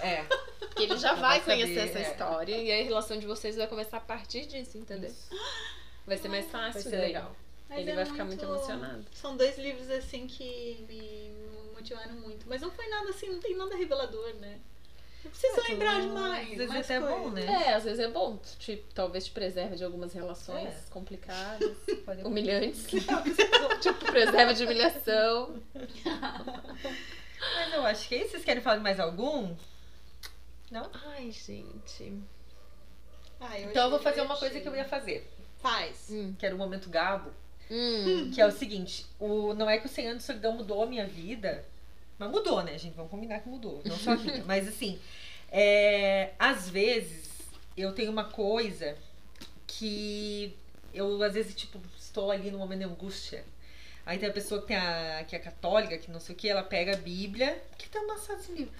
É. 0.00 0.24
Que 0.74 0.82
ele 0.82 0.96
já 0.98 1.14
vai 1.14 1.40
vai 1.40 1.40
conhecer 1.40 1.74
saber, 1.74 1.90
essa 1.90 1.98
é. 1.98 2.12
história. 2.12 2.56
E 2.56 2.70
aí 2.70 2.82
a 2.82 2.84
relação 2.84 3.18
de 3.18 3.26
vocês 3.26 3.56
vai 3.56 3.66
começar 3.66 3.96
a 3.98 4.00
partir 4.00 4.46
disso, 4.46 4.76
entendeu? 4.76 5.08
Isso. 5.10 5.30
Vai 6.06 6.18
ser 6.18 6.28
mais 6.28 6.46
fácil. 6.50 6.74
Vai 6.74 6.82
ser 6.82 6.90
daí. 6.90 7.00
legal. 7.06 7.34
Mas 7.74 7.80
ele 7.82 7.90
é 7.90 7.94
vai 7.94 8.04
ficar 8.06 8.24
muito 8.24 8.44
emocionado. 8.44 9.04
São 9.12 9.36
dois 9.36 9.58
livros 9.58 9.90
assim 9.90 10.26
que 10.26 10.84
me 10.88 11.32
motivaram 11.74 12.14
muito. 12.14 12.46
Mas 12.48 12.60
não 12.62 12.70
foi 12.70 12.86
nada 12.88 13.10
assim, 13.10 13.28
não 13.28 13.40
tem 13.40 13.56
nada 13.56 13.76
revelador, 13.76 14.34
né? 14.36 14.58
Não 15.24 15.30
precisa 15.30 15.58
É, 15.60 15.68
lembrar 15.72 15.96
às 15.98 16.04
demais. 16.04 16.48
vezes 16.50 16.68
mais 16.68 16.84
até 16.84 16.94
é 16.96 17.00
bom, 17.00 17.30
né? 17.30 17.46
É, 17.46 17.74
às 17.74 17.84
vezes 17.84 17.98
é 17.98 18.08
bom. 18.08 18.38
Tipo, 18.58 18.92
talvez 18.94 19.24
te 19.24 19.30
preserve 19.30 19.74
de 19.76 19.82
algumas 19.84 20.12
relações 20.12 20.68
É. 20.68 20.80
complicadas, 20.90 21.76
Pode- 22.04 22.22
humilhantes. 22.24 22.86
tipo, 23.80 24.04
preserva 24.04 24.52
de 24.54 24.64
humilhação. 24.64 25.62
Mas 27.56 27.72
eu 27.74 27.84
acho 27.86 28.08
que 28.08 28.14
aí 28.16 28.28
vocês 28.28 28.44
querem 28.44 28.62
falar 28.62 28.76
de 28.76 28.82
mais 28.82 29.00
algum? 29.00 29.54
Não? 30.70 30.90
Ai, 31.06 31.30
gente. 31.30 32.20
Ah, 33.40 33.58
eu 33.58 33.70
Então 33.70 33.84
eu 33.84 33.90
vou 33.90 33.98
fazer 34.00 34.20
uma 34.22 34.36
coisa 34.36 34.60
que 34.60 34.66
eu 34.68 34.74
ia 34.76 34.84
fazer, 34.84 35.30
Faz. 35.60 36.08
Hum. 36.10 36.34
que 36.38 36.44
era 36.46 36.54
o 36.54 36.58
momento 36.58 36.88
gabo, 36.88 37.30
Hum. 37.70 38.30
que 38.32 38.40
é 38.40 38.46
o 38.46 38.50
seguinte, 38.50 39.06
o, 39.18 39.54
não 39.54 39.68
é 39.68 39.78
que 39.78 39.86
o 39.86 39.88
100 39.88 40.06
anos 40.06 40.18
de 40.18 40.26
solidão 40.26 40.52
mudou 40.52 40.82
a 40.82 40.86
minha 40.86 41.06
vida, 41.06 41.64
mas 42.18 42.30
mudou, 42.30 42.62
né, 42.62 42.78
gente? 42.78 42.94
Vamos 42.94 43.10
combinar 43.10 43.40
que 43.40 43.48
mudou, 43.48 43.80
não 43.84 43.96
só 43.96 44.12
a 44.12 44.16
minha. 44.16 44.44
mas 44.46 44.68
assim, 44.68 44.98
é, 45.50 46.32
às 46.38 46.68
vezes 46.68 47.28
eu 47.76 47.92
tenho 47.92 48.10
uma 48.10 48.24
coisa 48.24 48.96
que 49.66 50.54
eu, 50.92 51.22
às 51.22 51.34
vezes, 51.34 51.54
tipo, 51.54 51.80
estou 51.98 52.30
ali 52.30 52.50
no 52.50 52.58
momento 52.58 52.80
de 52.80 52.84
angústia. 52.84 53.44
Aí 54.06 54.18
tem 54.18 54.28
a 54.28 54.32
pessoa 54.32 54.60
que, 54.60 54.68
tem 54.68 54.76
a, 54.76 55.24
que 55.26 55.34
é 55.34 55.38
católica, 55.38 55.98
que 55.98 56.10
não 56.10 56.20
sei 56.20 56.34
o 56.34 56.38
que, 56.38 56.48
ela 56.48 56.62
pega 56.62 56.94
a 56.94 56.96
Bíblia, 56.96 57.60
que 57.78 57.88
tá 57.88 57.98
amassado 58.00 58.40
esse 58.40 58.52
livro, 58.52 58.72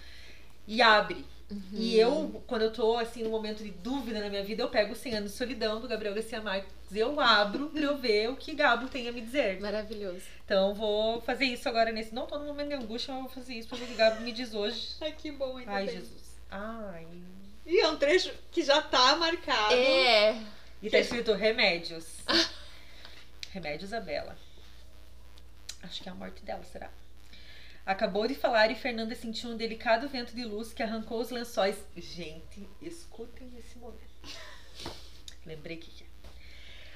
e 0.66 0.80
abre. 0.80 1.24
E 1.72 1.98
eu, 1.98 2.42
quando 2.46 2.62
eu 2.62 2.72
tô, 2.72 2.96
assim, 2.96 3.22
num 3.22 3.30
momento 3.30 3.62
de 3.62 3.70
dúvida 3.70 4.20
na 4.20 4.28
minha 4.28 4.42
vida, 4.42 4.62
eu 4.62 4.68
pego 4.68 4.92
o 4.92 4.96
100 4.96 5.16
anos 5.16 5.32
de 5.32 5.36
solidão 5.36 5.80
do 5.80 5.86
Gabriel 5.86 6.14
Garcia 6.14 6.40
Marques, 6.40 6.72
eu 6.90 7.20
abro 7.20 7.68
pra 7.68 7.80
eu 7.80 7.96
ver 7.98 8.30
o 8.30 8.36
que 8.36 8.54
Gabo 8.54 8.88
tem 8.88 9.08
a 9.08 9.12
me 9.12 9.20
dizer. 9.20 9.60
Maravilhoso. 9.60 10.22
Então 10.44 10.74
vou 10.74 11.20
fazer 11.20 11.44
isso 11.44 11.68
agora 11.68 11.92
nesse. 11.92 12.14
Não 12.14 12.26
tô 12.26 12.38
num 12.38 12.46
momento 12.46 12.68
de 12.68 12.74
angústia, 12.74 13.12
mas 13.12 13.24
vou 13.24 13.32
fazer 13.32 13.54
isso 13.54 13.68
pra 13.68 13.78
ver 13.78 13.84
o 13.84 13.88
que 13.88 13.94
Gabo 13.94 14.20
me 14.22 14.32
diz 14.32 14.54
hoje. 14.54 14.96
Ai, 15.00 15.12
que 15.12 15.30
bom, 15.30 15.56
ainda 15.56 15.72
Ai, 15.72 15.86
bem. 15.86 15.96
Jesus. 15.96 16.38
Ai. 16.50 17.06
E 17.66 17.80
é 17.80 17.88
um 17.88 17.96
trecho 17.96 18.32
que 18.50 18.62
já 18.62 18.80
tá 18.80 19.16
marcado. 19.16 19.74
É. 19.74 20.38
E 20.82 20.90
tá 20.90 20.98
escrito 20.98 21.32
remédios. 21.32 22.06
remédios 23.50 23.92
a 23.92 24.00
Bela. 24.00 24.36
Acho 25.82 26.02
que 26.02 26.08
é 26.08 26.12
a 26.12 26.14
morte 26.14 26.42
dela, 26.42 26.62
será? 26.64 26.90
Acabou 27.86 28.26
de 28.26 28.34
falar 28.34 28.70
e 28.70 28.74
Fernanda 28.74 29.14
sentiu 29.14 29.50
um 29.50 29.56
delicado 29.58 30.08
vento 30.08 30.34
de 30.34 30.42
luz 30.42 30.72
que 30.72 30.82
arrancou 30.82 31.20
os 31.20 31.28
lençóis. 31.28 31.76
Gente, 31.94 32.66
escutem 32.80 33.52
esse 33.58 33.76
momento. 33.76 34.00
Lembrei 35.44 35.76
que 35.76 36.02
é. 36.02 36.06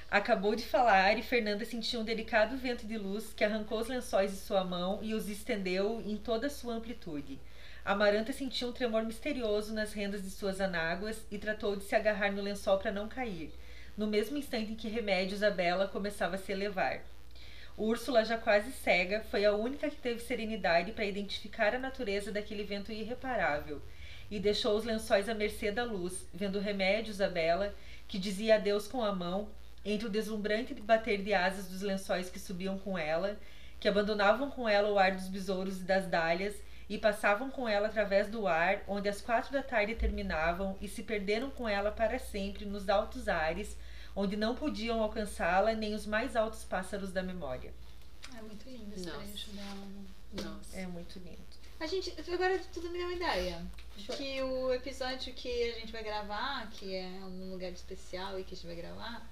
Acabou 0.09 0.55
de 0.55 0.65
falar 0.65 1.15
e 1.15 1.21
Fernanda 1.21 1.63
sentiu 1.63 1.99
um 1.99 2.03
delicado 2.03 2.57
vento 2.57 2.87
de 2.87 2.97
luz 2.97 3.31
que 3.33 3.43
arrancou 3.43 3.79
os 3.79 3.87
lençóis 3.87 4.31
de 4.31 4.37
sua 4.37 4.63
mão 4.63 4.97
e 5.03 5.13
os 5.13 5.29
estendeu 5.29 6.01
em 6.03 6.17
toda 6.17 6.47
a 6.47 6.49
sua 6.49 6.73
amplitude. 6.73 7.39
Amaranta 7.85 8.33
sentiu 8.33 8.69
um 8.69 8.73
tremor 8.73 9.03
misterioso 9.03 9.71
nas 9.71 9.93
rendas 9.93 10.23
de 10.23 10.31
suas 10.31 10.59
anáguas 10.59 11.23
e 11.29 11.37
tratou 11.37 11.75
de 11.75 11.83
se 11.83 11.95
agarrar 11.95 12.31
no 12.31 12.41
lençol 12.41 12.79
para 12.79 12.91
não 12.91 13.07
cair, 13.07 13.53
no 13.95 14.07
mesmo 14.07 14.37
instante 14.37 14.71
em 14.71 14.75
que 14.75 14.87
Remédios 14.87 15.43
a 15.43 15.51
Bela 15.51 15.87
começava 15.87 16.33
a 16.33 16.39
se 16.39 16.51
elevar. 16.51 17.03
Úrsula, 17.79 18.25
já 18.25 18.37
quase 18.37 18.73
cega, 18.73 19.23
foi 19.31 19.45
a 19.45 19.53
única 19.53 19.89
que 19.89 19.95
teve 19.95 20.19
serenidade 20.19 20.91
para 20.91 21.05
identificar 21.05 21.73
a 21.73 21.79
natureza 21.79 22.29
daquele 22.29 22.65
vento 22.65 22.91
irreparável 22.91 23.81
e 24.29 24.37
deixou 24.37 24.75
os 24.75 24.83
lençóis 24.83 25.29
à 25.29 25.33
mercê 25.33 25.71
da 25.71 25.85
luz, 25.85 26.27
vendo 26.33 26.59
Remédios 26.59 27.21
a 27.21 27.29
Bela, 27.29 27.73
que 28.05 28.19
dizia 28.19 28.55
adeus 28.55 28.85
com 28.85 29.01
a 29.01 29.15
mão, 29.15 29.47
entre 29.85 30.07
o 30.07 30.09
deslumbrante 30.09 30.73
bater 30.73 31.23
de 31.23 31.33
asas 31.33 31.69
dos 31.69 31.81
lençóis 31.81 32.29
que 32.29 32.37
subiam 32.37 32.77
com 32.77 32.97
ela, 32.97 33.39
que 33.79 33.87
abandonavam 33.87 34.51
com 34.51 34.67
ela 34.67 34.91
o 34.91 34.99
ar 34.99 35.13
dos 35.13 35.29
besouros 35.29 35.79
e 35.79 35.85
das 35.85 36.05
dálias 36.05 36.61
e 36.89 36.97
passavam 36.97 37.49
com 37.49 37.69
ela 37.69 37.87
através 37.87 38.27
do 38.27 38.45
ar, 38.45 38.83
onde 38.89 39.07
as 39.07 39.21
quatro 39.21 39.53
da 39.53 39.63
tarde 39.63 39.95
terminavam 39.95 40.75
e 40.81 40.87
se 40.89 41.01
perderam 41.01 41.49
com 41.49 41.69
ela 41.69 41.91
para 41.91 42.19
sempre 42.19 42.65
nos 42.65 42.89
altos 42.89 43.29
ares, 43.29 43.77
onde 44.15 44.35
não 44.35 44.55
podiam 44.55 45.01
alcançá-la 45.01 45.73
nem 45.73 45.93
os 45.93 46.05
mais 46.05 46.35
altos 46.35 46.63
pássaros 46.63 47.11
da 47.11 47.21
memória. 47.23 47.73
É 48.37 48.41
muito 48.41 48.69
lindo 48.69 48.93
esse 48.95 49.05
Nossa. 49.07 49.19
trecho 49.19 49.49
dela. 49.51 49.87
Nossa. 50.33 50.77
É 50.77 50.85
muito 50.87 51.19
lindo. 51.19 51.37
A 51.79 51.87
gente, 51.87 52.13
agora 52.31 52.59
tudo 52.73 52.89
me 52.89 52.97
deu 52.97 53.07
uma 53.07 53.15
ideia. 53.15 53.65
Que 54.15 54.41
o 54.41 54.73
episódio 54.73 55.33
que 55.33 55.63
a 55.71 55.79
gente 55.79 55.91
vai 55.91 56.03
gravar, 56.03 56.69
que 56.71 56.93
é 56.95 57.07
um 57.23 57.51
lugar 57.51 57.71
especial 57.71 58.37
e 58.39 58.43
que 58.43 58.53
a 58.53 58.57
gente 58.57 58.67
vai 58.67 58.75
gravar, 58.75 59.25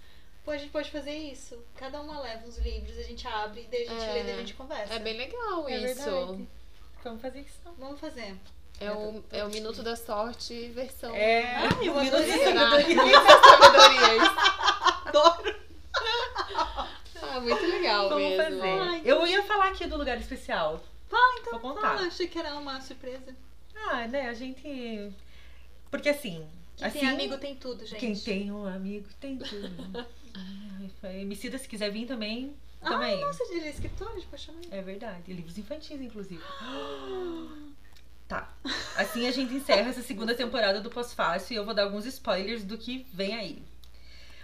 pô, 0.45 0.51
a 0.51 0.57
gente 0.57 0.71
pode 0.71 0.89
fazer 0.89 1.11
isso. 1.13 1.57
Cada 1.75 2.01
uma 2.01 2.19
leva 2.21 2.47
uns 2.47 2.57
livros, 2.57 2.97
a 2.97 3.03
gente 3.03 3.28
abre, 3.28 3.67
daí 3.69 3.86
a 3.88 3.91
gente 3.91 4.03
É. 4.03 4.13
lê, 4.13 4.23
daí 4.23 4.34
a 4.34 4.38
gente 4.38 4.53
conversa. 4.53 4.93
É 4.93 4.99
bem 4.99 5.17
legal 5.17 5.67
É 5.67 5.78
isso. 5.78 6.03
verdade. 6.03 6.47
Vamos 7.03 7.21
fazer 7.21 7.41
isso. 7.41 7.59
Vamos 7.78 7.99
fazer. 7.99 8.36
É 8.80 8.91
o, 8.91 9.23
é 9.32 9.43
o 9.43 9.49
Minuto 9.49 9.82
da 9.82 9.95
Sorte 9.95 10.69
versão. 10.69 11.13
É, 11.15 11.55
Ai, 11.55 11.67
eu 11.82 11.93
um 11.93 11.99
minuto 11.99 12.15
adorei. 12.15 12.43
sabedoria. 12.43 13.19
Sabedorias. 13.21 14.30
Adoro! 15.05 15.55
Ah, 17.19 17.39
muito 17.39 17.61
legal 17.65 18.09
Vamos 18.09 18.30
mesmo. 18.30 18.61
fazer. 18.61 19.01
Eu 19.03 19.25
ia 19.28 19.43
falar 19.43 19.69
aqui 19.69 19.88
do 19.88 19.97
lugar 19.97 20.17
especial. 20.19 20.84
Fala 21.07 21.39
então. 21.39 21.59
Vou 21.59 21.73
contar. 21.73 21.95
Fala, 21.95 22.07
achei 22.07 22.28
que 22.28 22.38
era 22.38 22.53
uma 22.55 22.80
surpresa. 22.82 23.36
Ah, 23.75 24.07
né, 24.07 24.30
a 24.30 24.34
gente... 24.34 25.11
Porque 25.89 26.09
assim... 26.09 26.47
Quem 26.75 26.88
assim 26.88 26.99
tem 26.99 27.09
amigo 27.09 27.38
tem 27.38 27.55
tudo, 27.55 27.84
gente. 27.86 27.99
Quem 27.99 28.15
tem 28.15 28.51
um 28.51 28.65
amigo 28.67 29.07
tem 29.19 29.38
tudo. 29.38 30.05
Ai, 31.01 31.21
Emicida, 31.21 31.57
se 31.57 31.67
quiser 31.67 31.89
vir 31.91 32.05
também, 32.05 32.55
Ah, 32.82 32.89
também. 32.89 33.19
nossa, 33.21 33.43
ele 33.51 33.65
é 33.65 33.69
escritor, 33.69 34.09
a 34.09 34.13
gente 34.13 34.28
pode 34.28 34.41
chamar 34.43 34.59
ele. 34.59 34.69
É 34.71 34.82
verdade. 34.84 35.34
Livros 35.34 35.57
infantis, 35.57 35.99
inclusive. 35.99 36.43
Assim 39.18 39.28
a 39.28 39.32
gente 39.32 39.55
encerra 39.55 39.89
essa 39.89 40.03
segunda 40.03 40.36
temporada 40.36 40.80
do 40.80 40.91
Pós-Fácil 40.91 41.53
e 41.53 41.57
eu 41.57 41.65
vou 41.65 41.74
dar 41.74 41.86
alguns 41.86 42.05
spoilers 42.05 42.63
do 42.63 42.78
que 42.78 43.03
vem 43.11 43.34
aí. 43.34 43.63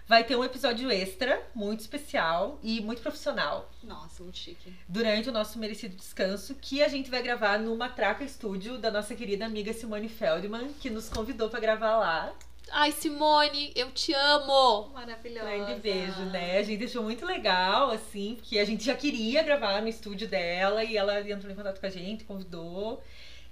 Vai 0.08 0.24
ter 0.24 0.36
um 0.36 0.44
episódio 0.44 0.90
extra, 0.90 1.40
muito 1.54 1.82
especial 1.82 2.58
e 2.64 2.82
muito 2.82 3.00
profissional, 3.00 3.72
Nossa, 3.84 4.24
muito 4.24 4.40
chique. 4.40 4.74
durante 4.90 5.30
o 5.30 5.32
nosso 5.32 5.60
merecido 5.60 5.96
descanso, 5.96 6.56
que 6.56 6.82
a 6.82 6.88
gente 6.88 7.12
vai 7.12 7.22
gravar 7.22 7.60
no 7.60 7.78
Matraca 7.78 8.24
Estúdio 8.24 8.80
da 8.80 8.90
nossa 8.90 9.14
querida 9.14 9.46
amiga 9.46 9.72
Simone 9.74 10.10
Feldman, 10.10 10.74
que 10.82 10.90
nos 10.90 11.08
convidou 11.08 11.52
pra 11.52 11.60
gravar 11.60 11.98
lá. 11.98 12.34
Ai, 12.72 12.92
Simone, 12.92 13.72
eu 13.76 13.92
te 13.92 14.12
amo! 14.12 14.90
Maravilhosa. 14.92 15.46
Grande 15.46 15.82
beijo, 15.82 16.22
né? 16.32 16.58
A 16.58 16.64
gente 16.64 16.86
achou 16.86 17.04
muito 17.04 17.28
legal, 17.28 17.92
assim, 17.92 18.38
porque 18.38 18.58
a 18.58 18.66
gente 18.66 18.84
já 18.84 18.96
queria 18.96 19.44
gravar 19.44 19.84
no 19.84 19.88
estúdio 19.88 20.28
dela 20.28 20.84
e 20.84 20.98
ela 20.98 21.22
entrou 21.22 21.52
em 21.52 21.56
contato 21.56 21.80
com 21.80 21.86
a 21.86 21.92
gente, 21.92 22.24
convidou. 22.24 23.04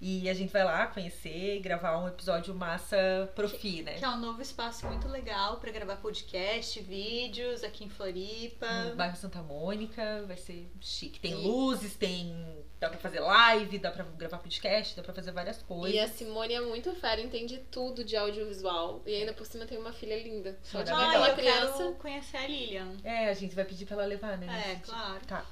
E 0.03 0.27
a 0.27 0.33
gente 0.33 0.51
vai 0.51 0.63
lá 0.63 0.87
conhecer 0.87 1.57
e 1.57 1.59
gravar 1.59 1.95
um 1.99 2.07
episódio 2.07 2.55
massa 2.55 3.31
profi, 3.35 3.83
né? 3.83 3.93
Que 3.99 4.03
é 4.03 4.09
um 4.09 4.17
novo 4.17 4.41
espaço 4.41 4.87
muito 4.87 5.07
legal 5.07 5.57
pra 5.57 5.71
gravar 5.71 5.97
podcast, 5.97 6.79
vídeos 6.81 7.63
aqui 7.63 7.83
em 7.85 7.89
Floripa. 7.89 8.65
No 8.85 8.95
bairro 8.95 9.15
Santa 9.15 9.43
Mônica, 9.43 10.23
vai 10.27 10.37
ser 10.37 10.67
chique. 10.81 11.19
Tem 11.19 11.31
E- 11.33 11.35
luzes, 11.47 11.95
tem. 11.95 12.35
dá 12.79 12.89
pra 12.89 12.97
fazer 12.97 13.19
live, 13.19 13.77
dá 13.77 13.91
pra 13.91 14.03
gravar 14.17 14.39
podcast, 14.39 14.95
dá 14.95 15.03
pra 15.03 15.13
fazer 15.13 15.31
várias 15.31 15.61
coisas. 15.61 15.95
E 15.95 15.99
a 15.99 16.07
Simone 16.07 16.55
é 16.55 16.61
muito 16.61 16.91
fera, 16.95 17.21
entende 17.21 17.59
tudo 17.69 18.03
de 18.03 18.17
audiovisual. 18.17 19.03
E 19.05 19.13
ainda 19.15 19.33
por 19.33 19.45
cima 19.45 19.67
tem 19.67 19.77
uma 19.77 19.93
filha 19.93 20.19
linda. 20.23 20.57
Só 20.63 20.81
de 20.81 20.89
Ah, 20.91 21.13
eu 21.29 21.35
criança. 21.35 21.77
quero 21.77 21.93
conhecer 21.97 22.37
a 22.37 22.47
Lilian. 22.47 22.97
É, 23.03 23.29
a 23.29 23.33
gente 23.35 23.53
vai 23.53 23.65
pedir 23.65 23.85
pra 23.85 23.97
ela 23.97 24.05
levar, 24.07 24.35
né? 24.39 24.71
É, 24.71 24.75
claro. 24.83 25.23
Tá. 25.27 25.45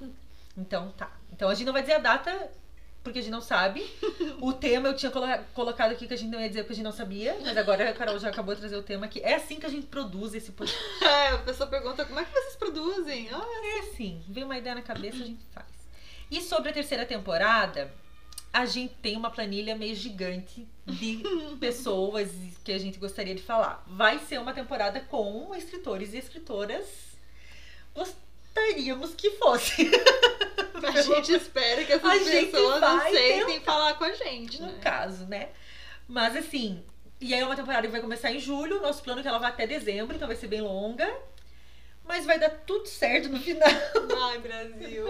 Então 0.58 0.92
tá. 0.98 1.12
Então 1.32 1.50
a 1.50 1.54
gente 1.54 1.68
não 1.68 1.74
vai 1.74 1.84
dizer 1.84 1.94
a 1.94 2.00
data, 2.00 2.50
porque 3.04 3.20
a 3.20 3.22
gente 3.22 3.32
não 3.32 3.42
sabe. 3.42 3.86
O 4.42 4.54
tema 4.54 4.88
eu 4.88 4.96
tinha 4.96 5.12
colo- 5.12 5.28
colocado 5.54 5.92
aqui 5.92 6.08
que 6.08 6.14
a 6.14 6.18
gente 6.18 6.30
não 6.32 6.40
ia 6.40 6.48
dizer 6.48 6.62
porque 6.64 6.72
a 6.74 6.76
gente 6.78 6.86
não 6.86 6.94
sabia, 6.94 7.38
mas 7.42 7.58
agora 7.58 7.90
a 7.90 7.94
Carol 7.94 8.18
já 8.18 8.30
acabou 8.30 8.54
de 8.56 8.62
trazer 8.62 8.78
o 8.78 8.84
tema 8.84 9.06
aqui. 9.06 9.20
É 9.22 9.36
assim 9.36 9.60
que 9.60 9.66
a 9.66 9.70
gente 9.70 9.88
produz 9.88 10.34
esse 10.34 10.52
podcast. 10.54 10.82
É, 11.04 11.28
a 11.30 11.38
pessoa 11.40 11.68
pergunta 11.68 12.06
como 12.06 12.20
é 12.20 12.24
que 12.26 12.32
vocês 12.32 12.56
produzem? 12.56 13.30
Ah, 13.32 13.46
É 13.76 13.80
assim, 13.80 14.22
vem 14.30 14.44
uma 14.46 14.58
ideia 14.58 14.76
na 14.76 14.82
cabeça, 14.82 15.18
a 15.22 15.26
gente 15.26 15.44
faz. 15.54 15.68
E 16.32 16.42
sobre 16.42 16.70
a 16.70 16.74
terceira 16.74 17.06
temporada, 17.06 17.92
a 18.54 18.66
gente 18.66 18.94
tem 19.02 19.18
uma 19.18 19.30
planilha 19.30 19.76
meio 19.76 19.94
gigante 19.96 20.66
de 20.88 21.22
pessoas 21.60 22.30
que 22.64 22.72
a 22.72 22.78
gente 22.78 22.98
gostaria 22.98 23.36
de 23.36 23.42
falar. 23.44 23.84
Vai 23.88 24.20
ser 24.20 24.40
uma 24.40 24.54
temporada 24.54 25.00
com 25.02 25.54
escritores 25.56 26.14
e 26.14 26.18
escritoras. 26.18 26.86
Gostaríamos 27.94 29.14
que 29.16 29.32
fosse. 29.32 29.92
a 30.88 31.02
gente 31.02 31.34
espera 31.34 31.84
que 31.84 31.94
essas 31.94 32.24
pessoas 32.24 32.84
aceitem 32.84 33.60
falar 33.62 33.94
com 33.96 34.04
a 34.04 34.14
gente, 34.14 34.62
no 34.62 34.68
né? 34.68 34.80
caso, 34.82 35.26
né? 35.26 35.50
Mas 36.08 36.36
assim, 36.36 36.84
e 37.22 37.34
aí 37.34 37.42
é 37.42 37.46
uma 37.46 37.56
temporada 37.56 37.86
que 37.86 37.92
vai 37.92 38.02
começar 38.02 38.32
em 38.32 38.40
julho, 38.40 38.82
nosso 38.82 39.04
plano 39.04 39.20
é 39.20 39.24
que 39.24 39.28
ela 39.28 39.40
vai 39.40 39.50
até 39.50 39.68
dezembro, 39.68 40.16
então 40.16 40.28
vai 40.28 40.38
ser 40.38 40.48
bem 40.48 40.62
longa. 40.62 41.12
Mas 42.04 42.26
vai 42.26 42.40
dar 42.40 42.50
tudo 42.50 42.88
certo 42.88 43.30
no 43.30 43.40
final. 43.40 43.70
Ai, 44.20 44.40
Brasil. 44.40 45.06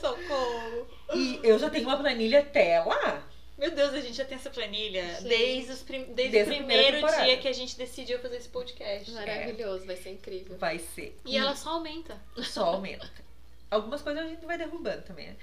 Socorro. 0.00 0.86
E 1.12 1.40
eu 1.42 1.58
já 1.58 1.68
tenho 1.68 1.88
uma 1.88 1.96
planilha 1.96 2.38
até 2.38 2.78
lá. 2.80 3.26
Meu 3.58 3.72
Deus, 3.72 3.92
a 3.92 4.00
gente 4.00 4.14
já 4.14 4.24
tem 4.24 4.36
essa 4.36 4.48
planilha 4.48 5.04
Gente. 5.04 5.24
desde, 5.28 5.72
os 5.72 5.82
prim- 5.82 6.12
desde, 6.14 6.32
Desde 6.32 6.52
o 6.52 6.56
primeiro 6.56 7.06
dia 7.06 7.36
que 7.36 7.46
a 7.46 7.52
gente 7.52 7.76
decidiu 7.76 8.18
fazer 8.18 8.36
esse 8.36 8.48
podcast. 8.48 9.10
Maravilhoso, 9.10 9.84
vai 9.84 9.96
ser 9.96 10.10
incrível. 10.10 10.56
Vai 10.56 10.78
ser. 10.78 11.18
E 11.26 11.36
ela 11.36 11.54
só 11.54 11.70
aumenta. 11.70 12.18
só 12.38 12.64
aumenta. 12.64 13.10
Algumas 13.70 14.02
coisas 14.02 14.24
a 14.24 14.26
gente 14.26 14.44
vai 14.44 14.58
derrubando 14.58 15.02
também. 15.02 15.28
né? 15.28 15.36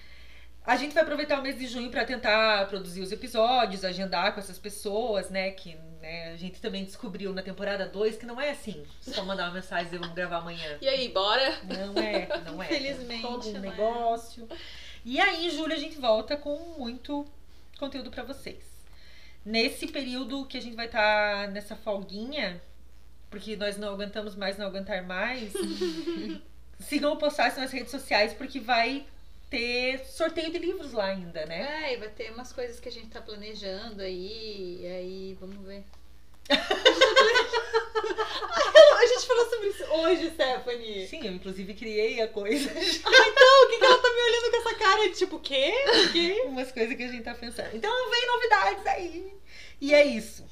A 0.67 0.75
gente 0.75 0.93
vai 0.93 1.03
aproveitar 1.03 1.39
o 1.39 1.41
mês 1.41 1.57
de 1.57 1.65
junho 1.65 1.89
pra 1.89 2.03
tentar 2.03 2.67
produzir 2.67 2.99
os 2.99 3.09
episódios, 3.13 3.85
agendar 3.85 4.33
com 4.33 4.41
essas 4.41 4.59
pessoas, 4.59 5.29
né? 5.29 5.51
Que 5.51 5.77
né, 6.01 6.33
a 6.33 6.35
gente 6.35 6.59
também 6.59 6.83
descobriu 6.83 7.33
na 7.33 7.41
temporada 7.41 7.87
2 7.87 8.17
que 8.17 8.25
não 8.25 8.39
é 8.39 8.49
assim. 8.49 8.85
Só 8.99 9.23
mandar 9.23 9.45
uma 9.45 9.53
mensagem 9.53 9.83
e 9.83 9.85
dizer 9.85 9.99
vamos 9.99 10.13
gravar 10.13 10.39
amanhã. 10.39 10.77
E 10.81 10.89
aí, 10.89 11.07
bora? 11.07 11.57
Não 11.63 11.97
é, 11.97 12.27
não 12.43 12.61
é. 12.61 12.65
Infelizmente, 12.65 13.21
todo 13.21 13.47
um 13.47 13.53
não 13.53 13.59
é. 13.59 13.69
negócio. 13.69 14.49
E 15.05 15.21
aí, 15.21 15.47
em 15.47 15.51
julho, 15.51 15.73
a 15.73 15.79
gente 15.79 15.97
volta 15.97 16.35
com 16.35 16.57
muito 16.77 17.25
conteúdo 17.79 18.11
pra 18.11 18.23
vocês. 18.23 18.61
Nesse 19.45 19.87
período 19.87 20.45
que 20.45 20.57
a 20.57 20.61
gente 20.61 20.75
vai 20.75 20.87
estar 20.87 21.47
nessa 21.47 21.77
folguinha, 21.77 22.61
porque 23.29 23.55
nós 23.55 23.77
não 23.77 23.93
aguentamos 23.93 24.35
mais, 24.35 24.57
não 24.57 24.65
aguentar 24.67 25.01
mais, 25.01 25.53
sigam 26.79 27.13
o 27.13 27.17
Postácio 27.17 27.59
nas 27.61 27.71
redes 27.71 27.91
sociais, 27.91 28.33
porque 28.33 28.59
vai 28.59 29.05
ter 29.49 30.05
sorteio 30.05 30.51
de 30.51 30.57
livros 30.57 30.91
lá 30.91 31.05
ainda, 31.05 31.45
né? 31.45 31.85
É, 31.85 31.93
e 31.93 31.97
vai 31.97 32.09
ter 32.09 32.31
umas 32.31 32.51
coisas 32.51 32.79
que 32.79 32.89
a 32.89 32.91
gente 32.91 33.07
tá 33.07 33.21
planejando 33.21 34.01
aí. 34.01 34.79
E 34.81 34.87
aí, 34.87 35.37
vamos 35.39 35.65
ver. 35.65 35.83
a 38.97 39.05
gente 39.05 39.27
falou 39.27 39.49
sobre 39.49 39.67
isso 39.67 39.83
hoje, 39.85 40.29
Stephanie. 40.31 41.07
Sim, 41.07 41.27
eu 41.27 41.33
inclusive 41.33 41.73
criei 41.73 42.21
a 42.21 42.27
coisa. 42.27 42.69
Então, 43.37 43.63
o 43.63 43.69
que, 43.69 43.77
que 43.77 43.85
ela 43.85 43.97
tá 43.97 44.09
me 44.09 44.21
olhando 44.21 44.51
com 44.51 44.57
essa 44.57 44.75
cara? 44.75 45.09
Tipo, 45.11 45.35
o 45.35 45.39
quê? 45.39 45.73
O 45.87 46.11
quê? 46.11 46.43
umas 46.45 46.71
coisas 46.71 46.95
que 46.95 47.03
a 47.03 47.07
gente 47.07 47.23
tá 47.23 47.35
pensando. 47.35 47.75
Então 47.75 48.09
vem 48.09 48.27
novidades 48.27 48.87
aí. 48.87 49.33
E 49.79 49.93
é 49.93 50.03
isso. 50.05 50.43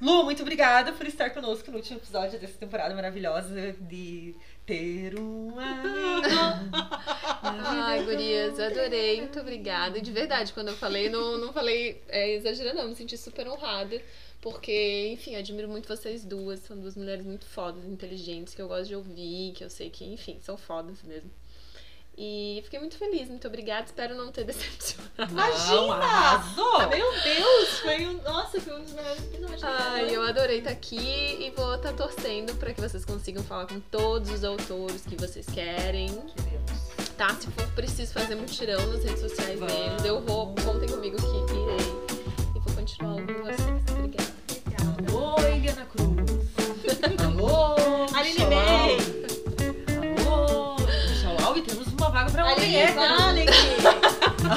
Lu, 0.00 0.24
muito 0.24 0.42
obrigada 0.42 0.92
por 0.92 1.06
estar 1.06 1.30
conosco 1.30 1.70
no 1.70 1.76
último 1.78 1.98
episódio 1.98 2.38
dessa 2.38 2.56
temporada 2.56 2.94
maravilhosa 2.94 3.72
de 3.80 4.34
ter 4.68 5.18
um 5.18 5.48
amigo. 5.58 6.28
Ai, 7.42 8.04
gurias, 8.04 8.60
adorei, 8.60 9.22
muito 9.22 9.40
obrigada. 9.40 9.98
De 9.98 10.12
verdade, 10.12 10.52
quando 10.52 10.68
eu 10.68 10.76
falei, 10.76 11.08
não, 11.08 11.38
não 11.38 11.54
falei 11.54 12.02
é, 12.06 12.34
exagerando, 12.34 12.76
não, 12.76 12.88
me 12.88 12.94
senti 12.94 13.16
super 13.16 13.48
honrada. 13.48 14.00
Porque, 14.42 15.08
enfim, 15.10 15.36
admiro 15.36 15.68
muito 15.68 15.88
vocês 15.88 16.22
duas. 16.22 16.60
São 16.60 16.78
duas 16.78 16.94
mulheres 16.96 17.24
muito 17.24 17.46
fodas, 17.46 17.84
inteligentes, 17.86 18.54
que 18.54 18.60
eu 18.60 18.68
gosto 18.68 18.88
de 18.88 18.94
ouvir, 18.94 19.52
que 19.54 19.64
eu 19.64 19.70
sei 19.70 19.88
que, 19.88 20.04
enfim, 20.04 20.38
são 20.42 20.58
fodas 20.58 21.02
mesmo. 21.02 21.30
E 22.20 22.60
fiquei 22.64 22.80
muito 22.80 22.98
feliz, 22.98 23.28
muito 23.28 23.46
obrigada. 23.46 23.84
Espero 23.86 24.16
não 24.16 24.32
ter 24.32 24.42
decepcionado. 24.44 25.32
Não, 25.32 25.92
arrasou! 25.92 26.88
Meu 26.88 27.12
Deus, 27.22 27.78
foi 27.78 28.06
um. 28.08 28.20
Nossa, 28.22 28.60
foi 28.60 28.74
um 28.74 28.82
dos 28.82 28.92
melhores 28.92 29.22
episódios. 29.22 29.62
Ai, 29.62 30.16
eu 30.16 30.22
adorei 30.22 30.58
estar 30.58 30.70
aqui 30.70 30.98
e 30.98 31.52
vou 31.56 31.76
estar 31.76 31.92
torcendo 31.92 32.56
para 32.56 32.74
que 32.74 32.80
vocês 32.80 33.04
consigam 33.04 33.44
falar 33.44 33.66
com 33.66 33.78
todos 33.78 34.32
os 34.32 34.42
autores 34.42 35.02
que 35.02 35.14
vocês 35.14 35.46
querem. 35.46 36.08
Queremos. 36.08 36.88
Tá? 37.16 37.28
Se 37.36 37.48
for 37.52 37.68
preciso 37.68 38.12
fazer 38.12 38.34
mutirão 38.34 38.84
nas 38.88 39.04
redes 39.04 39.20
sociais 39.20 39.60
Vamos. 39.60 39.72
deles, 39.72 40.04
eu 40.04 40.20
vou. 40.20 40.56
Contem 40.56 40.88
comigo 40.88 41.16
que 41.16 41.54
irei. 41.54 42.56
E 42.56 42.58
vou 42.58 42.74
continuar 42.74 43.12
ouvindo 43.12 43.42
vocês. 43.44 43.82
Obrigada. 43.92 45.12
Alô, 45.12 45.38
Eliana 45.46 45.86
Cruz. 45.86 46.48
Alô, 47.24 47.76
Aline 48.12 49.17
não 52.38 52.46
Ali, 52.46 52.76
é 52.76 52.92
vale 52.92 53.46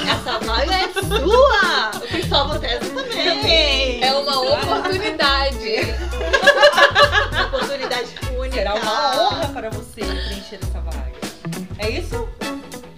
Essa 0.08 0.38
vaga 0.38 0.72
é 0.72 0.88
sua! 0.92 1.90
O 1.96 2.00
pessoal 2.00 2.28
salva 2.28 2.58
Tesla 2.60 3.02
também. 3.02 4.02
É 4.02 4.12
uma 4.14 4.40
oportunidade. 4.40 5.96
uma 7.32 7.46
oportunidade 7.46 8.08
única. 8.38 8.56
Será 8.56 8.74
uma 8.74 9.20
honra 9.20 9.48
para 9.48 9.70
você 9.70 10.00
preencher 10.00 10.60
essa 10.62 10.80
vaga. 10.80 11.12
É 11.78 11.90
isso? 11.90 12.28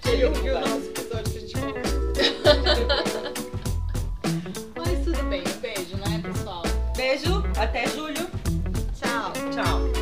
Chega 0.03 0.29
de 0.29 0.49
o 0.51 0.59
nosso 0.59 0.89
episódio 0.89 1.31
que 1.31 1.37
a 1.37 1.41
gente 1.41 1.57
Mas 4.75 4.99
tudo 5.03 5.23
bem. 5.23 5.41
Um 5.41 5.59
beijo, 5.59 5.97
né, 5.97 6.21
pessoal? 6.23 6.63
Beijo. 6.95 7.43
Até 7.57 7.87
julho. 7.87 8.29
Tchau. 8.93 9.33
Tchau. 9.51 9.94